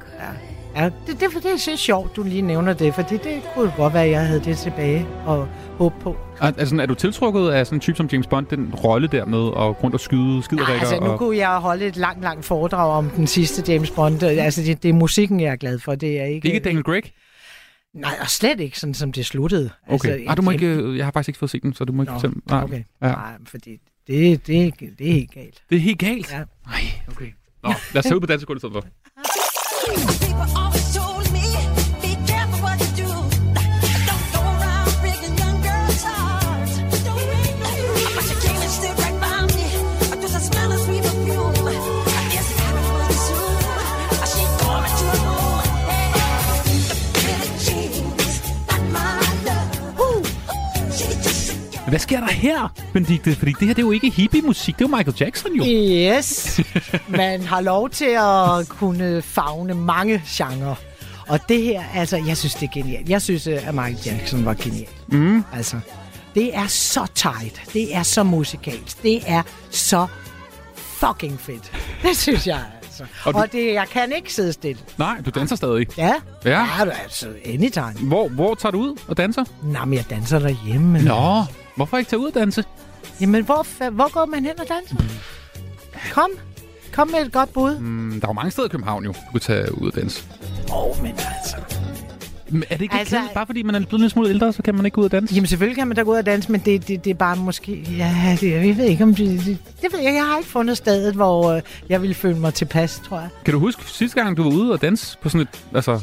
det, 0.85 0.93
det, 1.07 1.21
det, 1.21 1.43
det 1.43 1.53
er 1.53 1.57
så 1.57 1.77
sjovt, 1.77 2.17
du 2.17 2.23
lige 2.23 2.43
nævner 2.43 2.73
det, 2.73 2.95
for 2.95 3.03
det, 3.03 3.25
det 3.25 3.43
kunne 3.55 3.73
godt 3.77 3.95
være, 3.95 4.05
at 4.05 4.11
jeg 4.11 4.27
havde 4.27 4.41
det 4.41 4.59
tilbage 4.59 5.07
og 5.27 5.49
håbe 5.79 5.95
på. 6.01 6.17
Er, 6.41 6.47
altså, 6.47 6.77
er 6.77 6.87
du 6.87 6.95
tiltrukket 6.95 7.49
af 7.49 7.67
sådan 7.67 7.77
en 7.77 7.81
type 7.81 7.97
som 7.97 8.09
James 8.13 8.27
Bond, 8.27 8.47
den 8.47 8.75
rolle 8.75 9.09
der 9.09 9.25
med 9.25 9.47
at 9.47 9.85
rundt 9.85 9.95
og 9.95 10.01
skyde 10.01 10.43
skiderikker? 10.43 10.75
Altså, 10.75 11.01
nu 11.01 11.07
og... 11.07 11.19
kunne 11.19 11.37
jeg 11.37 11.59
holde 11.59 11.87
et 11.87 11.97
langt, 11.97 12.23
langt 12.23 12.45
foredrag 12.45 12.91
om 12.93 13.11
den 13.11 13.27
sidste 13.27 13.73
James 13.73 13.91
Bond. 13.91 14.23
Altså, 14.23 14.63
det, 14.63 14.83
det 14.83 14.89
er 14.89 14.93
musikken, 14.93 15.41
jeg 15.41 15.53
er 15.53 15.57
glad 15.57 15.79
for. 15.79 15.95
Det 15.95 16.21
er 16.21 16.25
ikke... 16.25 16.49
Ikke 16.49 16.61
Daniel 16.61 16.85
Craig? 16.85 17.03
Nej, 17.95 18.15
og 18.21 18.31
slet 18.31 18.61
ikke 18.61 18.81
sådan, 18.81 18.95
som 18.95 19.13
det 19.13 19.27
sluttede. 19.27 19.71
Okay. 19.89 20.09
Altså, 20.09 20.31
ah, 20.31 20.37
du 20.37 20.43
må 20.43 20.51
ikke, 20.51 20.97
jeg 20.97 21.07
har 21.07 21.13
faktisk 21.13 21.29
ikke 21.29 21.39
fået 21.39 21.51
set 21.51 21.63
den, 21.63 21.75
så 21.75 21.85
du 21.85 21.93
må 21.93 22.03
ikke 22.03 22.13
Nå, 22.13 22.19
fortælle. 22.19 22.37
Nej. 22.47 22.63
okay. 22.63 22.83
Ja. 23.03 23.07
Nej, 23.07 23.33
fordi 23.47 23.71
det, 24.07 24.47
det, 24.47 24.81
det 24.99 25.09
er 25.09 25.13
helt 25.13 25.33
galt. 25.35 25.63
Det 25.71 25.77
er 25.77 25.81
helt 25.81 25.99
galt? 25.99 26.33
Ja. 26.33 26.39
Nej, 26.67 26.81
okay. 27.09 27.33
Nå, 27.63 27.73
lad 27.95 27.99
os 27.99 28.05
tage 28.09 28.17
ud 28.17 28.21
på 28.21 28.27
dansegulvet 28.27 28.59
i 28.59 28.61
stedet 28.61 28.75
for. 28.75 30.66
Hvad 51.89 51.99
sker 51.99 52.21
der 52.21 52.33
her, 52.33 52.73
Benedikte? 52.93 53.35
Fordi 53.35 53.53
det 53.61 53.67
her 53.69 53.75
det 53.75 53.83
er 53.83 53.87
jo 53.87 53.91
ikke 53.91 54.11
hippie-musik, 54.11 54.79
det 54.79 54.85
er 54.85 54.89
jo 54.91 54.97
Michael 54.97 55.17
Jackson 55.21 55.53
jo. 55.55 55.65
Yes. 55.67 56.61
Man 57.09 57.43
har 57.43 57.61
lov 57.61 57.91
til 57.91 58.05
at 58.19 58.69
kunne 58.69 59.23
fagne 59.23 59.75
mange 59.75 60.23
genrer. 60.27 60.75
Og 61.29 61.41
det 61.49 61.63
her, 61.63 61.83
altså, 61.95 62.17
jeg 62.27 62.37
synes, 62.37 62.55
det 62.55 62.63
er 62.69 62.73
genialt. 62.73 63.09
Jeg 63.09 63.23
synes, 63.23 63.47
at 63.47 63.75
Michael 63.75 63.99
Jackson 64.07 64.45
var 64.45 64.55
genial. 64.55 64.87
Mm. 65.09 65.45
Altså, 65.55 65.81
det 66.35 66.57
er 66.57 66.67
så 66.67 67.07
tight. 67.15 67.63
Det 67.73 67.97
er 67.97 68.03
så 68.03 68.23
musikalsk. 68.23 69.03
Det 69.03 69.23
er 69.27 69.43
så 69.71 70.07
fucking 70.77 71.41
fedt. 71.41 71.73
Det 72.03 72.17
synes 72.17 72.47
jeg 72.47 72.61
altså. 72.83 73.05
Og 73.25 73.33
du- 73.35 73.39
og 73.39 73.53
det, 73.53 73.73
jeg 73.75 73.87
kan 73.93 74.13
ikke 74.17 74.35
sidde 74.35 74.53
stille. 74.53 74.81
Nej, 74.99 75.21
du 75.27 75.31
danser 75.31 75.57
stadig. 75.57 75.87
Ja, 75.99 76.13
Ja. 76.45 76.51
ja 76.79 76.85
du, 76.85 76.91
altså 76.91 77.27
anytime. 77.47 77.93
Hvor, 78.09 78.29
hvor 78.29 78.55
tager 78.55 78.71
du 78.71 78.79
ud 78.81 78.97
og 79.09 79.17
danser? 79.17 79.45
Nå, 79.63 79.85
men 79.85 79.95
jeg 79.95 80.11
danser 80.11 80.39
derhjemme. 80.39 81.03
Nå, 81.03 81.43
hvorfor 81.77 81.97
ikke 81.97 82.09
tage 82.11 82.21
ud 82.21 82.27
og 82.27 82.35
danse? 82.35 82.65
Jamen, 83.21 83.45
hvor, 83.45 83.91
hvor 83.91 84.13
går 84.13 84.27
man 84.27 84.45
hen 84.45 84.61
og 84.61 84.67
danser? 84.69 84.97
Kom. 86.13 86.31
Kom 86.93 87.09
med 87.09 87.27
et 87.27 87.33
godt 87.33 87.53
bud. 87.53 87.79
Mm, 87.79 88.11
der 88.21 88.27
er 88.27 88.31
jo 88.31 88.33
mange 88.33 88.51
steder 88.51 88.69
i 88.69 88.71
København 88.71 89.05
jo, 89.05 89.13
du 89.13 89.31
kan 89.33 89.41
tage 89.41 89.83
ud 89.83 89.89
og 89.89 89.95
danse. 89.95 90.25
Åh, 90.73 90.91
oh, 90.91 91.03
men 91.03 91.13
altså... 91.13 91.57
Men 92.51 92.65
er 92.71 92.77
det 92.77 92.83
ikke 92.83 92.95
Altså- 92.95 93.17
altså, 93.17 93.35
bare 93.35 93.47
fordi 93.47 93.63
man 93.63 93.75
er 93.75 93.79
blevet 93.79 93.93
en 93.93 93.99
lille 93.99 94.11
smule 94.11 94.29
ældre, 94.29 94.53
så 94.53 94.63
kan 94.63 94.75
man 94.75 94.85
ikke 94.85 94.95
gå 94.95 95.01
ud 95.01 95.05
og 95.05 95.13
danse? 95.13 95.35
Jamen, 95.35 95.47
selvfølgelig 95.47 95.77
kan 95.77 95.89
man 95.89 95.97
da 95.97 96.03
gå 96.03 96.11
ud 96.13 96.17
og 96.17 96.27
danse, 96.27 96.53
men 96.53 96.61
det, 96.65 96.89
det, 96.89 97.05
det 97.05 97.11
er 97.11 97.15
bare 97.15 97.37
måske... 97.37 97.73
Ja, 97.97 98.37
det, 98.41 98.51
jeg 98.51 98.77
ved 98.77 98.85
ikke, 98.85 99.05
om 99.05 99.15
det, 99.15 99.41
det... 99.45 99.59
Det 99.83 99.93
ved 99.93 100.01
jeg, 100.01 100.15
jeg 100.15 100.25
har 100.27 100.37
ikke 100.39 100.51
fundet 100.51 100.77
stedet, 100.77 101.15
hvor 101.15 101.51
øh, 101.53 101.63
jeg 101.89 102.03
ville 102.03 102.15
føle 102.15 102.39
mig 102.39 102.55
tilpas, 102.55 103.01
tror 103.09 103.21
jeg. 103.21 103.29
Kan 103.45 103.55
du 103.55 103.61
huske 103.61 103.83
sidste 103.85 104.23
gang, 104.23 104.37
du 104.37 104.43
var 104.43 104.51
ude 104.51 104.73
og 104.73 104.81
danse 104.83 105.19
på 105.23 105.29
sådan 105.29 105.41
et, 105.41 105.49
altså, 105.75 106.01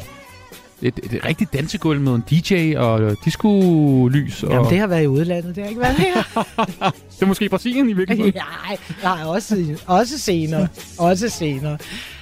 et, 0.83 0.99
et, 1.03 1.25
rigtigt 1.25 1.53
dansegulv 1.53 2.01
med 2.01 2.13
en 2.13 2.23
DJ 2.29 2.75
og 2.77 3.17
disco-lys? 3.25 4.43
Og... 4.43 4.51
Jamen, 4.51 4.69
det 4.69 4.79
har 4.79 4.87
været 4.87 5.03
i 5.03 5.07
udlandet, 5.07 5.55
det 5.55 5.63
har 5.63 5.69
ikke 5.69 5.81
været 5.81 5.95
her. 5.95 6.23
det 7.15 7.21
er 7.21 7.25
måske 7.25 7.49
Brasilien 7.49 7.89
i 7.89 7.93
virkeligheden. 7.93 8.33
Nej, 8.67 8.77
nej, 9.03 9.23
også, 9.25 9.77
også 9.85 10.19
senere. 10.19 10.67
Også 10.97 11.29
senere. 11.29 11.77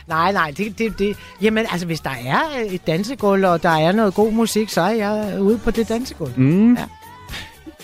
Nej, 0.07 0.31
nej, 0.31 0.53
det, 0.57 0.77
det, 0.77 0.99
det... 0.99 1.17
Jamen, 1.41 1.65
altså, 1.71 1.85
hvis 1.85 1.99
der 1.99 2.15
er 2.25 2.41
et 2.69 2.87
dansegulv, 2.87 3.45
og 3.45 3.63
der 3.63 3.69
er 3.69 3.91
noget 3.91 4.13
god 4.13 4.31
musik, 4.31 4.69
så 4.69 4.81
er 4.81 4.91
jeg 4.91 5.41
ude 5.41 5.57
på 5.57 5.71
det 5.71 5.89
dansegulv. 5.89 6.39
Mm. 6.39 6.73
Ja. 6.73 6.85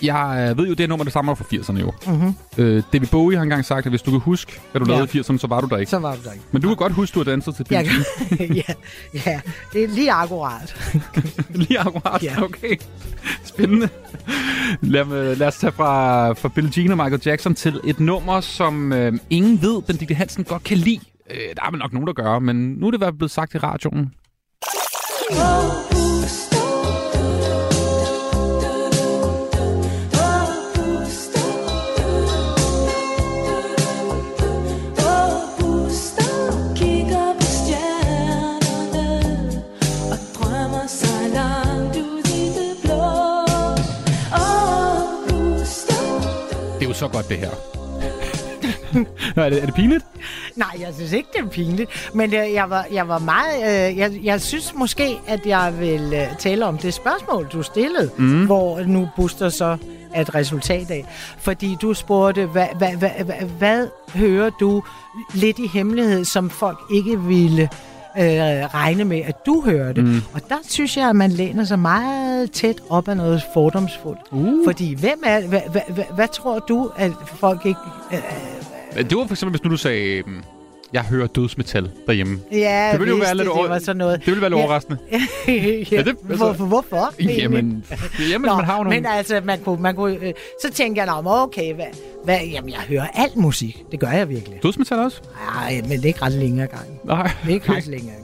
Jeg 0.01 0.47
øh, 0.51 0.57
ved 0.57 0.67
jo, 0.67 0.73
det 0.73 0.83
er 0.83 0.87
nummer, 0.87 1.03
der 1.03 1.09
stammer 1.11 1.35
fra 1.35 1.45
80'erne 1.53 1.79
jo. 1.79 1.91
Mhm. 2.07 2.33
Øh, 2.57 2.83
David 2.93 3.07
Bowie 3.07 3.37
har 3.37 3.43
engang 3.43 3.65
sagt, 3.65 3.85
at 3.85 3.91
hvis 3.91 4.01
du 4.01 4.11
kan 4.11 4.19
huske, 4.19 4.59
hvad 4.71 4.81
du 4.81 4.91
Ja. 4.91 4.97
lavede 4.97 5.17
i 5.17 5.21
80'erne, 5.21 5.37
så 5.37 5.47
var 5.47 5.61
du 5.61 5.67
der 5.67 5.77
ikke. 5.77 5.89
Så 5.89 5.99
var 5.99 6.15
du 6.15 6.19
der 6.23 6.31
ikke. 6.31 6.45
Men 6.51 6.61
du 6.61 6.67
kan 6.67 6.77
godt 6.77 6.93
huske, 6.93 7.13
du 7.15 7.19
har 7.19 7.23
danset 7.23 7.55
til 7.55 7.65
Ja, 7.71 7.83
Billie 7.83 8.55
ja, 8.67 8.73
ja, 9.25 9.39
det 9.73 9.83
er 9.83 9.87
lige 9.87 10.11
akkurat. 10.11 10.75
Lige 11.55 11.79
akkurat, 11.79 12.23
Ja. 12.23 12.43
okay. 12.43 12.75
Spændende. 13.43 13.89
Lad, 14.81 15.05
mig- 15.05 15.37
lad 15.37 15.47
os 15.47 15.57
tage 15.57 15.71
fra, 15.71 16.31
fra 16.33 16.49
Billie 16.49 16.71
Jean 16.77 16.91
og 16.91 16.97
Michael 16.97 17.21
Jackson 17.25 17.55
til 17.55 17.79
et 17.83 17.99
nummer, 17.99 18.41
som 18.41 18.93
øh, 18.93 19.13
ingen 19.29 19.61
ved, 19.61 19.81
Benedikte 19.81 20.13
Hansen 20.15 20.43
godt 20.43 20.63
kan 20.63 20.77
lide. 20.77 20.99
Øh, 21.31 21.37
der 21.55 21.61
er 21.67 21.71
vel 21.71 21.79
nok 21.79 21.93
nogen, 21.93 22.07
der 22.07 22.13
gør, 22.13 22.39
men 22.39 22.55
nu 22.55 22.87
er 22.87 22.91
det 22.91 22.97
i 22.97 22.99
hvert 22.99 23.07
fald 23.11 23.17
blevet 23.17 23.31
sagt 23.31 23.55
i 23.55 23.57
radioen. 23.57 24.13
Kigger 25.29 25.96
så 46.97 47.07
godt, 47.07 47.29
det 47.29 47.37
her. 47.37 47.49
er, 49.35 49.49
det, 49.49 49.61
er 49.61 49.65
det 49.65 49.75
pinligt? 49.75 50.05
Nej, 50.55 50.75
jeg 50.79 50.93
synes 50.95 51.11
ikke, 51.11 51.29
det 51.33 51.41
er 51.45 51.49
pinligt. 51.49 52.11
Men 52.13 52.33
øh, 52.33 52.53
jeg, 52.53 52.69
var, 52.69 52.85
jeg 52.91 53.07
var 53.07 53.19
meget... 53.19 53.55
Øh, 53.91 53.97
jeg, 53.97 54.19
jeg 54.23 54.41
synes 54.41 54.73
måske, 54.75 55.17
at 55.27 55.45
jeg 55.45 55.73
vil 55.79 56.13
øh, 56.13 56.37
tale 56.39 56.65
om 56.65 56.77
det 56.77 56.93
spørgsmål, 56.93 57.47
du 57.53 57.63
stillede, 57.63 58.09
Mm. 58.17 58.45
hvor 58.45 58.79
nu 58.81 59.09
Buster 59.15 59.49
så 59.49 59.77
er 60.13 60.21
et 60.21 60.35
resultat 60.35 60.91
af. 60.91 61.05
Fordi 61.39 61.77
du 61.81 61.93
spurgte, 61.93 62.45
hvad, 62.45 62.67
hvad, 62.77 62.91
hvad, 62.95 63.09
hvad, 63.25 63.35
hvad 63.57 63.87
hører 64.15 64.49
du 64.49 64.83
lidt 65.33 65.59
i 65.59 65.67
hemmelighed, 65.73 66.25
som 66.25 66.49
folk 66.49 66.79
ikke 66.93 67.19
ville 67.21 67.69
øh, 68.19 68.65
regne 68.73 69.03
med, 69.03 69.21
at 69.25 69.45
du 69.45 69.61
hørte. 69.65 70.01
Mm. 70.01 70.07
Mm. 70.07 70.21
Og 70.33 70.41
der 70.49 70.55
synes 70.63 70.97
jeg, 70.97 71.09
at 71.09 71.15
man 71.15 71.31
læner 71.31 71.63
sig 71.63 71.79
meget 71.79 72.51
tæt 72.51 72.81
op 72.89 73.07
af 73.07 73.17
noget 73.17 73.41
fordomsfuldt. 73.53 74.19
Uh. 74.31 74.65
Fordi 74.65 74.93
hvem 74.95 75.23
er... 75.25 75.47
Hvad, 75.47 75.61
hvad, 75.71 75.81
hvad, 75.89 76.03
hvad 76.15 76.27
tror 76.27 76.59
du, 76.59 76.91
at 76.97 77.11
folk 77.25 77.65
ikke... 77.65 77.79
Øh, 78.13 79.09
Det 79.09 79.17
var 79.17 79.25
for 79.25 79.33
eksempel, 79.33 79.51
hvis 79.51 79.63
nu 79.63 79.69
du 79.71 79.77
sagde, 79.77 80.23
mm, 80.27 80.43
jeg 80.93 81.01
hører 81.03 81.27
dødsmetal 81.27 81.89
derhjemme. 82.07 82.39
Ja, 82.51 82.89
det 82.91 82.99
ville 82.99 83.13
jo 83.13 83.19
være 83.21 83.35
lidt, 83.35 83.45
det 83.45 83.53
over- 83.57 83.67
var 83.67 83.79
sådan 83.79 83.95
noget. 83.97 84.19
Det 84.19 84.25
ville 84.27 84.41
være 84.41 84.49
lidt 84.49 84.59
Ja. 84.59 84.63
overraskende. 84.63 84.97
ja, 85.11 85.17
Ja, 85.47 86.01
det- 86.01 86.07
altså- 86.07 86.35
hvorfor? 86.35 86.65
hvorfor? 86.65 87.13
Jamen, 87.41 87.85
jamen 88.31 88.41
man 88.55 88.65
har 88.65 88.77
jo 88.77 88.83
nogle... 88.83 88.99
Men 89.01 89.05
altså, 89.05 89.41
man 89.43 89.59
kunne, 89.59 89.81
man 89.81 89.95
kunne, 89.95 90.17
øh, 90.21 90.33
så 90.61 90.71
tænkte 90.71 91.01
jeg, 91.03 91.21
nå, 91.23 91.29
okay, 91.31 91.73
hvad, 91.73 91.85
hvad, 92.23 92.39
jamen, 92.51 92.69
jeg 92.69 92.79
hører 92.79 93.07
alt 93.13 93.35
musik. 93.35 93.83
Det 93.91 93.99
gør 93.99 94.07
jeg 94.11 94.29
virkelig. 94.29 94.59
Dødsmetal 94.63 94.97
også? 94.99 95.21
Nej, 95.55 95.81
men 95.81 95.91
det 95.91 96.03
er 96.03 96.05
ikke 96.07 96.21
ret 96.21 96.31
længe 96.33 96.63
ad 96.63 96.67
gangen. 96.67 96.99
Nej. 97.03 97.31
Det 97.43 97.49
er 97.49 97.53
ikke 97.53 97.71
ret 97.71 97.87
længe 97.87 98.07
ad 98.11 98.15
gangen. 98.15 98.23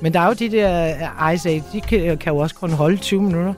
Men 0.00 0.14
der 0.14 0.20
er 0.20 0.26
jo 0.26 0.32
de 0.32 0.50
der 0.50 0.94
uh, 1.28 1.34
Ice 1.34 1.48
Age, 1.48 1.64
de 1.72 1.80
kan, 1.80 2.18
kan 2.18 2.32
jo 2.32 2.38
også 2.38 2.54
kun 2.54 2.70
holde 2.70 2.96
20 2.96 3.22
minutter. 3.22 3.54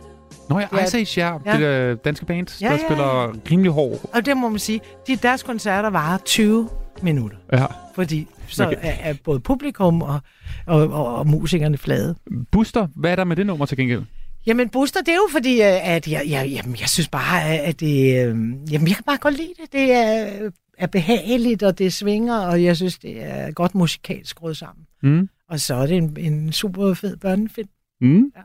Nå 0.51 0.59
ja, 0.59 0.67
Ja. 0.73 0.85
Ice 0.85 0.99
Age, 0.99 1.21
ja. 1.29 1.33
Ja. 1.47 1.53
Det 1.53 1.61
der 1.61 1.95
danske 1.95 2.27
band, 2.27 2.61
Ja, 2.61 2.67
der 2.67 2.73
ja, 2.73 2.79
ja. 2.81 2.87
spiller 2.87 3.35
rimelig 3.51 3.73
hård. 3.73 3.99
Og 4.13 4.27
det 4.27 4.37
må 4.37 4.49
man 4.49 4.59
sige, 4.59 4.81
de, 5.07 5.17
deres 5.17 5.43
koncerter 5.43 5.91
varer 5.91 6.19
20 6.25 6.69
minutter. 7.03 7.37
Ja. 7.53 7.65
Fordi 7.99 8.27
så 8.49 8.67
Okay. 8.67 8.77
er, 8.83 9.11
er 9.11 9.15
både 9.25 9.41
publikum 9.41 10.03
og, 10.03 10.21
og, 10.67 10.89
og, 10.89 11.15
og 11.17 11.27
musikerne 11.27 11.79
flade. 11.79 12.15
Buster, 12.51 12.87
hvad 12.97 13.11
er 13.13 13.17
der 13.17 13.25
med 13.25 13.37
det 13.37 13.47
nummer 13.47 13.67
til 13.67 13.77
gengæld? 13.77 14.03
Jamen, 14.47 14.69
Booster, 14.69 15.01
det 15.01 15.09
er 15.09 15.15
jo 15.17 15.29
fordi, 15.33 15.61
øh, 15.61 15.89
at 15.95 16.09
jeg, 16.09 16.23
jeg, 16.29 16.49
jamen, 16.49 16.77
jeg 16.81 16.89
synes 16.89 17.09
bare, 17.09 17.55
at 17.55 17.81
det... 17.81 18.27
Øh, 18.27 18.37
jamen, 18.73 18.89
jeg 18.89 18.95
kan 18.95 19.05
bare 19.07 19.17
godt 19.17 19.37
lide 19.37 19.53
det. 19.63 19.73
Det 19.73 19.93
er, 19.93 20.51
er 20.79 20.87
behageligt, 20.87 21.63
og 21.63 21.79
det 21.79 21.93
svinger, 21.93 22.39
og 22.39 22.65
jeg 22.65 22.77
synes, 22.77 22.99
det 22.99 23.23
er 23.23 23.51
godt 23.51 23.75
musikalsk 23.75 24.31
skruet 24.31 24.57
sammen. 24.57 24.87
Mm. 25.03 25.29
Og 25.49 25.61
så 25.61 25.75
er 25.75 25.87
det 25.87 25.97
en, 25.97 26.17
en 26.19 26.53
super 26.53 26.95
fed 26.95 27.17
børnefilm. 27.17 27.69
Mm. 28.01 28.33
Ja. 28.37 28.41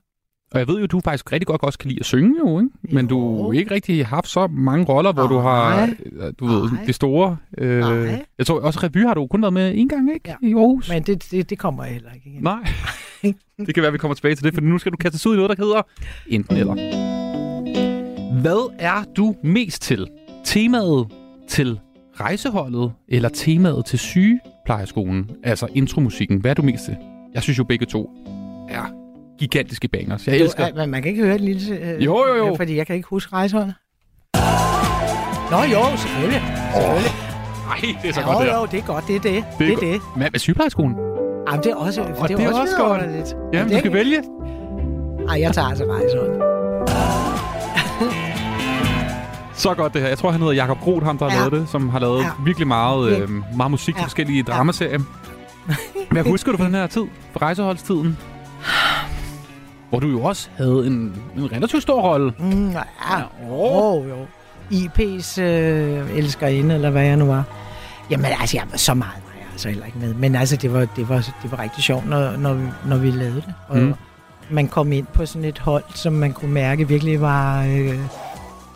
Og 0.54 0.60
jeg 0.60 0.68
ved 0.68 0.80
jo, 0.80 0.86
du 0.86 1.00
faktisk 1.00 1.32
rigtig 1.32 1.48
godt 1.48 1.64
også 1.64 1.80
kan 1.80 1.90
lide 1.90 2.00
at 2.00 2.06
synge 2.06 2.36
jo, 2.40 2.60
ikke? 2.60 2.72
Men 2.82 3.08
du 3.08 3.44
har 3.44 3.54
ikke 3.60 3.72
rigtig 3.72 4.06
haft 4.06 4.28
så 4.28 4.48
mange 4.48 4.86
roller, 4.86 5.14
hvor 5.14 5.28
du 5.28 5.38
har, 5.38 5.90
du 6.40 6.46
ved, 6.46 6.70
det 6.88 6.96
store... 6.96 7.38
Øh, 7.58 7.80
jeg 8.38 8.46
tror 8.48 8.60
også, 8.60 8.80
revy 8.84 9.06
har 9.06 9.14
du 9.14 9.28
kun 9.28 9.42
været 9.42 9.54
med 9.54 9.74
en 9.76 9.90
gang, 9.90 10.14
ikke? 10.14 10.30
Ja. 10.30 10.48
I 10.48 10.54
Aarhus. 10.54 10.90
Men 10.90 11.04
det, 11.04 11.32
det, 11.32 11.50
det 11.50 11.60
kommer 11.60 11.84
heller 11.84 12.10
ikke 12.16 12.30
igen. 12.30 12.44
Nej. 12.44 12.68
det 13.66 13.74
kan 13.74 13.84
være, 13.84 13.92
vi 13.92 13.98
kommer 13.98 14.16
tilbage 14.16 14.36
til 14.36 14.46
det, 14.46 14.54
for 14.54 14.62
nu 14.62 14.78
skal 14.78 14.92
du 14.92 14.98
kastes 14.98 15.28
ud 15.28 15.34
i 15.34 15.38
noget, 15.38 15.58
der 15.58 15.66
hedder 15.66 15.82
enten 16.28 16.58
eller. 16.58 16.74
Hvad 18.42 18.74
er 18.80 19.04
du 19.18 19.36
mest 19.44 19.82
til? 19.82 20.08
Temaet 20.46 21.08
til 21.50 21.80
rejseholdet, 22.20 22.92
eller 23.08 23.30
temaet 23.30 23.86
til 23.86 24.00
sygeplejerskolen? 24.00 25.32
Altså 25.44 25.68
intromusikken. 25.74 26.38
Hvad 26.38 26.52
er 26.52 26.56
du 26.56 26.62
mest 26.62 26.86
til? 26.86 26.98
Jeg 27.34 27.44
synes 27.44 27.60
jo 27.60 27.64
begge 27.64 27.86
to 27.86 28.10
er 28.70 29.03
gigantiske 29.40 29.88
bangers. 29.88 30.28
Jeg 30.28 30.40
Du, 30.40 30.44
elsker... 30.44 30.68
men 30.76 30.90
man 30.92 31.02
kan 31.02 31.12
ikke 31.12 31.24
høre 31.24 31.36
et 31.36 31.42
lille... 31.42 31.76
Øh, 31.80 32.06
Jo, 32.06 32.26
jo, 32.28 32.36
jo. 32.48 32.56
Fordi 32.56 32.76
jeg 32.78 32.88
kan 32.88 32.96
ikke 32.96 33.08
huske 33.10 33.34
rejseholdet. 33.34 33.74
Nå 35.52 35.58
jo, 35.58 35.98
selvfølgelig. 35.98 36.42
selvfølgelig. 36.74 37.12
Nej, 37.68 37.96
det 38.02 38.10
er 38.10 38.14
så 38.14 38.22
jo, 38.22 38.28
godt, 38.28 38.38
det 38.40 38.48
her. 38.52 38.60
jo, 38.60 38.66
det 38.72 38.80
er 38.80 38.84
godt, 38.84 39.08
det 39.08 39.16
er 39.16 39.20
det. 39.20 39.44
Det 39.60 39.70
er 39.74 39.78
det. 39.78 40.02
go- 40.02 40.08
Hvad 40.18 40.28
med 40.32 40.40
sygeplejerskolen? 40.40 40.96
Jamen, 41.48 41.64
det 41.64 41.72
er 41.72 41.76
også, 41.76 42.02
Og 42.02 42.30
det 42.30 42.40
er 42.40 42.48
også, 42.62 42.76
godt. 42.78 43.02
vidunderligt. 43.02 43.36
Jamen, 43.54 43.68
du 43.68 43.74
Det- 43.74 43.80
skal 43.80 43.94
vælge. 43.94 44.24
Ej, 45.30 45.40
jeg 45.42 45.54
tager 45.54 45.68
altså 45.68 45.84
rejseholdet. 45.90 46.42
Så 49.56 49.74
godt 49.74 49.94
det 49.94 50.02
her. 50.02 50.08
Jeg 50.10 50.18
tror, 50.18 50.32
han 50.32 50.40
hedder 50.40 50.54
Jakob 50.54 50.80
Groth, 50.80 51.06
ham 51.06 51.18
der 51.18 51.30
har 51.30 51.34
Ja. 51.36 51.40
lavet 51.40 51.52
det, 51.62 51.70
som 51.70 51.90
har 51.90 52.00
lavet 52.00 52.20
Ja. 52.22 52.30
virkelig 52.46 52.68
meget, 52.68 53.12
Ja. 53.12 53.20
øh, 53.20 53.30
meget 53.58 53.72
musik 53.72 53.94
til 53.96 54.00
Ja. 54.02 54.06
forskellige 54.06 54.44
dramaserier. 54.44 55.00
Hvad 56.12 56.24
husker 56.24 56.52
du 56.52 56.58
fra 56.58 56.66
den 56.66 56.74
her 56.74 56.88
tid? 56.88 57.04
Fra 57.34 57.46
rejseholdstiden? 57.46 58.18
Hvor 59.94 59.99
du 59.99 60.07
jo 60.07 60.24
også 60.24 60.49
havde 60.57 60.88
en, 60.88 61.24
en 61.38 61.52
relativt 61.52 61.84
stor 61.84 62.02
rolle. 62.02 62.34
Mm, 62.40 62.70
ja, 62.72 63.22
oh. 63.49 64.10
jo. 64.10 64.15
IP's 64.72 65.41
øh, 65.41 66.18
elskerinde, 66.18 66.76
eller 66.76 66.90
hvad 66.90 67.03
jeg 67.03 67.18
nu 67.18 67.26
var. 67.26 67.44
Jamen, 68.10 68.26
altså, 68.26 68.57
jeg, 68.57 68.80
så 68.80 68.94
meget 68.94 69.22
var 69.26 69.34
jeg 69.40 69.48
altså 69.52 69.70
heller 69.70 69.86
ikke 69.86 69.98
med. 69.98 70.14
Men 70.14 70.36
altså, 70.36 70.56
det 70.56 70.74
var, 70.74 70.86
det 70.95 71.10
var, 71.10 71.30
det 71.44 71.52
var 71.52 71.60
rigtig 71.60 71.84
sjovt, 71.84 72.10
når, 72.10 72.38
når, 72.38 72.53
vi, 72.53 72.68
når 72.88 72.98
vi 72.98 73.11
lavede 73.11 73.36
det. 73.36 73.53
Og 73.68 73.78
mm. 73.78 73.94
man 74.49 74.68
kom 74.68 74.91
ind 74.91 75.06
på 75.14 75.26
sådan 75.26 75.45
et 75.45 75.60
hold, 75.60 75.84
som 75.95 76.14
man 76.14 76.34
kunne 76.34 76.52
mærke 76.52 76.88
virkelig 76.88 77.22
var 77.22 77.64
øh, 77.64 77.99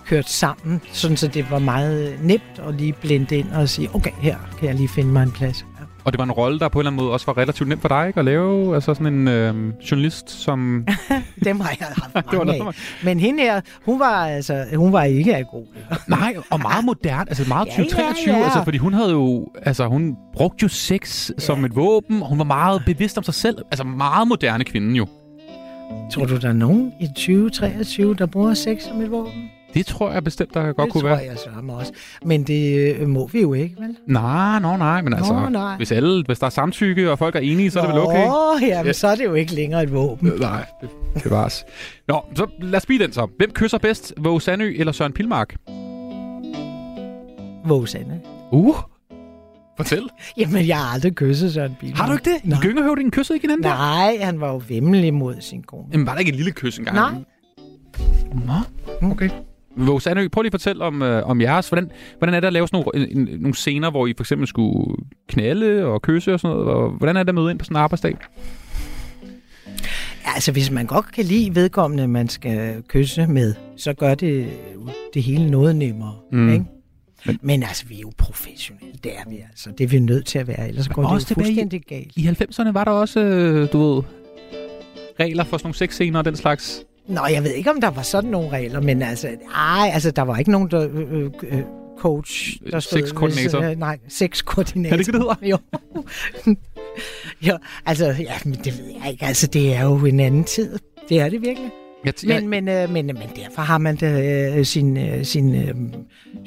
kørt 0.05 0.29
sammen. 0.29 0.81
Sådan, 0.93 1.17
så 1.17 1.27
det 1.27 1.51
var 1.51 1.59
meget 1.59 2.19
nemt 2.21 2.61
at 2.67 2.75
lige 2.75 2.93
blende 2.93 3.37
ind 3.37 3.51
og 3.51 3.69
sige, 3.69 3.89
okay, 3.95 4.11
her 4.19 4.37
kan 4.59 4.67
jeg 4.67 4.75
lige 4.75 4.89
finde 4.89 5.11
mig 5.11 5.23
en 5.23 5.31
plads. 5.31 5.65
Og 6.07 6.13
det 6.13 6.17
var 6.17 6.23
en 6.23 6.31
rolle, 6.31 6.59
der 6.59 6.69
på 6.69 6.79
en 6.79 6.81
eller 6.81 6.91
anden 6.91 7.03
måde 7.03 7.13
også 7.13 7.25
var 7.25 7.37
relativt 7.37 7.69
nemt 7.69 7.81
for 7.81 7.87
dig 7.87 8.07
ikke? 8.07 8.19
at 8.19 8.25
lave. 8.25 8.75
Altså 8.75 8.93
sådan 8.93 9.13
en 9.13 9.27
øh, 9.27 9.73
journalist, 9.91 10.29
som... 10.29 10.87
Dem 11.45 11.59
har 11.59 11.75
jeg 11.79 11.87
haft 11.87 12.13
Det 12.31 12.37
var 12.37 12.45
mange 12.45 12.59
noget, 12.59 12.75
af. 12.75 13.05
Men 13.05 13.19
hende 13.19 13.43
her, 13.43 13.61
hun 13.85 13.99
var, 13.99 14.25
altså, 14.25 14.65
hun 14.75 14.93
var 14.93 15.03
ikke 15.03 15.35
af 15.35 15.45
god. 15.51 15.65
Nej, 16.07 16.35
og 16.49 16.59
meget 16.61 16.85
moderne, 16.85 17.29
altså 17.29 17.43
meget 17.47 17.67
Ja, 17.67 17.71
2023, 17.71 18.33
ja, 18.33 18.39
ja. 18.39 18.43
altså 18.43 18.63
fordi 18.63 18.77
hun 18.77 18.93
havde 18.93 19.11
jo, 19.11 19.47
altså 19.61 19.87
hun 19.87 20.15
brugte 20.33 20.63
jo 20.63 20.67
sex 20.67 21.29
ja. 21.29 21.39
som 21.39 21.65
et 21.65 21.75
våben, 21.75 22.21
og 22.21 22.29
hun 22.29 22.37
var 22.37 22.45
meget 22.45 22.81
bevidst 22.85 23.17
om 23.17 23.23
sig 23.23 23.33
selv, 23.33 23.57
altså 23.71 23.83
meget 23.83 24.27
moderne 24.27 24.63
kvinde 24.63 24.95
jo. 24.95 25.07
Tror 26.11 26.25
du, 26.25 26.37
der 26.37 26.49
er 26.49 26.53
nogen 26.53 26.93
i 27.01 27.07
2023, 27.07 28.15
der 28.15 28.25
bruger 28.25 28.53
sex 28.53 28.83
som 28.83 29.01
et 29.01 29.11
våben? 29.11 29.49
Det 29.67 29.75
Det 29.75 29.85
tror 29.85 30.11
jeg 30.11 30.23
bestemt, 30.23 30.53
der 30.53 30.61
godt 30.65 30.77
det 30.77 30.91
kunne 30.91 31.01
tror 31.01 31.09
være. 31.09 31.17
jeg 31.17 31.37
sørme 31.45 31.73
også. 31.73 31.91
Men 32.25 32.43
det 32.43 32.95
øh, 32.99 33.07
må 33.07 33.27
vi 33.27 33.41
jo 33.41 33.53
ikke, 33.53 33.75
vel? 33.79 33.95
Nej, 34.07 34.59
nå, 34.59 34.77
nej, 34.77 35.01
men 35.01 35.13
altså, 35.13 35.33
Nå, 35.33 35.49
nej. 35.49 35.77
Hvis, 35.77 35.91
alle, 35.91 36.23
hvis 36.25 36.39
der 36.39 36.45
er 36.45 36.49
samtykke, 36.49 37.11
og 37.11 37.19
folk 37.19 37.35
er 37.35 37.39
enige, 37.39 37.71
så 37.71 37.79
er 37.79 37.85
det 37.85 37.93
vel 37.95 38.01
okay? 38.01 38.27
Åh, 38.27 38.61
jamen, 38.61 38.85
Ja. 38.85 38.93
så 38.93 39.07
er 39.07 39.15
det 39.15 39.23
jo 39.25 39.33
ikke 39.33 39.53
længere 39.55 39.83
et 39.83 39.93
våben. 39.93 40.31
Nej, 40.39 40.65
det 40.81 40.89
bevares. 41.23 41.65
Nå, 42.07 42.21
så 42.35 42.47
lad 42.61 42.77
os 42.77 42.85
blive 42.85 43.03
den 43.03 43.13
så. 43.13 43.27
Hvem 43.37 43.51
kysser 43.51 43.77
bedst, 43.77 44.13
Våge 44.17 44.41
Sandø 44.41 44.73
eller 44.77 44.91
Søren 44.93 45.13
Pilmark? 45.13 45.55
Våge 47.65 47.87
Sande. 47.87 48.21
Uh, 48.51 48.75
fortæl. 49.77 50.03
Jamen, 50.37 50.67
jeg 50.67 50.77
har 50.77 50.93
aldrig 50.93 51.15
kysset 51.15 51.53
Søren 51.53 51.75
Pilmark. 51.79 51.97
Har 51.99 52.07
du 52.07 52.13
ikke 52.13 52.29
det? 52.29 52.53
I 52.53 52.61
Gyngerhøvdingen 52.61 53.11
kyssede 53.11 53.35
ikke 53.37 53.43
hinanden 53.47 53.63
der? 53.63 53.69
Nej, 53.69 54.17
han 54.21 54.39
var 54.41 54.51
jo 54.51 54.61
vemmelig 54.69 55.13
mod 55.13 55.35
sin 55.39 55.63
kone. 55.63 55.83
Jamen, 55.91 56.05
var 56.05 56.11
der 56.13 56.19
ikke 56.19 56.29
en 56.29 56.35
lille 56.35 56.51
kys 56.51 56.77
engang? 56.77 56.95
Nej. 56.95 57.11
Nå, 58.45 58.53
okay. 59.11 59.29
Våge 59.77 60.01
Sandø, 60.01 60.27
prøv 60.27 60.41
lige 60.41 60.49
at 60.49 60.53
fortælle 60.53 60.83
om, 60.83 61.01
øh, 61.01 61.27
om 61.29 61.41
jeres. 61.41 61.69
Hvordan, 61.69 61.91
hvordan 62.17 62.33
er 62.35 62.39
det 62.39 62.47
at 62.47 62.53
lave 62.53 62.67
sådan 62.67 62.83
nogle, 62.93 63.11
en, 63.11 63.39
nogle 63.41 63.55
scener, 63.55 63.91
hvor 63.91 64.07
I 64.07 64.13
for 64.17 64.23
eksempel 64.23 64.47
skulle 64.47 64.95
knalde 65.29 65.85
og 65.85 66.01
kysse 66.01 66.33
og 66.33 66.39
sådan 66.39 66.57
noget? 66.57 66.71
Og 66.71 66.89
hvordan 66.89 67.17
er 67.17 67.23
det 67.23 67.29
at 67.29 67.35
møde 67.35 67.51
ind 67.51 67.59
på 67.59 67.65
sådan 67.65 67.77
en 67.77 67.81
arbejdsdag? 67.81 68.15
Ja, 70.25 70.33
altså, 70.35 70.51
hvis 70.51 70.71
man 70.71 70.85
godt 70.85 71.11
kan 71.11 71.25
lide 71.25 71.55
vedkommende, 71.55 72.07
man 72.07 72.29
skal 72.29 72.83
kysse 72.87 73.27
med, 73.27 73.53
så 73.77 73.93
gør 73.93 74.15
det 74.15 74.47
jo 74.75 74.89
det 75.13 75.23
hele 75.23 75.51
noget 75.51 75.75
nemmere. 75.75 76.13
Mm. 76.31 76.49
Ikke? 76.53 76.65
Men, 77.25 77.39
Men 77.41 77.63
altså, 77.63 77.85
vi 77.85 77.95
er 77.95 77.99
jo 78.01 78.11
professionelle, 78.17 78.93
det 79.03 79.11
er 79.17 79.29
vi 79.29 79.35
altså. 79.49 79.69
Det 79.77 79.83
er 79.83 79.87
vi 79.87 79.99
nødt 79.99 80.25
til 80.25 80.39
at 80.39 80.47
være, 80.47 80.67
ellers 80.67 80.87
går 80.87 81.01
det 81.01 81.09
jo 81.09 81.13
også 81.13 81.27
i- 81.31 81.33
fuldstændig 81.33 81.81
galt. 81.81 82.11
I 82.15 82.27
90'erne 82.27 82.71
var 82.71 82.83
der 82.83 82.91
også, 82.91 83.19
øh, 83.19 83.67
du 83.73 83.93
ved, 83.95 84.03
regler 85.19 85.43
for 85.43 85.57
sådan 85.57 85.65
nogle 85.67 85.75
sexscener 85.75 86.19
og 86.19 86.25
den 86.25 86.35
slags. 86.35 86.83
Nå, 87.07 87.21
jeg 87.25 87.43
ved 87.43 87.51
ikke, 87.51 87.71
om 87.71 87.81
der 87.81 87.89
var 87.89 88.01
sådan 88.01 88.29
nogle 88.29 88.49
regler, 88.49 88.81
men 88.81 89.01
altså, 89.01 89.27
ej, 89.55 89.91
altså, 89.93 90.11
der 90.11 90.21
var 90.21 90.37
ikke 90.37 90.51
nogen 90.51 90.71
der, 90.71 90.87
øh, 90.93 91.31
øh, 91.43 91.61
coach, 91.97 92.57
der 92.71 92.79
stod... 92.79 92.99
Sexkoordinator. 92.99 93.61
Øh, 93.61 93.79
nej, 93.79 93.97
sexkoordinator. 94.07 94.93
Er 94.93 94.97
det 94.97 95.07
ikke, 95.07 95.19
det 95.19 95.49
Jo. 95.51 95.57
jo, 97.41 97.57
altså, 97.85 98.05
ja, 98.05 98.33
men 98.45 98.53
det 98.53 98.77
ved 98.77 98.85
jeg 99.01 99.11
ikke. 99.11 99.25
Altså, 99.25 99.47
det 99.47 99.75
er 99.75 99.83
jo 99.83 100.05
en 100.05 100.19
anden 100.19 100.43
tid. 100.43 100.79
Det 101.09 101.19
er 101.19 101.29
det 101.29 101.41
virkelig. 101.41 101.71
Jeg, 102.05 102.13
jeg, 102.23 102.41
Men, 102.41 102.49
men, 102.49 102.67
øh, 102.67 102.89
men, 102.89 103.05
men 103.05 103.29
derfor 103.35 103.61
har 103.61 103.77
man 103.77 103.95
da, 103.95 104.55
øh, 104.57 104.65
sin, 104.65 104.97
øh, 104.97 105.25
sin 105.25 105.55
øh, 105.55 105.75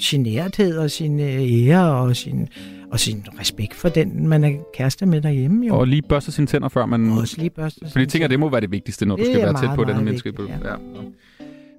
generthed 0.00 0.78
og 0.78 0.90
sin 0.90 1.20
øh, 1.20 1.68
ære 1.68 1.92
og 1.92 2.16
sin, 2.16 2.48
og 2.92 3.00
sin 3.00 3.24
respekt 3.40 3.74
for 3.74 3.88
den, 3.88 4.28
man 4.28 4.44
er 4.44 4.50
kæreste 4.74 5.06
med 5.06 5.20
derhjemme. 5.20 5.66
Jo. 5.66 5.78
og 5.78 5.86
lige 5.86 6.02
børste 6.02 6.32
sine 6.32 6.46
tænder, 6.46 6.68
før 6.68 6.86
man... 6.86 7.10
Også 7.12 7.34
lige 7.38 7.50
børste 7.50 7.80
Fordi 7.92 8.06
tænker, 8.06 8.28
det 8.28 8.40
må 8.40 8.48
være 8.48 8.60
det 8.60 8.70
vigtigste, 8.70 9.06
når 9.06 9.16
du 9.16 9.22
Det 9.22 9.26
skal 9.32 9.40
er 9.40 9.44
være 9.44 9.54
tæt 9.54 9.62
meget, 9.62 9.76
på 9.76 9.84
den 9.84 9.94
her 9.94 10.02
menneske. 10.02 10.32
ja. 10.48 10.54
Ja. 10.70 10.74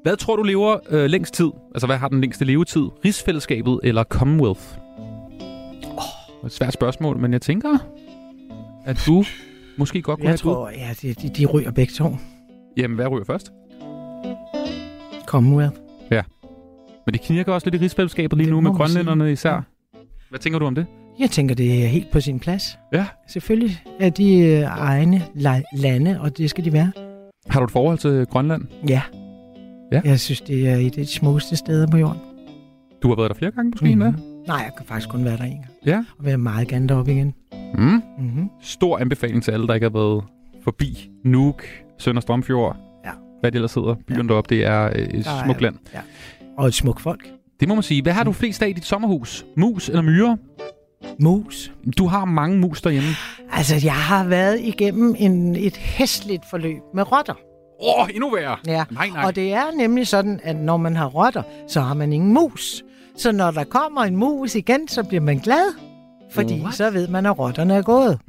Hvad 0.04 0.16
tror 0.18 0.36
du 0.36 0.44
lever 0.44 0.78
øh, 0.90 1.06
længst 1.10 1.34
tid? 1.34 1.50
Altså, 1.76 1.88
hvad 1.88 1.98
har 1.98 2.08
den 2.08 2.22
længste 2.22 2.46
levetid? 2.46 2.82
Rigsfællesskabet 3.06 3.80
eller 3.84 4.04
Commonwealth? 4.04 4.62
Oh. 5.84 6.46
Et 6.46 6.52
svært 6.52 6.74
spørgsmål, 6.74 7.18
men 7.18 7.34
jeg 7.34 7.42
tænker, 7.42 7.78
at 8.86 9.04
du 9.08 9.24
måske 9.78 10.02
godt 10.02 10.20
kunne 10.20 10.24
Jeg 10.24 10.32
have 10.32 10.38
bud. 10.44 10.52
tror, 10.54 10.70
ja, 10.70 10.94
de, 11.02 11.14
de, 11.14 11.30
de 11.30 11.46
ryger 11.46 11.72
begge 11.72 11.94
to. 11.94 12.16
Jamen, 12.78 12.96
hvad 12.96 13.08
ryger 13.08 13.26
først? 13.26 13.52
Commonwealth. 15.26 15.76
Ja. 16.12 16.22
Men 17.06 17.14
det 17.14 17.22
knirker 17.22 17.54
også 17.54 17.70
lidt 17.70 17.82
i 17.82 17.84
rigsfællesskabet 17.86 18.38
lige 18.38 18.46
Det 18.46 18.54
nu 18.54 18.62
med 18.62 18.72
man 18.72 18.88
sige. 18.88 18.98
grønlænderne 18.98 19.32
især. 19.32 19.62
Hvad 20.30 20.40
tænker 20.40 20.60
du 20.60 20.66
om 20.66 20.76
det? 20.76 20.86
Jeg 21.20 21.30
tænker, 21.30 21.56
det 21.56 21.84
er 21.84 21.88
helt 21.88 22.12
på 22.12 22.20
sin 22.22 22.40
plads. 22.40 22.80
Ja. 22.94 23.06
Selvfølgelig 23.28 23.78
er 24.00 24.10
de 24.10 24.38
øh, 24.40 24.62
egne 24.62 25.18
la- 25.36 25.78
lande, 25.78 26.22
og 26.22 26.38
det 26.38 26.50
skal 26.50 26.66
de 26.66 26.74
være. 26.74 26.92
Har 27.50 27.60
du 27.60 27.64
et 27.66 27.72
forhold 27.72 27.98
til 27.98 28.26
Grønland? 28.26 28.62
Ja. 28.90 29.02
Ja. 29.92 30.02
Jeg 30.06 30.20
synes, 30.20 30.42
det 30.42 30.70
er 30.70 30.76
et 30.76 30.86
af 30.86 30.92
de 30.92 31.06
smukkeste 31.06 31.56
steder 31.56 31.88
på 31.88 31.98
jorden. 31.98 32.20
Du 33.04 33.08
har 33.08 33.16
været 33.16 33.30
der 33.30 33.36
flere 33.36 33.52
gange 33.52 33.70
måske, 33.72 33.96
mm. 33.96 34.02
Mhm. 34.02 34.16
Nej, 34.48 34.58
jeg 34.58 34.72
kan 34.78 34.86
faktisk 34.86 35.10
kun 35.10 35.26
være 35.26 35.38
der 35.38 35.44
en 35.44 35.52
gang. 35.52 35.66
Ja. 35.86 36.06
Og 36.20 36.26
vil 36.26 36.40
meget 36.40 36.68
gerne 36.68 36.88
deroppe 36.88 37.12
igen. 37.12 37.34
Mm. 37.74 38.02
Mm-hmm. 38.18 38.50
Stor 38.62 38.98
anbefaling 38.98 39.44
til 39.44 39.52
alle, 39.52 39.68
der 39.68 39.74
ikke 39.74 39.86
har 39.86 39.94
været 39.94 40.24
forbi 40.64 41.10
Nuuk, 41.26 41.64
Sønder 41.98 42.22
Strømfjord. 42.22 42.78
Ja. 43.06 43.12
Hvad 43.40 43.52
det 43.52 43.56
ellers 43.58 43.74
hedder. 43.74 43.96
Byerne 44.08 44.30
deroppe, 44.30 44.56
det 44.56 44.66
er 44.66 44.86
øh, 44.86 44.92
et 44.96 45.26
Der 45.26 45.32
er- 45.32 45.44
smukt 45.44 45.62
land. 45.62 45.76
Ja. 45.94 46.00
Og 46.58 46.68
et 46.68 46.74
smukt 46.74 47.02
folk. 47.02 47.28
Det 47.60 47.68
må 47.68 47.74
man 47.76 47.84
sige. 47.84 48.02
Hvad 48.02 48.14
har 48.14 48.24
du 48.24 48.32
flest 48.32 48.64
af 48.64 48.70
i 48.70 48.74
dit 48.74 48.86
sommerhus? 48.86 49.46
Mus 49.58 49.90
eller 49.90 50.02
myrer? 50.02 50.36
Mus. 51.20 51.72
Du 51.98 52.06
har 52.08 52.26
mange 52.26 52.58
mus 52.58 52.82
derhjemme. 52.82 53.10
Altså, 53.54 53.76
jeg 53.84 53.94
har 53.94 54.24
været 54.28 54.60
igennem 54.62 55.16
en, 55.20 55.56
et 55.56 55.78
hæsligt 55.78 56.44
forløb 56.50 56.82
med 56.94 57.12
rotter. 57.12 57.34
Åh, 57.84 58.04
oh, 58.04 58.10
endnu 58.14 58.30
værre. 58.30 58.56
Ja, 58.68 58.84
Nej, 58.92 59.10
nej. 59.14 59.26
og 59.26 59.36
det 59.36 59.54
er 59.54 59.64
nemlig 59.78 60.08
sådan, 60.08 60.40
at 60.44 60.56
når 60.56 60.78
man 60.78 60.96
har 60.96 61.06
rotter, 61.08 61.44
så 61.68 61.82
har 61.82 61.94
man 61.94 62.14
ingen 62.14 62.34
mus. 62.34 62.84
Så 63.18 63.32
når 63.32 63.52
der 63.52 63.64
kommer 63.64 64.02
en 64.02 64.16
mus 64.16 64.56
igen, 64.56 64.88
så 64.88 65.04
bliver 65.04 65.22
man 65.22 65.38
glad. 65.38 65.76
Fordi 66.32 66.62
What? 66.62 66.74
så 66.74 66.90
ved 66.90 67.08
man, 67.08 67.26
at 67.26 67.40
rotterne 67.40 67.74
er 67.74 67.82
gået. 67.82 68.20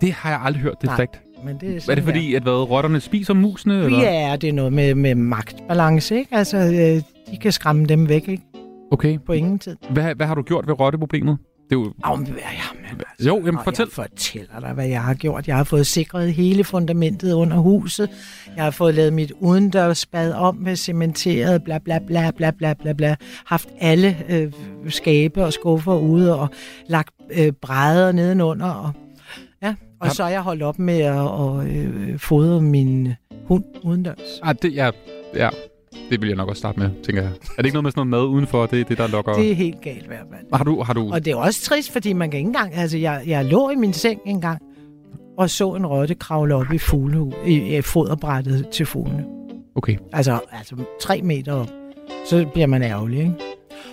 Det 0.00 0.12
har 0.12 0.30
jeg 0.30 0.40
aldrig 0.44 0.62
hørt, 0.62 0.74
det 0.80 0.86
Nej, 0.86 0.96
fakt. 0.96 1.20
Men 1.44 1.56
det 1.60 1.70
er, 1.72 1.76
Er 1.76 1.80
sådan, 1.80 1.96
det 1.96 2.04
fordi, 2.04 2.34
at 2.34 2.42
hvad, 2.42 2.52
rotterne 2.52 3.00
spiser 3.00 3.34
musene? 3.34 3.74
er. 3.74 3.84
Eller? 3.84 3.98
Ja, 4.02 4.36
det 4.40 4.48
er 4.48 4.52
noget 4.52 4.72
med, 4.72 4.94
med 4.94 5.14
magtbalance, 5.14 6.16
ikke? 6.16 6.34
Altså, 6.34 6.56
øh, 6.56 7.02
de 7.32 7.36
kan 7.42 7.52
skræmme 7.52 7.86
dem 7.86 8.08
væk, 8.08 8.28
ikke? 8.28 8.42
Okay. 8.90 9.18
På 9.26 9.32
ingen 9.32 9.58
tid. 9.58 9.76
Hvad, 9.90 10.14
hvad 10.14 10.26
har 10.26 10.34
du 10.34 10.42
gjort 10.42 10.66
ved 10.66 10.80
rotteproblemet? 10.80 11.38
Det 11.72 11.78
er 11.78 11.82
jo... 11.82 11.92
Om, 12.02 12.24
ja, 12.24 12.32
men, 12.74 13.00
altså, 13.10 13.26
Jo, 13.28 13.42
jamen 13.46 13.60
fortæl. 13.64 13.84
Jeg 13.86 13.92
fortæller 13.92 14.60
dig, 14.60 14.72
hvad 14.72 14.86
jeg 14.86 15.02
har 15.02 15.14
gjort. 15.14 15.48
Jeg 15.48 15.56
har 15.56 15.64
fået 15.64 15.86
sikret 15.86 16.32
hele 16.34 16.64
fundamentet 16.64 17.32
under 17.32 17.56
huset. 17.56 18.08
Jeg 18.56 18.64
har 18.64 18.70
fået 18.70 18.94
lavet 18.94 19.12
mit 19.12 19.32
udendørsbad 19.40 20.32
om 20.32 20.56
med 20.56 20.76
cementeret, 20.76 21.64
bla 21.64 21.78
bla 21.78 21.98
bla 22.06 22.30
bla 22.30 22.50
bla 22.50 22.74
bla 22.74 22.92
bla. 22.92 23.16
Haft 23.46 23.68
alle 23.80 24.16
øh, 24.28 24.52
skabe 24.88 25.44
og 25.44 25.52
skuffer 25.52 25.94
ude 25.94 26.38
og 26.40 26.48
lagt 26.86 27.14
øh, 27.30 27.52
brædder 27.52 28.12
nedenunder. 28.12 28.70
Og, 28.70 28.92
ja. 29.62 29.74
og 30.00 30.06
Ja. 30.06 30.12
så 30.12 30.24
er 30.24 30.28
jeg 30.28 30.40
holdt 30.40 30.62
op 30.62 30.78
med 30.78 31.00
at 31.00 31.14
og, 31.14 31.66
øh, 31.66 32.18
fodre 32.18 32.60
min 32.62 33.08
hund 33.46 33.64
udendørs. 33.82 34.40
Ah, 34.42 34.54
det, 34.62 34.74
ja, 34.74 34.90
ja, 35.34 35.48
det 36.10 36.20
vil 36.20 36.28
jeg 36.28 36.36
nok 36.36 36.48
også 36.48 36.60
starte 36.60 36.78
med, 36.80 36.90
tænker 37.02 37.22
jeg. 37.22 37.30
Er 37.30 37.56
det 37.56 37.64
ikke 37.64 37.74
noget 37.74 37.84
med 37.84 37.90
sådan 37.90 38.06
noget 38.06 38.24
mad 38.24 38.34
udenfor? 38.34 38.66
Det 38.66 38.80
er 38.80 38.84
det, 38.84 38.98
der 38.98 39.06
lokker... 39.06 39.32
Det 39.32 39.50
er 39.50 39.54
helt 39.54 39.80
galt 39.80 40.04
i 40.04 40.06
hvert 40.06 40.26
fald. 40.30 40.46
Har 40.52 40.64
du... 40.64 40.82
Har 40.82 40.92
du... 40.92 41.12
Og 41.12 41.24
det 41.24 41.30
er 41.30 41.36
også 41.36 41.62
trist, 41.62 41.92
fordi 41.92 42.12
man 42.12 42.30
kan 42.30 42.38
ikke 42.38 42.46
engang... 42.46 42.74
Altså, 42.74 42.98
jeg, 42.98 43.22
jeg 43.26 43.44
lå 43.44 43.70
i 43.70 43.74
min 43.74 43.92
seng 43.92 44.20
en 44.26 44.40
gang, 44.40 44.62
og 45.38 45.50
så 45.50 45.74
en 45.74 45.86
rotte 45.86 46.14
kravle 46.14 46.54
op 46.54 46.72
i, 46.72 46.78
fugle, 46.78 47.32
i, 47.46 47.76
i 47.76 47.80
foderbrættet 47.80 48.68
til 48.68 48.86
fuglene. 48.86 49.24
Okay. 49.74 49.96
Altså, 50.12 50.40
altså 50.52 50.76
tre 51.00 51.22
meter 51.22 51.52
op. 51.52 51.70
Så 52.26 52.46
bliver 52.52 52.66
man 52.66 52.82
ærgerlig, 52.82 53.18
ikke? 53.18 53.34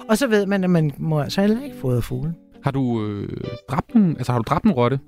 Og 0.10 0.18
så 0.18 0.28
ved 0.28 0.46
man, 0.46 0.64
at 0.64 0.70
man 0.70 0.92
må 0.98 1.20
altså 1.20 1.42
heller 1.42 1.64
ikke 1.64 1.76
fodre 1.82 2.02
fugle. 2.02 2.34
Har 2.64 2.72
du 2.72 3.06
øh, 3.06 3.30
dræbt 3.70 3.92
en... 3.92 4.18
Altså, 4.18 4.32
har 4.32 4.40
du 4.40 4.44
dræbt 4.48 4.66
en 4.66 4.72
rotte? 4.72 5.00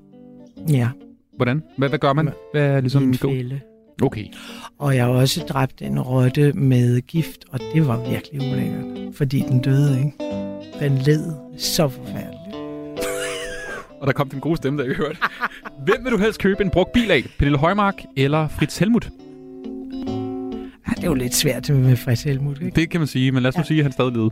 Ja, 0.69 0.89
Hvordan? 1.37 1.63
Hvad, 1.77 1.89
hvad 1.89 1.99
gør 1.99 2.13
man? 2.13 2.29
Hvad 2.51 2.61
er 2.61 2.81
ligesom... 2.81 3.03
en 3.03 3.13
fælde. 3.13 3.59
Okay. 4.03 4.25
Og 4.81 4.95
jeg 4.95 5.05
har 5.05 5.11
også 5.11 5.45
dræbt 5.49 5.81
en 5.81 5.99
rotte 5.99 6.53
med 6.53 7.01
gift, 7.01 7.45
og 7.51 7.59
det 7.73 7.87
var 7.87 8.09
virkelig 8.09 8.41
ulækkert. 8.41 9.15
Fordi 9.15 9.39
den 9.39 9.61
døde, 9.61 9.97
ikke? 9.99 10.11
Den 10.79 10.97
led 10.97 11.33
så 11.57 11.87
forfærdeligt. 11.89 12.55
Og 14.01 14.07
der 14.07 14.13
kom 14.13 14.29
den 14.29 14.39
gode 14.39 14.57
stemme, 14.57 14.79
der 14.81 14.85
jeg 14.87 14.95
hørte. 14.95 15.17
Hvem 15.85 15.95
vil 16.03 16.11
du 16.11 16.17
helst 16.17 16.39
købe 16.39 16.63
en 16.63 16.69
brugt 16.69 16.91
bil 16.91 17.11
af? 17.11 17.23
Pernille 17.39 17.57
Højmark 17.57 17.95
eller 18.17 18.47
Fritz 18.47 18.77
Helmut? 18.77 19.09
Ja, 20.87 20.91
det 20.95 21.03
er 21.03 21.07
jo 21.07 21.13
lidt 21.13 21.35
svært 21.35 21.69
med 21.69 21.97
Fritz 21.97 22.23
Helmut, 22.23 22.61
ikke? 22.61 22.75
Det 22.75 22.89
kan 22.89 22.99
man 23.01 23.07
sige, 23.07 23.31
men 23.31 23.43
lad 23.43 23.49
os 23.49 23.57
nu 23.57 23.63
sige, 23.63 23.79
at 23.79 23.83
han 23.85 23.91
stadig 23.91 24.11
levede. 24.11 24.31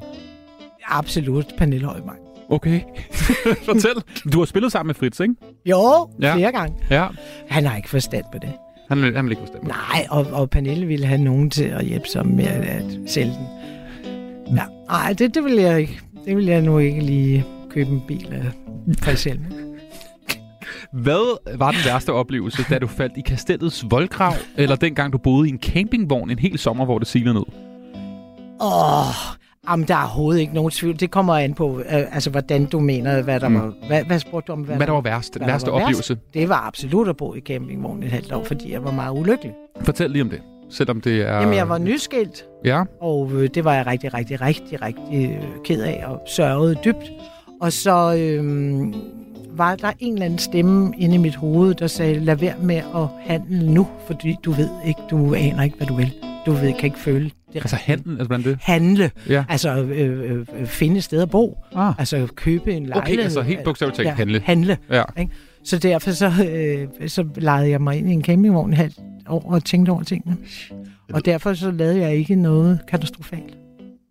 Absolut, 0.88 1.46
Pernille 1.58 1.88
Højmark. 1.88 2.18
Okay. 2.50 2.82
Fortæl. 3.66 3.92
Du 4.34 4.38
har 4.40 4.46
spillet 4.46 4.72
sammen 4.72 4.88
med 4.88 4.96
Fritz, 4.96 5.20
ikke? 5.20 5.36
Jo, 5.66 6.10
Ja. 6.22 6.28
ja. 6.28 6.36
flere 6.36 6.52
gange. 6.52 6.76
Ja. 6.90 7.08
Han 7.50 7.66
har 7.66 7.78
ikke 7.78 7.90
forstand 7.90 8.24
på 8.32 8.38
det. 8.40 8.50
Han 8.90 9.02
vil, 9.02 9.16
han 9.16 9.26
vil 9.26 9.32
ikke 9.32 9.42
forstå. 9.42 9.58
Nej, 9.64 10.08
og, 10.10 10.26
og 10.32 10.50
Pernille 10.50 10.86
ville 10.86 11.06
have 11.06 11.22
nogen 11.22 11.50
til 11.50 11.64
at 11.64 11.86
hjælpe 11.86 12.08
sig 12.08 12.28
med 12.28 12.46
at, 12.46 12.62
at 12.64 12.84
sælge 13.08 13.34
den. 13.34 13.48
Ja, 14.56 14.64
nej, 14.88 15.14
det, 15.14 15.36
det 15.36 15.44
vil 15.44 15.54
jeg 15.54 15.80
ikke. 15.80 16.00
Det 16.26 16.36
vil 16.38 16.46
jeg 16.46 16.62
nu 16.62 16.78
ikke 16.78 17.02
lige 17.02 17.46
købe 17.70 17.90
en 17.90 18.02
bil 18.08 18.34
af 18.34 18.52
for 19.04 19.16
selv. 19.16 19.40
Hvad 20.94 21.58
var 21.58 21.72
den 21.72 21.80
værste 21.86 22.14
oplevelse, 22.14 22.66
da 22.70 22.80
du 22.80 22.88
faldt 22.88 23.18
i 23.18 23.22
kastellets 23.22 23.86
voldgrav, 23.90 24.34
eller 24.58 24.76
dengang 24.76 25.14
du 25.14 25.18
boede 25.18 25.50
i 25.50 25.52
en 25.52 25.60
campingvogn 25.60 26.30
en 26.32 26.40
hel 26.40 26.58
sommer, 26.58 26.86
hvor 26.86 27.00
det 27.00 27.08
silede 27.08 27.34
ned? 27.34 27.44
Åh, 28.62 29.16
jamen, 29.70 29.88
der 29.88 29.96
er 29.96 30.00
overhovedet 30.04 30.40
ikke 30.42 30.54
nogen 30.54 30.72
tvivl. 30.72 31.00
Det 31.00 31.12
kommer 31.12 31.34
an 31.36 31.54
på, 31.54 31.80
øh, 31.80 31.86
altså, 32.16 32.30
hvordan 32.30 32.66
du 32.66 32.80
mener, 32.80 33.22
hvad 33.22 33.40
der 33.40 33.50
Mm. 33.50 33.56
var... 33.56 33.74
Hvad, 33.88 34.04
hvad 34.04 34.20
spurgte 34.20 34.48
du 34.48 34.54
om? 34.54 34.60
Hvad 34.62 34.80
der 34.88 34.92
var 34.94 35.02
værst? 35.02 35.38
hvad 35.38 35.48
Værste 35.48 35.72
var 35.72 35.82
oplevelse? 35.82 36.18
Det 36.34 36.50
var 36.50 36.68
absolut 36.68 37.08
at 37.08 37.18
bo 37.18 37.36
i 37.36 37.40
campingvogn 37.40 38.04
et 38.04 38.12
halvt 38.12 38.32
år, 38.32 38.44
fordi 38.44 38.72
jeg 38.72 38.84
var 38.84 38.92
meget 38.92 39.18
ulykkelig. 39.20 39.54
Fortæl 39.82 40.10
lige 40.12 40.22
om 40.22 40.30
det, 40.30 40.42
selvom 40.70 41.02
det 41.02 41.22
er... 41.22 41.40
Jamen, 41.40 41.54
jeg 41.56 41.70
var 41.70 41.78
nyskilt, 41.78 42.46
Ja, 42.66 42.84
Og 43.02 43.32
øh, 43.34 43.50
det 43.54 43.64
var 43.66 43.74
jeg 43.74 43.86
rigtig, 43.88 44.14
rigtig, 44.14 44.42
rigtig, 44.42 44.82
rigtig 44.82 45.30
øh, 45.32 45.44
ked 45.66 45.82
af 45.82 46.04
og 46.08 46.22
sørgede 46.28 46.76
dybt. 46.86 47.12
Og 47.62 47.74
så 47.74 48.16
øh, 48.20 48.94
var 49.58 49.76
der 49.76 49.92
en 50.00 50.14
eller 50.14 50.26
anden 50.26 50.40
stemme 50.40 50.94
inde 50.98 51.16
i 51.16 51.18
mit 51.18 51.36
hoved, 51.36 51.74
der 51.76 51.88
sagde, 51.88 52.20
lad 52.20 52.36
være 52.36 52.54
med 52.62 52.76
at 52.76 53.08
handle 53.26 53.72
nu, 53.74 53.88
fordi 54.08 54.36
du 54.46 54.52
ved 54.52 54.70
ikke, 54.86 55.00
du 55.12 55.34
aner 55.34 55.64
ikke, 55.64 55.78
hvad 55.78 55.88
du 55.88 55.94
vil. 55.96 56.14
Du 56.46 56.52
ved, 56.52 56.74
kan 56.74 56.84
ikke 56.84 57.00
føle 57.00 57.32
Det 57.54 57.56
er 57.56 57.62
Altså 57.64 57.76
handel, 57.76 58.12
altså 58.12 58.28
blandt 58.28 58.46
det? 58.46 58.58
handle. 58.62 59.12
Ja. 59.30 59.44
Altså 59.50 59.70
øh, 59.84 60.40
øh, 60.60 60.68
finde 60.68 60.98
et 60.98 61.04
sted 61.04 61.22
at 61.22 61.30
bo. 61.30 61.58
Ah. 61.76 61.94
Altså 62.00 62.28
købe 62.36 62.74
en 62.74 62.86
lejlighed. 62.86 63.14
Okay, 63.14 63.24
altså 63.24 63.42
helt 63.42 63.64
bogstaveligt 63.64 63.96
talt 63.96 64.08
ja, 64.08 64.14
handle. 64.14 64.42
Handle. 64.46 64.78
Ja. 64.92 65.04
Ikke? 65.20 65.32
Så 65.64 65.78
derfor 65.78 66.12
så, 66.12 66.32
øh, 66.52 67.10
så 67.10 67.26
lejede 67.36 67.70
jeg 67.70 67.82
mig 67.82 67.98
ind 67.98 68.10
i 68.10 68.14
en 68.14 68.24
campingvogn 68.24 68.74
halvt 68.74 69.00
år 69.30 69.52
og 69.52 69.64
tænkte 69.64 69.90
over 69.90 70.04
tingene. 70.04 70.38
Og 71.14 71.26
derfor 71.26 71.54
så 71.54 71.72
lavede 71.72 72.00
jeg 72.00 72.16
ikke 72.16 72.36
noget 72.36 72.80
katastrofalt. 72.88 73.58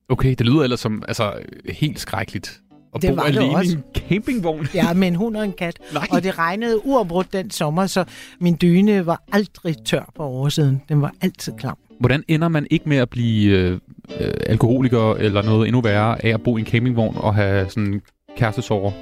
Okay, 0.08 0.34
det 0.38 0.46
lyder 0.46 0.62
ellers 0.62 0.80
som 0.80 1.02
altså, 1.08 1.32
helt 1.68 2.00
skrækkeligt. 2.00 2.60
At 2.94 3.02
Det 3.02 3.10
bo 3.10 3.14
var 3.14 3.22
det 3.28 3.36
alene 3.36 3.56
også. 3.56 3.70
i 3.70 3.74
en 3.74 3.82
campingvogn. 4.08 4.66
Ja, 4.74 4.92
med 4.94 5.08
en 5.08 5.14
hund 5.14 5.36
og 5.36 5.44
en 5.44 5.52
kat. 5.52 5.76
Nej. 5.94 6.06
Og 6.10 6.22
det 6.22 6.38
regnede 6.38 6.86
uafbrudt 6.86 7.32
den 7.32 7.50
sommer, 7.50 7.86
så 7.86 8.04
min 8.40 8.58
dyne 8.62 9.06
var 9.06 9.22
aldrig 9.32 9.76
tør 9.84 10.12
på 10.16 10.22
oversiden. 10.22 10.82
Den 10.88 11.02
var 11.02 11.12
altid 11.20 11.52
klam. 11.58 11.76
Hvordan 12.00 12.22
ender 12.28 12.48
man 12.48 12.66
ikke 12.70 12.88
med 12.88 12.96
at 12.96 13.10
blive 13.10 13.58
øh, 13.58 13.72
øh, 14.20 14.30
alkoholiker 14.46 15.14
eller 15.14 15.42
noget 15.42 15.68
endnu 15.68 15.80
værre 15.80 16.24
af 16.24 16.34
at 16.34 16.42
bo 16.42 16.56
i 16.56 16.60
en 16.60 16.66
campingvogn 16.66 17.16
og 17.16 17.34
have 17.34 17.70
sådan 17.70 18.00
kærestesorger? 18.36 18.92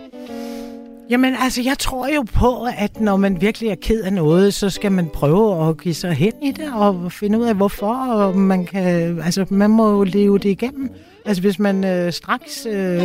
Jamen, 1.11 1.35
altså, 1.41 1.63
jeg 1.63 1.79
tror 1.79 2.09
jo 2.15 2.25
på, 2.35 2.67
at 2.79 3.01
når 3.01 3.17
man 3.17 3.41
virkelig 3.41 3.69
er 3.69 3.75
ked 3.75 4.03
af 4.03 4.13
noget, 4.13 4.55
så 4.55 4.71
skal 4.71 4.93
man 4.93 5.09
prøve 5.09 5.69
at 5.69 5.81
give 5.81 5.95
sig 5.95 6.13
hen 6.13 6.33
i 6.43 6.51
det 6.51 6.73
og 6.75 7.13
finde 7.13 7.39
ud 7.39 7.45
af, 7.45 7.55
hvorfor. 7.55 7.95
Og 8.13 8.37
man 8.37 8.65
kan, 8.65 9.19
altså, 9.21 9.47
man 9.51 9.71
må 9.71 9.91
jo 9.91 10.03
leve 10.03 10.39
det 10.39 10.49
igennem. 10.49 10.91
Altså, 11.25 11.43
hvis 11.43 11.59
man 11.59 11.85
øh, 11.85 12.13
straks 12.13 12.67
øh, 12.67 13.03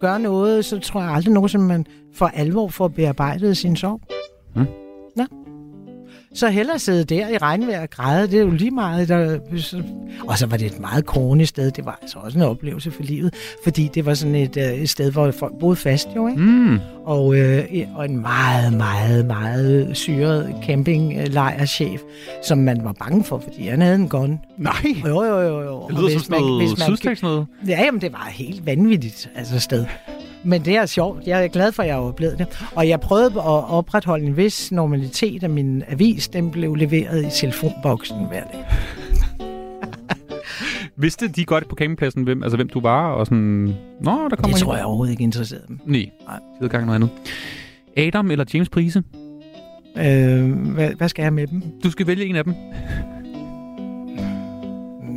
gør 0.00 0.18
noget, 0.18 0.64
så 0.64 0.78
tror 0.78 1.02
jeg 1.02 1.10
aldrig 1.10 1.34
nogensinde, 1.34 1.64
man 1.64 1.86
for 2.14 2.26
alvor 2.26 2.68
får 2.68 2.88
bearbejdet 2.88 3.56
sin 3.56 3.76
sorg. 3.76 4.00
Mm. 4.56 4.66
Så 6.34 6.48
hellere 6.48 6.78
sidde 6.78 7.04
der 7.04 7.28
i 7.28 7.38
regnvejr 7.38 7.82
og 7.82 7.90
græde, 7.90 8.26
det 8.26 8.34
er 8.34 8.40
jo 8.40 8.50
lige 8.50 8.70
meget. 8.70 9.08
Der, 9.08 9.38
og 10.28 10.38
så 10.38 10.46
var 10.46 10.56
det 10.56 10.66
et 10.66 10.80
meget 10.80 11.06
kronisk 11.06 11.48
sted. 11.48 11.70
Det 11.70 11.84
var 11.84 11.98
altså 12.02 12.18
også 12.18 12.38
en 12.38 12.44
oplevelse 12.44 12.90
for 12.90 13.02
livet, 13.02 13.34
fordi 13.64 13.90
det 13.94 14.06
var 14.06 14.14
sådan 14.14 14.34
et, 14.34 14.56
øh, 14.56 14.64
et 14.64 14.90
sted, 14.90 15.12
hvor 15.12 15.30
folk 15.30 15.52
boede 15.60 15.76
fast 15.76 16.08
jo, 16.16 16.28
ikke? 16.28 16.40
Mm. 16.40 16.78
Og, 17.04 17.36
øh, 17.36 17.64
og 17.94 18.04
en 18.04 18.20
meget, 18.20 18.72
meget, 18.72 19.26
meget 19.26 19.96
syret 19.96 20.54
campinglejrchef, 20.66 22.00
som 22.42 22.58
man 22.58 22.84
var 22.84 22.92
bange 22.92 23.24
for, 23.24 23.38
fordi 23.38 23.66
han 23.66 23.80
havde 23.80 23.94
en 23.94 24.08
gun. 24.08 24.40
Nej! 24.56 24.72
Jo, 25.06 25.24
jo, 25.24 25.40
jo. 25.40 25.60
jo. 25.62 25.86
Det 25.88 25.98
lyder 25.98 26.10
som 26.10 26.20
sådan 26.20 26.40
noget 26.40 26.78
sydstags 26.78 27.22
noget. 27.22 27.46
Ja, 27.68 27.84
jamen, 27.84 28.00
det 28.00 28.12
var 28.12 28.28
helt 28.32 28.66
vanvittigt 28.66 29.30
altså, 29.34 29.60
sted. 29.60 29.86
Men 30.44 30.64
det 30.64 30.76
er 30.76 30.86
sjovt. 30.86 31.26
Jeg 31.26 31.44
er 31.44 31.48
glad 31.48 31.72
for, 31.72 31.82
at 31.82 31.88
jeg 31.88 31.96
har 31.96 32.02
oplevet 32.02 32.38
det. 32.38 32.46
Og 32.74 32.88
jeg 32.88 33.00
prøvede 33.00 33.26
at 33.26 33.70
opretholde 33.70 34.26
en 34.26 34.36
vis 34.36 34.72
normalitet, 34.72 35.44
at 35.44 35.50
min 35.50 35.82
avis 35.88 36.28
den 36.28 36.50
blev 36.50 36.74
leveret 36.74 37.26
i 37.26 37.30
telefonboksen 37.40 38.16
hver 38.28 38.44
dag. 38.44 38.64
Vidste 40.96 41.28
de 41.28 41.44
godt 41.44 41.68
på 41.68 41.76
campingpladsen, 41.76 42.22
hvem, 42.22 42.42
altså, 42.42 42.56
hvem 42.56 42.68
du 42.68 42.80
var? 42.80 43.12
Og 43.12 43.26
sådan, 43.26 43.74
Nå, 44.00 44.28
der 44.30 44.36
kommer 44.36 44.48
Det 44.48 44.56
tror 44.56 44.72
en. 44.72 44.76
jeg 44.78 44.86
overhovedet 44.86 45.12
ikke 45.12 45.22
interesserede 45.22 45.64
dem. 45.68 45.80
Nej, 45.84 46.00
de 46.00 46.10
havde 46.58 46.70
gang 46.70 46.86
noget 46.86 46.94
andet. 46.96 47.10
Adam 47.96 48.30
eller 48.30 48.44
James 48.54 48.68
Prise? 48.68 49.02
Øh, 49.96 50.52
hvad, 50.74 50.90
hvad 50.94 51.08
skal 51.08 51.22
jeg 51.22 51.32
med 51.32 51.46
dem? 51.46 51.62
Du 51.84 51.90
skal 51.90 52.06
vælge 52.06 52.24
en 52.26 52.36
af 52.36 52.44
dem. 52.44 52.54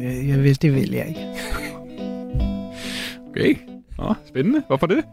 Jeg, 0.02 0.28
jeg 0.28 0.44
vidste, 0.44 0.68
det 0.68 0.76
vil 0.76 0.92
jeg 0.92 1.08
ikke. 1.08 1.28
Okay. 3.30 3.56
Nå, 3.98 4.14
spændende. 4.26 4.64
Hvorfor 4.68 4.88
det? 4.88 5.04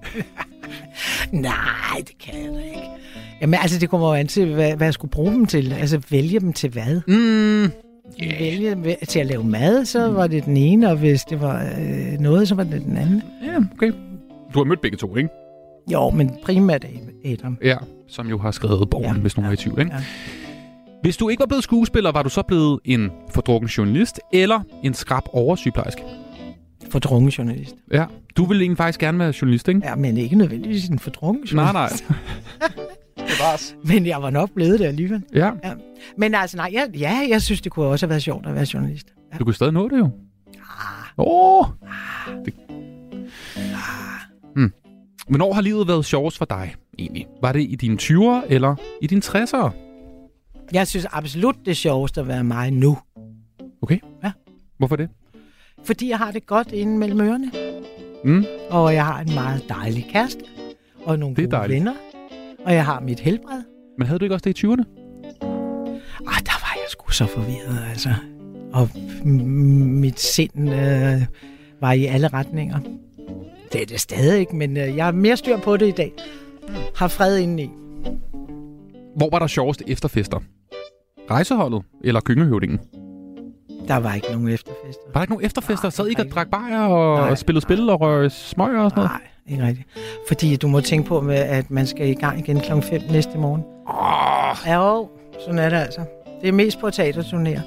Nej, 1.32 1.98
det 1.98 2.18
kan 2.18 2.34
jeg 2.44 2.52
da 2.54 2.60
ikke. 2.60 2.88
Jamen, 3.40 3.60
altså, 3.62 3.78
det 3.78 3.90
kommer 3.90 4.08
jo 4.08 4.14
an 4.14 4.28
til, 4.28 4.54
hvad, 4.54 4.76
hvad 4.76 4.86
jeg 4.86 4.94
skulle 4.94 5.10
bruge 5.10 5.32
dem 5.32 5.46
til. 5.46 5.72
Altså, 5.72 6.00
vælge 6.10 6.40
dem 6.40 6.52
til 6.52 6.70
hvad? 6.70 7.00
Mm, 7.06 7.62
yeah. 8.22 8.40
Vælge 8.40 8.70
dem 8.70 8.84
til 9.08 9.20
at 9.20 9.26
lave 9.26 9.44
mad, 9.44 9.84
så 9.84 10.10
var 10.10 10.26
det 10.26 10.44
den 10.44 10.56
ene, 10.56 10.90
og 10.90 10.96
hvis 10.96 11.22
det 11.22 11.40
var 11.40 11.62
øh, 11.62 12.18
noget, 12.20 12.48
så 12.48 12.54
var 12.54 12.64
det 12.64 12.82
den 12.82 12.96
anden. 12.96 13.22
Ja, 13.44 13.56
okay. 13.74 13.92
Du 14.54 14.58
har 14.58 14.64
mødt 14.64 14.80
begge 14.80 14.96
to, 14.96 15.16
ikke? 15.16 15.28
Jo, 15.92 16.10
men 16.10 16.36
primært 16.44 16.84
Adam. 17.24 17.58
Ja, 17.64 17.76
som 18.08 18.28
jo 18.28 18.38
har 18.38 18.50
skrevet 18.50 18.90
Borgen, 18.90 19.16
ja. 19.16 19.20
hvis 19.20 19.36
nogen 19.36 19.48
er 19.48 19.52
i 19.52 19.56
tvivl, 19.56 19.80
ikke? 19.80 19.92
Ja. 19.94 20.02
Hvis 21.02 21.16
du 21.16 21.28
ikke 21.28 21.40
var 21.40 21.46
blevet 21.46 21.64
skuespiller, 21.64 22.12
var 22.12 22.22
du 22.22 22.28
så 22.28 22.42
blevet 22.42 22.80
en 22.84 23.10
fordrukken 23.30 23.68
journalist 23.68 24.20
eller 24.32 24.60
en 24.82 24.94
skrab 24.94 25.22
oversygeplejerske? 25.32 26.02
Fordrukken 26.90 27.30
journalist. 27.30 27.74
Ja, 27.92 28.06
du 28.36 28.44
ville 28.44 28.62
egentlig 28.62 28.76
faktisk 28.76 29.00
gerne 29.00 29.18
være 29.18 29.32
journalist, 29.42 29.68
ikke? 29.68 29.80
Ja, 29.84 29.94
men 29.94 30.16
ikke 30.16 30.36
nødvendigvis 30.36 30.88
en 30.88 30.98
fordrukken 30.98 31.48
Nej, 31.52 31.64
journalist. 31.64 32.04
nej. 32.10 32.18
Men 33.94 34.06
jeg 34.06 34.22
var 34.22 34.30
nok 34.30 34.50
blevet 34.54 34.78
det 34.78 34.84
alligevel. 34.84 35.22
Ja. 35.34 35.50
ja. 35.64 35.72
Men 36.16 36.34
altså, 36.34 36.56
nej, 36.56 36.70
jeg, 36.72 36.88
ja, 36.98 37.26
jeg 37.28 37.42
synes, 37.42 37.60
det 37.60 37.72
kunne 37.72 37.86
også 37.86 38.06
have 38.06 38.10
været 38.10 38.22
sjovt 38.22 38.46
at 38.46 38.54
være 38.54 38.66
journalist. 38.74 39.06
Ja. 39.32 39.38
Du 39.38 39.44
kunne 39.44 39.54
stadig 39.54 39.72
nå 39.72 39.88
det 39.88 39.98
jo. 39.98 40.10
Åh! 41.18 41.58
Oh. 41.58 41.66
Det... 42.44 42.54
Hmm. 44.54 44.72
Hvornår 45.28 45.52
har 45.52 45.60
livet 45.60 45.88
været 45.88 46.04
sjovest 46.04 46.38
for 46.38 46.44
dig, 46.44 46.74
egentlig? 46.98 47.26
Var 47.42 47.52
det 47.52 47.60
i 47.62 47.76
dine 47.76 47.96
20'ere 48.02 48.42
eller 48.48 48.76
i 49.02 49.06
dine 49.06 49.22
60'ere? 49.24 49.70
Jeg 50.72 50.86
synes 50.86 51.06
absolut, 51.12 51.56
det 51.64 51.70
er 51.70 51.74
sjovest 51.74 52.18
at 52.18 52.28
være 52.28 52.44
mig 52.44 52.70
nu. 52.70 52.98
Okay. 53.82 53.98
Ja. 54.24 54.32
Hvorfor 54.78 54.96
det? 54.96 55.08
Fordi 55.84 56.08
jeg 56.08 56.18
har 56.18 56.30
det 56.32 56.46
godt 56.46 56.72
inde 56.72 56.98
mellem 56.98 57.20
ørerne. 57.20 57.50
Mm. 58.24 58.44
Og 58.70 58.94
jeg 58.94 59.04
har 59.06 59.20
en 59.20 59.34
meget 59.34 59.64
dejlig 59.68 60.06
kæreste. 60.12 60.40
Og 61.04 61.18
nogle 61.18 61.36
Det 61.36 61.42
er 61.42 61.46
gode 61.46 61.56
dejligt. 61.56 61.76
venner. 61.76 61.92
Og 62.64 62.74
jeg 62.74 62.84
har 62.84 63.00
mit 63.00 63.20
helbred. 63.20 63.62
Men 63.98 64.06
havde 64.06 64.18
du 64.18 64.24
ikke 64.24 64.34
også 64.34 64.44
det 64.44 64.62
i 64.62 64.66
20'erne? 64.66 64.84
Ah, 66.26 66.40
der 66.44 66.58
var 66.60 66.72
jeg 66.74 66.84
sgu 66.88 67.10
så 67.10 67.26
forvirret, 67.26 67.78
altså. 67.90 68.08
Og 68.72 68.88
mit 69.24 70.20
sind 70.20 70.70
øh, 70.70 71.22
var 71.80 71.92
i 71.92 72.06
alle 72.06 72.28
retninger. 72.28 72.78
Det 73.72 73.82
er 73.82 73.86
det 73.86 74.00
stadig 74.00 74.40
ikke, 74.40 74.56
men 74.56 74.76
øh, 74.76 74.96
jeg 74.96 75.04
har 75.04 75.12
mere 75.12 75.36
styr 75.36 75.56
på 75.58 75.76
det 75.76 75.88
i 75.88 75.90
dag. 75.90 76.12
Har 76.96 77.08
fred 77.08 77.38
indeni. 77.38 77.70
Hvor 79.16 79.30
var 79.30 79.38
der 79.38 79.46
sjovest 79.46 79.82
efterfester? 79.86 80.38
Rejseholdet 81.30 81.82
eller 82.04 82.20
gyngehøvdingen? 82.20 82.78
Der 83.90 83.96
var 83.96 84.14
ikke 84.14 84.26
nogen 84.32 84.48
efterfester. 84.48 85.02
Var 85.06 85.12
der 85.12 85.20
ikke 85.22 85.32
nogen 85.32 85.46
efterfester? 85.46 85.90
Sad 85.90 86.06
I 86.06 86.08
ikke 86.08 86.22
og 86.22 86.28
drak 86.28 86.48
bajer 86.50 86.80
og 86.80 87.18
Nej. 87.18 87.34
spillede 87.34 87.62
spil 87.62 87.90
og 87.90 88.00
røg 88.00 88.32
smøger 88.32 88.80
og 88.80 88.90
sådan 88.90 89.04
noget? 89.04 89.10
Nej, 89.46 89.52
ikke 89.54 89.66
rigtigt. 89.66 89.88
Fordi 90.28 90.56
du 90.56 90.68
må 90.68 90.80
tænke 90.80 91.08
på, 91.08 91.20
med, 91.20 91.34
at 91.34 91.70
man 91.70 91.86
skal 91.86 92.08
i 92.08 92.14
gang 92.14 92.38
igen 92.38 92.60
kl. 92.60 92.72
5 92.82 93.00
næste 93.10 93.38
morgen. 93.38 93.62
Oh. 93.86 94.56
Ja, 94.66 94.94
jo, 94.96 95.08
sådan 95.40 95.58
er 95.58 95.68
det 95.68 95.76
altså. 95.76 96.00
Det 96.40 96.48
er 96.48 96.52
mest 96.52 96.80
på 96.80 96.86
teaterturnéer, 96.88 97.60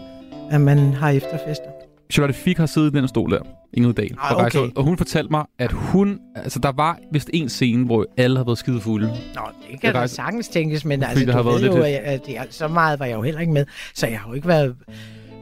at 0.52 0.62
man 0.62 0.94
har 0.94 1.10
efterfester. 1.10 1.66
Charlotte 2.12 2.40
Fik 2.40 2.58
har 2.58 2.66
siddet 2.66 2.94
i 2.96 2.98
den 2.98 3.08
stol 3.08 3.32
der, 3.32 3.40
Ingrid 3.74 3.94
Dahl, 3.94 4.16
Ah, 4.22 4.32
okay. 4.32 4.42
Rejseholdet, 4.42 4.78
og 4.78 4.84
hun 4.84 4.98
fortalte 4.98 5.32
mig, 5.32 5.46
at 5.60 5.72
hun, 5.72 6.20
altså 6.36 6.60
der 6.60 6.72
var 6.76 6.98
vist 7.12 7.30
en 7.34 7.50
scene, 7.50 7.86
hvor 7.86 8.06
alle 8.18 8.38
havde 8.38 8.48
været 8.48 8.58
skide 8.58 8.82
fulde. 8.82 9.08
Nå, 9.08 9.42
det 9.72 9.82
kan 9.82 9.94
da 9.94 10.00
rejse- 10.00 10.16
sagtens 10.16 10.48
tænkes, 10.48 10.86
men 10.86 11.04
Fordi 11.04 11.22
altså, 11.24 11.42
du 11.42 11.50
ved 11.50 11.62
jo, 11.76 11.84
at, 12.04 12.26
det, 12.26 12.36
så 12.50 12.68
meget 12.68 13.00
var 13.00 13.06
jeg 13.06 13.16
jo 13.16 13.22
heller 13.22 13.42
ikke 13.42 13.54
med. 13.54 13.66
Så 13.96 14.08
jeg 14.08 14.20
har 14.20 14.28
jo 14.30 14.34
ikke 14.34 14.48
været 14.48 14.76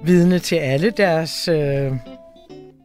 vidne 0.04 0.40
til 0.40 0.56
alle 0.56 0.90
deres 0.90 1.48
øh, 1.48 1.92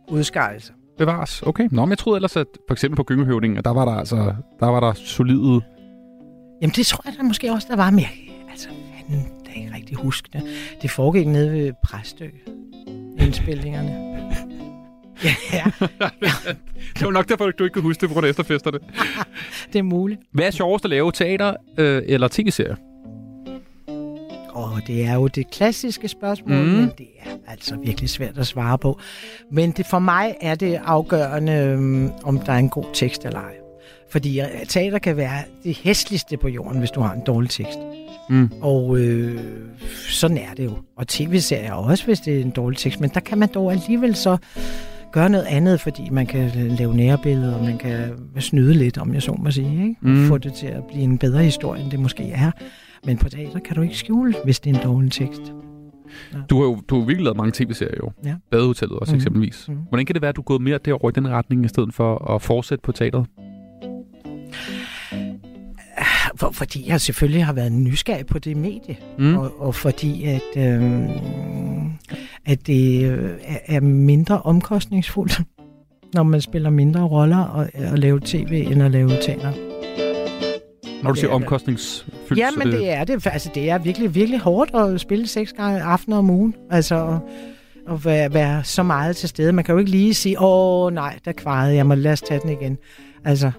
udskejelser. 0.09 0.73
Bevares. 0.99 1.43
Okay. 1.43 1.69
Nå, 1.71 1.85
men 1.85 1.91
jeg 1.91 1.99
troede 1.99 2.17
ellers, 2.17 2.37
at 2.37 2.47
for 2.69 2.75
eksempel 2.75 2.97
på 2.97 3.05
gyngehøvdingen, 3.05 3.65
der 3.65 3.71
var 3.71 3.85
der 3.85 3.93
altså, 3.93 4.35
der 4.61 4.67
var 4.67 4.81
der 4.81 4.93
solide... 4.93 5.61
Jamen, 6.63 6.73
det 6.77 6.87
tror 6.87 7.03
jeg 7.05 7.15
da 7.19 7.23
måske 7.23 7.53
også, 7.53 7.67
der 7.71 7.77
var 7.77 7.91
mere. 7.91 8.07
Altså, 8.51 8.69
fanden, 8.69 9.25
det 9.45 9.51
er 9.51 9.61
ikke 9.61 9.75
rigtig 9.75 9.97
huske 9.97 10.29
det. 10.33 10.43
Det 10.83 10.91
foregik 10.91 11.27
nede 11.27 11.53
ved 11.53 11.73
Præstø. 11.85 12.27
Indspillingerne. 13.19 13.91
ja, 15.25 15.35
ja, 15.53 15.65
det 16.95 17.05
var 17.05 17.11
nok 17.11 17.29
derfor, 17.29 17.51
du 17.51 17.65
ikke 17.65 17.75
kunne 17.75 17.83
huske 17.83 18.01
det 18.01 18.09
på 18.09 18.13
grund 18.13 18.27
af 18.27 18.31
efterfesterne. 18.31 18.79
det 19.73 19.79
er 19.79 19.83
muligt. 19.83 20.21
Hvad 20.33 20.47
er 20.47 20.51
sjovest 20.51 20.85
at 20.85 20.91
lave? 20.91 21.13
Teater 21.13 21.55
øh, 21.79 22.03
eller 22.07 22.29
tv-serier? 22.29 22.77
Og 24.77 24.83
det 24.87 25.05
er 25.05 25.15
jo 25.15 25.27
det 25.27 25.51
klassiske 25.51 26.09
spørgsmål, 26.09 26.57
Mm. 26.59 26.65
men 26.65 26.91
det 26.99 27.07
er 27.25 27.31
altså 27.49 27.77
virkelig 27.85 28.11
svært 28.11 28.39
at 28.39 28.47
svare 28.47 28.79
på. 28.79 28.99
Men 29.53 29.71
det, 29.71 29.87
for 29.87 29.99
mig 29.99 30.35
er 30.41 30.55
det 30.55 30.81
afgørende, 30.85 31.53
øhm, 31.53 32.11
om 32.25 32.39
der 32.39 32.53
er 32.53 32.59
en 32.59 32.69
god 32.69 32.85
tekst 32.95 33.25
eller 33.25 33.41
ej. 33.41 33.55
Fordi 34.11 34.41
øh, 34.41 34.47
teater 34.69 34.99
kan 34.99 35.17
være 35.17 35.43
det 35.65 35.77
hæsligste 35.83 36.37
på 36.37 36.49
jorden, 36.49 36.79
hvis 36.79 36.91
du 36.91 37.01
har 37.01 37.13
en 37.15 37.21
dårlig 37.27 37.51
tekst. 37.51 37.79
Mm. 38.31 38.51
Og 38.61 38.99
øh, 38.99 39.41
sådan 40.09 40.37
er 40.39 40.55
det 40.57 40.65
jo. 40.65 40.73
Og 40.97 41.09
tv-serier 41.09 41.73
også, 41.73 42.05
hvis 42.05 42.21
det 42.21 42.37
er 42.37 42.41
en 42.41 42.51
dårlig 42.51 42.79
tekst. 42.79 43.01
Men 43.01 43.11
der 43.15 43.21
kan 43.21 43.39
man 43.39 43.49
dog 43.55 43.73
alligevel 43.73 44.15
så 44.15 44.37
gøre 45.13 45.29
noget 45.29 45.45
andet, 45.45 45.81
fordi 45.81 46.09
man 46.11 46.27
kan 46.27 46.51
lave 46.55 46.95
nærbilleder, 46.97 47.55
og 47.55 47.65
man 47.65 47.79
kan 47.79 48.11
snyde 48.41 48.75
lidt, 48.75 48.99
om 48.99 49.15
jeg 49.15 49.23
så 49.23 49.33
må 49.33 49.51
sige. 49.51 49.83
Ikke? 49.89 49.97
Mm. 50.01 50.29
få 50.29 50.39
det 50.39 50.53
til 50.55 50.67
at 50.67 50.85
blive 50.85 51.03
en 51.03 51.19
bedre 51.19 51.43
historie, 51.45 51.83
end 51.83 51.91
det 51.91 52.01
måske 52.01 52.31
er. 52.31 52.51
Men 53.07 53.19
på 53.19 53.29
teater 53.29 53.59
kan 53.59 53.77
du 53.77 53.83
ikke 53.83 53.97
skjule, 53.97 54.35
hvis 54.45 54.61
det 54.61 54.71
er 54.71 54.79
en 54.81 54.85
dårlig 54.85 55.13
tekst. 55.13 55.43
Du 56.51 56.57
har 56.57 56.65
jo 56.65 56.79
du 56.89 56.99
har 56.99 57.07
virkelig 57.07 57.25
lavet 57.25 57.37
mange 57.37 57.53
tv-serier 57.55 57.95
jo. 58.05 58.11
Ja. 58.25 58.35
Badehotellet 58.51 58.99
også 58.99 59.13
Mhm. 59.13 59.17
eksempelvis. 59.19 59.65
Mhm. 59.69 59.79
Hvordan 59.89 60.07
kan 60.07 60.15
det 60.15 60.23
være, 60.23 60.29
at 60.29 60.37
du 60.37 60.41
er 60.41 60.45
gået 60.45 60.61
mere 60.63 60.79
derover 60.85 61.09
i 61.11 61.13
den 61.15 61.29
retning, 61.29 61.65
i 61.65 61.69
stedet 61.69 61.95
for 61.95 62.35
at 62.35 62.43
fortsætte 62.43 62.83
på 62.83 62.93
teateret? 62.93 63.27
For, 66.37 66.51
fordi 66.51 66.89
jeg 66.89 67.01
selvfølgelig 67.01 67.45
har 67.45 67.53
været 67.53 67.73
nysgerrig 67.73 68.27
på 68.27 68.39
det 68.39 68.57
medie. 68.57 68.97
Mm. 69.19 69.37
Og, 69.37 69.61
og 69.61 69.75
fordi 69.75 70.25
at, 70.25 70.43
øhm, 70.57 71.07
at 72.47 72.67
det 72.67 73.11
øh, 73.11 73.31
er- 73.45 73.59
er 73.77 73.81
mindre 73.81 74.43
omkostningsfuldt, 74.43 75.41
når 76.15 76.23
man 76.23 76.41
spiller 76.41 76.71
mindre 76.71 77.01
roller 77.03 77.39
og, 77.39 77.69
og 77.93 77.99
lave 77.99 78.21
tv, 78.25 78.67
end 78.71 78.83
at 78.83 78.91
lave 78.91 79.09
teater. 79.11 79.53
Når 81.07 81.15
du 81.15 81.21
siger 81.21 81.31
er 81.31 81.35
omkostningsfyldt, 81.35 82.39
Ja, 82.39 82.49
men 82.57 82.67
det 82.67 82.91
er 82.91 83.05
det. 83.05 83.27
Altså, 83.27 83.51
det 83.55 83.71
er 83.71 83.79
virkelig, 83.79 84.15
virkelig 84.15 84.41
hårdt 84.41 84.75
at 84.75 85.01
spille 85.01 85.27
seks 85.27 85.53
gange 85.53 85.83
aftener 85.83 86.17
om 86.19 86.31
ugen. 86.31 86.55
Altså, 86.71 87.19
at, 87.91 88.05
være, 88.05 88.35
være 88.35 88.65
så 88.65 88.83
meget 88.83 89.17
til 89.17 89.29
stede. 89.29 89.53
Man 89.53 89.65
kan 89.65 89.73
jo 89.73 89.79
ikke 89.79 89.91
lige 89.91 90.15
sige, 90.15 90.37
åh 90.41 90.93
nej, 90.93 91.19
der 91.25 91.33
kvarede 91.33 91.75
jeg 91.75 91.87
mig, 91.87 91.99
lad 91.99 92.13
os 92.13 92.21
tage 92.21 92.41
den 92.41 92.51
igen. 92.51 92.79
Altså, 93.25 93.51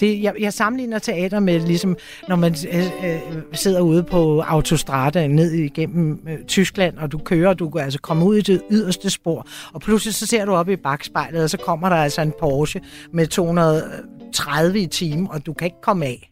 det, 0.00 0.22
jeg, 0.22 0.34
jeg 0.40 0.52
sammenligner 0.52 0.98
teater 0.98 1.40
med, 1.40 1.60
ligesom, 1.60 1.96
når 2.28 2.36
man 2.36 2.54
øh, 2.72 3.10
øh, 3.10 3.20
sidder 3.52 3.80
ude 3.80 4.02
på 4.02 4.40
autostradaen 4.40 5.30
ned 5.30 5.52
igennem 5.52 6.20
øh, 6.28 6.44
Tyskland, 6.46 6.98
og 6.98 7.12
du 7.12 7.18
kører, 7.18 7.48
og 7.48 7.58
du 7.58 7.70
kan 7.70 7.80
altså 7.80 8.00
komme 8.00 8.24
ud 8.24 8.36
i 8.36 8.40
det 8.40 8.62
yderste 8.70 9.10
spor, 9.10 9.46
og 9.72 9.80
pludselig 9.80 10.14
så 10.14 10.26
ser 10.26 10.44
du 10.44 10.52
op 10.52 10.68
i 10.68 10.76
bagspejlet, 10.76 11.42
og 11.42 11.50
så 11.50 11.58
kommer 11.58 11.88
der 11.88 11.96
altså 11.96 12.20
en 12.20 12.32
Porsche 12.40 12.80
med 13.12 13.26
230 13.26 14.80
i 14.80 14.86
timen, 14.86 15.28
og 15.30 15.46
du 15.46 15.52
kan 15.52 15.64
ikke 15.64 15.80
komme 15.82 16.06
af. 16.06 16.30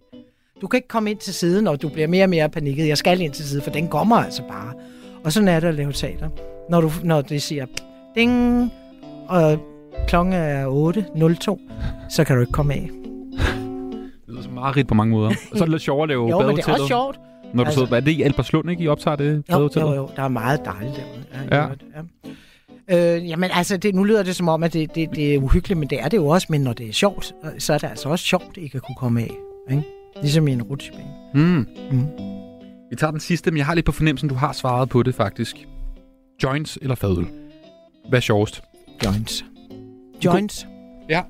Du 0.61 0.67
kan 0.67 0.79
ikke 0.79 0.89
komme 0.89 1.11
ind 1.11 1.19
til 1.19 1.35
siden, 1.35 1.67
og 1.67 1.83
du 1.83 1.89
bliver 1.89 2.09
mere 2.09 2.25
og 2.25 2.31
mere 2.31 2.49
panikket. 2.49 2.89
Jeg 2.89 2.99
skal 2.99 3.21
ind 3.21 3.33
til 3.33 3.45
siden, 3.45 3.63
for 3.65 3.71
den 3.71 3.89
kommer 3.89 4.17
altså 4.17 4.43
bare. 4.49 4.73
Og 5.25 5.33
sådan 5.33 5.49
er 5.49 5.61
det 5.61 5.69
at 5.69 5.75
lave 5.75 5.93
teater. 5.93 6.29
Når, 6.71 6.81
du, 6.81 6.91
når 7.03 7.23
det 7.23 7.43
siger 7.43 7.67
ding, 8.15 8.71
og 9.29 9.59
klokken 10.09 10.35
er 10.35 10.67
8.02, 10.67 11.61
så 12.11 12.25
kan 12.25 12.37
du 12.37 12.41
ikke 12.41 12.53
komme 12.53 12.75
af. 12.75 12.91
Det 12.91 14.29
lyder 14.29 14.43
som 14.43 14.53
meget 14.53 14.77
rigt 14.77 14.89
på 14.89 14.95
mange 14.95 15.11
måder. 15.11 15.29
Og 15.29 15.35
så 15.59 15.65
er 15.65 15.67
det 15.67 15.69
lidt 15.69 15.83
sjovt 15.83 16.03
at 16.03 16.09
lave 16.09 16.29
Jo, 16.29 16.41
men 16.47 16.57
det 16.57 16.69
er 16.69 16.73
også 16.73 16.87
sjovt. 16.87 17.21
Når 17.55 17.65
du 17.65 17.69
Altså- 17.69 17.81
sidder, 17.81 17.97
er 17.97 18.01
det 18.01 18.11
i 18.13 18.23
Alberslund, 18.23 18.71
ikke? 18.71 18.83
I 18.83 18.89
optager 18.89 19.17
det 19.17 19.43
Jo, 19.53 19.71
jo, 19.77 19.95
jo, 19.95 20.09
der 20.17 20.23
er 20.23 20.29
meget 20.29 20.61
dejligt 20.65 20.97
derude. 20.97 21.49
Ja. 21.53 21.67
ja. 22.89 23.17
Øh, 23.17 23.29
jamen 23.29 23.51
altså, 23.53 23.77
det, 23.77 23.95
nu 23.95 24.05
lyder 24.05 24.23
det 24.23 24.37
som 24.37 24.49
om, 24.49 24.63
at 24.63 24.73
det, 24.73 24.95
det, 24.95 25.09
det 25.17 25.35
er 25.35 25.39
uhyggeligt, 25.39 25.79
men 25.79 25.91
det 25.91 26.01
er 26.01 26.09
det 26.09 26.17
jo 26.17 26.27
også. 26.27 26.47
Men 26.51 26.61
når 26.61 26.73
det 26.73 26.89
er 26.89 26.93
sjovt, 26.93 27.33
så 27.59 27.75
er 27.75 27.79
det 27.79 27.87
altså 27.89 28.09
også 28.09 28.25
sjovt 28.25 28.57
ikke 28.57 28.77
at 28.77 28.83
kunne 28.83 28.97
komme 28.97 29.21
af. 29.21 29.31
Ikke? 29.71 29.83
Ligesom 30.23 30.49
i 30.49 30.53
en 30.53 30.63
rutsjebane. 30.63 31.05
Mm. 31.35 31.67
Mm. 31.91 32.07
Vi 32.91 32.97
tager 32.97 33.11
den 33.11 33.21
sidste, 33.21 33.51
men 33.51 33.59
jeg 33.59 33.67
har 33.67 33.75
lidt 33.75 33.87
på 33.87 33.93
fornemmelsen, 33.93 34.29
du 34.29 34.35
har 34.35 34.53
svaret 34.53 34.89
på 34.89 35.03
det 35.03 35.15
faktisk. 35.15 35.57
Joints 36.43 36.79
eller 36.83 36.95
fadøl? 36.95 37.27
Hvad 38.09 38.19
er 38.19 38.21
sjovest? 38.21 38.63
Joints. 39.05 39.45
Joints. 40.25 40.67
Ja. 41.09 41.23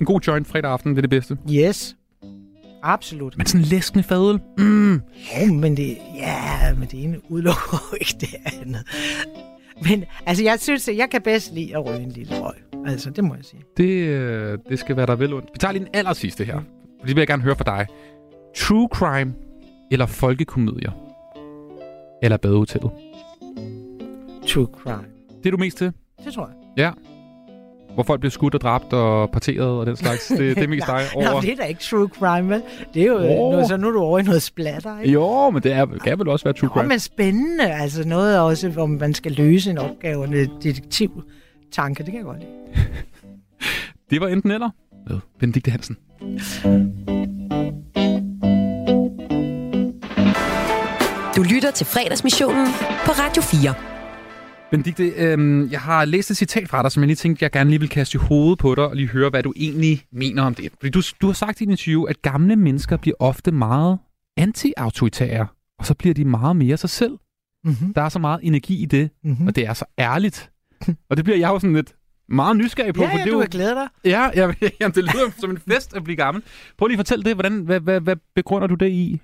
En 0.00 0.06
god 0.06 0.20
joint 0.20 0.46
fredag 0.46 0.70
aften, 0.70 0.90
det 0.90 0.98
er 0.98 1.00
det 1.00 1.10
bedste. 1.10 1.38
Yes. 1.52 1.96
Absolut. 2.82 3.36
Men 3.36 3.46
sådan 3.46 3.60
en 3.60 3.66
læskende 3.66 4.02
fadøl? 4.04 4.40
Mm. 4.58 4.94
Jo, 4.94 5.52
men 5.52 5.76
det, 5.76 5.98
ja, 6.16 6.74
men 6.78 6.88
det 6.88 7.04
ene 7.04 7.30
udelukker 7.32 7.88
jo 7.92 7.96
ikke 8.00 8.16
det 8.20 8.34
andet. 8.62 8.84
Men 9.82 10.04
altså, 10.26 10.44
jeg 10.44 10.60
synes, 10.60 10.88
at 10.88 10.96
jeg 10.96 11.10
kan 11.10 11.22
bedst 11.22 11.54
lide 11.54 11.76
at 11.76 11.86
ryge 11.86 12.00
en 12.02 12.10
lille 12.10 12.40
røg. 12.40 12.54
Altså, 12.86 13.10
det 13.10 13.24
må 13.24 13.34
jeg 13.34 13.44
sige. 13.44 13.62
Det, 13.76 13.84
øh, 13.90 14.58
det 14.68 14.78
skal 14.78 14.96
være 14.96 15.06
der 15.06 15.16
vel 15.16 15.32
ondt. 15.32 15.48
Vi 15.54 15.58
tager 15.58 15.72
lige 15.72 15.84
den 15.84 15.90
aller 15.94 16.12
sidste 16.12 16.44
her. 16.44 16.60
Det 17.06 17.16
vil 17.16 17.16
jeg 17.16 17.26
gerne 17.26 17.42
høre 17.42 17.56
fra 17.56 17.64
dig. 17.64 17.86
True 18.56 18.88
crime 18.92 19.34
eller 19.90 20.06
folkekomedier? 20.06 20.90
Eller 22.22 22.36
badehotellet? 22.36 22.90
True 24.46 24.68
crime. 24.72 25.04
Det 25.38 25.46
er 25.46 25.50
du 25.50 25.56
mest 25.56 25.78
til? 25.78 25.92
Det 26.24 26.32
tror 26.32 26.46
jeg. 26.46 26.56
Ja. 26.76 26.90
Hvor 27.94 28.02
folk 28.02 28.20
bliver 28.20 28.30
skudt 28.30 28.54
og 28.54 28.60
dræbt 28.60 28.92
og 28.92 29.30
parteret 29.30 29.68
og 29.68 29.86
den 29.86 29.96
slags. 29.96 30.26
Det, 30.26 30.56
det 30.56 30.64
er 30.64 30.68
mest 30.68 30.86
dig 30.92 31.04
over. 31.14 31.32
Nå, 31.32 31.40
det 31.40 31.52
er 31.52 31.56
da 31.56 31.62
ikke 31.62 31.80
true 31.80 32.08
crime, 32.08 32.48
vel? 32.48 32.62
Det 32.94 33.02
er 33.02 33.06
jo, 33.06 33.16
oh. 33.16 33.22
noget, 33.52 33.68
så 33.68 33.76
nu 33.76 33.88
er 33.88 33.92
du 33.92 34.00
over 34.00 34.18
i 34.18 34.22
noget 34.22 34.42
splatter, 34.42 35.00
ikke? 35.00 35.12
Jo, 35.12 35.50
men 35.50 35.62
det 35.62 35.72
er, 35.72 35.86
kan 35.86 36.18
vel 36.18 36.28
også 36.28 36.44
være 36.44 36.54
true 36.54 36.70
Jo, 36.70 36.74
crime. 36.74 36.88
men 36.88 37.00
spændende. 37.00 37.64
Altså 37.64 38.08
noget 38.08 38.40
også, 38.40 38.68
hvor 38.68 38.86
man 38.86 39.14
skal 39.14 39.32
løse 39.32 39.70
en 39.70 39.78
opgave, 39.78 40.24
en 40.24 40.32
detektivtanke, 40.62 42.02
det 42.02 42.06
kan 42.06 42.14
jeg 42.14 42.24
godt 42.24 42.38
lide. 42.38 42.50
Det 44.10 44.20
var 44.20 44.28
enten 44.28 44.50
eller 44.50 44.70
med 45.08 45.18
Benedikte 45.38 45.70
Hansen. 45.70 45.96
Du 51.36 51.42
lytter 51.42 51.70
til 51.70 51.86
fredagsmissionen 51.86 52.66
på 53.06 53.12
Radio 53.12 53.42
4. 53.42 53.74
Benedikte, 54.70 55.04
øhm, 55.04 55.70
jeg 55.70 55.80
har 55.80 56.04
læst 56.04 56.30
et 56.30 56.36
citat 56.36 56.68
fra 56.68 56.82
dig, 56.82 56.92
som 56.92 57.02
jeg 57.02 57.06
lige 57.06 57.16
tænkte, 57.16 57.42
jeg 57.42 57.50
gerne 57.50 57.70
lige 57.70 57.80
vil 57.80 57.88
kaste 57.88 58.16
i 58.16 58.18
hovedet 58.18 58.58
på 58.58 58.74
dig 58.74 58.84
og 58.84 58.96
lige 58.96 59.08
høre, 59.08 59.30
hvad 59.30 59.42
du 59.42 59.52
egentlig 59.56 60.04
mener 60.12 60.42
om 60.42 60.54
det. 60.54 60.72
Fordi 60.80 60.90
du, 60.90 61.02
du 61.20 61.26
har 61.26 61.32
sagt 61.32 61.60
i 61.60 61.64
din 61.64 61.70
interview, 61.70 62.04
at 62.04 62.22
gamle 62.22 62.56
mennesker 62.56 62.96
bliver 62.96 63.16
ofte 63.18 63.52
meget 63.52 63.98
anti-autoritære, 64.36 65.46
og 65.78 65.86
så 65.86 65.94
bliver 65.94 66.14
de 66.14 66.24
meget 66.24 66.56
mere 66.56 66.76
sig 66.76 66.90
selv. 66.90 67.18
Mm-hmm. 67.64 67.94
Der 67.94 68.02
er 68.02 68.08
så 68.08 68.18
meget 68.18 68.40
energi 68.42 68.82
i 68.82 68.86
det, 68.86 69.10
mm-hmm. 69.24 69.46
og 69.46 69.56
det 69.56 69.66
er 69.66 69.74
så 69.74 69.84
ærligt. 69.98 70.50
og 71.10 71.16
det 71.16 71.24
bliver 71.24 71.38
jeg 71.38 71.48
jo 71.48 71.58
sådan 71.58 71.74
lidt 71.76 71.94
meget 72.28 72.56
nysgerrig 72.56 72.94
på. 72.94 73.02
Ja, 73.02 73.08
for 73.08 73.18
ja, 73.18 73.24
det 73.24 73.28
er 73.28 73.32
du 73.32 73.38
jo, 73.38 73.40
kan 73.40 73.50
glæde 73.50 73.74
dig. 73.74 73.88
Ja, 74.04 74.30
ja, 74.36 74.52
jamen, 74.80 74.94
det 74.94 75.04
lyder 75.04 75.30
som 75.40 75.50
en 75.50 75.58
fest 75.70 75.96
at 75.96 76.04
blive 76.04 76.16
gammel. 76.16 76.42
Prøv 76.78 76.86
lige 76.86 76.94
at 76.94 76.98
fortælle 76.98 77.24
det. 77.24 77.34
Hvordan, 77.34 77.60
hvad, 77.60 77.80
hvad, 77.80 78.00
hvad 78.00 78.16
begrunder 78.34 78.68
du 78.68 78.74
det 78.74 78.90
i? 78.90 79.20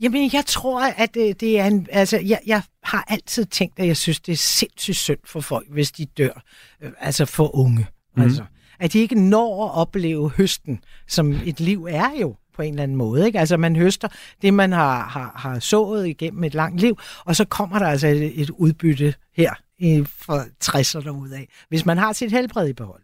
Jamen, 0.00 0.30
jeg 0.32 0.46
tror, 0.46 0.80
at 0.80 1.14
det, 1.14 1.40
det 1.40 1.60
er 1.60 1.64
en... 1.64 1.86
Altså, 1.90 2.18
jeg, 2.18 2.40
jeg 2.46 2.62
har 2.82 3.04
altid 3.08 3.44
tænkt, 3.44 3.78
at 3.78 3.86
jeg 3.86 3.96
synes, 3.96 4.20
det 4.20 4.32
er 4.32 4.36
sindssygt 4.36 4.96
synd 4.96 5.18
for 5.24 5.40
folk, 5.40 5.66
hvis 5.70 5.92
de 5.92 6.04
dør. 6.04 6.42
Øh, 6.82 6.90
altså 7.00 7.24
for 7.24 7.56
unge. 7.56 7.86
Mm. 8.16 8.22
Altså, 8.22 8.44
at 8.80 8.92
de 8.92 8.98
ikke 8.98 9.20
når 9.20 9.64
at 9.64 9.74
opleve 9.74 10.30
høsten, 10.30 10.80
som 11.08 11.32
et 11.32 11.60
liv 11.60 11.86
er 11.90 12.10
jo 12.20 12.36
på 12.54 12.62
en 12.62 12.74
eller 12.74 12.82
anden 12.82 12.96
måde. 12.96 13.26
Ikke? 13.26 13.40
Altså, 13.40 13.56
man 13.56 13.76
høster 13.76 14.08
det, 14.42 14.54
man 14.54 14.72
har, 14.72 15.02
har, 15.08 15.32
har 15.36 15.58
sået 15.58 16.08
igennem 16.08 16.44
et 16.44 16.54
langt 16.54 16.80
liv, 16.80 16.98
og 17.24 17.36
så 17.36 17.44
kommer 17.44 17.78
der 17.78 17.86
altså 17.86 18.06
et, 18.06 18.40
et 18.40 18.50
udbytte 18.50 19.14
her 19.36 19.54
i, 19.78 20.04
for 20.06 20.44
60'erne 20.64 21.10
ud 21.10 21.28
af, 21.28 21.48
hvis 21.68 21.86
man 21.86 21.98
har 21.98 22.12
sit 22.12 22.32
helbred 22.32 22.68
i 22.68 22.72
behold. 22.72 23.02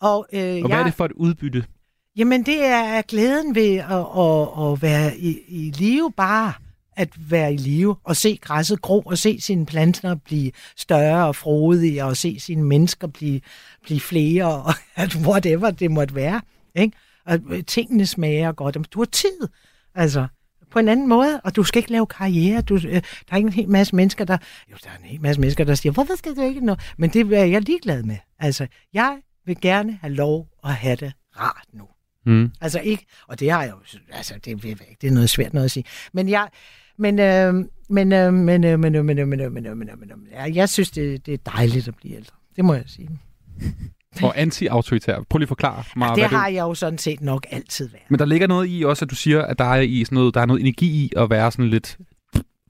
Og, 0.00 0.26
øh, 0.32 0.62
Og 0.62 0.68
hvad 0.68 0.78
er 0.78 0.84
det 0.84 0.94
for 0.94 1.04
et 1.04 1.12
udbytte? 1.12 1.64
Jamen, 2.16 2.46
det 2.46 2.64
er 2.64 3.02
glæden 3.02 3.54
ved 3.54 3.76
at, 3.76 4.06
at, 4.18 4.72
at 4.72 4.82
være 4.82 5.16
i, 5.16 5.38
i 5.48 5.70
live, 5.70 6.12
bare 6.16 6.52
at 6.96 7.30
være 7.30 7.54
i 7.54 7.56
live, 7.56 7.96
og 8.04 8.16
se 8.16 8.38
græsset 8.42 8.82
gro, 8.82 9.00
og 9.00 9.18
se 9.18 9.40
sine 9.40 9.66
planter 9.66 10.14
blive 10.14 10.52
større 10.76 11.26
og 11.26 11.36
frodige, 11.36 12.04
og 12.04 12.16
se 12.16 12.40
sine 12.40 12.64
mennesker 12.64 13.06
blive, 13.06 13.40
blive 13.82 14.00
flere, 14.00 14.62
og 14.62 14.74
at 14.94 15.16
whatever 15.16 15.70
det 15.70 15.90
måtte 15.90 16.14
være. 16.14 16.40
Ikke? 16.74 16.96
Og 17.26 17.40
øh, 17.50 17.64
tingene 17.64 18.06
smager 18.06 18.52
godt. 18.52 18.92
Du 18.92 18.98
har 19.00 19.06
tid, 19.06 19.48
altså 19.94 20.26
på 20.72 20.78
en 20.78 20.88
anden 20.88 21.08
måde, 21.08 21.40
og 21.44 21.56
du 21.56 21.62
skal 21.62 21.78
ikke 21.78 21.92
lave 21.92 22.06
karriere. 22.06 22.60
Du, 22.60 22.74
øh, 22.74 22.82
der 22.82 23.00
er 23.30 23.36
ikke 23.36 23.46
en 23.46 23.52
hel 23.52 23.68
masse 23.68 23.96
mennesker, 23.96 24.24
der... 24.24 24.38
Jo, 24.70 24.76
der 24.84 24.90
er 24.90 24.98
en 24.98 25.04
hel 25.04 25.20
masse 25.20 25.40
mennesker, 25.40 25.64
der 25.64 25.74
siger, 25.74 25.92
hvorfor 25.92 26.16
skal 26.16 26.36
du 26.36 26.42
ikke 26.42 26.66
nå? 26.66 26.76
Men 26.98 27.10
det 27.10 27.32
er 27.32 27.44
jeg 27.44 27.62
ligeglad 27.62 28.02
med. 28.02 28.16
Altså, 28.38 28.66
jeg 28.92 29.18
vil 29.46 29.60
gerne 29.60 29.98
have 30.00 30.14
lov 30.14 30.48
at 30.64 30.74
have 30.74 30.96
det 30.96 31.12
rart 31.40 31.66
nu. 31.72 31.84
Mm. 32.26 32.50
Altså 32.60 32.80
ikke, 32.80 33.06
og 33.28 33.40
det 33.40 33.50
har 33.50 33.62
jeg 33.62 33.72
jo, 33.72 33.98
altså 34.12 34.34
det, 34.44 34.62
det 35.00 35.06
er 35.06 35.10
noget 35.10 35.30
svært 35.30 35.54
noget 35.54 35.64
at 35.64 35.70
sige. 35.70 35.84
Men 36.12 36.28
jeg, 36.28 36.48
men, 36.98 37.18
øh, 37.18 37.54
men, 37.88 38.12
øh, 38.12 38.34
men, 38.34 38.64
øh, 38.64 38.78
men, 38.78 38.94
øh, 38.94 39.04
men, 39.04 39.18
øh, 39.18 39.26
men, 39.28 39.40
øh, 39.40 39.52
men, 39.52 39.66
øh, 39.66 39.76
men, 39.76 39.90
øh, 39.90 39.98
men, 39.98 40.10
øh, 40.46 40.56
jeg 40.56 40.68
synes, 40.68 40.90
det, 40.90 41.26
det 41.26 41.34
er 41.34 41.50
dejligt 41.50 41.88
at 41.88 41.96
blive 41.96 42.16
ældre. 42.16 42.36
Det 42.56 42.64
må 42.64 42.74
jeg 42.74 42.84
sige. 42.86 43.08
Og 44.22 44.38
anti-autoritær. 44.38 45.22
Prøv 45.30 45.38
lige 45.38 45.44
at 45.44 45.48
forklare 45.48 45.82
mig, 45.96 46.08
det 46.08 46.18
hvad 46.18 46.38
har 46.38 46.48
jeg 46.48 46.60
jo 46.62 46.74
sådan 46.74 46.98
set 46.98 47.20
nok 47.20 47.46
altid 47.50 47.88
været. 47.88 48.02
Men 48.08 48.18
der 48.18 48.24
ligger 48.24 48.46
noget 48.46 48.66
i 48.70 48.82
også, 48.82 49.04
at 49.04 49.10
du 49.10 49.14
siger, 49.14 49.42
at 49.42 49.58
der 49.58 49.64
er, 49.64 49.80
i 49.80 50.04
sådan 50.04 50.16
noget, 50.16 50.34
der 50.34 50.40
er 50.40 50.46
noget 50.46 50.60
energi 50.60 50.86
i 50.86 51.12
at 51.16 51.30
være 51.30 51.52
sådan 51.52 51.68
lidt 51.68 51.98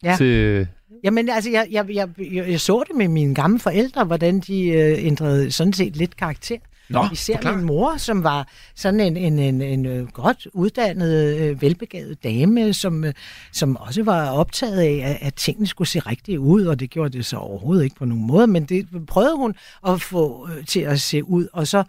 Ja. 0.05 0.16
til... 0.16 0.66
Jamen 1.05 1.28
altså, 1.28 1.51
jeg, 1.51 1.66
jeg, 1.70 1.86
jeg, 1.94 2.09
jeg, 2.32 2.48
jeg 2.48 2.60
så 2.60 2.85
det 2.89 2.97
med 2.97 3.09
mine 3.09 3.35
gamle 3.35 3.59
forældre, 3.59 4.05
hvordan 4.05 4.40
de 4.40 4.69
øh, 4.69 5.05
ændrede 5.06 5.52
sådan 5.52 5.73
set 5.73 5.97
lidt 5.97 6.16
karakter. 6.16 6.56
Nå, 6.93 7.05
Især 7.12 7.35
forklar. 7.35 7.56
min 7.56 7.64
mor, 7.64 7.97
som 7.97 8.24
var 8.24 8.48
sådan 8.74 9.01
en, 9.01 9.16
en, 9.16 9.39
en, 9.39 9.62
en 9.62 9.86
øh, 9.86 10.09
godt 10.09 10.48
uddannet, 10.52 11.36
øh, 11.36 11.62
velbegavet 11.62 12.24
dame, 12.24 12.73
som, 12.73 13.05
øh, 13.05 13.14
som 13.52 13.77
også 13.77 14.02
var 14.02 14.31
optaget 14.31 14.81
af, 14.81 15.10
at, 15.10 15.27
at 15.27 15.35
tingene 15.35 15.66
skulle 15.66 15.89
se 15.89 15.98
rigtige 15.98 16.40
ud, 16.40 16.64
og 16.64 16.81
det 16.81 16.90
gjorde 16.90 17.19
det 17.19 17.27
så 17.27 17.36
overhovedet 17.36 17.85
ikke 17.85 17.97
på 17.97 18.05
nogen 18.05 18.27
måde, 18.27 18.47
men 18.47 18.64
det 18.64 19.06
prøvede 19.06 19.36
hun 19.36 19.55
at 19.86 20.01
få 20.02 20.48
til 20.66 20.81
at 20.81 21.01
se 21.01 21.24
ud, 21.24 21.48
og 21.52 21.66
så 21.66 21.85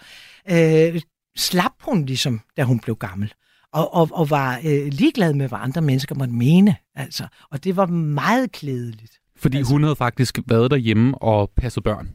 øh, 0.51 1.01
slap 1.37 1.73
hun 1.81 2.05
ligesom, 2.05 2.41
da 2.57 2.63
hun 2.63 2.79
blev 2.79 2.95
gammel. 2.95 3.33
Og, 3.73 3.93
og, 3.93 4.09
og 4.11 4.29
var 4.29 4.59
øh, 4.65 4.87
ligeglad 4.87 5.33
med, 5.33 5.47
hvad 5.47 5.59
andre 5.61 5.81
mennesker 5.81 6.15
måtte 6.15 6.33
mene. 6.33 6.75
Altså. 6.95 7.27
Og 7.51 7.63
det 7.63 7.75
var 7.75 7.85
meget 7.85 8.51
klædeligt. 8.51 9.19
Fordi 9.37 9.57
altså... 9.57 9.73
hun 9.73 9.83
havde 9.83 9.95
faktisk 9.95 10.39
været 10.47 10.71
derhjemme 10.71 11.17
og 11.17 11.51
passet 11.57 11.83
børn. 11.83 12.09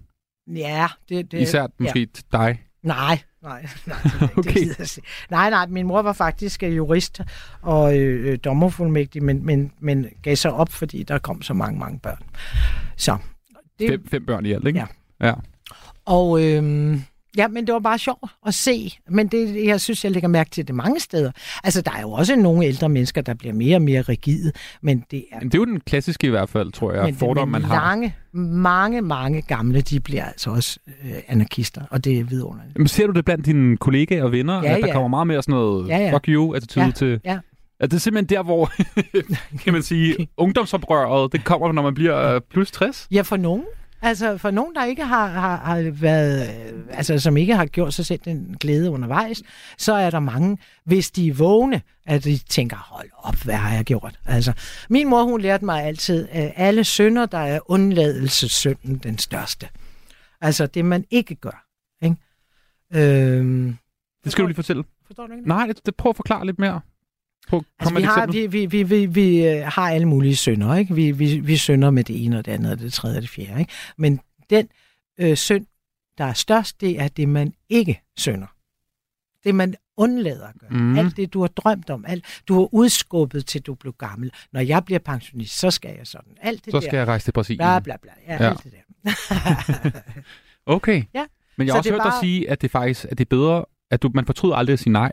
Ja, 0.57 0.89
det... 1.09 1.33
det 1.33 1.43
Især 1.43 1.67
måske 1.79 2.01
ja. 2.01 2.39
dig. 2.39 2.61
Nej, 2.83 3.19
nej, 3.43 3.67
nej, 3.87 3.97
det, 4.21 4.39
okay. 4.39 4.69
det 4.79 4.99
nej, 5.31 5.51
nej, 5.51 5.67
min 5.67 5.87
mor 5.87 6.03
var 6.03 6.13
faktisk 6.13 6.63
øh, 6.63 6.77
jurist 6.77 7.21
og 7.63 7.99
øh, 7.99 8.33
øh, 8.33 8.39
dommerfuldmægtig, 8.45 9.23
men, 9.23 9.47
men, 9.47 9.73
men 9.81 10.07
gav 10.23 10.37
sig 10.37 10.53
op, 10.53 10.69
fordi 10.69 11.03
der 11.03 11.19
kom 11.19 11.43
så 11.43 11.55
mange, 11.55 11.79
mange 11.79 11.99
børn. 11.99 12.23
Så. 12.97 13.17
Det... 13.79 13.91
Fem, 13.91 14.09
fem 14.09 14.27
børn 14.27 14.47
i 14.47 14.53
alt, 14.53 14.67
ikke? 14.67 14.79
Ja. 14.79 15.27
ja. 15.27 15.35
Og, 16.05 16.45
øh, 16.45 16.99
Ja, 17.37 17.49
men 17.49 17.67
det 17.67 17.73
var 17.73 17.79
bare 17.81 17.99
sjovt 17.99 18.31
at 18.47 18.55
se. 18.55 18.93
Men 19.09 19.27
det, 19.27 19.67
jeg 19.67 19.81
synes, 19.81 20.05
jeg 20.05 20.13
lægger 20.13 20.29
mærke 20.29 20.51
til 20.51 20.67
det 20.69 20.75
mange 20.75 21.01
steder. 21.01 21.31
Altså, 21.65 21.83
der 21.83 21.91
er 21.97 22.01
jo 22.01 22.11
også 22.13 22.37
nogle 22.37 22.65
ældre 22.67 22.89
mennesker, 22.89 23.21
der 23.21 23.35
bliver 23.35 23.55
mere 23.55 23.77
og 23.77 23.83
mere 23.83 24.03
rigide, 24.03 24.53
men 24.83 25.05
det 25.11 25.25
er... 25.33 25.39
Men 25.39 25.49
det 25.49 25.55
er 25.55 25.59
jo 25.59 25.65
den 25.65 25.81
klassiske 25.81 26.27
i 26.27 26.31
hvert 26.31 26.49
fald, 26.49 26.73
tror 26.73 26.93
jeg, 26.93 27.05
men, 27.05 27.15
fordom, 27.15 27.49
men 27.49 27.53
man 27.63 27.71
har. 27.71 27.75
lange, 27.75 28.15
mange, 28.33 29.03
mange 29.03 29.43
gamle, 29.43 29.81
de 29.81 30.01
bliver 30.01 30.25
altså 30.25 30.51
også 30.51 30.79
øh, 31.05 31.11
anarkister, 31.29 31.83
og 31.91 32.05
det 32.05 32.19
er 32.19 32.25
vidunderligt. 32.25 32.79
Men 32.79 32.89
ser 32.89 33.07
du 33.07 33.13
det 33.13 33.25
blandt 33.25 33.47
dine 33.47 33.77
kollegaer 33.77 34.25
og 34.25 34.33
venner, 34.33 34.63
Ja, 34.63 34.75
at 34.77 34.81
der 34.83 34.87
ja. 34.87 34.93
kommer 34.93 35.09
meget 35.09 35.27
mere 35.27 35.43
sådan 35.43 35.53
noget 35.53 35.89
Ja, 35.89 35.99
ja. 35.99 36.15
fuck 36.15 36.29
you-attitude 36.29 36.85
Ja, 36.87 36.91
til... 36.91 37.21
ja. 37.25 37.39
At 37.81 37.91
det 37.91 37.97
er 37.97 38.01
simpelthen 38.01 38.37
der, 38.37 38.43
hvor, 38.43 38.71
kan 39.65 39.73
man 39.73 39.83
sige, 39.83 40.29
ungdomsoprøret, 40.37 41.33
det 41.33 41.45
kommer, 41.45 41.73
når 41.73 41.83
man 41.83 41.95
bliver 41.95 42.35
øh, 42.35 42.41
plus 42.51 42.71
60? 42.71 43.09
Ja, 43.11 43.23
for 43.23 43.37
nogen. 43.37 43.65
Altså 44.03 44.39
for 44.39 44.51
nogen, 44.51 44.75
der 44.75 44.85
ikke 44.85 45.05
har, 45.05 45.27
har, 45.27 45.57
har 45.57 45.91
været, 45.91 46.49
øh, 46.73 46.83
altså 46.91 47.19
som 47.19 47.37
ikke 47.37 47.57
har 47.57 47.67
gjort 47.67 47.95
sig 47.95 48.07
selv 48.07 48.21
den 48.25 48.57
glæde 48.61 48.91
undervejs, 48.91 49.43
så 49.79 49.93
er 49.93 50.11
der 50.11 50.21
mange, 50.21 50.59
hvis 50.85 51.11
de 51.11 51.29
er 51.29 51.35
vågne, 51.35 51.83
at 52.07 52.25
de 52.25 52.39
tænker, 52.39 52.77
hold 52.77 53.09
op, 53.19 53.35
hvad 53.35 53.55
har 53.55 53.75
jeg 53.75 53.85
gjort? 53.85 54.19
Altså, 54.25 54.53
min 54.89 55.09
mor, 55.09 55.23
hun 55.23 55.41
lærte 55.41 55.65
mig 55.65 55.85
altid, 55.85 56.29
at 56.31 56.53
alle 56.57 56.85
synder, 56.85 57.27
der 57.27 57.39
er 57.39 57.61
undladelsessynden 57.67 58.99
den 58.99 59.19
største. 59.19 59.69
Altså 60.41 60.67
det, 60.67 60.85
man 60.85 61.05
ikke 61.11 61.35
gør. 61.35 61.65
Ikke? 62.03 62.17
Øhm, 62.95 63.77
Det 64.25 64.33
skal 64.33 64.43
du 64.43 64.47
lige 64.47 64.55
fortælle. 64.57 64.85
Forstår 65.07 65.27
du 65.27 65.33
ikke 65.33 65.49
Nej, 65.49 65.67
det, 65.67 65.87
det, 65.87 65.97
prøv 65.97 66.11
at 66.11 66.17
forklare 66.17 66.47
lidt 66.47 66.59
mere. 66.59 66.81
Prøv, 67.49 67.63
Altså, 67.79 67.95
vi, 67.95 68.03
har, 68.03 68.27
vi, 68.27 68.47
vi, 68.47 68.67
vi, 68.67 68.83
vi, 68.83 69.07
vi 69.07 69.47
øh, 69.47 69.63
har 69.67 69.91
alle 69.91 70.07
mulige 70.09 70.37
synder, 70.37 70.75
ikke? 70.75 70.95
Vi, 70.95 71.11
vi, 71.11 71.39
vi 71.41 71.57
synder 71.57 71.91
med 71.91 72.05
det 72.05 72.25
ene 72.25 72.39
og 72.39 72.45
det 72.45 72.53
andet 72.53 72.73
og 72.73 72.79
det 72.79 72.93
tredje 72.93 73.17
og 73.19 73.23
det 73.23 73.31
fjerde, 73.31 73.61
ikke? 73.61 73.73
Men 73.97 74.21
den 74.51 74.69
øh, 75.21 75.37
synd, 75.37 75.67
der 76.19 76.25
er 76.25 76.33
størst, 76.33 76.81
det 76.81 77.01
er 77.01 77.09
det, 77.09 77.29
man 77.29 77.53
ikke 77.69 78.03
synder. 78.17 78.47
Det, 79.45 79.55
man 79.55 79.75
undlader 79.97 80.47
at 80.47 80.55
gøre. 80.61 80.71
Mm. 80.71 80.99
Alt 80.99 81.17
det, 81.17 81.33
du 81.33 81.41
har 81.41 81.49
drømt 81.49 81.91
om. 81.91 82.05
Alt, 82.09 82.25
du 82.49 82.55
har 82.55 82.69
udskubbet, 82.75 83.47
til 83.47 83.61
du 83.63 83.75
blev 83.75 83.93
gammel. 83.99 84.33
Når 84.53 84.61
jeg 84.61 84.85
bliver 84.85 84.99
pensionist, 84.99 85.59
så 85.59 85.71
skal 85.71 85.95
jeg 85.99 86.07
sådan. 86.07 86.33
Alt 86.43 86.65
det 86.65 86.71
Så 86.73 86.81
der. 86.81 86.87
skal 86.87 86.97
jeg 86.97 87.07
rejse 87.07 87.27
til 87.27 87.33
Brasilien. 87.33 87.59
Bla, 87.59 87.79
bla, 87.79 87.97
bla. 88.03 88.13
Ja, 88.29 88.45
Ja. 88.45 88.51
alt 88.51 88.65
det 88.65 88.73
der. 88.73 89.91
Okay. 90.67 91.03
Ja. 91.15 91.25
Men 91.57 91.67
jeg 91.67 91.73
Så 91.73 91.75
har 91.75 91.79
også 91.79 91.91
hørt 91.91 92.01
er 92.01 92.05
dig 92.05 92.11
bare- 92.11 92.21
sige, 92.21 92.51
at 92.51 92.63
det 92.63 92.71
faktisk 92.71 93.05
at 93.11 93.19
det 93.19 93.25
er 93.25 93.29
bedre, 93.29 93.65
at 93.91 94.03
du, 94.03 94.11
man 94.15 94.27
fortryder 94.27 94.55
aldrig 94.57 94.73
at 94.73 94.79
sige 94.79 94.93
nej. 94.93 95.13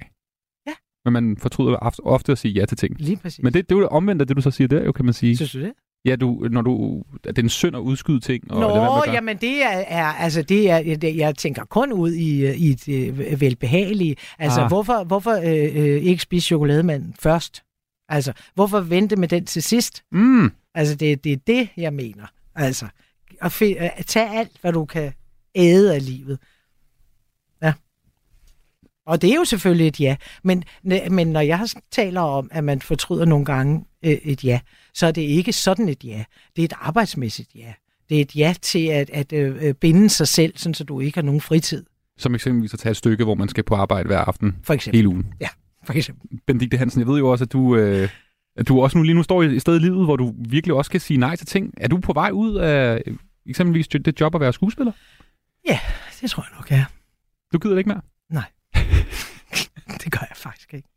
Men 1.06 1.14
man 1.14 1.38
fortryder 1.38 2.00
ofte, 2.04 2.32
at 2.32 2.38
sige 2.38 2.54
ja 2.54 2.66
til 2.66 2.78
ting. 2.78 2.96
Lige 3.00 3.18
præcis. 3.18 3.44
Men 3.44 3.54
det, 3.54 3.70
det 3.70 3.76
er 3.76 3.80
jo 3.80 3.82
det 3.82 3.90
omvendt 3.90 4.22
af 4.22 4.28
det, 4.28 4.38
du 4.38 4.42
så 4.42 4.52
siger 4.52 4.68
der, 4.68 4.84
jo, 4.86 4.92
kan 4.92 5.06
man 5.06 5.14
sige. 5.14 5.36
Synes 5.36 5.52
du 5.52 5.60
det? 5.60 5.74
Ja, 6.06 6.16
du, 6.16 6.48
når 6.52 6.62
du, 6.62 7.04
at 7.24 7.36
det 7.36 7.38
er 7.38 7.44
en 7.44 7.50
synd 7.50 7.76
at 7.76 7.80
udskyde 7.80 8.20
ting. 8.20 8.52
Og 8.52 8.60
Nå, 8.62 8.68
gøre. 8.68 9.12
jamen 9.12 9.38
det 9.38 9.64
er, 9.64 9.68
er 9.88 10.06
altså 10.06 10.42
det 10.42 10.70
er, 10.70 10.96
det, 10.98 11.16
jeg 11.18 11.36
tænker 11.36 11.66
kun 11.66 11.94
ud 11.94 12.12
i, 12.12 12.46
øh, 12.46 12.58
i 12.62 12.74
det 12.74 13.08
øh, 13.28 13.42
velbehagelige. 13.42 14.16
Altså, 14.40 14.62
Ah. 14.62 14.68
hvorfor, 14.68 15.04
hvorfor 15.04 15.32
øh, 15.32 15.76
øh, 15.86 16.02
ikke 16.04 16.22
spise 16.24 16.46
chokolademanden 16.46 17.16
først? 17.20 17.62
Altså, 18.10 18.34
hvorfor 18.56 18.80
vente 18.80 19.16
med 19.16 19.28
den 19.28 19.46
til 19.46 19.64
sidst? 19.64 20.04
Mm. 20.12 20.52
Altså, 20.76 20.96
det, 20.96 21.24
det 21.24 21.32
er 21.34 21.38
det, 21.48 21.70
jeg 21.78 21.94
mener. 21.94 22.26
Altså, 22.56 22.86
at, 23.42 23.62
at 23.62 24.06
tage 24.06 24.30
alt, 24.40 24.52
hvad 24.62 24.74
du 24.74 24.86
kan 24.86 25.14
æde 25.56 25.96
af 25.96 26.06
livet. 26.06 26.40
Og 29.06 29.22
det 29.22 29.32
er 29.32 29.36
jo 29.36 29.46
selvfølgelig 29.46 29.88
et 29.88 30.00
ja. 30.00 30.16
Men, 30.44 30.64
men 31.12 31.28
når 31.28 31.40
jeg 31.40 31.68
taler 31.92 32.22
om, 32.22 32.50
at 32.52 32.64
man 32.64 32.82
fortryder 32.82 33.26
nogle 33.26 33.46
gange 33.46 33.86
øh, 34.06 34.12
et 34.12 34.44
ja, 34.44 34.60
så 34.94 35.08
er 35.08 35.12
det 35.12 35.22
ikke 35.22 35.54
sådan 35.54 35.90
et 35.90 36.04
ja. 36.04 36.24
Det 36.56 36.62
er 36.62 36.66
et 36.66 36.74
arbejdsmæssigt 36.82 37.56
ja. 37.56 37.74
Det 38.10 38.18
er 38.18 38.22
et 38.22 38.36
ja 38.36 38.54
til 38.62 38.88
at, 38.88 39.10
at 39.10 39.34
øh, 39.34 39.74
binde 39.74 40.10
sig 40.10 40.28
selv, 40.28 40.58
sådan, 40.58 40.74
så 40.74 40.84
du 40.84 41.00
ikke 41.00 41.18
har 41.18 41.24
nogen 41.24 41.42
fritid. 41.42 41.86
Som 42.18 42.36
eksempelvis 42.36 42.74
at 42.74 42.80
tage 42.80 42.92
et 42.92 42.98
stykke, 42.98 43.24
hvor 43.24 43.36
man 43.36 43.50
skal 43.50 43.64
på 43.64 43.76
arbejde 43.76 44.08
hver 44.08 44.20
aften. 44.20 44.56
For 44.64 44.74
eksempel. 44.74 44.98
Hele 44.98 45.08
ugen. 45.08 45.34
Ja, 45.42 45.48
for 45.84 45.94
eksempel. 45.94 46.40
Benedikte 46.48 46.78
Hansen, 46.78 47.00
jeg 47.00 47.08
ved 47.08 47.18
jo 47.18 47.32
også, 47.32 47.44
at 47.44 47.54
du, 47.54 47.76
øh, 47.76 48.10
at 48.58 48.68
du 48.68 48.82
også 48.82 48.98
nu 48.98 49.04
lige 49.04 49.16
nu 49.16 49.24
står 49.24 49.44
i 49.44 49.46
et 49.46 49.62
sted 49.62 49.76
i 49.76 49.80
livet, 49.80 50.06
hvor 50.06 50.16
du 50.16 50.34
virkelig 50.38 50.76
også 50.76 50.90
skal 50.90 51.02
sige 51.02 51.18
nej 51.18 51.36
til 51.36 51.48
ting. 51.48 51.74
Er 51.78 51.88
du 51.88 51.98
på 52.00 52.14
vej 52.14 52.32
ud 52.32 52.56
af 52.56 53.04
øh, 53.06 53.16
eksempelvis 53.46 53.88
det 53.88 54.22
job 54.22 54.36
at 54.36 54.42
være 54.42 54.54
skuespiller? 54.54 54.92
Ja, 55.70 55.80
det 56.22 56.30
tror 56.30 56.44
jeg 56.44 56.58
nok, 56.58 56.72
ja. 56.72 56.86
Du 57.54 57.58
gider 57.58 57.74
det 57.74 57.80
ikke 57.80 57.90
mere? 57.90 58.02
Det 60.04 60.12
gør 60.12 60.26
jeg 60.30 60.38
faktisk 60.38 60.74
ikke. 60.74 60.88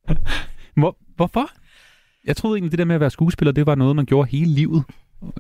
Hvor, 0.76 0.96
hvorfor? 1.16 1.50
Jeg 2.24 2.36
troede 2.36 2.56
egentlig, 2.56 2.70
det 2.72 2.78
der 2.78 2.84
med 2.84 2.94
at 2.94 3.00
være 3.00 3.10
skuespiller, 3.10 3.52
det 3.52 3.66
var 3.66 3.74
noget, 3.74 3.96
man 3.96 4.06
gjorde 4.06 4.30
hele 4.30 4.50
livet. 4.52 4.84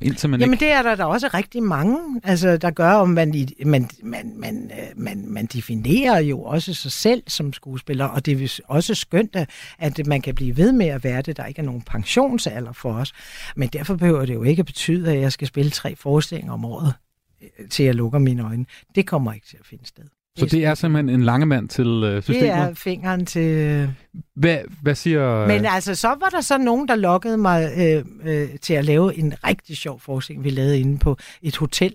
Indtil 0.02 0.30
man 0.30 0.40
Jamen 0.40 0.54
ikke... 0.54 0.64
det 0.64 0.72
er 0.72 0.82
der, 0.82 0.94
der 0.94 1.04
også 1.04 1.28
rigtig 1.34 1.62
mange, 1.62 2.20
altså, 2.24 2.56
der 2.56 2.70
gør, 2.70 2.92
om 2.92 3.08
man, 3.08 3.48
man, 3.66 3.88
man, 4.02 4.32
man, 4.38 4.70
man, 4.96 5.24
man 5.28 5.46
definerer 5.46 6.18
jo 6.20 6.42
også 6.42 6.74
sig 6.74 6.92
selv 6.92 7.22
som 7.26 7.52
skuespiller, 7.52 8.04
og 8.04 8.26
det 8.26 8.42
er 8.42 8.60
også 8.68 8.94
skønt, 8.94 9.36
at- 9.36 9.50
at 9.78 10.06
man 10.06 10.22
kan 10.22 10.34
blive 10.34 10.56
ved 10.56 10.72
med 10.72 10.86
at 10.86 11.04
være 11.04 11.22
det. 11.22 11.36
Der 11.36 11.44
ikke 11.46 11.60
er 11.60 11.64
nogen 11.64 11.82
pensionsalder 11.82 12.72
for 12.72 12.92
os. 12.92 13.12
Men 13.56 13.68
derfor 13.68 13.96
behøver 13.96 14.26
det 14.26 14.34
jo 14.34 14.42
ikke 14.42 14.60
at 14.60 14.66
betyde, 14.66 15.12
at 15.12 15.20
jeg 15.20 15.32
skal 15.32 15.48
spille 15.48 15.70
tre 15.70 15.96
forestillinger 15.96 16.52
om 16.52 16.64
året, 16.64 16.94
øh, 17.42 17.68
til 17.68 17.84
jeg 17.84 17.94
lukker 17.94 18.18
mine 18.18 18.42
øjne. 18.44 18.66
Det 18.94 19.06
kommer 19.06 19.32
ikke 19.32 19.46
til 19.46 19.56
at 19.60 19.66
finde 19.66 19.86
sted. 19.86 20.04
Så 20.38 20.46
det 20.46 20.64
er 20.64 20.74
simpelthen 20.74 21.20
en 21.20 21.24
langemand 21.24 21.68
til 21.68 21.86
øh, 21.86 22.22
systemet? 22.22 22.42
Det 22.42 22.50
er 22.50 22.74
fingeren 22.74 23.26
til... 23.26 23.88
Hvad, 24.36 24.58
hvad 24.82 24.94
siger... 24.94 25.46
Men 25.46 25.64
altså, 25.64 25.94
så 25.94 26.08
var 26.08 26.28
der 26.28 26.40
så 26.40 26.58
nogen, 26.58 26.88
der 26.88 26.94
lokkede 26.94 27.38
mig 27.38 27.70
øh, 27.78 28.04
øh, 28.24 28.48
til 28.62 28.74
at 28.74 28.84
lave 28.84 29.18
en 29.18 29.34
rigtig 29.46 29.76
sjov 29.76 30.00
forskning, 30.00 30.44
vi 30.44 30.50
lavede 30.50 30.80
inde 30.80 30.98
på 30.98 31.16
et 31.42 31.56
hotel 31.56 31.94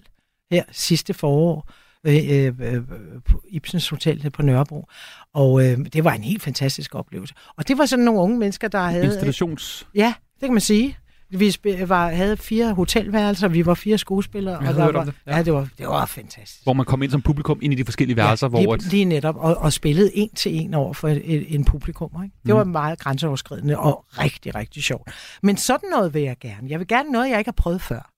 her 0.52 0.64
sidste 0.72 1.14
forår, 1.14 1.70
øh, 2.03 2.15
øh, 2.30 2.53
øh, 2.60 2.82
på 3.26 3.41
Ibsens 3.49 3.90
Hotel 3.90 4.30
på 4.30 4.41
Nørrebro. 4.41 4.88
Og 5.34 5.65
øh, 5.65 5.78
det 5.94 6.03
var 6.03 6.14
en 6.14 6.24
helt 6.24 6.41
fantastisk 6.41 6.95
oplevelse. 6.95 7.34
Og 7.57 7.68
det 7.68 7.78
var 7.78 7.86
sådan 7.86 8.06
nogle 8.06 8.22
unge 8.22 8.38
mennesker, 8.38 8.68
der 8.68 8.80
havde... 8.80 9.06
Installations... 9.06 9.88
Ja, 9.95 10.14
det 10.34 10.48
kan 10.48 10.53
man 10.53 10.61
sige. 10.61 10.98
Vi 11.39 11.55
var, 11.89 12.10
havde 12.10 12.38
fire 12.38 12.73
hotelværelser, 12.73 13.47
vi 13.47 13.65
var 13.65 13.73
fire 13.73 13.97
skuespillere. 13.97 14.60
Jeg 14.61 14.69
og 14.69 14.76
der 14.76 14.84
hørt 14.84 14.95
om 14.95 14.99
var, 14.99 15.03
det, 15.05 15.14
ja. 15.27 15.35
ja, 15.38 15.43
det 15.43 15.53
var, 15.53 15.68
det 15.77 15.88
var 15.88 16.05
fantastisk. 16.05 16.64
Hvor 16.64 16.73
man 16.73 16.85
kom 16.85 17.03
ind 17.03 17.11
som 17.11 17.22
publikum 17.22 17.60
ind 17.61 17.73
i 17.73 17.76
de 17.76 17.85
forskellige 17.85 18.18
værelser, 18.18 18.47
ja, 18.47 18.49
hvor... 18.64 18.76
lige, 18.76 18.89
lige 18.89 19.05
netop, 19.05 19.35
og, 19.35 19.57
og 19.57 19.73
spillede 19.73 20.11
en 20.18 20.30
til 20.35 20.55
en 20.55 20.73
over 20.73 20.93
for 20.93 21.07
et, 21.07 21.22
et, 21.35 21.55
en 21.55 21.65
publikum. 21.65 22.23
Ikke? 22.23 22.35
Det 22.45 22.51
Mm. 22.53 22.57
var 22.57 22.64
meget 22.64 22.99
grænseoverskridende 22.99 23.80
og 23.80 24.05
rigtig, 24.10 24.55
rigtig 24.55 24.84
sjovt. 24.84 25.11
Men 25.43 25.57
sådan 25.57 25.89
noget 25.89 26.14
vil 26.14 26.22
jeg 26.22 26.38
gerne. 26.39 26.68
Jeg 26.69 26.80
vil 26.80 26.88
gerne 26.88 27.11
noget, 27.11 27.30
jeg 27.30 27.38
ikke 27.38 27.47
har 27.47 27.53
prøvet 27.57 27.81
før. 27.81 28.11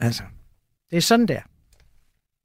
Altså, 0.00 0.22
det 0.90 0.96
er 0.96 1.00
sådan 1.00 1.26
der. 1.26 1.40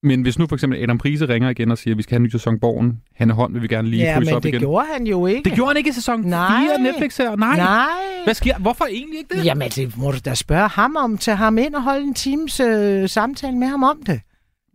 Men 0.03 0.21
hvis 0.21 0.39
nu 0.39 0.47
for 0.47 0.55
eksempel 0.55 0.83
Adam 0.83 0.97
Prise 0.97 1.27
ringer 1.27 1.49
igen 1.49 1.71
og 1.71 1.77
siger, 1.77 1.93
at 1.93 1.97
vi 1.97 2.03
skal 2.03 2.13
have 2.13 2.17
en 2.19 2.23
ny 2.23 2.29
sæson 2.29 2.59
Borgen, 2.59 3.01
Hanne 3.15 3.33
Hånd 3.33 3.53
vil 3.53 3.61
vi 3.61 3.67
gerne 3.67 3.89
lige 3.89 4.03
ja, 4.03 4.17
fryse 4.17 4.25
men 4.25 4.35
op 4.35 4.43
det 4.43 4.49
igen. 4.49 4.59
gjorde 4.59 4.87
han 4.93 5.07
jo 5.07 5.25
ikke. 5.25 5.49
Det 5.49 5.53
gjorde 5.53 5.69
han 5.69 5.77
ikke 5.77 5.89
i 5.89 5.93
sæson 5.93 6.21
Nej. 6.21 6.63
4 6.63 6.73
af 6.73 6.81
Netflix 6.81 7.17
her. 7.17 7.35
Nej. 7.35 7.57
Nej. 7.57 7.87
Hvad 8.23 8.33
sker? 8.33 8.57
Hvorfor 8.57 8.85
egentlig 8.85 9.19
ikke 9.19 9.35
det? 9.35 9.45
Jamen, 9.45 9.69
det 9.69 9.97
må 9.97 10.11
du 10.11 10.17
da 10.25 10.33
spørge 10.35 10.67
ham 10.67 10.95
om. 10.95 11.17
Tage 11.17 11.37
ham 11.37 11.57
ind 11.57 11.75
og 11.75 11.83
holde 11.83 12.03
en 12.03 12.13
times 12.13 12.59
øh, 12.59 13.09
samtale 13.09 13.57
med 13.57 13.67
ham 13.67 13.83
om 13.83 14.03
det. 14.03 14.21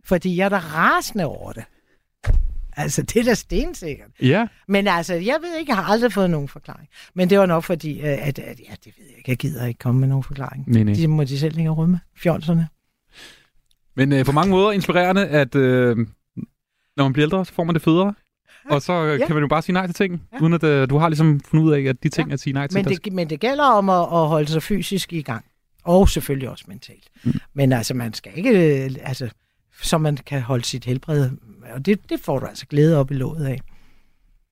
Fordi 0.05 0.37
jeg 0.37 0.45
er 0.45 0.49
da 0.49 0.57
rasende 0.57 1.25
over 1.25 1.51
det. 1.51 1.63
Altså, 2.77 3.01
det 3.01 3.15
er 3.15 3.23
da 3.23 3.33
stensikkert. 3.33 4.09
Ja. 4.21 4.47
Men 4.67 4.87
altså, 4.87 5.13
jeg 5.13 5.37
ved 5.41 5.59
ikke, 5.59 5.69
jeg 5.69 5.77
har 5.77 5.93
aldrig 5.93 6.11
fået 6.13 6.29
nogen 6.29 6.47
forklaring. 6.47 6.87
Men 7.13 7.29
det 7.29 7.39
var 7.39 7.45
nok 7.45 7.63
fordi, 7.63 7.99
øh, 7.99 8.27
at, 8.27 8.39
at 8.39 8.39
ja, 8.39 8.73
det 8.85 8.93
ved 8.97 9.05
jeg 9.09 9.17
ikke, 9.17 9.29
jeg 9.29 9.37
gider 9.37 9.65
ikke 9.65 9.77
komme 9.77 9.99
med 9.99 10.07
nogen 10.07 10.23
forklaring. 10.23 10.63
Nej, 10.67 10.83
nej. 10.83 10.93
De 10.93 11.07
må 11.07 11.23
de 11.23 11.39
selv 11.39 11.57
ikke 11.57 11.69
rømme, 11.69 11.99
fjolserne. 12.17 12.67
Men 13.95 14.13
øh, 14.13 14.25
på 14.25 14.31
mange 14.31 14.51
måder 14.51 14.71
inspirerende, 14.71 15.27
at 15.27 15.55
øh, 15.55 15.97
når 16.97 17.03
man 17.03 17.13
bliver 17.13 17.25
ældre, 17.25 17.45
så 17.45 17.53
får 17.53 17.63
man 17.63 17.75
det 17.75 17.81
federe. 17.81 18.13
Og 18.69 18.81
så 18.81 18.93
øh, 18.93 19.19
Ja. 19.19 19.25
kan 19.25 19.35
man 19.35 19.41
jo 19.43 19.47
bare 19.47 19.61
sige 19.61 19.73
nej 19.73 19.85
til 19.85 19.95
ting, 19.95 20.21
ja. 20.33 20.39
uden 20.41 20.53
at 20.53 20.63
øh, 20.63 20.89
du 20.89 20.97
har 20.97 21.09
ligesom 21.09 21.39
fundet 21.39 21.65
ud 21.65 21.71
af, 21.73 21.81
at 21.81 22.03
de 22.03 22.09
ting, 22.09 22.31
at 22.31 22.39
sige 22.39 22.53
nej 22.53 22.67
til, 22.67 22.77
Men 22.77 22.85
det, 22.85 23.13
men 23.13 23.29
det 23.29 23.39
gælder 23.39 23.63
om 23.63 23.89
at, 23.89 23.99
at 24.01 24.27
holde 24.27 24.47
sig 24.47 24.63
fysisk 24.63 25.13
i 25.13 25.21
gang. 25.21 25.45
Og 25.83 26.09
selvfølgelig 26.09 26.49
også 26.49 26.65
mentalt. 26.67 27.09
Mm. 27.23 27.33
Men 27.53 27.73
altså, 27.73 27.93
man 27.93 28.13
skal 28.13 28.31
ikke, 28.35 28.83
øh, 28.85 28.91
altså, 29.03 29.29
så 29.81 29.97
man 29.97 30.17
kan 30.17 30.41
holde 30.41 30.65
sit 30.65 30.85
helbred. 30.85 31.29
Og 31.73 31.85
det, 31.85 32.09
det 32.09 32.19
får 32.19 32.39
du 32.39 32.45
altså 32.45 32.65
glæde 32.67 32.97
op 32.99 33.11
i 33.11 33.13
låget 33.13 33.45
af. 33.45 33.59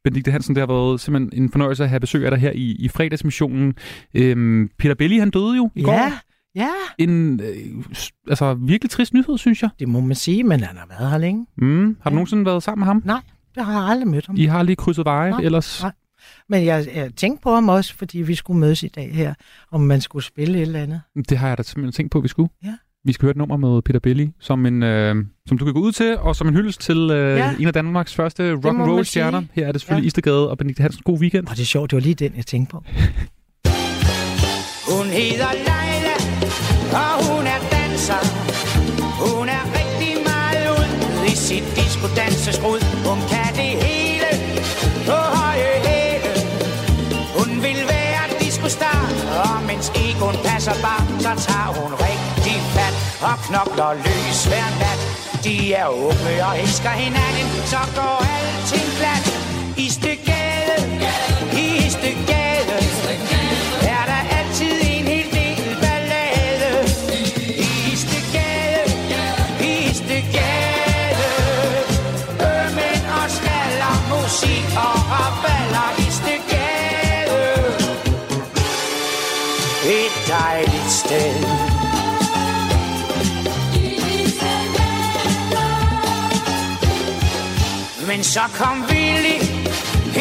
Benedikte 0.03 0.31
Hansen, 0.31 0.55
det 0.55 0.61
har 0.61 0.67
været 0.67 0.99
simpelthen 1.01 1.43
en 1.43 1.51
fornøjelse 1.51 1.83
at 1.83 1.89
have 1.89 1.99
besøg 1.99 2.25
af 2.25 2.31
dig 2.31 2.39
her 2.39 2.51
i, 2.51 2.75
i 2.79 2.87
fredagsmissionen. 2.89 3.73
Øhm, 4.13 4.69
Peter 4.77 4.95
Belli, 4.95 5.17
han 5.17 5.29
døde 5.29 5.55
jo 5.57 5.69
i 5.75 5.81
Ja, 5.81 5.85
går. 5.85 6.11
Ja. 6.55 6.69
En 6.97 7.39
øh, 7.39 7.83
altså, 8.29 8.53
virkelig 8.53 8.89
trist 8.91 9.13
nyhed, 9.13 9.37
synes 9.37 9.61
jeg. 9.61 9.69
Det 9.79 9.87
må 9.87 9.99
man 9.99 10.15
sige, 10.15 10.43
men 10.43 10.59
han 10.59 10.77
har 10.77 10.85
været 10.99 11.11
her 11.11 11.17
længe. 11.17 11.45
Mm. 11.57 11.97
Har 12.01 12.09
du 12.09 12.13
nogensinde 12.15 12.45
været 12.45 12.63
sammen 12.63 12.79
med 12.81 12.85
ham? 12.87 13.01
Nej, 13.05 13.21
det 13.55 13.65
har 13.65 13.73
jeg 13.81 13.89
aldrig 13.89 14.07
mødt 14.07 14.27
ham. 14.27 14.35
I 14.37 14.45
har 14.45 14.63
lige 14.63 14.75
krydset 14.75 15.05
veje 15.05 15.29
Nej, 15.31 15.39
ellers? 15.41 15.81
Nej. 15.83 15.91
Men 16.49 16.65
jeg, 16.65 16.87
jeg 16.95 17.11
tænkte 17.15 17.43
på 17.43 17.53
ham 17.53 17.69
også, 17.69 17.95
fordi 17.95 18.21
vi 18.21 18.35
skulle 18.35 18.59
mødes 18.59 18.83
i 18.83 18.87
dag 18.87 19.11
her, 19.13 19.33
om 19.71 19.81
man 19.81 20.01
skulle 20.01 20.25
spille 20.25 20.57
et 20.57 20.61
eller 20.61 20.79
andet. 20.79 21.01
Det 21.29 21.37
har 21.37 21.47
jeg 21.47 21.57
da 21.57 21.63
simpelthen 21.63 21.91
tænkt 21.91 22.11
på, 22.11 22.17
at 22.17 22.23
vi 22.23 22.27
skulle. 22.27 22.49
Ja. 22.63 22.73
Vi 23.05 23.13
skal 23.13 23.25
høre 23.25 23.31
et 23.31 23.37
nummer 23.37 23.57
med 23.57 23.81
Peter 23.81 23.99
Belli, 23.99 24.31
som, 24.39 24.65
en, 24.65 24.83
øh, 24.83 25.15
som 25.47 25.57
du 25.57 25.65
kan 25.65 25.73
gå 25.73 25.79
ud 25.79 25.91
til, 25.91 26.17
og 26.17 26.35
som 26.35 26.47
en 26.47 26.53
hyldest 26.53 26.81
til 26.81 26.97
øh, 27.11 27.37
Ja. 27.37 27.53
en 27.59 27.67
af 27.67 27.73
Danmarks 27.73 28.15
første 28.15 28.53
rock 28.55 28.65
and 28.65 28.81
roll 28.81 29.05
stjerner. 29.05 29.41
Her 29.53 29.67
er 29.67 29.71
det 29.71 29.81
selvfølgelig 29.81 30.01
Ja. 30.01 30.05
ja. 30.05 30.07
Istegade 30.07 30.49
og 30.49 30.57
Benedikte 30.57 30.81
Hansen. 30.81 31.01
God 31.05 31.19
weekend. 31.19 31.47
Og 31.47 31.55
det 31.55 31.61
er 31.61 31.65
sjovt, 31.65 31.91
det 31.91 31.95
var 31.95 32.01
lige 32.01 32.15
den, 32.15 32.33
jeg 32.35 32.45
tænkte 32.45 32.71
på. 32.71 32.77
Hun 34.97 35.05
hedder 35.05 35.51
Leila, 35.53 36.02
sig. 38.09 38.23
Hun 39.23 39.49
er 39.49 39.63
rigtig 39.79 40.13
meget 40.31 40.65
ud 40.79 40.89
i 41.31 41.35
sit 41.35 41.65
diskodansesrod 41.75 42.79
Hun 43.07 43.19
kan 43.31 43.49
det 43.59 43.71
hele 43.85 44.29
på 45.07 45.17
høje 45.37 45.73
hæle. 45.87 46.31
Hun 47.37 47.49
vil 47.65 47.81
være 47.95 48.23
diskostar 48.39 49.01
Og 49.43 49.63
mens 49.69 49.87
egoen 50.03 50.37
passer 50.45 50.75
bare 50.85 51.03
Så 51.25 51.31
tager 51.47 51.69
hun 51.79 51.91
rigtig 52.07 52.57
fat. 52.75 52.95
Og 53.27 53.35
knokler 53.45 53.93
løs 54.05 54.39
hver 54.49 54.69
nat. 54.81 54.99
De 55.43 55.73
er 55.73 55.87
unge 55.87 56.33
og 56.47 56.53
elsker 56.63 56.93
hinanden 57.03 57.47
Så 57.71 57.81
går 57.95 58.17
alting 58.35 58.89
glat. 58.99 59.42
Men 88.23 88.27
så 88.27 88.47
kom 88.53 88.77
Willy 88.89 89.37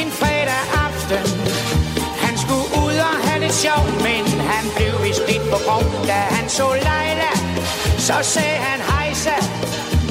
en 0.01 0.11
fredag 0.21 0.63
aften. 0.87 1.25
Han 2.25 2.35
skulle 2.39 2.69
ud 2.85 2.97
og 3.09 3.17
have 3.27 3.41
lidt 3.45 3.55
sjov, 3.55 3.83
men 4.07 4.25
han 4.53 4.65
blev 4.77 4.93
vist 5.05 5.23
lidt 5.29 5.45
på 5.53 5.59
grov. 5.67 5.85
Da 6.07 6.19
han 6.37 6.49
så 6.49 6.67
Leila, 6.89 7.33
så 7.99 8.17
sagde 8.23 8.59
han 8.69 8.81
hejsa. 8.93 9.37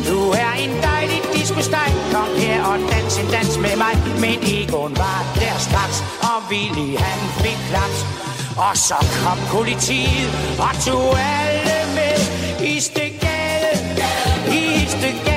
Du 0.10 0.20
er 0.30 0.54
en 0.64 0.74
dejlig 0.84 1.22
discosteg, 1.34 1.92
kom 2.14 2.32
her 2.44 2.64
og 2.64 2.78
dans 2.92 3.18
en 3.18 3.28
dans 3.36 3.58
med 3.58 3.76
mig. 3.84 3.94
Men 4.24 4.38
Egon 4.56 4.94
var 5.04 5.20
der 5.42 5.58
straks, 5.68 5.98
og 6.30 6.38
Willy 6.50 6.90
han 7.06 7.20
fik 7.44 7.60
klaps. 7.70 8.00
Og 8.66 8.74
så 8.88 9.00
kom 9.24 9.40
politiet 9.56 10.32
og 10.66 10.74
tog 10.86 11.20
alle 11.44 11.78
med 11.98 12.18
i 12.72 12.80
Stegade, 12.80 13.74
i 14.62 14.86
Stegade. 14.88 15.31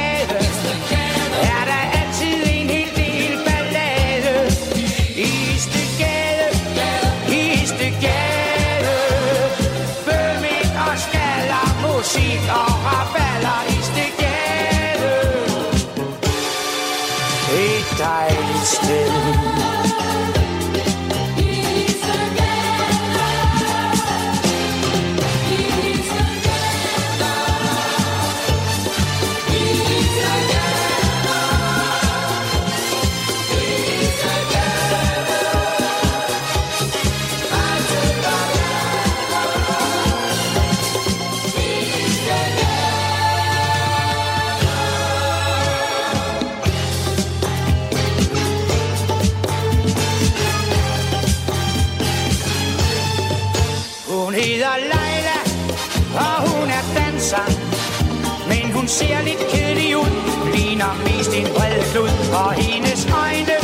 Ser 58.98 59.20
lidt 59.28 59.44
kedelig 59.52 59.96
ud, 59.96 60.12
ligner 60.54 60.92
mest 61.06 61.32
en 61.40 61.48
bred 61.56 61.78
klud. 61.92 62.12
Og 62.42 62.50
hendes 62.52 63.02
øjne 63.24 63.56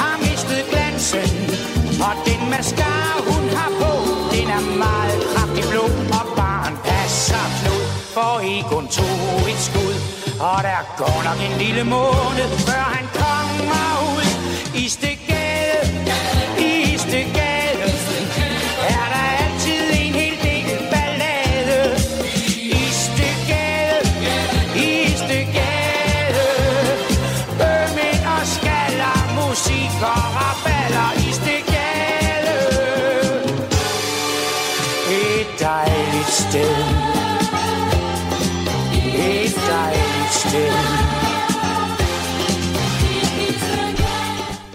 har 0.00 0.14
mistet 0.26 0.62
glansen. 0.70 1.28
Og 2.06 2.14
den 2.28 2.40
mascara, 2.54 3.14
hun 3.30 3.44
har 3.58 3.70
på, 3.80 3.92
den 4.34 4.46
er 4.56 4.62
meget 4.84 5.20
kraftig 5.32 5.64
blå. 5.70 5.84
Og 6.18 6.24
barn 6.38 6.74
passer 6.88 7.44
knud 7.58 7.84
for 8.14 8.32
Egon 8.54 8.86
tog 8.96 9.40
et 9.52 9.60
skud. 9.68 9.96
Og 10.50 10.58
der 10.68 10.80
går 11.00 11.18
nok 11.28 11.40
en 11.48 11.54
lille 11.64 11.84
måned, 11.96 12.48
før 12.68 12.84
han 12.96 13.06
kommer 13.22 13.86
ud 14.14 14.26
i 14.82 14.84
Stegade, 14.88 15.13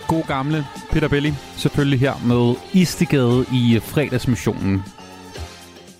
God 0.07 0.27
gamle 0.27 0.65
Peter 0.91 1.07
Belli, 1.07 1.33
selvfølgelig 1.57 1.99
her 1.99 2.13
med 2.25 2.55
Istegade 2.73 3.45
i 3.53 3.79
fredagsmissionen. 3.83 4.83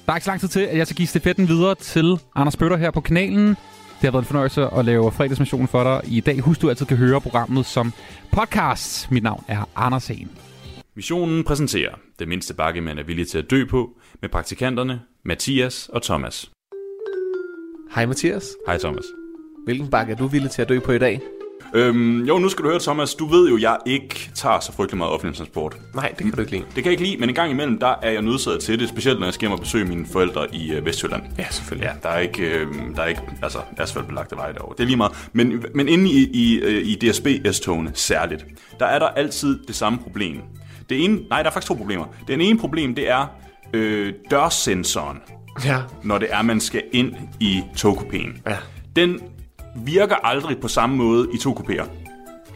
Der 0.06 0.14
er 0.14 0.16
ikke 0.16 0.26
så 0.26 0.32
lang 0.32 0.42
tid 0.42 0.48
til, 0.48 0.60
at 0.60 0.78
jeg 0.78 0.88
skal 0.88 0.98
give 0.98 1.08
stafetten 1.08 1.48
videre 1.48 1.76
til 1.76 2.20
Anders 2.36 2.58
Bøtter 2.58 2.78
her 2.78 2.92
på 2.92 3.02
kanalen. 3.02 3.48
Det 3.48 4.08
har 4.08 4.12
været 4.12 4.22
en 4.22 4.28
fornøjelse 4.28 4.68
at 4.78 4.86
lave 4.86 5.12
fredagsmissionen 5.12 5.68
for 5.68 5.84
dig 5.84 6.02
i 6.14 6.20
dag. 6.20 6.40
Husk, 6.40 6.62
du 6.62 6.70
altid 6.70 6.86
kan 6.86 6.98
høre 6.98 7.22
programmet 7.22 7.66
som 7.66 7.94
podcast. 8.32 9.12
Mit 9.12 9.24
navn 9.24 9.44
er 9.48 9.70
Anders 9.76 10.08
Hagen. 10.08 10.30
Missionen 10.96 11.44
præsenterer 11.44 11.92
det 12.20 12.28
mindste 12.28 12.54
bakke, 12.54 12.82
man 12.82 12.98
er 12.98 13.04
villig 13.04 13.28
til 13.28 13.38
at 13.38 13.52
dø 13.52 13.66
på, 13.66 13.90
med 14.22 14.30
praktikanterne 14.30 15.02
Mathias 15.26 15.90
og 15.94 16.04
Thomas. 16.04 16.52
Hej 17.96 18.06
Mathias. 18.06 18.48
Hej 18.68 18.78
Thomas. 18.78 19.19
Hvilken 19.66 19.90
bakke 19.90 20.14
er 20.14 20.18
du 20.18 20.28
villig 20.28 20.52
til 20.52 20.62
at 20.62 20.70
dø 20.70 20.80
på 20.80 20.92
i 20.92 20.98
dag? 20.98 21.22
Øhm, 21.74 22.26
jo, 22.26 22.38
nu 22.38 22.50
skal 22.50 22.66
du 22.66 22.70
høre, 22.70 22.80
Thomas. 22.80 23.16
Du 23.16 23.26
ved 23.26 23.50
jo, 23.50 23.58
jeg 23.58 23.78
ikke 23.86 24.32
tager 24.36 24.60
så 24.60 24.72
frygtelig 24.74 24.98
meget 24.98 25.14
offentlig 25.14 25.38
transport. 25.38 25.78
Nej, 25.96 26.10
det 26.10 26.18
kan 26.18 26.32
du 26.32 26.40
ikke 26.40 26.52
lide. 26.52 26.64
Det 26.64 26.74
kan 26.76 26.86
jeg 26.86 26.92
ikke 26.92 27.04
lide, 27.04 27.18
men 27.18 27.30
en 27.30 27.36
gang 27.36 27.52
imellem, 27.52 27.80
der 27.80 27.96
er 28.02 28.12
jeg 28.12 28.22
nødsaget 28.22 28.60
til 28.62 28.80
det. 28.80 28.90
Specielt 28.90 29.20
når 29.20 29.28
jeg 29.28 29.34
skal 29.34 29.48
hjem 29.48 29.52
og 29.52 29.60
besøge 29.60 29.86
mine 29.86 30.06
forældre 30.06 30.56
i 30.56 30.72
øh, 30.72 30.86
Vestjylland. 30.86 31.24
Ja, 31.38 31.46
selvfølgelig. 31.50 31.86
Ja, 31.88 32.10
der 32.10 32.16
er 32.16 32.20
ikke, 32.20 32.44
øh, 32.44 32.68
der 32.96 33.02
er 33.02 33.08
ikke 33.08 33.22
altså, 33.44 33.60
asfaltbelagte 33.78 34.36
veje 34.36 34.54
derovre. 34.54 34.76
Det 34.78 34.84
er 34.84 34.88
lige 34.88 34.98
meget. 34.98 35.30
Men, 35.34 35.64
men 35.76 35.88
inde 35.88 36.10
i, 36.10 36.30
i, 36.34 36.60
øh, 36.60 36.88
i 36.88 36.96
DSB 36.96 37.28
S-togene 37.52 37.92
særligt, 37.94 38.46
der 38.80 38.86
er 38.86 39.00
der 39.00 39.08
altid 39.08 39.60
det 39.68 39.76
samme 39.76 40.00
problem. 40.00 40.42
Det 40.90 41.04
ene, 41.04 41.20
nej, 41.30 41.42
der 41.42 41.50
er 41.50 41.54
faktisk 41.54 41.68
to 41.68 41.74
problemer. 41.74 42.06
Det 42.28 42.50
ene 42.50 42.60
problem, 42.60 42.96
det 42.96 43.10
er 43.10 43.26
øh, 43.74 44.14
dørsensoren. 44.32 45.18
Ja. 45.66 45.78
Når 46.04 46.18
det 46.18 46.28
er, 46.32 46.42
man 46.42 46.60
skal 46.60 46.84
ind 46.92 47.14
i 47.40 47.64
togkupéen. 47.78 48.42
Ja. 48.48 48.58
Den 48.96 49.20
virker 49.86 50.16
aldrig 50.16 50.58
på 50.58 50.68
samme 50.68 50.96
måde 50.96 51.28
i 51.34 51.38
to 51.38 51.54
kupéer. 51.60 51.90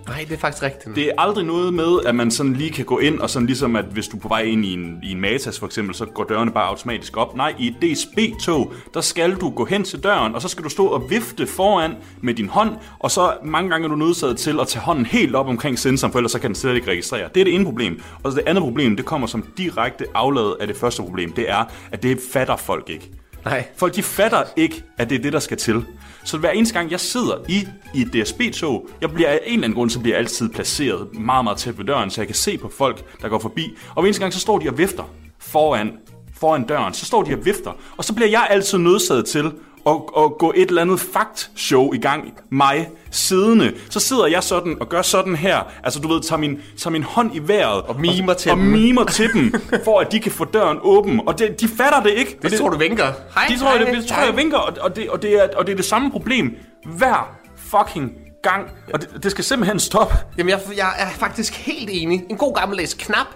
Nej, 0.07 0.25
det 0.29 0.33
er 0.33 0.37
faktisk 0.37 0.63
rigtigt. 0.63 0.95
Det 0.95 1.07
er 1.07 1.11
aldrig 1.17 1.45
noget 1.45 1.73
med, 1.73 1.99
at 2.05 2.15
man 2.15 2.31
sådan 2.31 2.53
lige 2.53 2.69
kan 2.69 2.85
gå 2.85 2.99
ind, 2.99 3.19
og 3.19 3.29
sådan 3.29 3.45
ligesom, 3.45 3.75
at 3.75 3.85
hvis 3.85 4.07
du 4.07 4.17
er 4.17 4.21
på 4.21 4.27
vej 4.27 4.41
ind 4.41 4.65
i 4.65 4.73
en, 4.73 4.99
i 5.03 5.11
en 5.11 5.21
Matas 5.21 5.59
for 5.59 5.65
eksempel, 5.65 5.95
så 5.95 6.05
går 6.05 6.23
dørene 6.23 6.51
bare 6.51 6.67
automatisk 6.67 7.17
op. 7.17 7.35
Nej, 7.35 7.53
i 7.59 7.67
et 7.67 7.75
DSB-tog, 7.81 8.73
der 8.93 9.01
skal 9.01 9.35
du 9.35 9.49
gå 9.49 9.65
hen 9.65 9.83
til 9.83 10.03
døren, 10.03 10.35
og 10.35 10.41
så 10.41 10.47
skal 10.47 10.63
du 10.63 10.69
stå 10.69 10.85
og 10.85 11.09
vifte 11.09 11.47
foran 11.47 11.95
med 12.21 12.33
din 12.33 12.49
hånd, 12.49 12.71
og 12.99 13.11
så 13.11 13.33
mange 13.43 13.69
gange 13.69 13.85
er 13.85 13.89
du 13.89 13.95
nødsaget 13.95 14.37
til 14.37 14.59
at 14.59 14.67
tage 14.67 14.83
hånden 14.83 15.05
helt 15.05 15.35
op 15.35 15.47
omkring 15.47 15.79
sensoren, 15.79 16.11
for 16.11 16.19
ellers 16.19 16.31
så 16.31 16.39
kan 16.39 16.49
den 16.49 16.55
slet 16.55 16.75
ikke 16.75 16.91
registrere. 16.91 17.29
Det 17.33 17.39
er 17.39 17.43
det 17.43 17.55
ene 17.55 17.65
problem. 17.65 18.01
Og 18.23 18.31
så 18.31 18.37
det 18.37 18.47
andet 18.47 18.61
problem, 18.61 18.95
det 18.95 19.05
kommer 19.05 19.27
som 19.27 19.45
direkte 19.57 20.05
aflad 20.13 20.55
af 20.59 20.67
det 20.67 20.75
første 20.75 21.01
problem, 21.01 21.31
det 21.31 21.49
er, 21.49 21.63
at 21.91 22.03
det 22.03 22.19
fatter 22.33 22.55
folk 22.55 22.89
ikke. 22.89 23.11
Nej. 23.45 23.65
Folk 23.75 23.95
de 23.95 24.03
fatter 24.03 24.43
ikke, 24.55 24.83
at 24.97 25.09
det 25.09 25.17
er 25.17 25.21
det, 25.21 25.33
der 25.33 25.39
skal 25.39 25.57
til. 25.57 25.85
Så 26.25 26.37
hver 26.37 26.49
eneste 26.49 26.73
gang, 26.73 26.91
jeg 26.91 26.99
sidder 26.99 27.35
i, 27.49 27.67
i 27.93 28.01
et 28.01 28.13
DSB-tog, 28.13 28.89
jeg 29.01 29.11
bliver 29.11 29.29
af 29.29 29.39
en 29.45 29.53
eller 29.53 29.63
anden 29.63 29.75
grund, 29.75 29.89
så 29.89 29.99
bliver 29.99 30.15
jeg 30.15 30.19
altid 30.19 30.49
placeret 30.49 31.07
meget, 31.19 31.43
meget 31.43 31.57
tæt 31.57 31.77
ved 31.77 31.85
døren, 31.85 32.09
så 32.09 32.21
jeg 32.21 32.27
kan 32.27 32.35
se 32.35 32.57
på 32.57 32.71
folk, 32.77 33.21
der 33.21 33.29
går 33.29 33.39
forbi. 33.39 33.77
Og 33.95 34.01
hver 34.01 34.07
eneste 34.07 34.21
gang, 34.21 34.33
så 34.33 34.39
står 34.39 34.59
de 34.59 34.69
og 34.69 34.77
vifter 34.77 35.03
foran, 35.39 35.91
foran 36.35 36.63
døren. 36.63 36.93
Så 36.93 37.05
står 37.05 37.23
de 37.23 37.33
og 37.33 37.45
vifter. 37.45 37.71
Og 37.97 38.03
så 38.03 38.13
bliver 38.13 38.29
jeg 38.29 38.47
altid 38.49 38.77
nødsaget 38.77 39.25
til 39.25 39.51
at, 39.87 39.95
at 40.17 40.37
gå 40.39 40.53
et 40.55 40.69
eller 40.69 40.81
andet 40.81 40.99
fakt-show 40.99 41.93
i 41.93 41.97
gang. 41.97 42.33
Mig 42.49 42.89
siddende. 43.11 43.73
Så 43.89 43.99
sidder 43.99 44.25
jeg 44.25 44.43
sådan 44.43 44.77
og 44.79 44.89
gør 44.89 45.01
sådan 45.01 45.35
her. 45.35 45.59
Altså 45.83 45.99
du 45.99 46.07
ved, 46.07 46.21
tager 46.21 46.39
min, 46.39 46.61
tager 46.77 46.91
min 46.91 47.03
hånd 47.03 47.35
i 47.35 47.39
vejret. 47.39 47.81
Og 47.81 47.99
mimer 47.99 48.33
til 48.33 48.51
og, 48.51 48.57
dem. 48.57 48.65
Og 48.65 48.71
mimer 48.71 49.05
til 49.05 49.33
dem, 49.33 49.53
for 49.85 49.99
at 49.99 50.11
de 50.11 50.19
kan 50.19 50.31
få 50.31 50.45
døren 50.45 50.77
åben. 50.81 51.21
Og 51.27 51.39
det, 51.39 51.59
de 51.59 51.67
fatter 51.67 52.03
det 52.03 52.09
ikke. 52.09 52.37
Det 52.41 52.53
tror 52.53 52.69
du 52.69 52.77
vinker. 52.77 53.13
Hej, 53.33 53.45
de 53.49 53.59
tror, 53.59 53.71
det, 53.71 53.87
hej, 53.87 53.95
det 53.95 54.05
tror 54.05 54.15
hej. 54.15 54.25
jeg 54.25 54.37
vinker, 54.37 54.57
og, 54.57 54.73
og, 54.81 54.95
det, 54.95 55.09
og, 55.09 55.21
det 55.21 55.33
er, 55.33 55.47
og 55.55 55.65
det 55.65 55.71
er 55.71 55.75
det 55.75 55.85
samme 55.85 56.11
problem 56.11 56.55
hver 56.85 57.35
fucking 57.57 58.11
gang. 58.43 58.69
Og 58.93 59.01
det, 59.01 59.23
det 59.23 59.31
skal 59.31 59.43
simpelthen 59.43 59.79
stoppe. 59.79 60.15
Jamen, 60.37 60.49
jeg, 60.49 60.59
jeg 60.77 60.93
er 60.97 61.09
faktisk 61.09 61.53
helt 61.53 61.89
enig. 61.93 62.23
En 62.29 62.37
god 62.37 62.55
gammeldags 62.55 62.93
knap 62.93 63.27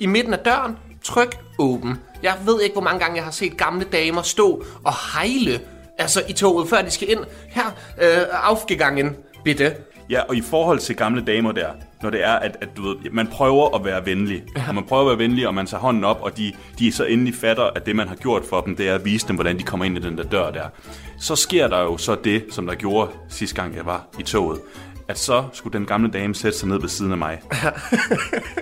i 0.00 0.06
midten 0.06 0.34
af 0.34 0.38
døren. 0.38 0.76
Tryk 1.04 1.38
åben. 1.58 1.98
Jeg 2.22 2.34
ved 2.46 2.60
ikke, 2.62 2.72
hvor 2.72 2.82
mange 2.82 3.00
gange 3.00 3.16
jeg 3.16 3.24
har 3.24 3.30
set 3.30 3.56
gamle 3.56 3.84
damer 3.84 4.22
stå 4.22 4.64
og 4.84 4.92
hejle 5.14 5.60
altså 6.00 6.22
i 6.28 6.32
toget, 6.32 6.68
før 6.68 6.82
de 6.82 6.90
skal 6.90 7.10
ind. 7.10 7.20
Her, 7.48 7.66
øh, 8.02 8.26
afgegangen, 8.32 9.16
bitte. 9.44 9.74
Ja, 10.10 10.20
og 10.20 10.36
i 10.36 10.40
forhold 10.40 10.78
til 10.78 10.96
gamle 10.96 11.24
damer 11.24 11.52
der, 11.52 11.68
når 12.02 12.10
det 12.10 12.24
er, 12.24 12.32
at, 12.32 12.56
at 12.60 12.68
du 12.76 12.82
ved, 12.82 12.96
man 13.12 13.26
prøver 13.26 13.76
at 13.76 13.84
være 13.84 14.06
venlig, 14.06 14.42
og 14.68 14.74
man 14.74 14.84
prøver 14.84 15.02
at 15.02 15.18
være 15.18 15.28
venlig, 15.28 15.48
og 15.48 15.54
man 15.54 15.66
tager 15.66 15.80
hånden 15.80 16.04
op, 16.04 16.18
og 16.22 16.36
de, 16.36 16.52
de 16.78 16.92
så 16.92 17.04
endelig 17.04 17.34
fatter, 17.34 17.64
at 17.64 17.86
det, 17.86 17.96
man 17.96 18.08
har 18.08 18.14
gjort 18.14 18.42
for 18.48 18.60
dem, 18.60 18.76
det 18.76 18.88
er 18.88 18.94
at 18.94 19.04
vise 19.04 19.28
dem, 19.28 19.36
hvordan 19.36 19.58
de 19.58 19.62
kommer 19.62 19.86
ind 19.86 19.98
i 19.98 20.00
den 20.00 20.18
der 20.18 20.24
dør 20.24 20.50
der. 20.50 20.64
Så 21.18 21.36
sker 21.36 21.68
der 21.68 21.80
jo 21.80 21.96
så 21.96 22.16
det, 22.24 22.44
som 22.50 22.66
der 22.66 22.74
gjorde 22.74 23.10
sidste 23.28 23.56
gang, 23.56 23.76
jeg 23.76 23.86
var 23.86 24.06
i 24.18 24.22
toget, 24.22 24.60
at 25.08 25.18
så 25.18 25.44
skulle 25.52 25.78
den 25.78 25.86
gamle 25.86 26.10
dame 26.10 26.34
sætte 26.34 26.58
sig 26.58 26.68
ned 26.68 26.80
ved 26.80 26.88
siden 26.88 27.12
af 27.12 27.18
mig. 27.18 27.40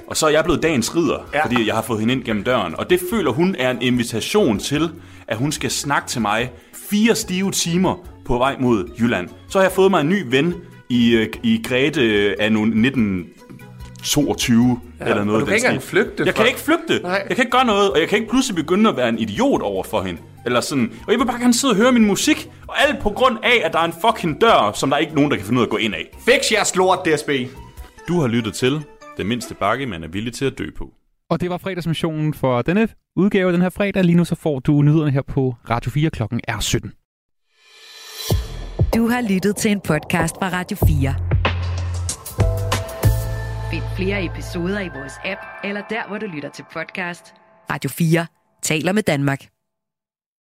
og 0.09 0.17
så 0.17 0.27
er 0.27 0.31
jeg 0.31 0.45
blevet 0.45 0.63
dagens 0.63 0.97
ridder, 0.97 1.29
ja. 1.35 1.45
fordi 1.45 1.67
jeg 1.67 1.75
har 1.75 1.83
fået 1.83 2.01
hende 2.01 2.15
ind 2.15 2.25
gennem 2.25 2.45
døren. 2.45 2.75
Og 2.79 2.91
det 2.91 3.01
føler 3.11 3.31
hun 3.31 3.57
er 3.59 3.71
en 3.71 3.83
invitation 3.83 4.59
til, 4.59 4.91
at 5.29 5.37
hun 5.37 5.53
skal 5.53 5.71
snakke 5.71 6.09
til 6.09 6.21
mig 6.21 6.51
fire 6.91 7.15
stive 7.15 7.51
timer 7.51 8.09
på 8.25 8.39
vej 8.39 8.57
mod 8.61 8.91
Jylland. 9.01 9.29
Så 9.49 9.59
har 9.59 9.63
jeg 9.65 9.73
fået 9.73 9.91
mig 9.91 10.01
en 10.01 10.09
ny 10.09 10.23
ven 10.27 10.55
i, 10.89 11.15
øh, 11.17 11.27
i 11.43 11.63
Grete 11.69 12.01
øh, 12.03 12.35
af 12.39 12.47
1922 12.47 14.81
Ja, 15.01 15.05
eller 15.05 15.21
og 15.21 15.27
noget. 15.27 15.41
du 15.41 15.45
af 15.45 15.49
kan 15.49 15.57
ikke 15.57 15.67
engang 15.67 15.83
flygte 15.83 16.23
Jeg 16.27 16.35
fra- 16.35 16.43
kan 16.43 16.47
ikke 16.49 16.61
flygte. 16.61 17.01
Nej. 17.03 17.25
Jeg 17.29 17.37
kan 17.37 17.43
ikke 17.45 17.57
gøre 17.57 17.65
noget, 17.67 17.91
og 17.91 18.01
jeg 18.01 18.09
kan 18.09 18.19
ikke 18.19 18.31
pludselig 18.31 18.57
begynde 18.57 18.91
at 18.91 18.97
være 18.97 19.09
en 19.09 19.19
idiot 19.19 19.63
over 19.63 19.85
for 19.85 20.03
hende. 20.03 20.21
Eller 20.47 20.61
sådan. 20.61 20.93
Og 21.07 21.13
jeg 21.13 21.21
vil 21.21 21.27
bare 21.27 21.41
gerne 21.41 21.55
sidde 21.55 21.73
og 21.73 21.77
høre 21.77 21.93
min 21.93 22.07
musik, 22.07 22.49
og 22.69 22.83
alt 22.89 22.99
på 23.03 23.11
grund 23.11 23.39
af, 23.43 23.63
at 23.65 23.73
der 23.73 23.79
er 23.79 23.85
en 23.85 23.95
fucking 24.07 24.41
dør, 24.41 24.73
som 24.75 24.91
der 24.91 24.97
er 24.97 25.01
ikke 25.01 25.15
nogen, 25.15 25.31
der 25.31 25.37
kan 25.37 25.47
finde 25.47 25.59
ud 25.59 25.63
af 25.63 25.67
at 25.67 25.71
gå 25.71 25.77
ind 25.77 25.95
af. 25.95 26.19
Fix 26.25 26.53
jeres 26.53 26.77
lort, 26.77 26.99
DSB. 27.07 27.31
Du 28.09 28.21
har 28.21 28.29
lyttet 28.29 28.55
til 28.55 28.81
Den 29.17 29.27
mindste 29.27 29.55
bakke, 29.55 29.87
man 29.87 30.05
er 30.05 30.09
villig 30.09 30.33
til 30.33 30.45
at 30.45 30.59
dø 30.59 30.65
på. 30.79 30.85
Og 31.31 31.41
det 31.41 31.51
var 31.51 31.59
fredagsmissionen 31.59 32.35
for 32.35 32.63
denne 32.63 32.89
udgave 33.17 33.53
den 33.53 33.63
her 33.63 33.69
fredag. 33.69 34.05
Lige 34.05 34.17
nu 34.17 34.25
så 34.25 34.35
får 34.35 34.59
du 34.59 34.83
nyhederne 34.83 35.11
her 35.11 35.23
på 35.23 35.55
Radio 35.71 35.91
4 35.91 36.11
klokken 36.11 36.41
er 36.49 36.61
17. 36.61 36.93
Du 38.95 39.09
har 39.09 39.33
lyttet 39.33 39.57
til 39.57 39.71
en 39.71 39.81
podcast 39.81 40.35
fra 40.35 40.49
Radio 40.49 40.77
4. 40.77 41.15
Find 43.71 43.83
flere 43.97 44.25
episoder 44.25 44.81
i 44.81 44.89
vores 44.89 45.13
app, 45.25 45.41
eller 45.65 45.83
der, 45.91 46.09
hvor 46.09 46.19
du 46.19 46.27
lytter 46.27 46.49
til 46.49 46.65
podcast. 46.73 47.35
Radio 47.71 47.91
4 47.91 48.27
taler 48.63 48.93
med 48.93 49.03
Danmark. 49.03 49.47